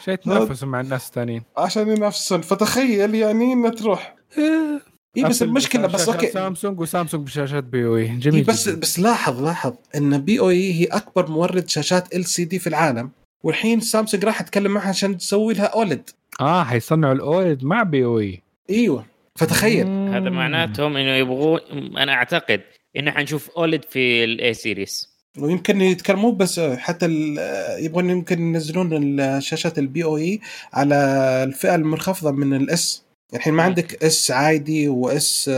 شيء 0.05 0.15
تنافسوا 0.15 0.67
مع 0.67 0.81
الناس 0.81 1.07
الثانيين. 1.07 1.43
عشان 1.57 1.87
ينافسون. 1.87 2.41
فتخيل 2.41 3.15
يعني 3.15 3.53
انها 3.53 3.69
تروح. 3.69 4.15
اي 5.17 5.23
بس 5.23 5.43
المشكلة 5.43 5.87
بس 5.87 6.09
okay. 6.09 6.27
سامسونج 6.27 6.79
وسامسونج 6.79 7.25
بشاشات 7.25 7.63
BOE 7.63 8.01
إيه 8.01 8.19
جميل 8.19 8.43
بس 8.43 8.69
جداً. 8.69 8.79
بس 8.79 8.99
لاحظ 8.99 9.43
لاحظ 9.43 9.73
إن 9.95 10.17
BOE 10.17 10.73
هي 10.73 10.85
أكبر 10.85 11.29
مورد 11.31 11.69
شاشات 11.69 12.15
LCD 12.15 12.59
في 12.59 12.67
العالم. 12.67 13.11
والحين 13.43 13.79
سامسونج 13.79 14.25
راح 14.25 14.41
تتكلم 14.41 14.71
معها 14.71 14.89
عشان 14.89 15.17
تسوي 15.17 15.53
لها 15.53 15.65
OLED. 15.65 16.09
آه 16.41 16.63
حيصنعوا 16.63 17.13
ال 17.13 17.23
OLED 17.23 17.63
مع 17.63 17.83
BOE 17.83 18.41
إيوه. 18.69 19.05
فتخيل. 19.41 19.87
هذا 19.87 20.29
معناتهم 20.29 20.97
إنه 20.97 21.11
يبغون 21.15 21.59
أنا 21.97 22.13
أعتقد 22.13 22.61
إنه 22.97 23.11
حنشوف 23.11 23.49
OLED 23.49 23.85
في 23.89 24.23
ال 24.23 24.53
A 24.53 24.61
series 24.61 25.11
ويمكن 25.39 25.81
يتكلمون 25.81 26.37
بس 26.37 26.59
حتى 26.59 27.05
ال- 27.05 27.85
يبغون 27.85 28.09
يمكن 28.09 28.41
ينزلون 28.41 29.19
الشاشات 29.19 29.79
ال 29.79 30.03
BOE 30.03 30.39
على 30.73 30.95
الفئة 31.43 31.75
المنخفضة 31.75 32.31
من 32.31 32.53
ال 32.53 32.78
S 32.78 33.03
الحين 33.33 33.53
ما 33.53 33.63
عندك 33.63 34.03
S 34.03 34.31
عادي 34.31 34.87
و 34.87 35.18
S 35.18 35.49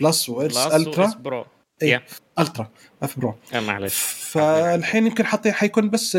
Plus 0.00 0.28
و 0.28 0.42
S 0.42 0.56
Ultra 0.56 1.06
Pro 1.20 1.44
إيه. 1.82 2.02
Ultra 2.38 2.70
ما 3.02 3.08
في 3.08 3.20
Pro 3.20 3.34
معلش. 3.54 3.94
فالحين 4.18 5.06
يمكن 5.06 5.26
حاطين 5.26 5.52
حيكون 5.52 5.90
بس 5.90 6.18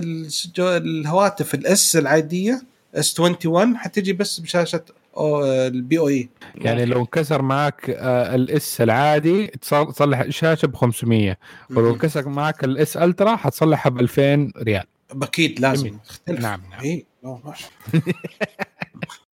الهواتف 0.58 1.54
ال 1.53 1.74
S 1.74 1.95
العادية 1.95 2.62
S 2.95 3.19
21 3.20 3.78
حتجي 3.78 4.14
بس 4.14 4.40
بشاشة 4.40 4.84
ال 5.18 5.99
BOE. 5.99 6.30
يعني 6.56 6.85
لو 6.85 6.99
انكسر 6.99 7.41
معك 7.41 7.90
آه 7.90 8.35
ال 8.35 8.59
S 8.59 8.81
العادي 8.81 9.48
تص- 9.48 9.91
تصلح 9.94 10.30
شاشة 10.30 10.65
ب 10.65 10.76
500 10.76 11.38
ولو 11.69 11.94
انكسر 11.94 12.30
معك 12.30 12.64
ال 12.64 12.81
S 12.81 12.98
Ultra 12.98 13.35
حتصلحها 13.35 13.90
ب 13.90 13.99
2000 13.99 14.52
ريال. 14.57 14.84
أكيد 15.22 15.60
لازم. 15.60 15.98
تختلف 15.98 16.40
نعم، 16.40 16.61
نعم. 16.72 17.40
ماشي. 17.45 17.65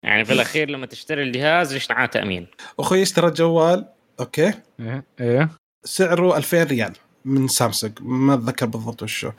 يعني 0.03 0.25
في 0.25 0.33
الأخير 0.33 0.71
لما 0.71 0.87
تشتري 0.87 1.23
الجهاز 1.23 1.73
ليش 1.73 1.91
معاه 1.91 2.07
تأمين؟ 2.07 2.47
أخوي 2.79 3.03
اشترى 3.03 3.31
جوال 3.31 3.89
أوكي. 4.21 4.53
إيه 4.81 5.05
إيه. 5.21 5.49
سعره 5.85 6.37
2000 6.37 6.63
ريال 6.63 6.93
من 7.25 7.49
سامسونج. 7.49 7.93
ما 8.01 8.35
أتذكر 8.35 8.67
بالضبط 8.67 9.03
وشو 9.03 9.31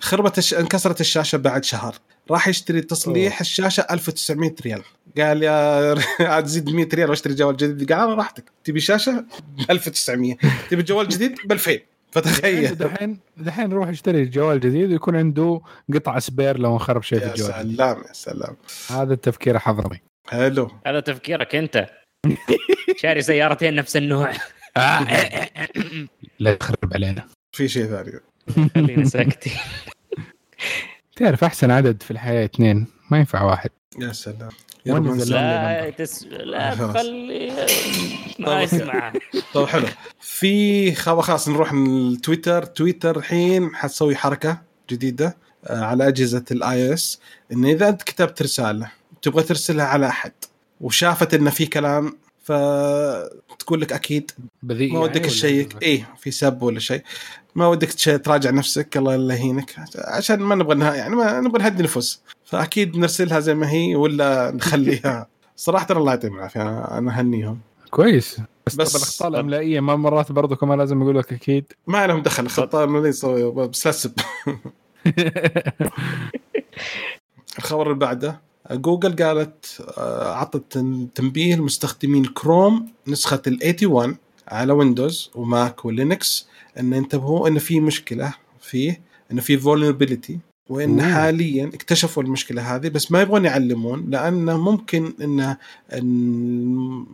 خربت 0.00 0.38
الش... 0.38 0.54
انكسرت 0.54 1.00
الشاشة 1.00 1.38
بعد 1.38 1.64
شهر. 1.64 1.94
راح 2.30 2.48
يشتري 2.48 2.80
تصليح 2.80 3.32
أوه. 3.32 3.40
الشاشة 3.40 3.86
1900 3.90 4.54
ريال. 4.64 4.82
قال 5.18 5.42
يا 5.42 5.94
عاد 6.32 6.46
زيد 6.46 6.70
100 6.70 6.88
ريال 6.94 7.10
واشتري 7.10 7.34
جوال 7.34 7.56
جديد. 7.56 7.92
قال 7.92 8.00
على 8.00 8.14
راحتك. 8.14 8.44
تبي 8.64 8.80
شاشة؟ 8.80 9.24
ب 9.58 9.70
1900 9.70 10.36
تبي 10.70 10.82
جوال 10.82 11.08
جديد؟ 11.08 11.38
ب 11.44 11.52
2000 11.52 11.78
فتخيل. 12.12 12.74
دحين 12.74 13.18
دحين 13.36 13.70
يروح 13.70 13.88
يشتري 13.88 14.24
جوال 14.24 14.60
جديد 14.60 14.90
ويكون 14.90 15.16
عنده 15.16 15.60
قطع 15.94 16.18
spare 16.18 16.58
لو 16.58 16.72
انخرب 16.72 17.02
شيء 17.02 17.18
في 17.18 17.24
يا 17.24 17.30
الجوال 17.30 17.76
سلام 17.76 17.98
يا 18.08 18.12
سلام. 18.12 18.56
هذا 18.90 19.12
التفكير 19.14 19.58
حضرمي 19.58 20.00
حلو. 20.28 20.70
هذا 20.86 21.00
تفكيرك 21.00 21.54
أنت. 21.54 21.86
شاري 22.96 23.22
سيارتين 23.22 23.74
نفس 23.74 23.96
النوع. 23.96 24.32
لا 26.38 26.54
تخرب 26.54 26.94
علينا. 26.94 27.26
في 27.56 27.68
شيء 27.68 27.86
ثاني. 27.86 28.20
خلينا 28.74 29.04
ساكتين. 29.04 29.52
تعرف 31.20 31.44
أحسن 31.44 31.70
عدد 31.70 32.02
في 32.02 32.10
الحياة 32.10 32.44
اثنين؟ 32.44 32.86
ما 33.10 33.18
ينفع 33.18 33.42
واحد. 33.42 33.70
يا 33.98 34.12
سلام؟ 34.12 34.48
لا 34.86 35.90
تس... 35.90 36.24
لا. 36.24 36.74
تخلي 36.74 37.66
ما 38.38 38.46
طيب. 38.46 38.62
يسمع. 38.62 39.12
طيب 39.54 39.66
حلو. 39.66 39.86
في 40.20 40.94
خلاص 40.94 41.48
نروح 41.48 41.72
التويتر. 41.72 42.64
تويتر 42.64 43.16
الحين 43.18 43.74
حتسوي 43.74 44.16
حركة 44.16 44.62
جديدة 44.90 45.36
آه، 45.66 45.84
على 45.84 46.08
أجهزة 46.08 46.44
ال 46.50 46.94
iOS. 46.94 47.20
إن 47.52 47.64
إذا 47.64 47.88
أنت 47.88 48.02
كتبت 48.02 48.42
رسالة 48.42 48.90
تبغى 49.22 49.42
ترسلها 49.42 49.84
على 49.84 50.08
أحد 50.08 50.32
وشافت 50.80 51.34
إن 51.34 51.50
في 51.50 51.66
كلام 51.66 52.18
فتقول 52.50 53.80
لك 53.80 53.92
أكيد 53.92 54.30
بذيء 54.62 54.88
ما 54.92 54.94
يعني 54.98 55.04
ودك 55.10 55.20
ولا 55.20 55.28
تشيك؟ 55.30 55.82
إيه 55.82 56.08
في 56.18 56.30
سب 56.30 56.62
ولا 56.62 56.78
شيء. 56.80 57.02
ما 57.54 57.66
ودك 57.66 57.92
تراجع 58.24 58.50
نفسك 58.50 58.96
الله 58.96 59.16
لا 59.16 59.34
يهينك. 59.34 59.74
عشان 59.98 60.40
ما 60.40 60.54
نبغى 60.54 60.74
نها- 60.74 60.94
يعني 60.94 61.16
ما 61.16 61.40
نبغى 61.40 61.62
نهدي 61.62 61.82
نفوس 61.82 62.22
فأكيد 62.44 62.96
نرسلها 62.96 63.40
زي 63.40 63.54
ما 63.54 63.70
هي 63.70 63.96
ولا 63.96 64.50
نخليها. 64.56 65.26
صراحة 65.56 65.86
الله 65.90 66.10
يعطيهم 66.12 66.36
العافية 66.36 66.62
أنا 66.98 67.18
أهنيهم. 67.18 67.58
كويس. 67.90 68.40
بس, 68.66 68.74
بس- 68.76 68.96
الأخطاء 68.96 69.28
الاملائيه 69.28 69.80
ما 69.80 69.96
مرات 69.96 70.32
برضو 70.32 70.56
كمان 70.56 70.78
لازم 70.78 71.02
أقول 71.02 71.18
لك 71.18 71.32
أكيد؟ 71.32 71.64
ما 71.86 72.06
لهم 72.06 72.22
دخل 72.22 72.44
يسوي 73.08 73.52
بس 73.52 73.86
لا 73.86 73.92
الخبر 77.58 77.86
اللي 77.86 77.98
بعده. 77.98 78.40
جوجل 78.70 79.24
قالت 79.24 79.80
آه، 79.98 80.34
عطت 80.34 80.78
تنبيه 81.14 81.54
لمستخدمين 81.54 82.24
كروم 82.24 82.88
نسخة 83.06 83.42
ال 83.46 83.58
81 83.64 84.16
على 84.48 84.72
ويندوز 84.72 85.30
وماك 85.34 85.84
ولينكس 85.84 86.48
إن 86.78 86.92
انتبهوا 86.92 87.48
إن 87.48 87.58
في 87.58 87.80
مشكلة 87.80 88.34
فيه 88.60 89.00
إن 89.32 89.40
في 89.40 89.60
vulnerability 89.60 90.50
وإن 90.68 91.00
أوه. 91.00 91.12
حاليا 91.12 91.70
اكتشفوا 91.74 92.22
المشكلة 92.22 92.76
هذه 92.76 92.88
بس 92.88 93.12
ما 93.12 93.22
يبغون 93.22 93.44
يعلمون 93.44 94.10
لأنه 94.10 94.56
ممكن 94.56 95.12
إن 95.20 95.56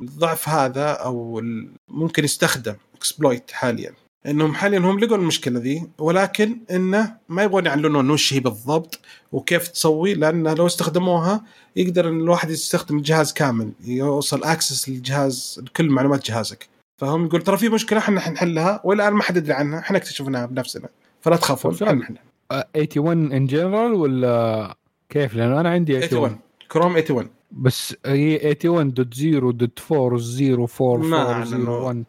الضعف 0.02 0.48
هذا 0.48 0.90
أو 0.90 1.42
ممكن 1.88 2.24
يستخدم 2.24 2.74
exploit 2.94 3.50
حاليا 3.50 3.92
إنهم 4.26 4.54
حاليا 4.54 4.78
هم 4.78 4.98
لقوا 5.00 5.16
المشكلة 5.16 5.60
ذي 5.60 5.86
ولكن 5.98 6.58
إنه 6.70 7.16
ما 7.28 7.42
يبغون 7.42 7.66
يعلنون 7.66 8.10
وش 8.10 8.34
هي 8.34 8.40
بالضبط 8.40 9.00
وكيف 9.32 9.68
تسوي 9.68 10.14
لأنه 10.14 10.52
لو 10.54 10.66
استخدموها 10.66 11.44
يقدر 11.76 12.08
إن 12.08 12.20
الواحد 12.20 12.50
يستخدم 12.50 12.96
الجهاز 12.96 13.32
كامل 13.32 13.72
يوصل 13.84 14.44
access 14.44 14.88
للجهاز 14.88 15.60
لكل 15.66 15.88
معلومات 15.90 16.26
جهازك. 16.26 16.68
فهم 16.96 17.26
يقول 17.26 17.42
ترى 17.42 17.56
في 17.56 17.68
مشكلة 17.68 17.98
إحنا 17.98 18.20
حنحلها 18.20 18.80
والآن 18.84 19.12
ما 19.12 19.22
حد 19.22 19.36
يدري 19.36 19.52
عنها 19.52 19.78
إحنا 19.78 19.96
اكتشفناها 19.98 20.46
بنفسنا. 20.46 20.88
فلا 21.20 21.36
تخافون 21.36 21.72
نحلها. 21.72 22.22
81 22.50 23.32
in 23.32 23.46
general 23.46 23.92
ولا 23.92 24.76
كيف؟ 25.08 25.34
لأنه 25.34 25.60
أنا 25.60 25.68
عندي 25.68 25.94
81 25.94 26.22
81 26.22 26.38
كروم 26.68 26.92
81 26.92 27.28
بس 27.50 27.94
هي 28.06 28.54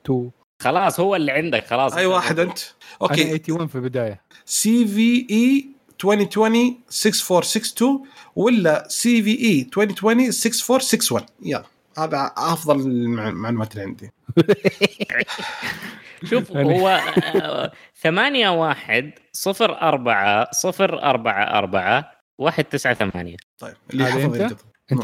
81.0.4 0.05 0.36
ما 0.65 0.71
0.4 0.71 0.75
أعلنوا. 0.75 0.79
1 0.79 0.79
2 0.79 0.83
خلاص 0.89 0.99
هو 0.99 1.15
اللي 1.15 1.31
عندك 1.31 1.67
خلاص. 1.67 1.93
أي 1.93 2.05
واحد 2.05 2.39
أنت؟ 2.39 2.59
أوكي. 3.01 3.23
أنا 3.23 3.31
أوكي 3.31 3.51
81 3.51 3.67
في 3.67 3.75
البداية. 3.75 4.21
سي 4.45 4.87
في 4.87 5.27
إي 5.31 5.69
2020 6.03 6.79
6462 6.89 8.03
ولا 8.35 8.85
سي 8.89 9.23
في 9.23 9.29
إي 9.39 9.61
2020 9.77 10.31
6461 10.31 11.25
يلا. 11.43 11.63
هذا 11.97 12.31
أفضل 12.37 12.79
المع- 12.79 13.27
المعلومات 13.29 13.71
اللي 13.73 13.83
عندي. 13.83 14.11
شوف 16.29 16.51
هو 16.51 16.87
آه، 17.35 17.71
ثمانية 18.01 18.49
واحد 18.49 19.11
صفر 19.33 19.81
أربعة 19.81 20.47
صفر 20.51 21.03
أربعة 21.03 21.43
أربعة 21.57 22.11
واحد 22.37 22.63
تسعة 22.63 22.93
ثمانية. 22.93 23.37
طيب 23.59 23.73
اللي 23.93 24.05
حفظ. 24.05 24.41
أنت؟ 24.41 24.53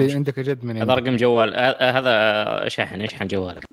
ماشي. 0.01 0.13
عندك 0.15 0.39
أجد 0.39 0.65
من 0.65 0.77
هذا. 0.77 0.93
رقم 0.93 1.15
جوال 1.15 1.53
آه، 1.55 1.59
آه، 1.59 1.91
هذا 1.99 2.69
شاحن 2.69 3.01
اشحن 3.01 3.27
جوالك؟ 3.27 3.63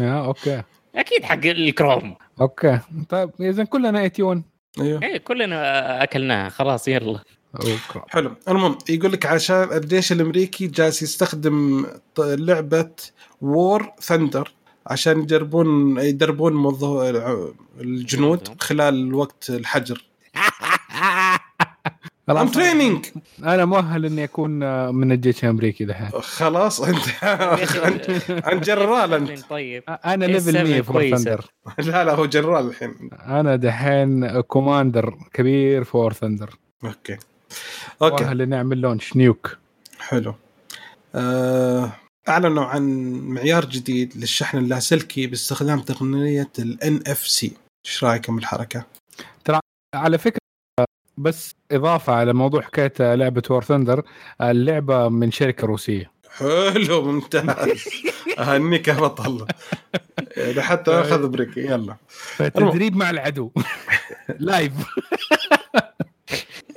آه، 0.00 0.24
أوكي. 0.26 0.62
أكيد 0.96 1.24
حق 1.24 1.46
الكروم. 1.46 2.16
أوكي. 2.40 2.78
طيب 3.08 3.30
اذا 3.40 3.64
كلنا 3.64 3.88
81 4.02 4.44
أيوه. 4.80 5.02
إيه 5.02 5.18
كلنا 5.18 6.02
أكلناها. 6.02 6.48
خلاص 6.48 6.88
يلا. 6.88 7.18
أوكي. 7.56 8.00
حلو. 8.08 8.32
المهم 8.48 8.78
يقول 8.88 9.12
لك 9.12 9.26
عشان 9.26 9.62
الجيش 9.72 10.12
الأمريكي 10.12 10.66
جالس 10.66 11.02
يستخدم 11.02 11.86
ط- 12.14 12.20
لعبة 12.20 12.90
War 13.42 13.92
Thunder 14.00 14.52
عشان 14.86 15.20
يجربون 15.22 15.98
يدربون 15.98 16.74
الجنود 17.80 18.48
خلال 18.62 19.14
وقت 19.14 19.50
الحجر. 19.50 20.04
ام 22.30 22.36
خلاص. 22.36 22.50
training 22.54 23.06
أنا 23.44 23.64
مؤهل 23.64 24.04
إني 24.04 24.24
أكون 24.24 24.50
من 24.94 25.12
الجيش 25.12 25.44
الأمريكي 25.44 25.84
دحين 25.84 26.10
خلاص 26.20 26.80
أنت 26.80 27.24
أنت 28.52 28.64
جنرال 28.64 29.14
أنت. 29.30 29.40
طيب. 29.50 29.82
أنا 29.88 30.24
ليفل 30.24 30.52
100 30.52 30.62
السبب 30.62 30.80
فور 30.84 30.92
كويسة. 30.94 31.16
ثندر 31.16 31.44
لا 31.78 32.04
لا 32.04 32.14
هو 32.14 32.26
جنرال 32.26 32.66
الحين. 32.66 33.10
أنا 33.12 33.56
دحين 33.56 34.40
كوماندر 34.40 35.14
كبير 35.32 35.84
فور 35.84 36.12
ثندر 36.12 36.58
أوكي. 36.84 37.16
أوكي. 38.02 38.24
مؤهل 38.24 38.42
إني 38.42 38.56
أعمل 38.56 38.80
لونش 38.80 39.16
نيوك 39.16 39.56
حلو. 39.98 40.34
آه 41.14 41.92
أعلنوا 42.28 42.64
عن 42.64 43.10
معيار 43.12 43.64
جديد 43.64 44.12
للشحن 44.16 44.58
اللاسلكي 44.58 45.26
باستخدام 45.26 45.80
تقنية 45.80 46.50
ال 46.58 46.78
NFC 47.00 47.50
إيش 47.86 48.04
رأيكم 48.04 48.36
بالحركة؟ 48.36 48.84
على 49.94 50.18
فكرة 50.18 50.39
بس 51.16 51.54
إضافة 51.72 52.12
على 52.12 52.32
موضوع 52.32 52.62
حكاية 52.62 53.14
لعبة 53.14 53.42
وور 53.50 53.64
ثندر 53.64 54.02
اللعبة 54.40 55.08
من 55.08 55.30
شركة 55.30 55.66
روسية. 55.66 56.10
حلو 56.30 57.02
ممتاز. 57.02 57.88
أهنيك 58.38 58.88
يا 58.88 58.94
بطل. 58.94 59.46
حتى 60.58 60.90
أخذ 60.90 61.28
break. 61.28 61.56
يلا. 61.56 61.96
تدريب 62.38 62.96
مع 62.96 63.10
العدو. 63.10 63.50
live 64.38 64.72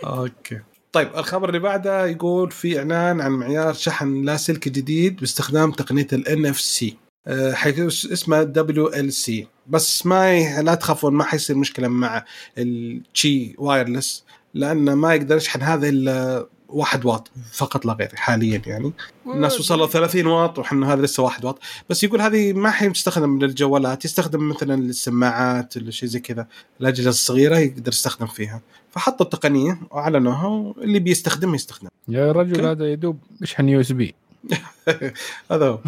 أوكي. 0.04 0.60
طيب 0.92 1.10
الخبر 1.16 1.48
اللي 1.48 1.60
بعده 1.60 2.06
يقول 2.06 2.52
في 2.52 2.80
إعلان 2.80 3.22
عن 3.22 3.32
معيار 3.32 3.74
شحن 3.74 4.26
لاسلكي 4.26 4.70
جديد 4.70 5.20
باستخدام 5.20 5.72
تقنية 5.72 6.08
ال 6.14 6.54
NFC 6.54 6.86
آه، 7.28 7.54
حيكون 7.54 7.88
اسمه 7.88 8.44
WLC 8.44 9.48
بس 9.68 10.06
ما 10.06 10.34
ي... 10.34 10.64
لا 10.64 10.76
تخافون 10.76 11.14
ما 11.14 11.24
حيصير 11.24 11.56
مشكلة 11.58 11.88
مع 11.88 12.26
ال 12.58 12.90
Qi 12.90 13.56
wireless 13.58 14.24
لأنه 14.54 14.96
ما 14.96 15.14
يقدر 15.14 15.38
يشحن 15.38 15.62
هذا 15.62 15.90
إلا 15.90 16.48
1 16.74 17.06
واط 17.06 17.32
فقط 17.52 17.86
لا 17.86 17.94
غير 17.94 18.12
حاليا 18.16 18.62
يعني. 18.68 18.94
الناس 19.28 19.60
وصلوا 19.60 19.88
30 19.88 20.28
واط 20.28 20.60
وحنا 20.60 20.94
هذا 20.94 21.02
لسه 21.02 21.24
1 21.24 21.46
واط. 21.46 21.60
بس 21.90 22.04
يقول 22.04 22.22
هذه 22.22 22.54
ما 22.54 22.72
حي 22.72 22.90
تستخدم 22.90 23.40
للجوالات 23.40 24.06
يستخدم 24.06 24.50
مثلا 24.50 24.82
للسماعات 24.82 25.78
ولا 25.78 25.92
شيء 25.92 26.10
زي 26.10 26.20
كذا 26.20 26.48
الأجهزة 26.82 27.10
الصغيرة 27.10 27.58
يقدر 27.58 27.92
يستخدم 27.92 28.28
فيها. 28.28 28.62
فحطوا 28.92 29.26
التقنية 29.26 29.80
وأعلنوها 29.92 30.48
واللي 30.48 31.00
بيستخدمها 31.00 31.56
يستخدم. 31.56 31.88
يا 32.08 32.32
رجل 32.32 32.66
هذا 32.66 32.92
يدوب 32.92 33.18
يشحن 33.42 33.70
USB 33.70 34.16
هذا 35.52 35.68
هو. 35.68 35.80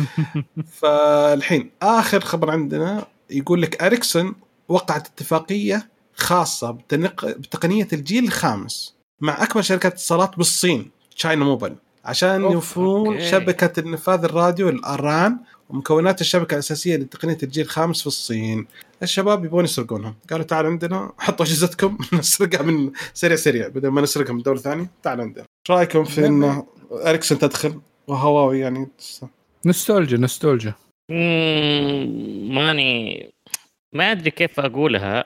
فالحين 0.71 1.71
آخر 1.81 2.19
خبر 2.19 2.51
عندنا 2.51 3.05
يقول 3.29 3.61
لك 3.61 3.83
أريكسون 3.83 4.35
وقعت 4.69 5.07
اتفاقية 5.07 5.89
خاصة 6.15 6.71
بتنق... 6.71 7.25
بتقنية 7.25 7.87
الجيل 7.93 8.23
الخامس 8.23 8.95
مع 9.21 9.43
أكبر 9.43 9.61
شركات 9.61 9.93
اتصالات 9.93 10.37
بالصين 10.37 10.91
تشاينا 11.15 11.45
موبايل 11.45 11.75
عشان 12.05 12.41
يوفرون. 12.41 13.21
شبكة 13.21 13.79
النفاذ 13.79 14.23
الراديو 14.23 14.69
الآران 14.69 15.37
ومكونات 15.69 16.21
الشبكة 16.21 16.53
الأساسية 16.53 16.95
لتقنية 16.95 17.37
الجيل 17.43 17.65
الخامس 17.65 18.01
في 18.01 18.07
الصين. 18.07 18.67
الشباب 19.03 19.45
يبغون 19.45 19.63
يسرقونها. 19.63 20.15
قالوا 20.29 20.45
تعال 20.45 20.65
عندنا 20.65 21.11
حطوا 21.17 21.45
أجهزتكم 21.45 21.97
نسرقها 22.13 22.61
من 22.61 22.91
سريع 23.13 23.35
سريع 23.35 23.67
بدل 23.67 23.87
ما 23.87 24.01
نسرقها 24.01 24.33
من 24.33 24.41
دولة 24.41 24.59
ثانية 24.59 24.91
تعال 25.03 25.21
عندنا. 25.21 25.43
إيش 25.43 25.77
رأيكم 25.77 26.03
في 26.03 26.25
إنه 26.25 26.67
أريكسون 26.91 27.39
تدخل؟ 27.39 27.79
وهواوي 28.07 28.59
يعني. 28.59 28.87
نوستالجيا 30.17 30.17
مم، 31.11 32.55
ماني 32.55 33.29
ما 33.93 34.11
أدري 34.11 34.31
كيف 34.31 34.59
أقولها 34.59 35.25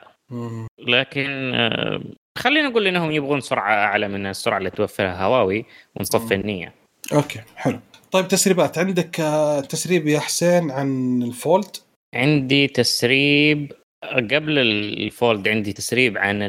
لكن 0.88 1.52
آه، 1.56 2.02
خلينا 2.38 2.70
نقول 2.70 2.88
إنهم 2.88 3.12
يبغون 3.12 3.42
سرعة 3.42 3.74
أعلى 3.74 4.08
من 4.08 4.26
السرعة 4.26 4.58
اللي 4.58 4.70
توفرها 4.70 5.24
هواوي 5.26 5.66
ونصفي 5.96 6.36
النية. 6.36 6.74
أوكي 7.14 7.40
حلو. 7.56 7.80
طيب 8.12 8.28
تسريبات. 8.28 8.78
عندك 8.78 9.20
آه، 9.20 9.60
تسريب 9.60 10.08
يا 10.08 10.20
حسين 10.20 10.72
عن 10.72 11.22
ال 11.24 11.33
Fold؟ 11.33 11.78
عندي 12.16 12.68
تسريب 12.68 13.72
قبل 14.04 14.58
ال 14.60 14.77
Fold 14.77 15.48
عندي 15.48 15.74
تسريب 15.74 16.18
عن 16.18 16.40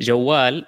الجوال. 0.00 0.66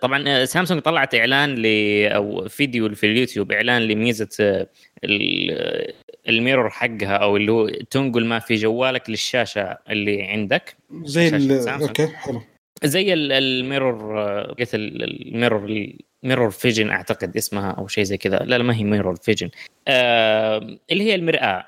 طبعا 0.00 0.44
سامسونج 0.44 0.80
طلعت 0.80 1.14
إعلان 1.14 1.54
ل 1.54 1.66
أو 2.06 2.48
فيديو 2.48 2.94
في 2.94 3.06
اليوتيوب 3.06 3.52
إعلان 3.52 3.82
لميزة 3.82 4.66
ال- 5.04 5.92
ال 6.28 6.34
mirror 6.34 6.70
حقها 6.70 7.16
أو 7.16 7.36
اللي 7.36 7.52
هو 7.52 7.68
تنقل 7.68 8.24
ما 8.26 8.38
في 8.38 8.54
جوالك 8.54 9.10
للشاشة 9.10 9.78
اللي 9.90 10.22
عندك. 10.22 10.76
زي. 11.04 11.30
أوكي 11.88 12.06
حلو. 12.06 12.42
زي 12.84 13.12
ال- 13.12 13.32
ال 13.32 13.45
mirror 13.45 14.20
آه، 14.20 14.54
قلت 14.58 14.74
ال- 14.74 15.28
ال 15.28 15.36
mirror 15.36 15.86
ال 16.24 16.28
mirror 16.28 16.50
vision 16.50 16.90
أعتقد 16.90 17.36
اسمها 17.36 17.70
أو 17.70 17.86
شيء 17.88 18.04
زي 18.04 18.16
كذا. 18.16 18.36
لا 18.38 18.58
لا 18.58 18.64
ما 18.64 18.76
هي 18.76 18.84
mirror 18.84 19.16
vision. 19.16 19.50
آه 19.88 20.78
اللي 20.92 21.04
هي 21.04 21.14
المرآة. 21.14 21.64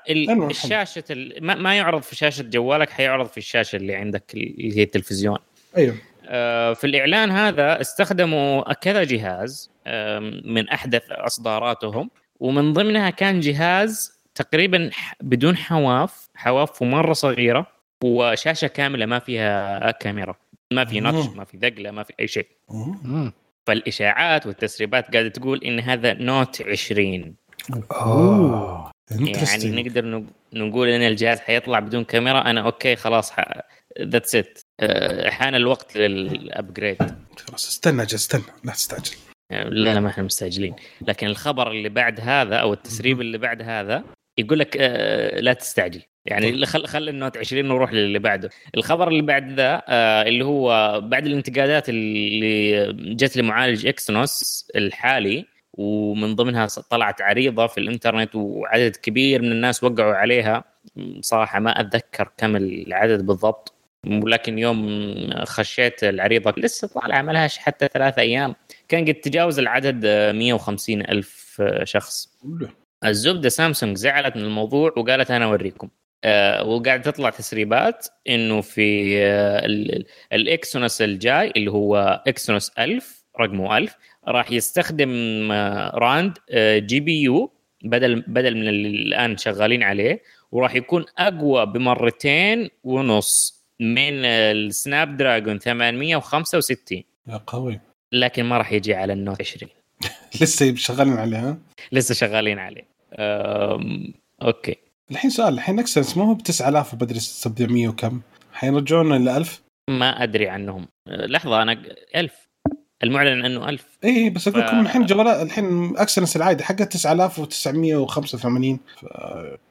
الشاشة 0.49 1.03
ال- 1.11 1.45
ما, 1.45 1.55
ما 1.55 1.77
يعرض 1.77 2.01
في 2.01 2.15
شاشة 2.15 2.41
جوالك 2.43 2.89
حيعرض 2.89 3.25
في 3.27 3.37
الشاشة 3.37 3.75
اللي 3.75 3.95
عندك 3.95 4.23
اللي 4.33 4.77
هي 4.77 4.83
التلفزيون. 4.83 5.37
أيوه. 5.77 5.93
آه، 5.93 5.97
في 6.73 6.81
الإعلان 6.83 7.31
هذا 7.31 7.81
استخدموا 7.81 8.73
كذا 8.73 9.03
جهاز 9.03 9.71
من 10.45 10.69
أحدث 10.69 11.03
إصداراتهم 11.11 12.09
ومن 12.39 12.73
ضمنها 12.73 13.09
كان 13.09 13.39
جهاز 13.39 14.21
تقريبا 14.35 14.89
بدون 15.21 15.57
حواف 15.57 16.29
حوافه 16.35 16.85
مره 16.85 17.13
صغيرة 17.13 17.67
وشاشة 18.03 18.67
كاملة 18.67 19.05
ما 19.05 19.19
فيها 19.19 19.91
كاميرا 19.91 20.35
ما 20.73 20.85
في 20.85 20.99
notch 20.99 21.27
مم. 21.27 21.37
ما 21.37 21.43
في 21.45 21.57
ذقلة 21.57 21.91
ما 21.91 22.03
في 22.03 22.13
أي 22.19 22.27
شيء. 22.27 22.47
فالإشاعات 23.67 24.45
والتسريبات 24.47 25.13
قاعدة 25.13 25.29
تقول 25.29 25.63
إن 25.63 25.79
هذا 25.79 26.13
Note 26.13 26.61
20 26.61 27.35
أوه 27.91 28.91
يعني. 29.11 29.81
نقدر 29.83 30.05
نق- 30.05 30.31
نقول 30.53 30.87
إن 30.89 31.01
الجهاز 31.01 31.39
حيطلع 31.39 31.79
بدون 31.79 32.03
كاميرا 32.03 32.39
أنا 32.41 32.61
أوكي 32.61 32.95
خلاص 32.95 33.33
that's 34.01 34.35
it 34.35 34.59
حان 35.33 35.55
الوقت 35.55 35.97
لل 35.97 36.19
upgrade 36.19 36.97
خلاص 37.47 37.67
استنى 37.67 38.01
أجل، 38.01 38.15
استنى 38.15 38.43
لا 38.63 38.71
تستعجل. 38.71 39.15
لا 39.51 39.93
لا 39.93 39.99
ما 39.99 40.09
إحنا 40.09 40.23
مستعجلين. 40.23 40.75
لكن 41.07 41.27
الخبر 41.27 41.71
اللي 41.71 41.89
بعد 41.89 42.19
هذا 42.19 42.55
أو 42.55 42.73
التسريب 42.73 43.21
اللي 43.21 43.37
بعد 43.37 43.61
هذا 43.61 44.03
يقول 44.37 44.59
لك 44.59 44.77
آه 44.79 45.39
لا 45.39 45.53
تستعجل. 45.53 46.01
يعني 46.25 46.65
خل 46.65 46.85
خل 46.87 47.09
ال 47.09 47.15
Note 47.15 47.37
20 47.37 47.71
ونروح 47.71 47.93
للي 47.93 48.19
بعده. 48.19 48.49
الخبر 48.75 49.07
اللي 49.07 49.21
بعد 49.21 49.51
ذا 49.51 49.81
آه 49.87 50.21
اللي 50.21 50.45
هو 50.45 51.01
بعد 51.01 51.25
الانتقادات 51.25 51.89
اللي 51.89 52.93
جت 52.93 53.37
لمعالج 53.37 53.87
Exynos 53.87 54.67
الحالي 54.75 55.45
ومن 55.73 56.35
ضمنها 56.35 56.67
طلعت 56.89 57.21
عريضة 57.21 57.67
في 57.67 57.77
الإنترنت 57.77 58.35
وعدد 58.35 58.95
كبير 58.95 59.41
من 59.41 59.51
الناس 59.51 59.83
وقعوا 59.83 60.13
عليها. 60.13 60.63
صراحة 61.21 61.59
ما 61.59 61.79
أتذكر 61.79 62.31
كم 62.37 62.55
العدد 62.55 63.25
بالضبط. 63.25 63.73
ولكن 64.07 64.59
يوم 64.59 65.09
خشيت 65.43 66.03
العريضة 66.03 66.53
لسه 66.57 66.87
طالعه 66.87 67.21
ما 67.21 67.31
لهاش 67.31 67.57
حتى 67.57 67.87
ثلاثة 67.87 68.21
أيام 68.21 68.55
كان 68.87 69.05
قد 69.05 69.13
تجاوز 69.13 69.59
العدد 69.59 70.01
آه، 70.05 70.31
150 70.31 71.01
ألف 71.01 71.61
شخص. 71.83 72.29
الزبدة 73.05 73.49
سامسونج 73.49 73.97
زعلت 73.97 74.35
من 74.35 74.41
الموضوع 74.43 74.93
وقالت 74.97 75.31
أنا 75.31 75.45
أوريكم. 75.45 75.89
آه 76.23 76.63
وقاعد 76.67 77.01
تطلع 77.01 77.29
تسريبات 77.29 78.07
إنه 78.29 78.61
في 78.61 79.17
آه 79.17 79.65
ال- 79.65 79.95
ال- 79.95 80.05
ال 80.33 80.43
Exynos 80.43 81.01
الجاي 81.01 81.51
اللي 81.57 81.71
هو 81.71 82.23
Exynos 82.27 82.71
1000 82.79 83.23
رقمه 83.39 83.77
1000 83.77 83.95
راح 84.27 84.51
يستخدم 84.51 85.09
آه 85.51 85.91
AMD 85.95 86.37
آه 86.49 86.77
GPU 86.77 87.51
بدل 87.83 88.21
بدل 88.27 88.55
من 88.55 88.67
اللي 88.67 88.87
الآن 88.89 89.37
شغالين 89.37 89.83
عليه 89.83 90.21
وراح 90.51 90.75
يكون 90.75 91.05
أقوى 91.17 91.65
بمرتين 91.65 92.69
ونص. 92.83 93.60
من 93.81 94.25
ال 94.25 95.17
Snapdragon 95.17 95.59
865 95.59 97.03
يا 97.27 97.37
قوي. 97.47 97.79
لكن 98.13 98.43
ما 98.45 98.57
راح 98.57 98.71
يجي 98.71 98.93
على 98.95 99.13
ال 99.13 99.19
Note 99.19 99.41
20 99.41 99.71
لسه 100.41 100.75
شغالين 100.75 101.13
عليها 101.17 101.57
لسه 101.91 102.13
شغالين 102.15 102.59
عليه. 102.59 102.87
أم... 103.19 104.13
أوكي. 104.41 104.75
الحين 105.11 105.29
سؤال 105.31 105.53
الحين 105.53 105.79
Exynos 105.79 106.17
مو 106.17 106.23
هو 106.23 106.33
ب 106.33 106.41
9000 106.43 106.93
وبدري 106.93 107.19
700 107.19 107.87
وكم؟ 107.87 108.21
حيرجعون 108.53 109.13
إلى 109.13 109.37
1000 109.37 109.61
ما 109.89 110.23
أدري 110.23 110.49
عنهم. 110.49 110.87
لحظة 111.07 111.61
أنا 111.61 111.81
1000 112.15 112.47
المعلن 113.03 113.45
إنه 113.45 113.69
1000 113.69 113.85
اي 114.03 114.09
إيه، 114.09 114.29
بس 114.29 114.47
أقول 114.47 114.61
ف- 114.63 114.65
لكم 114.65 114.79
الحين 114.79 115.05
جوالات 115.05 115.45
الحين 115.45 115.97
Exynos 115.97 116.35
العادي 116.37 116.63
حقه 116.63 116.83
9985 116.83 118.79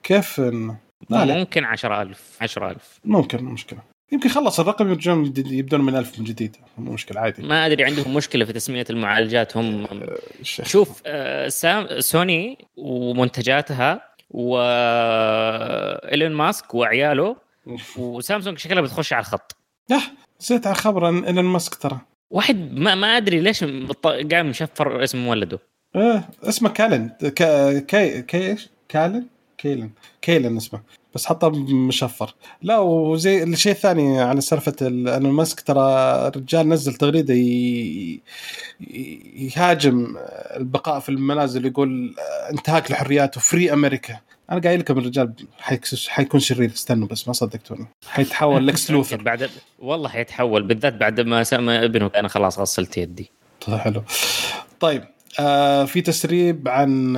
كيف 0.03 0.41
إنه- 0.41 0.75
ما 1.11 1.19
عليك. 1.19 1.37
ممكن 1.37 1.65
10000 1.65 2.39
10000 2.41 3.01
ممكن 3.05 3.45
مشكلة. 3.45 3.81
يمكن 4.13 4.29
خلص 4.29 4.61
الرقم 4.61 4.89
يرجعون 4.89 5.33
يبدون 5.37 5.81
من 5.81 5.97
1000 5.97 6.19
من 6.19 6.25
جديد. 6.25 6.57
مو 6.79 6.93
مشكلة 6.93 7.21
عادي. 7.21 7.43
ما 7.43 7.67
أدري 7.67 7.85
عندهم 7.85 8.15
مشكلة 8.15 8.45
في 8.45 8.53
تسمية 8.53 8.85
المعالجات 8.91 9.57
هم 9.57 9.87
الشيخ. 10.41 10.69
شوف 10.69 11.03
أه، 11.07 11.49
سام 11.49 12.01
سوني 12.01 12.59
ومنتجاتها 12.77 14.03
وايلون 14.31 16.33
ماسك 16.33 16.75
وعياله 16.75 17.37
وسامسونج 17.99 18.59
شكلها 18.59 18.83
بتخش 18.83 19.13
على 19.13 19.21
الخط. 19.21 19.57
يا 19.91 20.01
نسيت 20.41 20.67
على 20.67 20.77
خبر 20.77 21.09
ان 21.09 21.25
إيلون 21.25 21.45
ماسك 21.45 21.75
ترى. 21.75 21.99
واحد 22.31 22.73
ما, 22.79 22.95
ما 22.95 23.17
أدري 23.17 23.41
ليش 23.41 23.65
قاعد 24.05 24.35
مشفر 24.45 25.05
اسم 25.05 25.27
ولده 25.27 25.59
إيه 25.97 26.29
اسمه 26.45 26.69
كالن. 26.69 27.09
كا- 27.37 27.79
كي 27.79 28.23
كي 28.23 28.51
إيش؟ 28.51 28.69
كالن؟ 28.89 29.27
كيلن. 29.59 29.91
كيلن 30.23 30.57
اسمه. 30.57 30.81
بس 31.15 31.27
حطه 31.27 31.51
مشفر. 31.75 32.35
لا 32.63 32.79
وزي 32.79 33.43
الشيء 33.43 33.73
الثاني 33.73 34.21
على 34.21 34.41
سالفة 34.41 34.75
ال- 34.83 35.09
انه 35.09 35.31
ماسك 35.31 35.61
ترى 35.61 35.83
الرجال 36.29 36.69
نزل 36.69 36.95
تغريدة 36.95 37.35
ي... 37.35 38.21
يهاجم 39.35 40.17
البقاء 40.57 41.01
في 41.01 41.09
المنازل 41.09 41.67
يقول 41.67 42.15
انتهاك 42.51 42.91
الحريات 42.91 43.37
و 43.37 43.44
free 43.44 43.73
America 43.73 44.19
أنا 44.51 44.61
قايل 44.61 44.81
لكم 44.81 44.99
الرجال 44.99 45.33
حيكون 46.09 46.41
شرير 46.41 46.71
استنوا 46.71 47.09
بس 47.09 47.27
ما 47.29 47.33
صدقتوني. 47.35 47.87
حيتحول 48.09 48.67
لكس 48.67 48.91
لوثر. 48.91 49.23
بعد 49.23 49.51
والله 49.79 50.09
حيتحول 50.09 50.63
بالذات 50.63 50.95
بعد 50.95 51.21
ما 51.21 51.43
سمى 51.45 51.85
ابنه 51.85 52.11
أنا 52.17 52.29
خلاص 52.29 52.59
غسلت 52.59 52.99
يدي. 52.99 53.31
طيب 53.67 53.77
حلو. 53.79 54.03
طيب 54.81 55.05
آه 55.41 55.85
في 55.85 56.01
تسريب 56.01 56.69
عن 56.69 57.13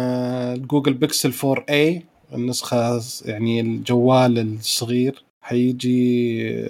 جوجل 0.66 0.94
بيكسل 0.94 1.32
4 1.44 1.64
اي 1.70 2.02
النسخة 2.34 3.02
يعني 3.24 3.60
الجوال 3.60 4.38
الصغير 4.38 5.22
حيجي 5.42 6.66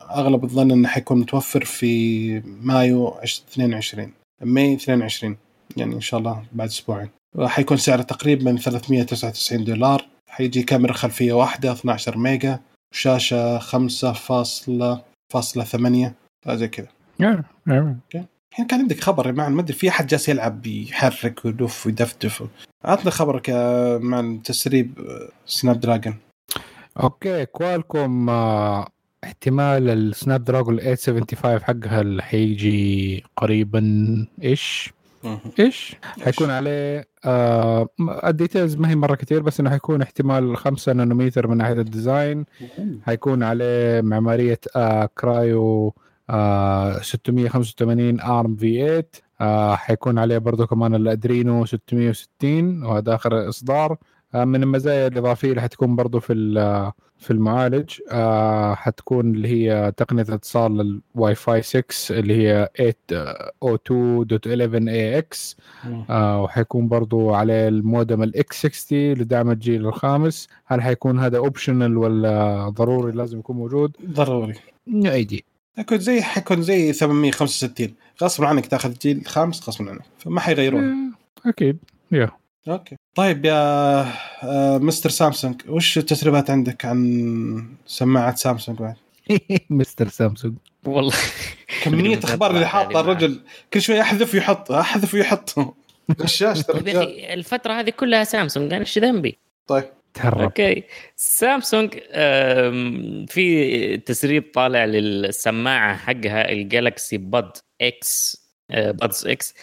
أغلب 0.00 0.44
الظن 0.44 0.70
إنه 0.70 0.88
حيكون 0.88 1.20
متوفر 1.20 1.64
في 1.64 2.40
مايو 2.40 3.08
22 3.08 4.12
May 4.42 4.74
22 4.74 5.36
يعني 5.76 5.94
إن 5.94 6.00
شاء 6.00 6.20
الله 6.20 6.44
بعد 6.52 6.68
أسبوعين. 6.68 7.08
حيكون 7.40 7.76
سعره 7.76 8.02
تقريبا 8.02 8.56
399 8.56 9.64
دولار 9.64 10.06
حيجي 10.28 10.62
كاميرا 10.62 10.92
خلفية 10.92 11.32
واحدة 11.32 11.72
12 11.72 12.18
ميجا 12.18 12.60
وشاشة 12.92 13.58
5.8 13.58 16.12
زي 16.48 16.68
كذا. 16.68 16.88
نعم 17.18 17.42
نعم. 17.66 17.98
الحين 18.56 18.66
كان 18.66 18.80
عندك 18.80 19.00
خبر 19.00 19.26
يا 19.26 19.32
ما 19.32 19.60
أدري 19.60 19.72
في 19.72 19.88
أحد 19.88 20.06
جالس 20.06 20.28
يلعب 20.28 20.66
يحرك 20.66 21.44
ويدف 21.44 21.86
ويدفدف. 21.86 22.48
عطنا 22.84 23.10
خبرك 23.10 23.48
يا 23.48 23.98
معن 23.98 24.42
تسريب 24.42 24.98
آه، 24.98 25.28
Snapdragon 25.46 26.14
أوكي 27.00 27.46
Qualcomm 27.46 28.30
آه، 28.30 28.88
احتمال 29.24 29.88
ال 29.88 30.44
Snapdragon 30.44 30.78
875 30.80 31.62
حقها 31.62 32.00
اللي 32.00 32.22
حيجي 32.22 33.24
قريبا 33.36 33.80
إيش؟ 34.42 34.92
إيش؟ 35.58 35.96
حيكون 36.24 36.50
عليه 36.50 37.08
آه 37.24 37.88
ال 38.24 38.30
details 38.30 38.76
ما 38.76 38.90
هي 38.90 38.96
مرة 38.96 39.14
كثير 39.14 39.42
بس 39.42 39.60
إنه 39.60 39.70
حيكون 39.70 40.02
احتمال 40.02 40.56
5 40.56 40.92
نانومتر 40.92 41.46
من 41.46 41.56
ناحية 41.56 41.72
ال 41.72 41.81
design. 41.81 42.44
حيكون 43.06 43.42
عليه 43.42 44.00
معمارية 44.00 44.60
آه 44.76 45.10
Kryo 45.18 45.88
آه 45.88 46.05
685 46.30 48.20
ARM 48.20 48.56
v8 48.56 49.04
آه 49.40 49.74
حيكون 49.76 50.18
عليه 50.18 50.38
برضو 50.38 50.66
كمان 50.66 50.94
ال 50.94 51.04
Adreno 51.04 51.64
660 51.64 52.84
وهذا 52.84 53.14
آخر 53.14 53.48
إصدار. 53.48 53.96
آه 54.34 54.44
من 54.44 54.62
المزايا 54.62 55.06
الإضافية 55.06 55.50
اللي 55.50 55.60
حتكون 55.62 55.96
برضو 55.96 56.20
في 56.20 56.34
في 57.18 57.30
المعالج 57.30 57.90
آه 58.12 58.74
حتكون 58.74 59.34
اللي 59.34 59.48
هي 59.48 59.92
تقنية 59.96 60.22
اتصال 60.22 61.00
الواي 61.16 61.34
فاي 61.34 61.62
6 61.62 61.84
اللي 62.18 62.34
هي 62.48 62.68
802.11ax 63.64 65.54
آه 66.10 66.42
وحيكون 66.42 66.88
برضو 66.88 67.34
عليه 67.34 67.68
المودم 67.68 68.22
ال 68.22 68.66
X60 68.66 68.98
لدعم 69.12 69.50
الجيل 69.50 69.86
الخامس. 69.86 70.48
هل 70.66 70.82
حيكون 70.82 71.18
هذا 71.18 71.38
optional 71.38 71.96
ولا 71.96 72.68
ضروري 72.68 73.12
لازم 73.12 73.38
يكون 73.38 73.56
موجود؟ 73.56 73.96
ضروري. 74.10 74.54
اي 74.88 75.24
دي 75.24 75.44
حيكون 75.76 75.98
زي 75.98 76.22
حيكون 76.22 76.62
زي 76.62 76.92
865 76.92 77.94
غصبا 78.22 78.46
عنك 78.46 78.66
تاخذ 78.66 78.90
الجيل 78.90 79.18
الخامس 79.18 79.68
غصبا 79.68 79.90
عنك. 79.90 80.02
فما 80.18 80.40
حيغيرون. 80.40 81.12
أكيد. 81.46 81.78
يا 82.12 82.30
أوكي. 82.68 82.96
طيب 83.14 83.44
يا 83.44 83.54
آه، 84.42 84.78
مستر 84.78 85.10
سامسونج 85.10 85.62
وش 85.68 85.98
التسريبات 85.98 86.50
عندك 86.50 86.84
عن 86.84 87.66
سماعة 87.86 88.34
سامسونج 88.34 88.78
بعد؟ 88.78 88.96
مستر 89.70 90.08
سامسونج. 90.08 90.54
والله. 90.84 91.14
كمية 91.82 92.18
أخبار 92.24 92.50
اللي 92.50 92.66
حاطه 92.66 92.90
هذه 92.90 93.00
الرجل. 93.00 93.40
كل 93.72 93.82
شوي 93.82 94.00
أحذف 94.00 94.34
ويحط 94.34 94.72
أحذف 94.72 95.14
ويحط. 95.14 95.54
غشاش. 96.20 96.60
أخي 96.70 97.34
الفترة 97.34 97.72
هذه 97.72 97.90
كلها 97.90 98.24
سامسونج. 98.24 98.72
أنا 98.72 98.80
إيش 98.80 98.98
ذنبي؟ 98.98 99.38
طيب. 99.66 99.84
تهرب. 100.16 100.40
أوكي. 100.40 100.82
سامسونج 101.16 101.94
في 103.28 103.96
تسريب 103.96 104.44
طالع 104.54 104.84
للسماعة 104.84 105.96
حقها 105.96 106.52
ال 106.52 106.61
Galaxy 106.61 107.18
Bud 107.18 107.50
X 107.80 108.42
Buds 108.70 109.26
X 109.26 109.54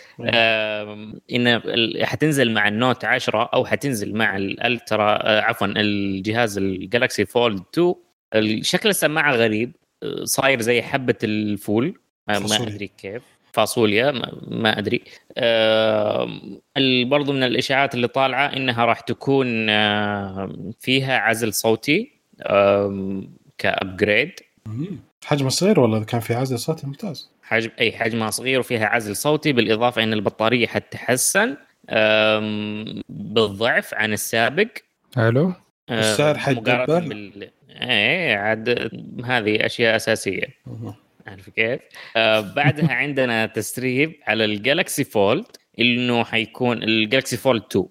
إن 1.31 1.61
حتنزل 2.05 2.51
مع 2.51 2.67
ال 2.67 2.75
Note 2.75 3.05
10 3.05 3.49
أو 3.53 3.65
حتنزل 3.65 4.13
مع 4.15 4.38
ال 4.38 4.50
Ultra 4.50 5.11
آه، 5.27 5.41
عفوا 5.41 5.67
الجهاز 5.67 6.57
ال 6.57 6.67
Galaxy 6.67 7.25
Fold 7.25 7.61
2 7.73 7.95
ال- 8.35 8.65
شكل 8.65 8.89
السماعة 8.89 9.34
غريب 9.35 9.75
آه، 10.03 10.23
صاير 10.23 10.61
زي 10.61 10.81
حبة 10.81 11.15
الفول. 11.23 11.99
آه، 12.30 12.39
ما. 12.39 12.67
أدري 12.67 12.88
كيف. 12.88 13.21
فاصوليا 13.53 14.11
ما, 14.11 14.38
ما 14.47 14.80
أدري. 14.80 15.01
برضو 17.05 17.34
من 17.34 17.43
الإشاعات 17.43 17.95
اللي 17.95 18.07
طالعة 18.07 18.47
إنها 18.47 18.85
راح 18.85 18.99
تكون 18.99 19.67
فيها 20.80 21.17
عزل 21.17 21.53
صوتي 21.53 22.11
كابجريد 23.57 24.31
حجمه 25.25 25.49
صغير 25.49 25.80
ولا 25.80 26.03
كان 26.03 26.21
في 26.21 26.34
عزل 26.34 26.59
صوتي 26.59 26.88
ممتاز؟ 26.88 27.30
حجم 27.43 27.69
إي 27.80 27.91
حجمها 27.91 28.30
صغير 28.30 28.59
وفيها 28.59 28.85
عزل 28.85 29.15
صوتي 29.15 29.53
بالإضافة 29.53 30.03
إن 30.03 30.13
البطارية 30.13 30.67
حتتحسن 30.67 31.55
بالضعف 33.09 33.93
عن 33.93 34.13
السابق. 34.13 34.67
حلو. 35.15 35.45
آم، 35.45 35.55
والسعر 35.89 36.38
حيتدبر؟ 36.38 36.84
مقارنة 36.84 37.09
بال 37.09 37.49
إيه 37.69 38.35
عاد 38.35 38.69
هذه 39.25 39.65
أشياء 39.65 39.95
أساسية. 39.95 40.47
عارف 41.27 41.49
كيف؟ 41.49 41.81
آه 42.15 42.39
بعدها 42.39 42.93
عندنا 43.03 43.45
تسريب 43.45 44.19
على 44.27 44.45
ال 44.45 44.54
Galaxy 44.54 45.03
Fold 45.03 45.45
إنه 45.79 46.23
حيكون 46.23 46.83
ال 46.84 46.91
Galaxy 46.91 47.38
Fold 47.38 47.63
2 47.71 47.85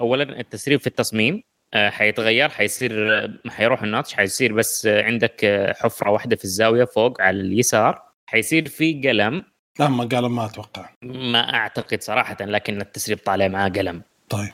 اولا 0.00 0.40
التسريب 0.40 0.80
في 0.80 0.86
التصميم 0.86 1.42
آه 1.74 1.90
حيتغير 1.90 2.48
حيصير 2.48 3.30
حيروح 3.48 3.82
ال 3.82 3.87
notch 3.87 4.14
حيصير 4.14 4.52
بس 4.52 4.86
عندك 4.86 5.44
آه، 5.44 5.72
حفرة 5.72 6.10
واحدة 6.10 6.36
في 6.36 6.44
الزاوية 6.44 6.84
فوق 6.84 7.20
على 7.22 7.40
اليسار. 7.40 8.02
حيصير 8.26 8.68
في 8.68 9.08
قلم. 9.08 9.42
لا 9.78 9.88
ما 9.88 10.04
قالوا 10.04 10.28
ما 10.28 10.44
أتوقع. 10.44 10.90
ما 11.02 11.54
أعتقد 11.54 12.02
صراحة 12.02 12.36
لكن 12.40 12.80
التسريب 12.80 13.18
طالع 13.18 13.48
معاه 13.48 13.68
قلم. 13.68 14.02
طيب. 14.28 14.52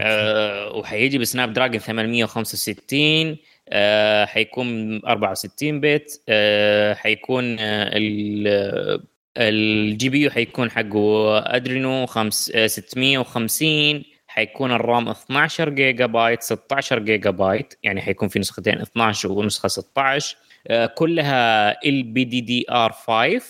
آه 0.00 0.72
وحيجي 0.76 1.18
ب 1.18 1.52
Snapdragon 1.52 1.78
865 1.78 3.36
آه 3.68 4.24
حيكون 4.24 4.96
64 5.06 5.80
bit 5.80 6.22
آه 6.28 6.94
حيكون 6.94 7.56
آه 7.58 7.90
ال- 7.96 9.02
ال 9.38 10.08
GPU 10.08 10.30
حيكون 10.30 10.70
حقه 10.70 11.38
Adreno 11.56 12.06
خمس 12.06 12.52
آه 12.54 12.66
650 12.66 14.02
حيكون 14.26 14.72
ال 14.72 14.81
RAM 14.81 15.08
12 15.08 15.68
جيجا 15.68 16.06
بايت 16.06 16.42
16 16.42 16.98
جيجا 16.98 17.30
بايت. 17.30 17.74
يعني 17.82 18.00
حيكون 18.00 18.28
في 18.28 18.38
نسختين 18.38 18.80
12 18.80 19.32
ونسخة 19.32 19.68
16 19.68 20.36
آه 20.68 20.86
كلها 20.86 21.70
ال 21.88 22.02
بي 22.02 22.24
دي 22.24 22.40
دي 22.40 22.66
آر 22.70 22.92
5 22.92 23.40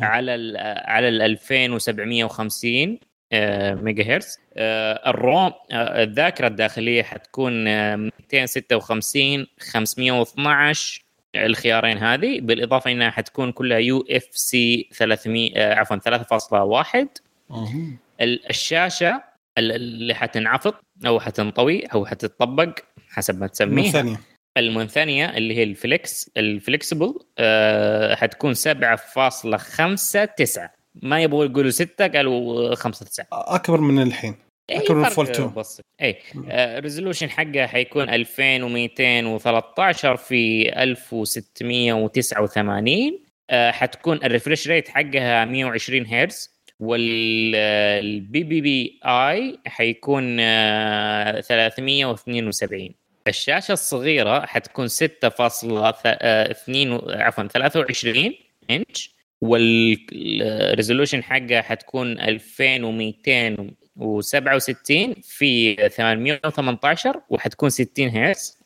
على 0.00 0.34
ال 0.34 0.56
على 0.86 1.08
ال 1.08 1.22
2750 1.22 2.92
آه، 2.92 2.98
ميجا 3.74 4.14
هرتز 4.14 4.38
آه، 4.56 5.10
ال 5.10 5.20
ROM 5.20 5.52
آه، 5.72 6.02
الذاكرة 6.02 6.46
الداخلية 6.46 7.02
حتكون 7.02 7.68
آه، 7.68 7.96
256 7.96 9.46
512 9.60 11.02
الخيارين 11.36 11.98
هذه 11.98 12.40
بالإضافة 12.40 12.92
إنها 12.92 13.10
حتكون 13.10 13.52
كلها 13.52 13.78
UFS 13.78 14.88
300 14.92 15.52
آه، 15.56 15.74
عفوا 15.74 15.96
3.1 15.96 17.06
ال- 18.20 18.50
الشاشة 18.50 19.22
ال- 19.58 19.72
اللي 19.72 20.14
حتنعفض 20.14 20.74
أو 21.06 21.20
حتنطوي 21.20 21.86
أو 21.86 22.06
حتطبق 22.06 22.78
حسب 23.08 23.40
ما 23.40 23.46
تسميها. 23.46 23.92
ثانية 23.92 24.20
المنثنية 24.56 25.36
اللي 25.36 25.56
هي 25.56 25.62
ال 25.62 25.76
flex 25.76 26.30
ال 26.36 26.45
flexible 26.45 27.14
آه 27.38 28.14
حتكون 28.14 28.54
7.59 28.54 30.68
ما 31.02 31.22
يبغوا 31.22 31.44
يقولوا 31.44 31.70
6 31.70 32.06
قالوا 32.06 32.74
5 32.74 33.06
9 33.06 33.26
أكبر 33.32 33.80
من 33.80 34.02
الحين. 34.02 34.36
أكبر 34.70 34.94
من 34.94 35.04
Fold 35.04 35.28
2. 35.28 35.54
بسيط. 35.54 35.84
اي 36.02 36.16
resolution 36.80 37.30
حقها 37.30 37.66
حيكون 37.66 38.10
2213 38.10 40.16
في 40.16 40.72
1689 40.82 43.18
آه 43.50 43.70
حتكون 43.70 44.16
ال 44.24 44.30
refresh 44.30 44.68
rate 44.68 44.88
حقها 44.88 45.44
120 45.44 46.06
hertz 46.06 46.56
وال 46.80 48.42
PPI 48.42 49.58
حيكون 49.66 50.36
آه 50.40 51.40
372 51.40 52.94
الشاشة 53.28 53.72
الصغيرة 53.72 54.46
حتكون 54.46 54.88
6.2 54.88 54.94
عفوا 57.10 57.46
23 57.48 58.32
inch 58.70 59.15
وال 59.40 59.70
resolution 59.70 61.22
حقها 61.22 61.62
حتكون 61.62 62.20
2200 62.20 63.56
و67 63.98 65.20
في 65.22 65.76
818 65.88 67.20
وحتكون 67.30 67.70
60 67.70 68.08
هرتز 68.08 68.58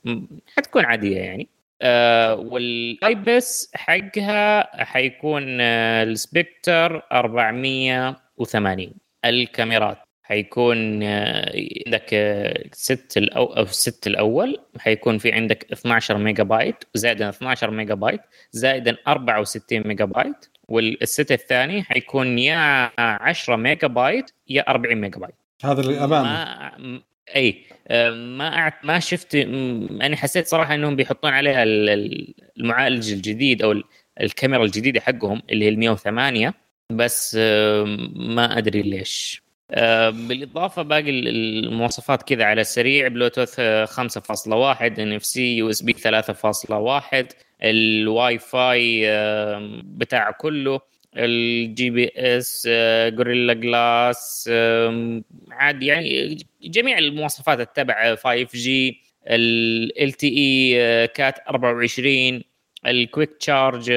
حتكون 0.57 0.85
عادية 0.85 1.17
يعني. 1.17 1.49
آه 1.83 2.35
والايبس 2.35 3.71
حقها 3.75 4.85
حيكون 4.85 5.61
آه 5.61 6.03
السبكتر 6.03 7.03
480 7.13 8.93
الكاميرات 9.25 9.99
حيكون 10.31 11.03
آه، 11.03 11.53
عندك 11.87 12.15
آه، 12.15 12.65
set 12.73 13.17
الأو... 13.17 13.45
أو 13.45 13.63
ال 13.63 13.74
set 13.74 14.07
الأول 14.07 14.61
حيكون 14.79 15.19
في 15.19 15.33
عندك 15.33 15.73
12 15.73 16.19
ميجا 16.19 16.43
بايت 16.43 16.77
زائدا 16.95 17.29
12 17.29 17.71
ميجا 17.71 17.95
بايت 17.95 18.21
زائدا 18.53 18.97
64 19.09 19.81
megabyte. 19.87 20.05
وال 20.05 20.47
set 20.71 21.33
الثاني 21.33 21.83
حيكون 21.83 22.39
يا 22.39 22.91
10 22.99 23.57
ميجا 23.57 23.87
بايت 23.87 24.31
يا 24.49 24.71
40 24.71 24.95
ميجا 24.97 25.19
بايت 25.19 25.35
هذا 25.65 25.83
ما 26.23 26.73
م- 26.79 27.03
إي 27.37 27.63
ما 28.11 28.59
أعت... 28.59 28.85
ما 28.85 28.99
شفت 28.99 29.35
أنا 29.35 30.17
حسيت 30.17 30.47
صراحة 30.47 30.75
إنهم 30.75 30.97
بيحطون 30.97 31.33
عليها 31.33 31.63
ال- 31.63 31.89
ال- 31.89 32.35
المعالج 32.59 33.13
الجديد 33.13 33.63
أو 33.63 33.73
ال- 33.73 33.85
الكاميرا 34.21 34.65
الجديدة 34.65 35.01
حقهم 35.01 35.43
اللي 35.51 35.65
هي 35.65 35.69
ال 35.69 35.79
108 35.79 36.55
بس 36.93 37.35
ما 38.15 38.59
أدري 38.59 38.83
ليش. 38.83 39.43
آه، 39.73 40.11
بالإضافة 40.11 40.83
باقي 40.83 41.11
ال- 41.11 41.29
المواصفات 41.67 42.23
كذا 42.23 42.45
على 42.45 42.61
السريع 42.61 43.09
بلوتوث 43.09 43.55
آه، 43.59 43.85
5.1 43.85 44.99
ان 44.99 45.13
اف 45.13 45.25
سي 45.25 45.57
يو 45.57 45.71
اس 45.71 45.83
بي 45.83 45.93
3.1 45.93 47.27
الواي 47.63 48.39
فاي 48.39 49.11
آه، 49.11 49.81
بتاع 49.85 50.31
كله 50.31 50.81
ال 51.17 51.91
GPS 51.91 52.69
Gorilla 53.09 53.53
Glass 53.53 54.51
عاد 55.51 55.83
يعني 55.83 56.39
جميع 56.63 56.99
المواصفات 56.99 57.61
التبع 57.61 58.15
5G 58.15 58.49
LTE 58.55 58.72
Cat 58.72 58.89
24 58.89 59.01
ال 59.27 60.13
Quick 60.13 61.39
Charge 61.49 63.93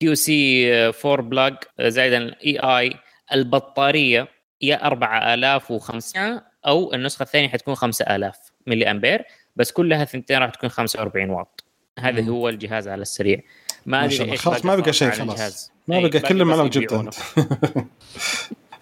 QC 0.00 0.72
4 1.04 1.16
plus 1.16 1.54
زائدا 1.80 2.18
الاي 2.18 2.58
إي 2.58 2.92
البطارية 3.32 4.28
يا 4.62 4.86
4500 4.86 6.44
أو 6.66 6.94
النسخة 6.94 7.22
الثانية 7.22 7.48
حتكون 7.48 7.74
5000 7.74 8.38
ملي 8.66 8.90
أمبير 8.90 9.24
بس 9.56 9.72
كلها 9.72 10.04
ثنتين 10.04 10.38
راح 10.38 10.50
تكون 10.50 10.68
45 10.68 11.30
واط. 11.30 11.64
هذا 11.98 12.20
مم. 12.20 12.28
هو 12.28 12.48
الجهاز 12.48 12.88
على 12.88 13.02
السريع. 13.02 13.40
ما 13.86 14.04
أدري 14.04 14.36
خلاص 14.36 14.64
ما 14.64 14.76
بقى 14.76 14.92
شيء 14.92 15.10
خلاص. 15.10 15.70
ما 15.88 15.96
أي، 15.96 16.08
بقى 16.08 16.20
كل 16.20 16.44
بس 16.44 16.46
ما 16.46 16.54
لو 16.54 16.68
جبته 16.68 16.84
يبيعونه. 16.84 17.10
انت 17.38 17.86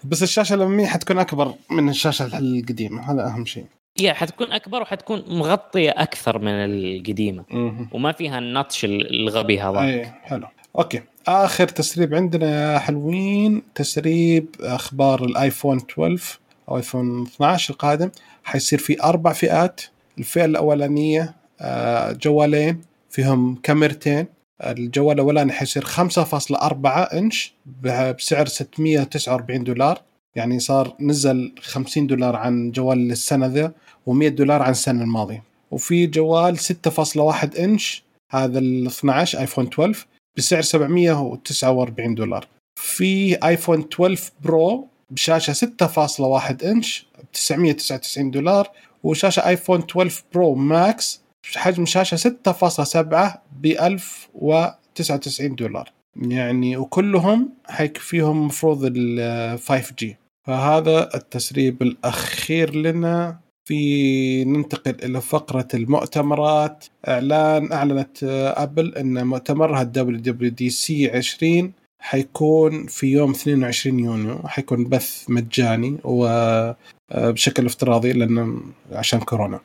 بس 0.09 0.23
الشاشة 0.23 0.53
الأمامية 0.53 0.87
حتكون 0.87 1.19
أكبر 1.19 1.53
من 1.71 1.89
الشاشة 1.89 2.37
القديمة 2.37 3.11
هذا 3.11 3.27
أهم 3.27 3.45
شيء. 3.45 3.65
yeah 3.99 4.13
حتكون 4.13 4.51
أكبر 4.51 4.81
وحتكون 4.81 5.23
مغطية 5.27 5.89
أكثر 5.89 6.39
من 6.39 6.51
القديمة. 6.51 7.45
وما 7.91 8.11
فيها 8.11 8.39
ال 8.39 8.47
notch 8.47 8.85
الغبي 8.85 9.61
هذا 9.61 9.79
اي 9.79 10.05
حلو. 10.05 10.47
okay. 10.79 11.01
آخر 11.27 11.67
تسريب 11.67 12.15
عندنا 12.15 12.73
يا 12.73 12.79
حلوين 12.79 13.61
تسريب 13.75 14.47
أخبار 14.61 15.25
ال 15.25 15.32
iPhone 15.32 15.77
12 15.77 16.39
أو 16.69 16.77
آيفون 16.77 17.23
12 17.23 17.73
القادم. 17.73 18.11
حيصير 18.43 18.79
في 18.79 19.03
أربع 19.03 19.33
فئات. 19.33 19.81
الفئة 20.17 20.45
الأولانية 20.45 21.35
آه، 21.61 22.11
جوالين. 22.11 22.81
فيهم 23.09 23.55
كاميرتين. 23.63 24.27
الجوال 24.63 25.15
الأولاني 25.15 25.51
حيصير 25.51 25.85
5.4 25.85 27.13
إنش 27.13 27.53
بسعر 27.83 28.45
649 28.45 29.63
دولار. 29.63 30.01
يعني 30.35 30.59
صار 30.59 30.95
نزل 30.99 31.55
50 31.61 32.07
دولار 32.07 32.35
عن 32.35 32.71
جوال 32.71 33.11
السنة 33.11 33.45
ذا 33.45 33.71
و100 34.09 34.27
دولار 34.27 34.61
عن 34.61 34.71
السنة 34.71 35.03
الماضية. 35.03 35.43
وفي 35.71 36.07
جوال 36.07 36.59
6.1 36.59 37.59
إنش 37.59 38.03
هذا 38.31 38.59
ال 38.59 38.87
12 38.87 39.39
آيفون 39.39 39.67
12 39.67 40.07
بسعر 40.37 40.61
749 40.61 42.15
دولار. 42.15 42.47
في 42.79 43.37
iPhone 43.47 43.79
12 43.93 44.31
Pro 44.43 44.87
بشاشة 45.09 45.53
6.1 45.53 46.63
إنش 46.65 47.07
ب 47.23 47.31
999 47.33 48.31
دولار. 48.31 48.71
وشاشة 49.03 49.47
iPhone 49.47 49.79
12 49.79 50.23
Pro 50.33 50.55
Max 50.55 51.21
حجم 51.55 51.85
شاشة 51.85 52.17
6.7 52.17 53.37
ب 53.61 53.65
1099 53.65 55.55
دولار. 55.55 55.91
يعني 56.15 56.77
وكلهم 56.77 57.49
حيكفيهم 57.65 58.45
مفروض 58.45 58.91
ال 58.95 59.59
5G 59.59 60.17
فهذا 60.47 61.15
التسريب 61.15 61.81
الأخير 61.81 62.75
لنا. 62.75 63.39
في 63.65 64.45
ننتقل 64.45 64.95
إلى 65.03 65.21
فقرة 65.21 65.67
المؤتمرات. 65.73 66.85
إعلان 67.07 67.71
أعلنت 67.71 68.23
آه، 68.23 68.63
Apple 68.63 68.95
إن 68.95 69.27
مؤتمرها 69.27 69.81
ال 69.81 70.19
WWDC 70.19 71.11
20 71.11 71.73
حيكون 72.01 72.85
في 72.87 73.07
يوم 73.07 73.31
22 73.31 73.99
يونيو. 73.99 74.47
حيكون 74.47 74.83
بث 74.83 75.25
مجاني 75.29 75.97
وبشكل 76.03 77.65
افتراضي 77.65 78.13
لأنه 78.13 78.61
عشان 78.91 79.19
كورونا. 79.19 79.59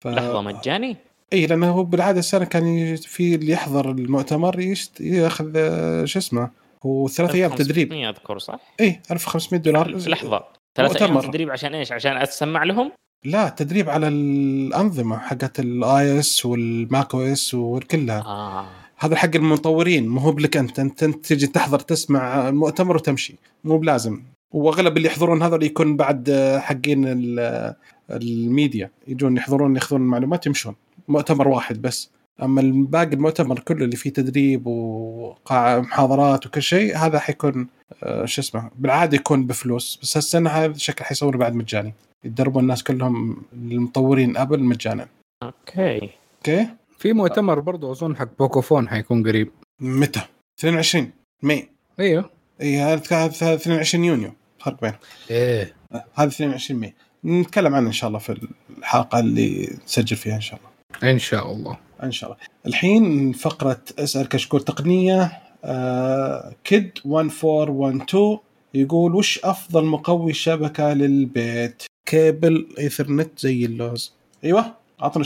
ف... 0.00 0.06
لحظة 0.08 0.42
مجاني؟ 0.42 0.96
اي 1.32 1.46
لأنه 1.46 1.70
هو 1.70 1.84
بالعادة 1.84 2.18
السنة 2.18 2.44
كان 2.44 2.96
في 2.96 3.34
اللي 3.34 3.52
يحضر 3.52 3.90
المؤتمر 3.90 4.60
يشت... 4.60 5.00
يأخذ 5.00 5.52
آه، 5.56 6.04
شو 6.04 6.18
اسمه 6.18 6.50
هو 6.86 7.08
ثلاث 7.08 7.34
أيام 7.34 7.50
تدريب. 7.50 7.92
1500 7.92 8.08
أذكر 8.10 8.38
صح؟ 8.38 8.60
اي 8.80 9.00
1500 9.10 9.62
دولار. 9.62 9.90
لحظة 9.96 10.44
ثلاث 10.76 11.02
أيام. 11.02 11.20
تدريب 11.20 11.50
عشان 11.50 11.74
إيش؟ 11.74 11.92
عشان 11.92 12.16
اسمع 12.16 12.64
لهم؟ 12.64 12.92
لا 13.24 13.48
تدريب 13.48 13.90
على 13.90 14.08
الأنظمة 14.08 15.18
حقت 15.18 15.60
ال 15.60 16.18
iOS 16.18 16.35
وال 16.35 16.46
macOS 16.46 17.54
وكلها 17.54 18.20
آه. 18.20 18.66
هذا 18.98 19.16
حق 19.16 19.30
المطورين. 19.34 20.08
مو 20.08 20.20
هو 20.20 20.32
بلك 20.32 20.56
أنت. 20.56 20.78
أنت, 20.78 21.02
انت 21.02 21.26
تجي 21.26 21.46
تحضر 21.46 21.78
تسمع 21.80 22.48
المؤتمر 22.48 22.96
وتمشي. 22.96 23.34
مو 23.64 23.78
بلازم. 23.78 24.22
وأغلب 24.54 24.96
اللي 24.96 25.08
يحضرون 25.08 25.42
هذول 25.42 25.62
يكون 25.62 25.96
بعد 25.96 26.30
آه، 26.30 26.58
حقين 26.58 27.04
ال- 27.06 27.74
الميديا 28.10 28.90
يجون 29.08 29.36
يحضرون 29.36 29.74
ياخذون 29.76 30.00
المعلومات 30.00 30.46
يمشون. 30.46 30.74
مؤتمر 31.08 31.48
واحد 31.48 31.82
بس. 31.82 32.10
أما 32.42 32.86
باقي 32.88 33.12
المؤتمر 33.12 33.58
كله 33.58 33.84
اللي 33.84 33.96
فيه 33.96 34.10
تدريب 34.10 34.66
وقاعة 34.66 35.80
محاضرات 35.80 36.46
وكل 36.46 36.62
شيء 36.62 36.96
هذا 36.96 37.18
حيكون 37.18 37.68
آه، 38.02 38.24
شو 38.24 38.40
اسمه 38.40 38.70
بالعادة 38.78 39.16
يكون 39.16 39.46
بفلوس. 39.46 39.98
بس 40.02 40.16
هالسنة 40.16 40.50
هذا 40.50 40.78
شكل 40.78 41.04
حيصور 41.04 41.36
بعد 41.36 41.54
مجاني. 41.54 41.94
يدربوا 42.24 42.60
الناس 42.60 42.82
كلهم 42.82 43.42
المطورين 43.52 44.36
Apple 44.36 44.62
مجانا. 44.62 45.08
أوكي. 45.42 46.10
أوكي؟ 46.36 46.68
في 46.98 47.12
مؤتمر 47.12 47.60
برضو 47.60 47.92
أظن 47.92 48.16
حق 48.16 48.28
Pocophone 48.38 48.88
حيكون 48.88 49.26
قريب. 49.26 49.50
متى؟ 49.80 50.20
22 50.58 51.10
May. 51.42 51.68
إيوه. 52.00 52.30
اي 52.60 52.78
هذا 52.80 53.02
هذا 53.12 53.54
22 53.54 54.04
يونيو. 54.04 54.32
فرق 54.58 54.80
بين 54.80 54.92
إيه. 55.30 55.74
هذا 56.14 56.28
22 56.28 56.80
May. 56.80 56.94
نتكلم 57.28 57.74
عنه 57.74 57.86
إن 57.86 57.92
شاء 57.92 58.08
الله 58.08 58.18
في 58.18 58.38
الحلقة 58.78 59.20
اللي 59.20 59.76
نسجل 59.86 60.16
فيها 60.16 60.34
إن 60.36 60.40
شاء 60.40 60.58
الله. 60.60 61.12
إن 61.12 61.18
شاء 61.18 61.52
الله. 61.52 61.78
إن 62.02 62.12
شاء 62.12 62.30
الله. 62.30 62.42
الحين 62.66 63.32
فقرة 63.32 63.80
أسأل 63.98 64.28
كشكول 64.28 64.60
تقنية 64.60 65.42
آه 65.64 66.54
كيد 66.64 66.98
1412 67.06 68.38
يقول 68.74 69.14
وش 69.14 69.38
أفضل 69.44 69.84
مقوي 69.84 70.32
شبكة 70.32 70.92
للبيت؟ 70.92 71.82
cable 72.06 72.68
Ethernet 72.78 73.38
زي 73.38 73.64
اللوز. 73.64 74.12
أيوه 74.44 74.74
اعطنا 75.02 75.24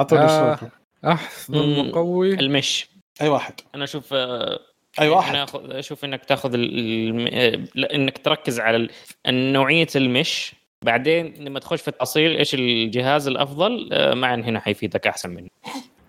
اعطونا 0.00 0.24
آه. 0.24 0.56
شباب 0.56 0.70
أفضل 1.04 1.66
مم. 1.66 1.88
مقوي؟ 1.88 2.34
المش. 2.34 2.88
أي 3.20 3.28
واحد. 3.28 3.54
أنا 3.74 3.84
أشوف 3.84 4.14
آه، 4.14 4.58
أي 5.00 5.08
واحد. 5.08 5.34
أنا 5.34 5.46
أخذ- 5.46 5.74
أشوف 5.74 6.04
إنك 6.04 6.24
تاخذ 6.24 6.54
ال... 6.54 6.64
الم- 6.78 7.84
إنك 7.94 8.18
تركز 8.18 8.60
على 8.60 8.88
نوعية 9.28 9.86
المش. 9.96 10.54
بعدين 10.84 11.34
لما 11.38 11.60
تخش 11.60 11.82
في 11.82 11.88
التفاصيل 11.88 12.36
إيش 12.36 12.54
الجهاز 12.54 13.28
الأفضل؟ 13.28 13.88
آه، 13.92 14.14
معا 14.14 14.34
هنا 14.36 14.60
حيفيدك 14.60 15.06
أحسن 15.06 15.30
منه 15.30 15.48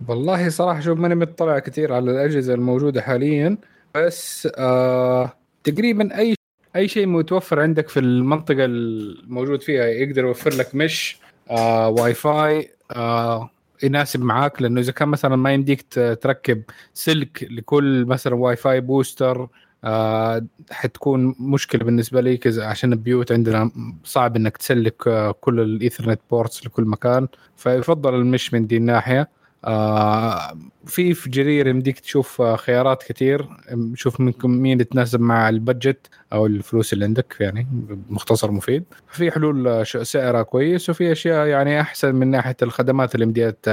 والله 0.07 0.49
صراحة 0.49 0.79
شوف 0.79 0.99
ماني 0.99 1.15
مطلع 1.15 1.59
كثير 1.59 1.93
على 1.93 2.11
الأجهزة 2.11 2.53
الموجودة 2.53 3.01
حاليا. 3.01 3.57
بس 3.95 4.47
آه 4.57 5.33
تقريبا 5.63 6.17
أي 6.17 6.35
أي 6.75 6.87
شيء 6.87 7.05
متوفر 7.07 7.59
عندك 7.59 7.89
في 7.89 7.99
المنطقة 7.99 8.65
الموجود 8.65 9.61
فيها 9.61 9.85
يقدر 9.85 10.25
يوفر 10.25 10.53
لك 10.53 10.75
mesh 10.75 11.17
آه 11.51 11.89
واي 11.89 12.13
فاي 12.13 12.71
آه 12.95 13.49
يناسب 13.83 14.21
معاك 14.21 14.61
لأنه 14.61 14.81
إذا 14.81 14.91
كان 14.91 15.09
مثلا 15.09 15.35
ما 15.35 15.53
يمديك 15.53 15.85
تركب 16.21 16.63
سلك 16.93 17.47
لكل 17.51 18.05
مثلا 18.05 18.35
Wi-Fi 18.35 18.81
booster 18.81 19.47
آه 19.83 20.45
حتكون 20.71 21.35
مشكلة 21.39 21.83
بالنسبة 21.83 22.21
لي 22.21 22.39
عشان 22.57 22.93
البيوت 22.93 23.31
عندنا 23.31 23.71
صعب 24.03 24.35
إنك 24.35 24.57
تسلك 24.57 25.07
آه 25.07 25.31
كل 25.31 25.59
ال 25.59 25.66
Ethernet 25.66 26.21
ports 26.31 26.65
لكل 26.65 26.83
مكان 26.85 27.27
فيفضل 27.57 28.15
ال 28.15 28.23
mesh 28.23 28.53
من 28.53 28.67
دي 28.67 28.77
الناحية. 28.77 29.29
آه 29.65 30.57
في 30.85 31.13
في 31.13 31.29
جرير 31.29 31.67
يمديك 31.67 31.99
تشوف 31.99 32.41
آه، 32.41 32.55
خيارات 32.55 33.03
كثير 33.03 33.47
شوف 33.95 34.19
منكم 34.19 34.51
مين 34.51 34.79
يتناسب 34.79 35.21
مع 35.21 35.49
ال 35.49 35.58
budget 35.58 36.07
أو 36.33 36.45
الفلوس 36.45 36.93
اللي 36.93 37.05
عندك 37.05 37.35
يعني 37.39 37.67
مختصر 38.09 38.51
مفيد. 38.51 38.83
في 39.07 39.31
حلول 39.31 39.67
آه، 39.67 39.83
سعرها 39.83 40.43
كويس 40.43 40.89
وفي 40.89 41.11
أشياء 41.11 41.47
يعني 41.47 41.81
أحسن 41.81 42.15
من 42.15 42.27
ناحية 42.27 42.55
الخدمات 42.61 43.15
اللي 43.15 43.25
يمديها 43.25 43.69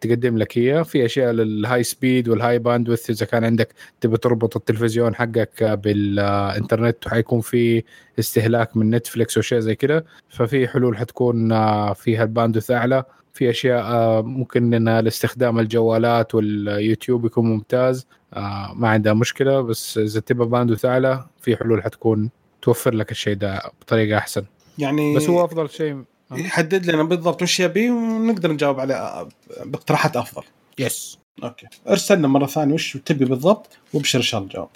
تقدم 0.00 0.38
لك 0.38 0.58
هي 0.58 0.84
في 0.84 1.04
أشياء 1.04 1.32
لل 1.32 1.82
high 1.82 2.02
speed 2.02 2.28
وال 2.28 2.58
high 2.58 2.74
bandwidth 2.74 3.10
إذا 3.10 3.26
كان 3.26 3.44
عندك 3.44 3.74
تبي 4.00 4.16
تربط 4.16 4.56
التلفزيون 4.56 5.14
حقك 5.14 5.64
بالإنترنت 5.64 7.06
وحيكون 7.06 7.40
في 7.40 7.82
استهلاك 8.18 8.76
من 8.76 8.90
نتفليكس 8.90 9.38
وشيء 9.38 9.58
زي 9.58 9.74
كده. 9.74 10.04
ففي 10.28 10.68
حلول 10.68 10.96
حتكون 10.96 11.48
فيها 11.94 12.22
ال 12.22 12.27
bandwidth 12.27 12.70
أعلى. 12.70 13.04
في 13.36 13.50
أشياء 13.50 13.82
آه، 13.82 14.22
ممكن 14.22 14.74
انها 14.74 15.00
لاستخدام 15.00 15.58
الجوالات 15.58 16.34
واليوتيوب 16.34 17.24
يكون 17.24 17.46
ممتاز. 17.46 18.06
آه، 18.34 18.72
ما 18.74 18.88
عندها 18.88 19.12
مشكلة 19.12 19.60
بس 19.60 19.98
إذا 19.98 20.20
تبغى 20.20 20.48
bandwidth 20.48 20.84
اعلى 20.84 21.26
في 21.40 21.56
حلول 21.56 21.82
حتكون 21.82 22.30
توفر 22.62 22.94
لك 22.94 23.10
الشيء 23.10 23.34
ده 23.34 23.62
بطريقة 23.80 24.18
أحسن. 24.18 24.44
يعني 24.78 25.16
بس 25.16 25.28
هو 25.28 25.44
أفضل 25.44 25.70
شيء 25.70 26.02
يحدد 26.32 26.90
لنا 26.90 27.02
بالضبط 27.02 27.42
وش 27.42 27.60
يبي 27.60 27.90
ونقدر 27.90 28.52
نجاوب 28.52 28.80
عليه 28.80 29.28
باقتراحات 29.64 30.16
أفضل. 30.16 30.42
yes 30.78 31.18
okay. 31.44 31.66
أرسل 31.88 32.15
لنا 32.15 32.28
مرة 32.28 32.46
ثانية 32.46 32.74
وش 32.74 32.96
تبي 33.04 33.24
بالضبط 33.24 33.78
وابشر 33.94 34.18
إن 34.18 34.22
شاء 34.22 34.40
الله 34.40 34.50
الجواب 34.50 34.68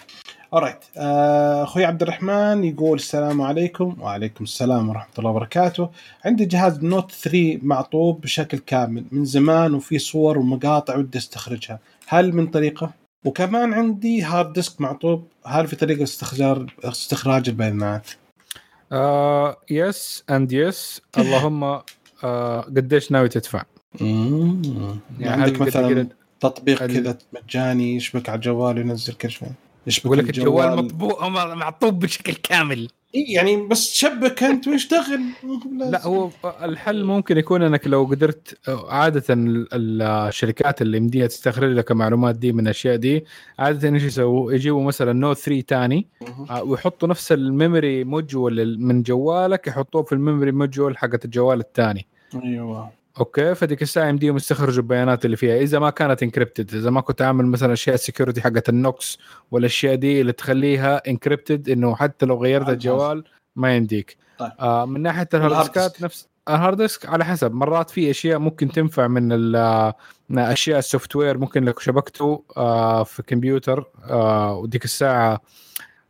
alright 0.53 0.85
آه، 0.97 1.63
أخوي 1.63 1.85
عبد 1.85 2.01
الرحمن 2.01 2.63
يقول 2.63 2.97
السلام 2.97 3.41
عليكم. 3.41 3.95
وعليكم 3.99 4.43
السلام 4.43 4.89
ورحمة 4.89 5.13
الله 5.19 5.29
وبركاته. 5.29 5.89
عندي 6.25 6.45
جهاز 6.45 6.83
Note 6.83 7.11
3 7.11 7.59
معطوب 7.63 8.21
بشكل 8.21 8.57
كامل 8.57 9.05
من 9.11 9.25
زمان 9.25 9.73
وفي 9.73 9.99
صور 9.99 10.37
ومقاطع 10.37 10.97
ودي 10.97 11.17
استخرجها. 11.17 11.79
هل 12.07 12.35
من 12.35 12.47
طريقة؟ 12.47 12.91
وكمان 13.25 13.73
عندي 13.73 14.21
hard 14.21 14.53
disk 14.53 14.81
معطوب. 14.81 15.27
هل 15.45 15.67
في 15.67 15.75
طريقة 15.75 16.03
استخراج 16.03 16.69
استخراج 16.83 17.49
البيانات؟ 17.49 18.07
yes 19.69 20.23
and 20.29 20.51
yes 20.51 21.01
اللهم 21.17 21.63
آه، 22.23 22.61
قديش 22.61 23.11
ناوي 23.11 23.29
تدفع. 23.29 23.63
يعني 25.19 25.43
عندك 25.43 25.61
مثلا 25.61 26.07
تطبيق 26.39 26.85
كذا 26.85 27.17
مجاني 27.33 27.95
يشبك 27.95 28.29
على 28.29 28.35
الجوال 28.35 28.77
وينزل 28.77 29.13
كل 29.13 29.31
شوي 29.31 29.47
يشبك 29.47 29.70
يقول 30.05 30.17
لك 30.17 30.29
الجوال 30.29 30.75
مطبوع 30.75 31.27
معطوب 31.55 31.99
بشكل 31.99 32.33
كامل. 32.33 32.89
يعني 33.13 33.67
بس 33.67 33.91
تشبك 33.93 34.43
أنت 34.43 34.67
ويشتغل 34.67 35.21
لا 35.79 36.03
هو 36.07 36.29
الحل 36.63 37.03
ممكن 37.05 37.37
يكون 37.37 37.61
إنك 37.63 37.87
لو 37.87 38.03
قدرت 38.05 38.57
عادة 38.89 39.23
ال- 39.29 39.67
الشركات 40.01 40.81
اللي 40.81 40.97
يمديها 40.97 41.27
تستخرج 41.27 41.71
لك 41.73 41.91
المعلومات 41.91 42.35
دي 42.35 42.51
من 42.53 42.63
الأشياء 42.63 42.95
دي 42.95 43.25
عادة 43.59 43.89
إيش 43.89 44.03
يسووا؟ 44.03 44.53
يجيبوا 44.53 44.83
مثلا 44.83 45.13
Note 45.13 45.37
3 45.37 45.61
ثاني 45.67 46.07
آه، 46.49 46.63
ويحطوا 46.63 47.07
نفس 47.07 47.31
ال 47.31 47.41
memory 47.41 48.03
module 48.03 48.79
من 48.79 49.03
جوالك 49.03 49.67
يحطوه 49.67 50.03
في 50.03 50.11
ال 50.11 50.17
memory 50.17 50.51
module 50.51 50.97
حقت 50.97 51.25
الجوال 51.25 51.59
الثاني. 51.59 52.07
أيوه. 52.43 52.89
okay 53.19 53.55
فديك 53.55 53.81
الساعة 53.81 54.07
يمديهم 54.09 54.35
يستخرجوا 54.35 54.83
البيانات 54.83 55.25
اللي 55.25 55.37
فيها 55.37 55.57
إذا 55.57 55.79
ما 55.79 55.89
كانت 55.89 56.23
encrypted 56.23 56.75
إذا 56.75 56.89
ما 56.89 57.01
كنت 57.01 57.21
عامل 57.21 57.45
مثلا 57.45 57.73
أشياء 57.73 57.95
ال 57.95 58.00
security 58.00 58.41
حقت 58.41 58.69
النوكس 58.69 59.17
والاشياء 59.51 59.95
دي 59.95 60.21
اللي 60.21 60.31
تخليها 60.31 61.09
encrypted 61.09 61.69
إنه 61.69 61.95
حتى 61.95 62.25
لو 62.25 62.43
غيرت 62.43 62.69
الجوال 62.69 63.23
ما 63.55 63.75
يمديك 63.75 64.17
طيب. 64.37 64.51
آه 64.59 64.85
من 64.85 65.01
ناحية 65.01 65.27
وال 65.33 65.39
hard 65.39 65.51
ال 65.51 65.54
hard 65.54 65.67
ديسكات 65.67 65.91
disk. 65.91 66.03
نفس 66.03 66.27
ال 66.49 66.55
hard 66.55 66.77
disk 66.77 67.05
على 67.05 67.25
حسب 67.25 67.51
مرات 67.53 67.89
في 67.89 68.11
أشياء 68.11 68.39
ممكن 68.39 68.71
تنفع 68.71 69.07
من 69.07 69.27
من 70.29 70.39
أشياء 70.39 70.79
ال 70.79 71.15
software 71.15 71.37
ممكن 71.37 71.65
لو 71.65 71.73
شبكته 71.79 72.43
آه 72.57 73.03
في 73.03 73.23
كمبيوتر 73.23 73.85
آه 74.03 74.55
وديك 74.55 74.85
الساعة 74.85 75.41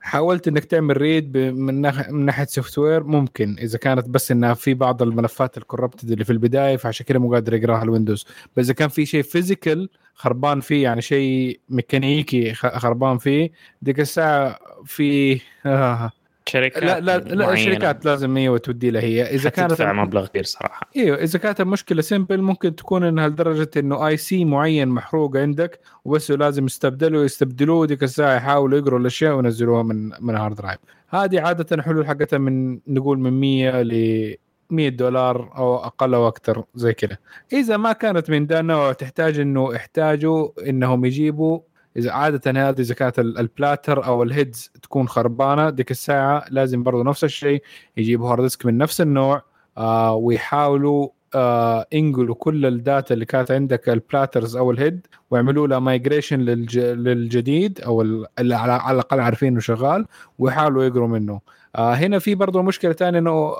حاولت 0.01 0.47
إنك 0.47 0.65
تعمل 0.65 0.97
read 0.97 1.37
من 1.37 1.81
ناحيه 1.81 2.11
من 2.11 2.25
ناحية 2.25 2.45
software 2.45 3.03
ممكن. 3.03 3.55
إذا 3.59 3.77
كانت 3.77 4.09
بس 4.09 4.31
إنها 4.31 4.53
في 4.53 4.73
بعض 4.73 5.01
الملفات 5.01 5.57
ال 5.57 5.62
corrupted 5.62 6.11
اللي 6.11 6.25
في 6.25 6.31
البداية 6.31 6.77
فعشان 6.77 7.05
كده 7.05 7.19
مو 7.19 7.33
قادر 7.33 7.53
يقراها 7.53 7.83
ال 7.83 7.88
Windows 7.88 8.25
بس 8.57 8.65
إذا 8.65 8.73
كان 8.73 8.89
في 8.89 9.05
شيء 9.05 9.23
physical 9.23 9.89
خربان 10.13 10.59
فيه 10.61 10.83
يعني 10.83 11.01
شيء 11.01 11.59
ميكانيكي 11.69 12.53
خربان 12.53 13.17
فيه 13.17 13.51
ديك 13.81 13.99
الساعة 13.99 14.59
في 14.85 15.39
آه. 15.65 16.11
شركات 16.45 16.83
لا 16.83 16.99
لا 16.99 17.17
لا 17.17 17.53
الشركات 17.53 18.05
لازم 18.05 18.37
هي 18.37 18.59
تودي 18.59 18.91
لها. 18.91 19.01
هي 19.01 19.23
إذا 19.23 19.49
كانت 19.49 19.71
حتدفع 19.71 19.93
مبلغ 19.93 20.27
كبير 20.27 20.43
صراحة. 20.43 20.89
إيوه 20.97 21.17
إذا 21.17 21.39
كانت 21.39 21.61
المشكلة 21.61 22.01
simple 22.01 22.41
ممكن 22.41 22.75
تكون 22.75 23.03
إنها 23.03 23.27
لدرجة 23.27 23.69
إنه 23.77 24.07
IC 24.07 24.45
معين 24.45 24.87
محروق 24.87 25.37
عندك 25.37 25.79
وبس 26.05 26.31
لازم 26.31 26.65
يستبدلوا 26.65 27.23
يستبدلوه 27.23 27.85
ديك 27.85 28.03
الساعة 28.03 28.35
يحاولوا 28.35 28.79
يقروا 28.79 28.99
الأشياء 28.99 29.35
وينزلوها 29.35 29.83
من 29.83 30.11
من 30.19 30.35
hard 30.35 30.55
drive 30.55 30.79
هذه 31.09 31.41
عادة 31.41 31.81
حلول 31.83 32.07
حقتها 32.07 32.37
من 32.37 32.79
نقول 32.87 33.19
من 33.19 33.39
100 33.39 33.81
ل 33.81 34.35
100 34.69 34.89
دولار 34.89 35.57
أو 35.57 35.75
أقل 35.75 36.13
أو 36.13 36.27
أكثر 36.27 36.63
زي 36.75 36.93
كذا. 36.93 37.17
إذا 37.53 37.77
ما 37.77 37.93
كانت 37.93 38.29
من 38.29 38.45
ذا 38.45 38.59
النوع 38.59 38.93
تحتاج 38.93 39.39
إنه 39.39 39.73
يحتاجوا 39.73 40.69
إنهم 40.69 41.05
يجيبوا 41.05 41.59
إذا 41.97 42.11
عادة 42.11 42.51
هذه 42.69 42.79
إذا 42.81 42.93
كانت 42.95 43.19
ال- 43.19 43.37
platter 43.37 44.05
أو 44.05 44.23
ال 44.23 44.31
heads 44.31 44.71
تكون 44.83 45.07
خربانة 45.07 45.69
ديك 45.69 45.91
الساعة 45.91 46.45
لازم 46.49 46.83
برضو 46.83 47.03
نفس 47.03 47.23
الشيء 47.23 47.63
يجيبوا 47.97 48.29
hard 48.31 48.41
disk 48.43 48.65
من 48.65 48.77
نفس 48.77 49.01
النوع 49.01 49.41
آه 49.77 50.15
ويحاولوا 50.15 51.09
آه 51.35 51.85
ينقلوا 51.91 52.35
كل 52.35 52.65
ال 52.65 52.75
data 52.75 53.13
اللي 53.13 53.25
كانت 53.25 53.51
عندك 53.51 53.89
ال 53.89 53.96
platters 53.96 54.55
أو 54.57 54.71
ال 54.71 54.78
head 54.78 55.07
ويعملوا 55.31 55.67
لها 55.67 55.79
migration 55.79 56.39
للج... 56.39 56.79
للجديد 56.79 57.81
أو 57.81 58.01
ال- 58.01 58.25
اللي 58.39 58.55
على 58.55 58.75
الأقل 58.95 59.19
عارفين 59.19 59.47
إنه 59.47 59.59
شغال 59.59 60.05
ويحاولوا 60.39 60.83
يقروا 60.83 61.07
منه. 61.07 61.39
آه 61.75 61.93
هنا 61.93 62.19
في 62.19 62.35
برضه 62.35 62.61
مشكلة 62.61 62.93
ثانية 62.93 63.19
إنه 63.19 63.53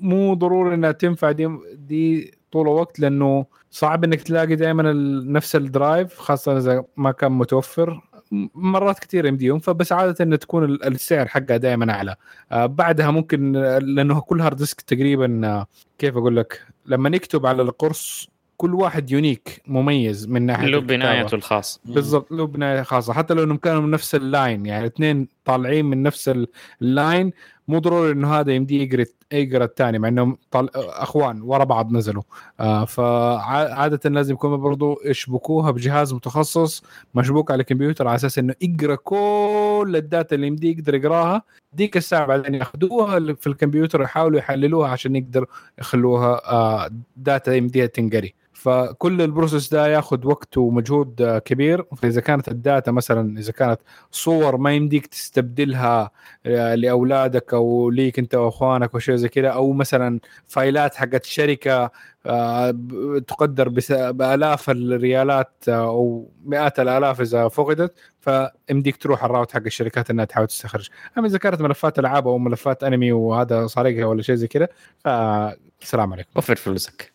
مو 0.00 0.34
ضروري 0.34 0.74
إنها 0.74 0.92
تنفع 0.92 1.30
دي 1.32 1.48
دي 1.74 2.37
طول 2.52 2.66
الوقت 2.68 3.00
لأنه 3.00 3.46
صعب 3.70 4.04
إنك 4.04 4.22
تلاقي 4.22 4.56
دائما 4.56 4.92
نفس 5.26 5.56
ال 5.56 5.66
drive 5.66 6.18
خاصة 6.18 6.56
إذا 6.58 6.84
ما 6.96 7.12
كان 7.12 7.32
متوفر. 7.32 8.00
مرات 8.54 8.98
كثير 8.98 9.26
يمديهم 9.26 9.58
فبس 9.58 9.92
عادة 9.92 10.24
انه 10.24 10.36
تكون 10.36 10.64
ال- 10.64 10.84
السعر 10.86 11.26
حقها 11.28 11.56
دائما 11.56 11.92
أعلى. 11.92 12.14
آه 12.52 12.66
بعدها 12.66 13.10
ممكن 13.10 13.52
لأنه 13.82 14.20
كل 14.20 14.40
hard 14.40 14.56
disk 14.56 14.80
تقريبا 14.80 15.40
آه، 15.46 15.66
كيف 15.98 16.16
أقول 16.16 16.36
لك؟ 16.36 16.62
لما 16.86 17.08
نكتب 17.08 17.46
على 17.46 17.62
القرص 17.62 18.28
كل 18.56 18.74
واحد 18.74 19.10
unique 19.10 19.62
مميز 19.66 20.28
من 20.28 20.42
ناحية 20.46 20.66
له. 20.66 20.80
بنايته 20.80 21.34
الخاص 21.34 21.80
بالضبط 21.84 22.32
له 22.32 22.46
بناية 22.46 22.82
خاصة. 22.82 23.12
حتى 23.12 23.34
لو 23.34 23.42
إنهم 23.44 23.56
كانوا 23.56 23.80
من 23.82 23.90
نفس 23.90 24.14
ال 24.14 24.24
line 24.24 24.66
يعني 24.66 24.86
اثنين 24.86 25.28
طالعين 25.44 25.84
من 25.84 26.02
نفس 26.02 26.28
ال- 26.28 26.46
line 26.82 27.32
مو 27.68 27.78
ضروري 27.78 28.12
إنه 28.12 28.34
هذا 28.34 28.52
يمديه 28.52 28.82
يقرا 28.82 29.04
يقرأ 29.32 29.64
الثاني 29.64 29.98
مع 29.98 30.08
إنهم 30.08 30.38
طال... 30.50 30.70
أخوان 30.76 31.42
ورا 31.42 31.64
بعض 31.64 31.92
نزلوا. 31.92 32.22
آه 32.60 32.84
فعادة 32.84 34.10
لازم 34.10 34.34
يكون 34.34 34.56
برضو 34.56 35.00
يشبكوها 35.04 35.70
بجهاز 35.70 36.14
متخصص 36.14 36.82
مشبوك 37.14 37.50
على 37.50 37.60
الكمبيوتر 37.60 38.08
على 38.08 38.16
أساس 38.16 38.38
إنه 38.38 38.54
يقرأ 38.60 38.94
كل 38.94 39.94
ال 39.96 40.04
data 40.04 40.34
اللي 40.34 40.46
يمديه 40.46 40.70
يقدر 40.72 40.94
يقراها. 40.94 41.42
ديك 41.72 41.96
الساعة 41.96 42.26
بعدين 42.26 42.54
ياخذوها 42.54 43.34
في 43.34 43.46
الكمبيوتر 43.46 44.02
يحاولوا 44.02 44.38
يحللوها 44.38 44.88
عشان 44.90 45.16
يقدر 45.16 45.46
يخلوها 45.78 46.52
آه 46.52 46.90
data 47.16 47.54
يمديها 47.54 47.86
تنقري. 47.86 48.34
فكل 48.62 49.22
ال 49.22 49.28
process 49.28 49.72
ده 49.74 49.86
ياخذ 49.88 50.26
وقت 50.26 50.58
ومجهود 50.58 51.22
آه، 51.22 51.38
كبير. 51.38 51.84
فإذا 51.96 52.20
كانت 52.20 52.48
ال 52.48 52.56
data 52.56 52.90
مثلا 52.92 53.38
إذا 53.38 53.52
كانت 53.52 53.80
صور 54.10 54.56
ما 54.56 54.74
يمديك 54.74 55.06
تستبدلها 55.06 56.10
آه، 56.46 56.74
لأولادك 56.74 57.54
أو 57.54 57.90
ليك 57.90 58.18
أنت 58.18 58.34
وأخوانك 58.34 58.94
وشيء 58.94 59.16
زي 59.16 59.28
كذا 59.28 59.48
أو 59.48 59.72
مثلا 59.72 60.20
فايلات 60.46 60.94
حقت 60.94 61.24
شركة 61.24 61.90
آه، 62.26 62.70
تقدر 63.28 63.68
بس- 63.68 63.92
بآلاف 63.92 64.70
الريالات 64.70 65.52
أو 65.68 66.30
مئات 66.44 66.80
الآلاف 66.80 67.20
إذا 67.20 67.48
فقدت 67.48 67.94
فيمديك 68.20 68.96
تروح 68.96 69.24
ال 69.24 69.29
route 69.29 69.52
حق 69.52 69.62
الشركات 69.66 70.10
إنها 70.10 70.24
تحاول 70.24 70.46
تستخرج. 70.46 70.88
أما 71.18 71.26
إذا 71.26 71.38
كانت 71.38 71.60
ملفات 71.60 71.98
ألعاب 71.98 72.28
أو 72.28 72.38
ملفات 72.38 72.84
أنمي 72.84 73.12
وهذا 73.12 73.66
سارقها 73.66 74.04
ولا 74.04 74.22
شيء 74.22 74.34
زي 74.34 74.46
كذا 74.48 74.68
فالسلام 75.04 76.12
عليكم. 76.12 76.30
وفر 76.36 76.56
فلوسك. 76.56 77.12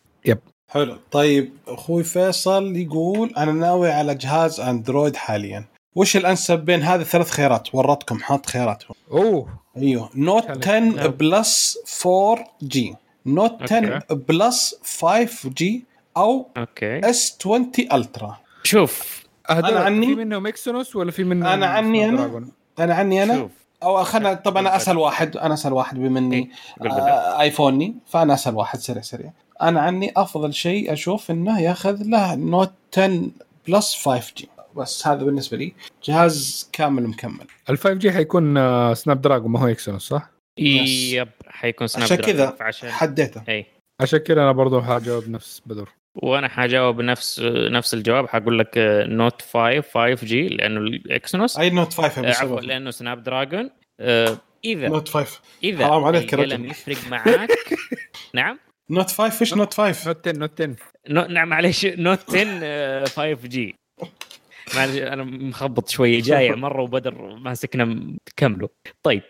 حلو. 0.73 0.97
طيب 1.11 1.53
أخوي 1.67 2.03
فيصل 2.03 2.75
يقول 2.75 3.33
أنا 3.37 3.51
ناوي 3.51 3.91
على 3.91 4.15
جهاز 4.15 4.59
أندرويد 4.59 5.15
حاليا. 5.15 5.65
وش 5.95 6.17
الأنسب 6.17 6.59
بين 6.59 6.81
هذه 6.83 7.01
الثلاث 7.01 7.29
خيارات؟ 7.31 7.75
ورطكم 7.75 8.19
حاط 8.19 8.45
خياراتهم. 8.45 8.95
أوه. 9.11 9.47
أيوه. 9.77 10.09
Note 10.15 10.43
خلي- 10.47 10.59
10 10.61 10.79
نعم. 10.79 11.07
Plus 11.07 11.77
4G 12.05 12.95
Note 13.25 13.57
10 13.73 14.03
Plus 14.11 14.75
5G 15.01 15.85
أو 16.17 16.47
أوكي. 16.57 17.09
اس 17.09 17.37
20 17.41 17.71
الترا 17.93 18.37
شوف 18.63 19.23
أنا 19.49 19.79
عني- 19.79 20.07
في 20.07 20.15
منهم 20.15 20.47
اكسونوس 20.47 20.95
ولا 20.95 21.11
في 21.11 21.23
منهم 21.23 21.45
أنا 21.49 21.65
عني 21.67 22.11
دراجون؟ 22.11 22.51
أنا 22.79 22.93
عني 22.95 23.23
أنا؟ 23.23 23.35
شوف. 23.35 23.51
أو 23.83 24.03
خلنا 24.03 24.33
طب 24.33 24.57
أنا 24.57 24.75
اسال 24.75 24.97
واحد. 24.97 25.37
أنا 25.37 25.53
اسال 25.53 25.73
واحد 25.73 25.99
بما 25.99 26.19
اني 26.19 26.51
بالله. 26.81 26.97
آه 26.97 27.41
ايفوني 27.41 27.95
فأنا 28.07 28.33
اسال 28.33 28.55
واحد. 28.55 28.79
سريع 28.79 29.01
سريع. 29.01 29.31
أنا 29.69 29.81
عني 29.81 30.11
أفضل 30.17 30.53
شيء 30.53 30.93
أشوف 30.93 31.31
إنه 31.31 31.61
يأخذ 31.61 32.03
له 32.03 32.35
نوت 32.35 32.73
10 32.97 33.21
بلس 33.67 34.05
5 34.05 34.33
جي 34.37 34.49
بس 34.75 35.07
هذا 35.07 35.23
بالنسبة 35.23 35.57
لي 35.57 35.73
جهاز 36.03 36.69
كامل 36.73 37.07
مكمل. 37.07 37.47
ال 37.69 37.77
5 37.77 37.93
جي 37.93 38.11
حيكون 38.11 38.57
آه، 38.57 38.93
سناب 38.93 39.21
دراجون 39.21 39.51
ما 39.51 39.59
هو 39.59 39.67
اكسونوس 39.67 40.07
صح؟ 40.09 40.29
يس. 40.59 41.13
يب 41.13 41.29
حيكون 41.47 41.87
سناب 41.87 42.03
عشان 42.03 42.17
دراجون، 42.17 42.35
كذا 42.35 42.91
حديته. 42.91 43.43
إي. 43.49 43.65
عشان 44.01 44.19
كذا 44.19 44.41
أنا 44.41 44.51
برضو 44.51 44.81
حاجاوب 44.81 45.29
نفس 45.29 45.61
بدر. 45.65 45.89
وأنا 46.15 46.47
حجاوب 46.47 47.01
نفس 47.01 47.39
نفس 47.71 47.93
الجواب 47.93 48.27
حقول 48.27 48.59
لك 48.59 48.77
آه، 48.77 49.05
note 49.05 49.41
5 49.41 49.43
5G 49.43 49.47
لأنه 49.47 49.55
ال 49.55 49.57
Exynos 49.57 49.69
أي 49.69 49.73
note 49.73 49.81
5 49.81 52.25
آه، 52.25 52.29
عفوا 52.29 52.61
لأنه 52.61 52.91
Snapdragon 52.91 53.69
آه، 53.99 54.37
إذا. 54.65 54.87
note 54.87 55.09
5 55.09 55.39
إذا 55.63 55.85
حرام 55.87 56.03
عليك. 56.03 56.33
يفرق 56.33 56.97
معاك. 57.09 57.49
نعم. 58.35 58.59
note 58.89 59.11
5 59.11 59.29
فيش 59.29 59.53
note 59.53 59.73
5 59.73 60.07
note 60.07 60.27
10 60.27 60.37
note 60.37 60.61
10 60.61 60.75
no... 61.09 61.21
نعم 61.21 61.49
معلش 61.49 61.85
note 61.85 62.19
10 62.29 62.59
آه، 62.63 63.05
5G 63.05 63.75
معلش 64.75 64.97
أنا 64.97 65.23
مخبط 65.23 65.89
شوية. 65.89 66.21
جايع 66.21 66.55
مرة 66.65 66.81
وبدر 66.81 67.35
ماسكنا 67.35 68.13
كملوا 68.37 68.69
طيب 69.03 69.21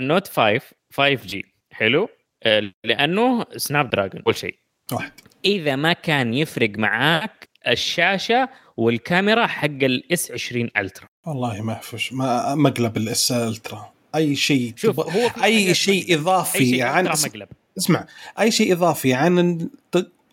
note 0.00 0.28
5 0.28 0.60
5G 0.92 1.44
حلو. 1.72 2.08
آه، 2.42 2.72
لأنه 2.84 3.46
Snapdragon 3.56 4.22
أول 4.26 4.36
شيء. 4.36 4.58
واحد. 4.92 5.12
إذا 5.44 5.76
ما 5.76 5.92
كان 5.92 6.34
يفرق 6.34 6.70
معاك 6.78 7.48
الشاشة 7.68 8.48
والكاميرا 8.76 9.46
حق 9.46 9.64
ال 9.66 10.30
S20 10.30 10.70
Ultra 10.76 11.06
والله 11.26 11.62
ما 11.62 11.74
فيش 11.74 12.12
ما 12.12 12.54
مقلب 12.54 12.96
ال 12.96 13.14
S 13.14 13.32
Ultra 13.32 13.92
أي 14.14 14.36
شيء 14.36 14.72
شوف 14.76 15.00
هو 15.00 15.30
أي 15.44 15.74
شيء 15.74 16.14
إضافي 16.14 16.82
عن 16.82 17.06
Ultra 17.06 17.28
مقلب. 17.28 17.48
اسمع 17.78 18.06
أي 18.40 18.50
شيء 18.50 18.72
إضافي 18.72 19.14
عن 19.14 19.68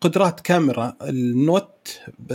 قدرات 0.01 0.39
كاميرا 0.39 0.95
ال 1.01 1.21
note 1.21 1.99
ب 2.19 2.33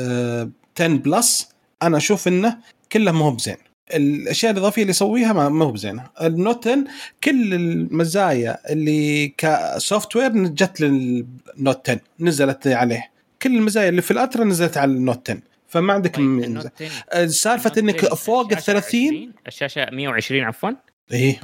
10 0.80 0.86
plus 0.96 1.48
أنا 1.82 1.96
أشوف 1.96 2.28
إنه 2.28 2.58
كله 2.92 3.12
مو 3.12 3.30
بزين. 3.30 3.56
الأشياء 3.94 4.52
الإضافية 4.52 4.82
اللي 4.82 4.90
يسويها 4.90 5.32
ما 5.32 5.48
ما 5.48 5.64
هو 5.64 5.72
بزينة. 5.72 6.06
النوت 6.22 6.68
10 6.68 6.84
كل 7.24 7.54
المزايا 7.54 8.72
اللي 8.72 9.28
كسوفت 9.38 10.16
وير 10.16 10.32
جت 10.32 10.80
للنوت 10.80 11.90
10 11.90 12.00
نزلت 12.20 12.66
عليه. 12.66 13.10
كل 13.42 13.56
المزايا 13.56 13.88
اللي 13.88 14.02
في 14.02 14.10
الأترا 14.10 14.44
نزلت 14.44 14.76
على 14.76 14.90
النوت 14.92 15.30
10 15.30 15.42
فما 15.68 15.92
عندك 15.92 16.16
طيب، 16.16 16.62
10 17.12 17.26
سالفة 17.26 17.72
إنك 17.78 18.04
10 18.04 18.14
فوق 18.14 18.52
ال 18.52 18.58
الشاشة 18.58 18.80
30 18.80 19.06
20 19.06 19.32
الشاشة 19.46 19.90
120 19.92 20.44
عفوا. 20.44 20.70
إيه. 21.12 21.40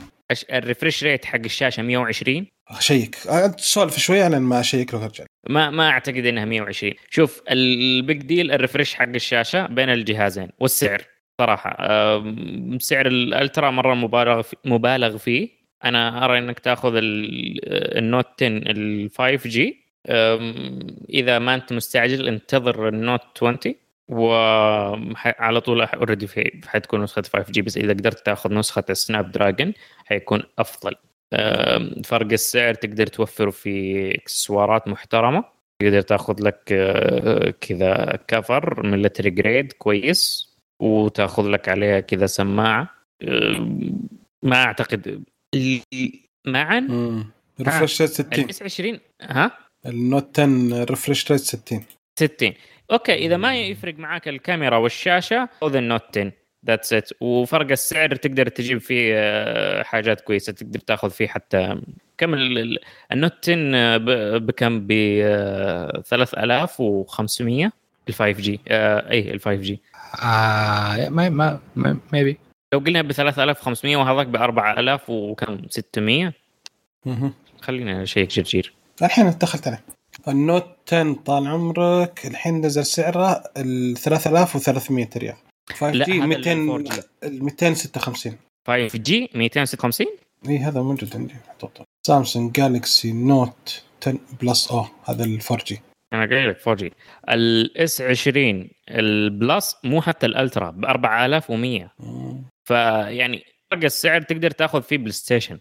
الريفرش 0.52 1.04
ريت 1.04 1.24
حق 1.24 1.40
الشاشة 1.44 1.82
120 1.82 2.46
أشيك. 2.78 3.16
أنت 3.26 3.60
سولف 3.60 3.98
شوية 3.98 4.28
لأن 4.28 4.42
ما 4.42 4.60
أشيك 4.60 4.94
له 4.94 5.06
رجال 5.06 5.26
ما 5.48 5.70
ما 5.70 5.88
أعتقد 5.88 6.26
إنها 6.26 6.44
120 6.44 6.92
شوف 7.10 7.42
ال 7.50 7.68
big 7.68 8.22
deal 8.22 8.52
ال 8.52 8.58
refresh 8.58 8.94
حق 8.94 9.08
الشاشة 9.08 9.66
بين 9.66 9.88
الجهازين 9.90 10.48
والسعر 10.60 11.02
صراحة. 11.40 11.76
سعر 12.78 13.06
ال 13.06 13.17
Ultra 13.17 13.70
مرة 13.70 13.94
مبالغ 13.94 14.42
مبالغ 14.64 15.16
فيه. 15.16 15.48
أنا 15.84 16.24
أرى 16.24 16.38
إنك 16.38 16.58
تأخذ 16.58 16.94
ال- 16.96 17.98
ال 17.98 18.04
note 18.04 18.26
10 18.42 18.46
ال 18.48 19.10
5G 19.18 19.82
إذا 21.10 21.38
ما 21.38 21.54
أنت 21.54 21.72
مستعجل 21.72 22.28
انتظر 22.28 22.88
ال 22.88 22.95
note 22.95 23.20
20 23.36 23.58
وعلى 24.08 25.60
طول 25.60 25.80
already 25.82 26.28
حتكون 26.66 27.02
نسخة 27.02 27.22
5G 27.22 27.62
بس 27.62 27.76
إذا 27.76 27.92
قدرت 27.92 28.26
تأخذ 28.26 28.54
نسخة 28.54 28.84
ال 28.90 29.32
Snapdragon 29.32 29.72
حيكون 30.06 30.42
أفضل. 30.58 30.94
فرق 32.04 32.32
السعر 32.32 32.74
تقدر 32.74 33.06
توفره 33.06 33.50
في 33.50 34.14
إكسسوارات 34.14 34.88
محترمة. 34.88 35.44
تقدر 35.82 36.00
تاخذ 36.00 36.42
لك 36.42 36.72
أه، 36.72 37.54
كذا 37.60 38.18
cover 38.28 38.86
military 38.86 39.30
grade 39.30 39.72
كويس 39.72 40.52
وتاخذ 40.82 41.48
لك 41.48 41.68
عليها 41.68 42.00
كذا 42.00 42.26
سماعة. 42.26 42.88
ما 44.42 44.64
أعتقد 44.64 45.24
معا؟ 46.46 46.88
refresh 47.60 48.02
rate 48.02 48.10
60 48.10 48.44
ال 48.44 48.62
S20 48.62 49.00
ها؟ 49.22 49.58
ال 49.86 49.97
note 49.97 50.40
10 50.40 50.84
refresh 50.84 51.32
rate 51.32 51.40
60 51.40 51.84
60 52.18 52.52
أوكي 52.92 53.14
إذا 53.14 53.36
ما 53.36 53.56
يفرق 53.56 53.98
معاك 53.98 54.28
الكاميرا 54.28 54.76
والشاشة 54.76 55.48
خذ 55.60 55.76
ال 55.76 55.85
note 55.85 56.18
10 56.18 56.32
that's 56.66 56.92
it 56.92 57.10
وفرق 57.20 57.70
السعر 57.70 58.14
تقدر 58.16 58.48
تجيب 58.48 58.78
فيه 58.80 59.12
آه، 59.16 59.82
حاجات 59.82 60.20
كويسة 60.20 60.52
تقدر 60.52 60.78
تاخذ 60.78 61.10
فيه 61.10 61.26
حتى 61.26 61.80
كم 62.18 62.34
ال- 62.34 62.58
ال- 62.58 62.78
النوت 63.12 63.32
10 63.50 63.96
ب- 63.96 64.46
بكم؟ 64.46 64.80
ب 64.86 64.90
آه، 65.22 66.02
3500 66.06 67.72
ال 68.08 68.14
5 68.14 68.30
جي 68.40 68.60
اي 68.70 69.30
ال 69.34 69.40
5 69.40 69.54
جي. 69.62 69.80
آه 70.22 71.08
ما 71.08 71.28
ما 71.76 71.96
ميبي 72.12 72.38
لو 72.72 72.78
قلنا 72.78 73.02
ب 73.02 73.12
3500 73.12 73.96
وهذاك 73.96 74.26
ب 74.26 74.36
4000 74.36 75.10
وكم؟ 75.10 75.58
600 75.70 76.32
مهم. 77.06 77.32
خلينا 77.60 78.04
شيك 78.04 78.28
جرجير 78.28 78.72
الحين 79.02 79.30
دخلت 79.38 79.68
عليه 79.68 79.84
النوت 80.28 80.76
10 80.92 81.12
طال 81.26 81.46
عمرك 81.46 82.26
الحين 82.26 82.60
نزل 82.66 82.84
سعره 82.86 83.42
ال 83.56 83.96
3300 83.96 85.08
ريال. 85.16 85.36
5 85.70 85.90
لا، 85.92 86.04
جي 86.04 86.12
هذا 86.18 86.26
200 86.26 86.52
ال 86.52 86.86
4G. 86.88 87.02
ال 87.24 87.44
256 87.44 88.38
5G 88.66 89.30
256 89.34 90.06
اي 90.48 90.58
هذا 90.58 90.82
موجود 90.82 91.16
عندي. 91.16 91.34
محطوط 91.48 91.86
Samsung 92.06 92.52
Galaxy 92.52 93.12
Note 93.12 93.82
10 94.02 94.18
Plus 94.42 94.70
أو 94.70 94.86
هذا 95.04 95.24
ال 95.24 95.38
4G 95.50 95.80
أنا 96.12 96.26
قايل 96.26 96.48
لك 96.50 96.68
4G 96.68 96.74
ال 96.74 96.92
S20 97.28 98.00
ال 98.00 98.68
Plus 98.88 99.76
مو 99.84 100.00
حتى 100.02 100.26
ال 100.26 100.34
Ultra 100.34 100.70
ب 100.70 100.84
4100 100.84 101.92
فيعني 102.64 103.44
فرق 103.70 103.84
السعر 103.84 104.22
تقدر 104.22 104.50
تاخذ 104.50 104.82
فيه 104.82 104.98
PlayStation 104.98 105.58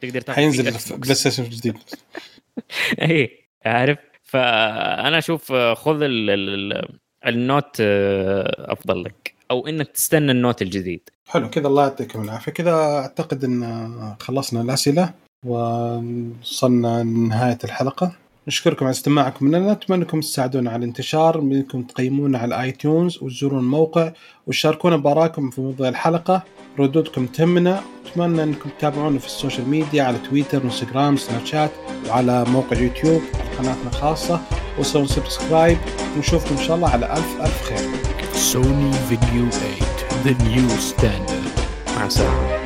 تقدر 0.00 0.20
تاخذ 0.20 0.36
حينزل. 0.36 0.96
بلاي 0.98 1.14
ستيشن 1.14 1.44
جديد. 1.48 1.78
اي 3.02 3.30
عارف؟ 3.66 3.98
فأنا 4.24 5.18
أشوف 5.18 5.52
خذ 5.52 5.98
ال- 6.02 6.98
ال 7.26 7.36
note 7.36 7.76
آه، 7.80 8.72
أفضل 8.72 9.04
لك. 9.04 9.34
أو 9.50 9.66
إنك 9.66 9.88
تستنى 9.88 10.30
ال 10.30 10.36
note 10.36 10.62
الجديد. 10.62 11.00
حلو 11.26 11.50
كذا 11.50 11.66
الله 11.66 11.82
يعطيكم 11.82 12.22
العافية. 12.22 12.52
كذا 12.52 12.72
أعتقد 12.72 13.44
إن 13.44 14.14
خلصنا 14.20 14.60
الأسئلة 14.60 15.10
وصلنا 15.46 17.02
لنهاية 17.02 17.58
الحلقة. 17.64 18.12
نشكركم 18.48 18.84
على 18.84 18.92
استماعكم 18.92 19.48
لنا. 19.48 19.72
نتمنى 19.72 20.02
أنكم 20.02 20.20
تساعدونا 20.20 20.70
على 20.70 20.78
الانتشار 20.78 21.40
منكم 21.40 21.82
تقيمونا 21.82 22.38
على 22.38 22.54
ال 22.54 22.72
iTunes 22.72 23.18
وتزورون 23.22 23.58
الموقع 23.58 24.12
وتشاركونا 24.46 24.96
بارائكم 24.96 25.50
في 25.50 25.60
موضوع 25.60 25.88
الحلقة. 25.88 26.42
ردودكم 26.78 27.26
تهمنا. 27.26 27.80
اتمنى 28.06 28.42
أنكم 28.42 28.70
تتابعونا 28.78 29.18
في 29.18 29.26
ال 29.26 29.32
social 29.32 29.68
media 29.68 30.02
على 30.02 30.18
تويتر 30.18 30.62
وانستغرام 30.62 31.16
Snapchat 31.16 31.70
وعلى 32.08 32.44
موقع 32.44 32.78
يوتيوب 32.78 33.22
قناتنا 33.58 33.90
الخاصه 33.90 34.40
وسووا 34.78 35.06
subscribe. 35.06 35.78
ونشوفكم 36.16 36.56
إن 36.56 36.62
شاء 36.62 36.76
الله 36.76 36.88
على 36.88 37.12
ألف 37.12 37.40
ألف 37.40 37.62
خير. 37.62 37.90
سوني 38.32 38.92
فيديو 38.92 39.50
8 39.50 39.96
the 40.24 40.34
new 40.42 40.70
standard. 40.92 41.60
مع 41.96 42.06
السلامة. 42.06 42.65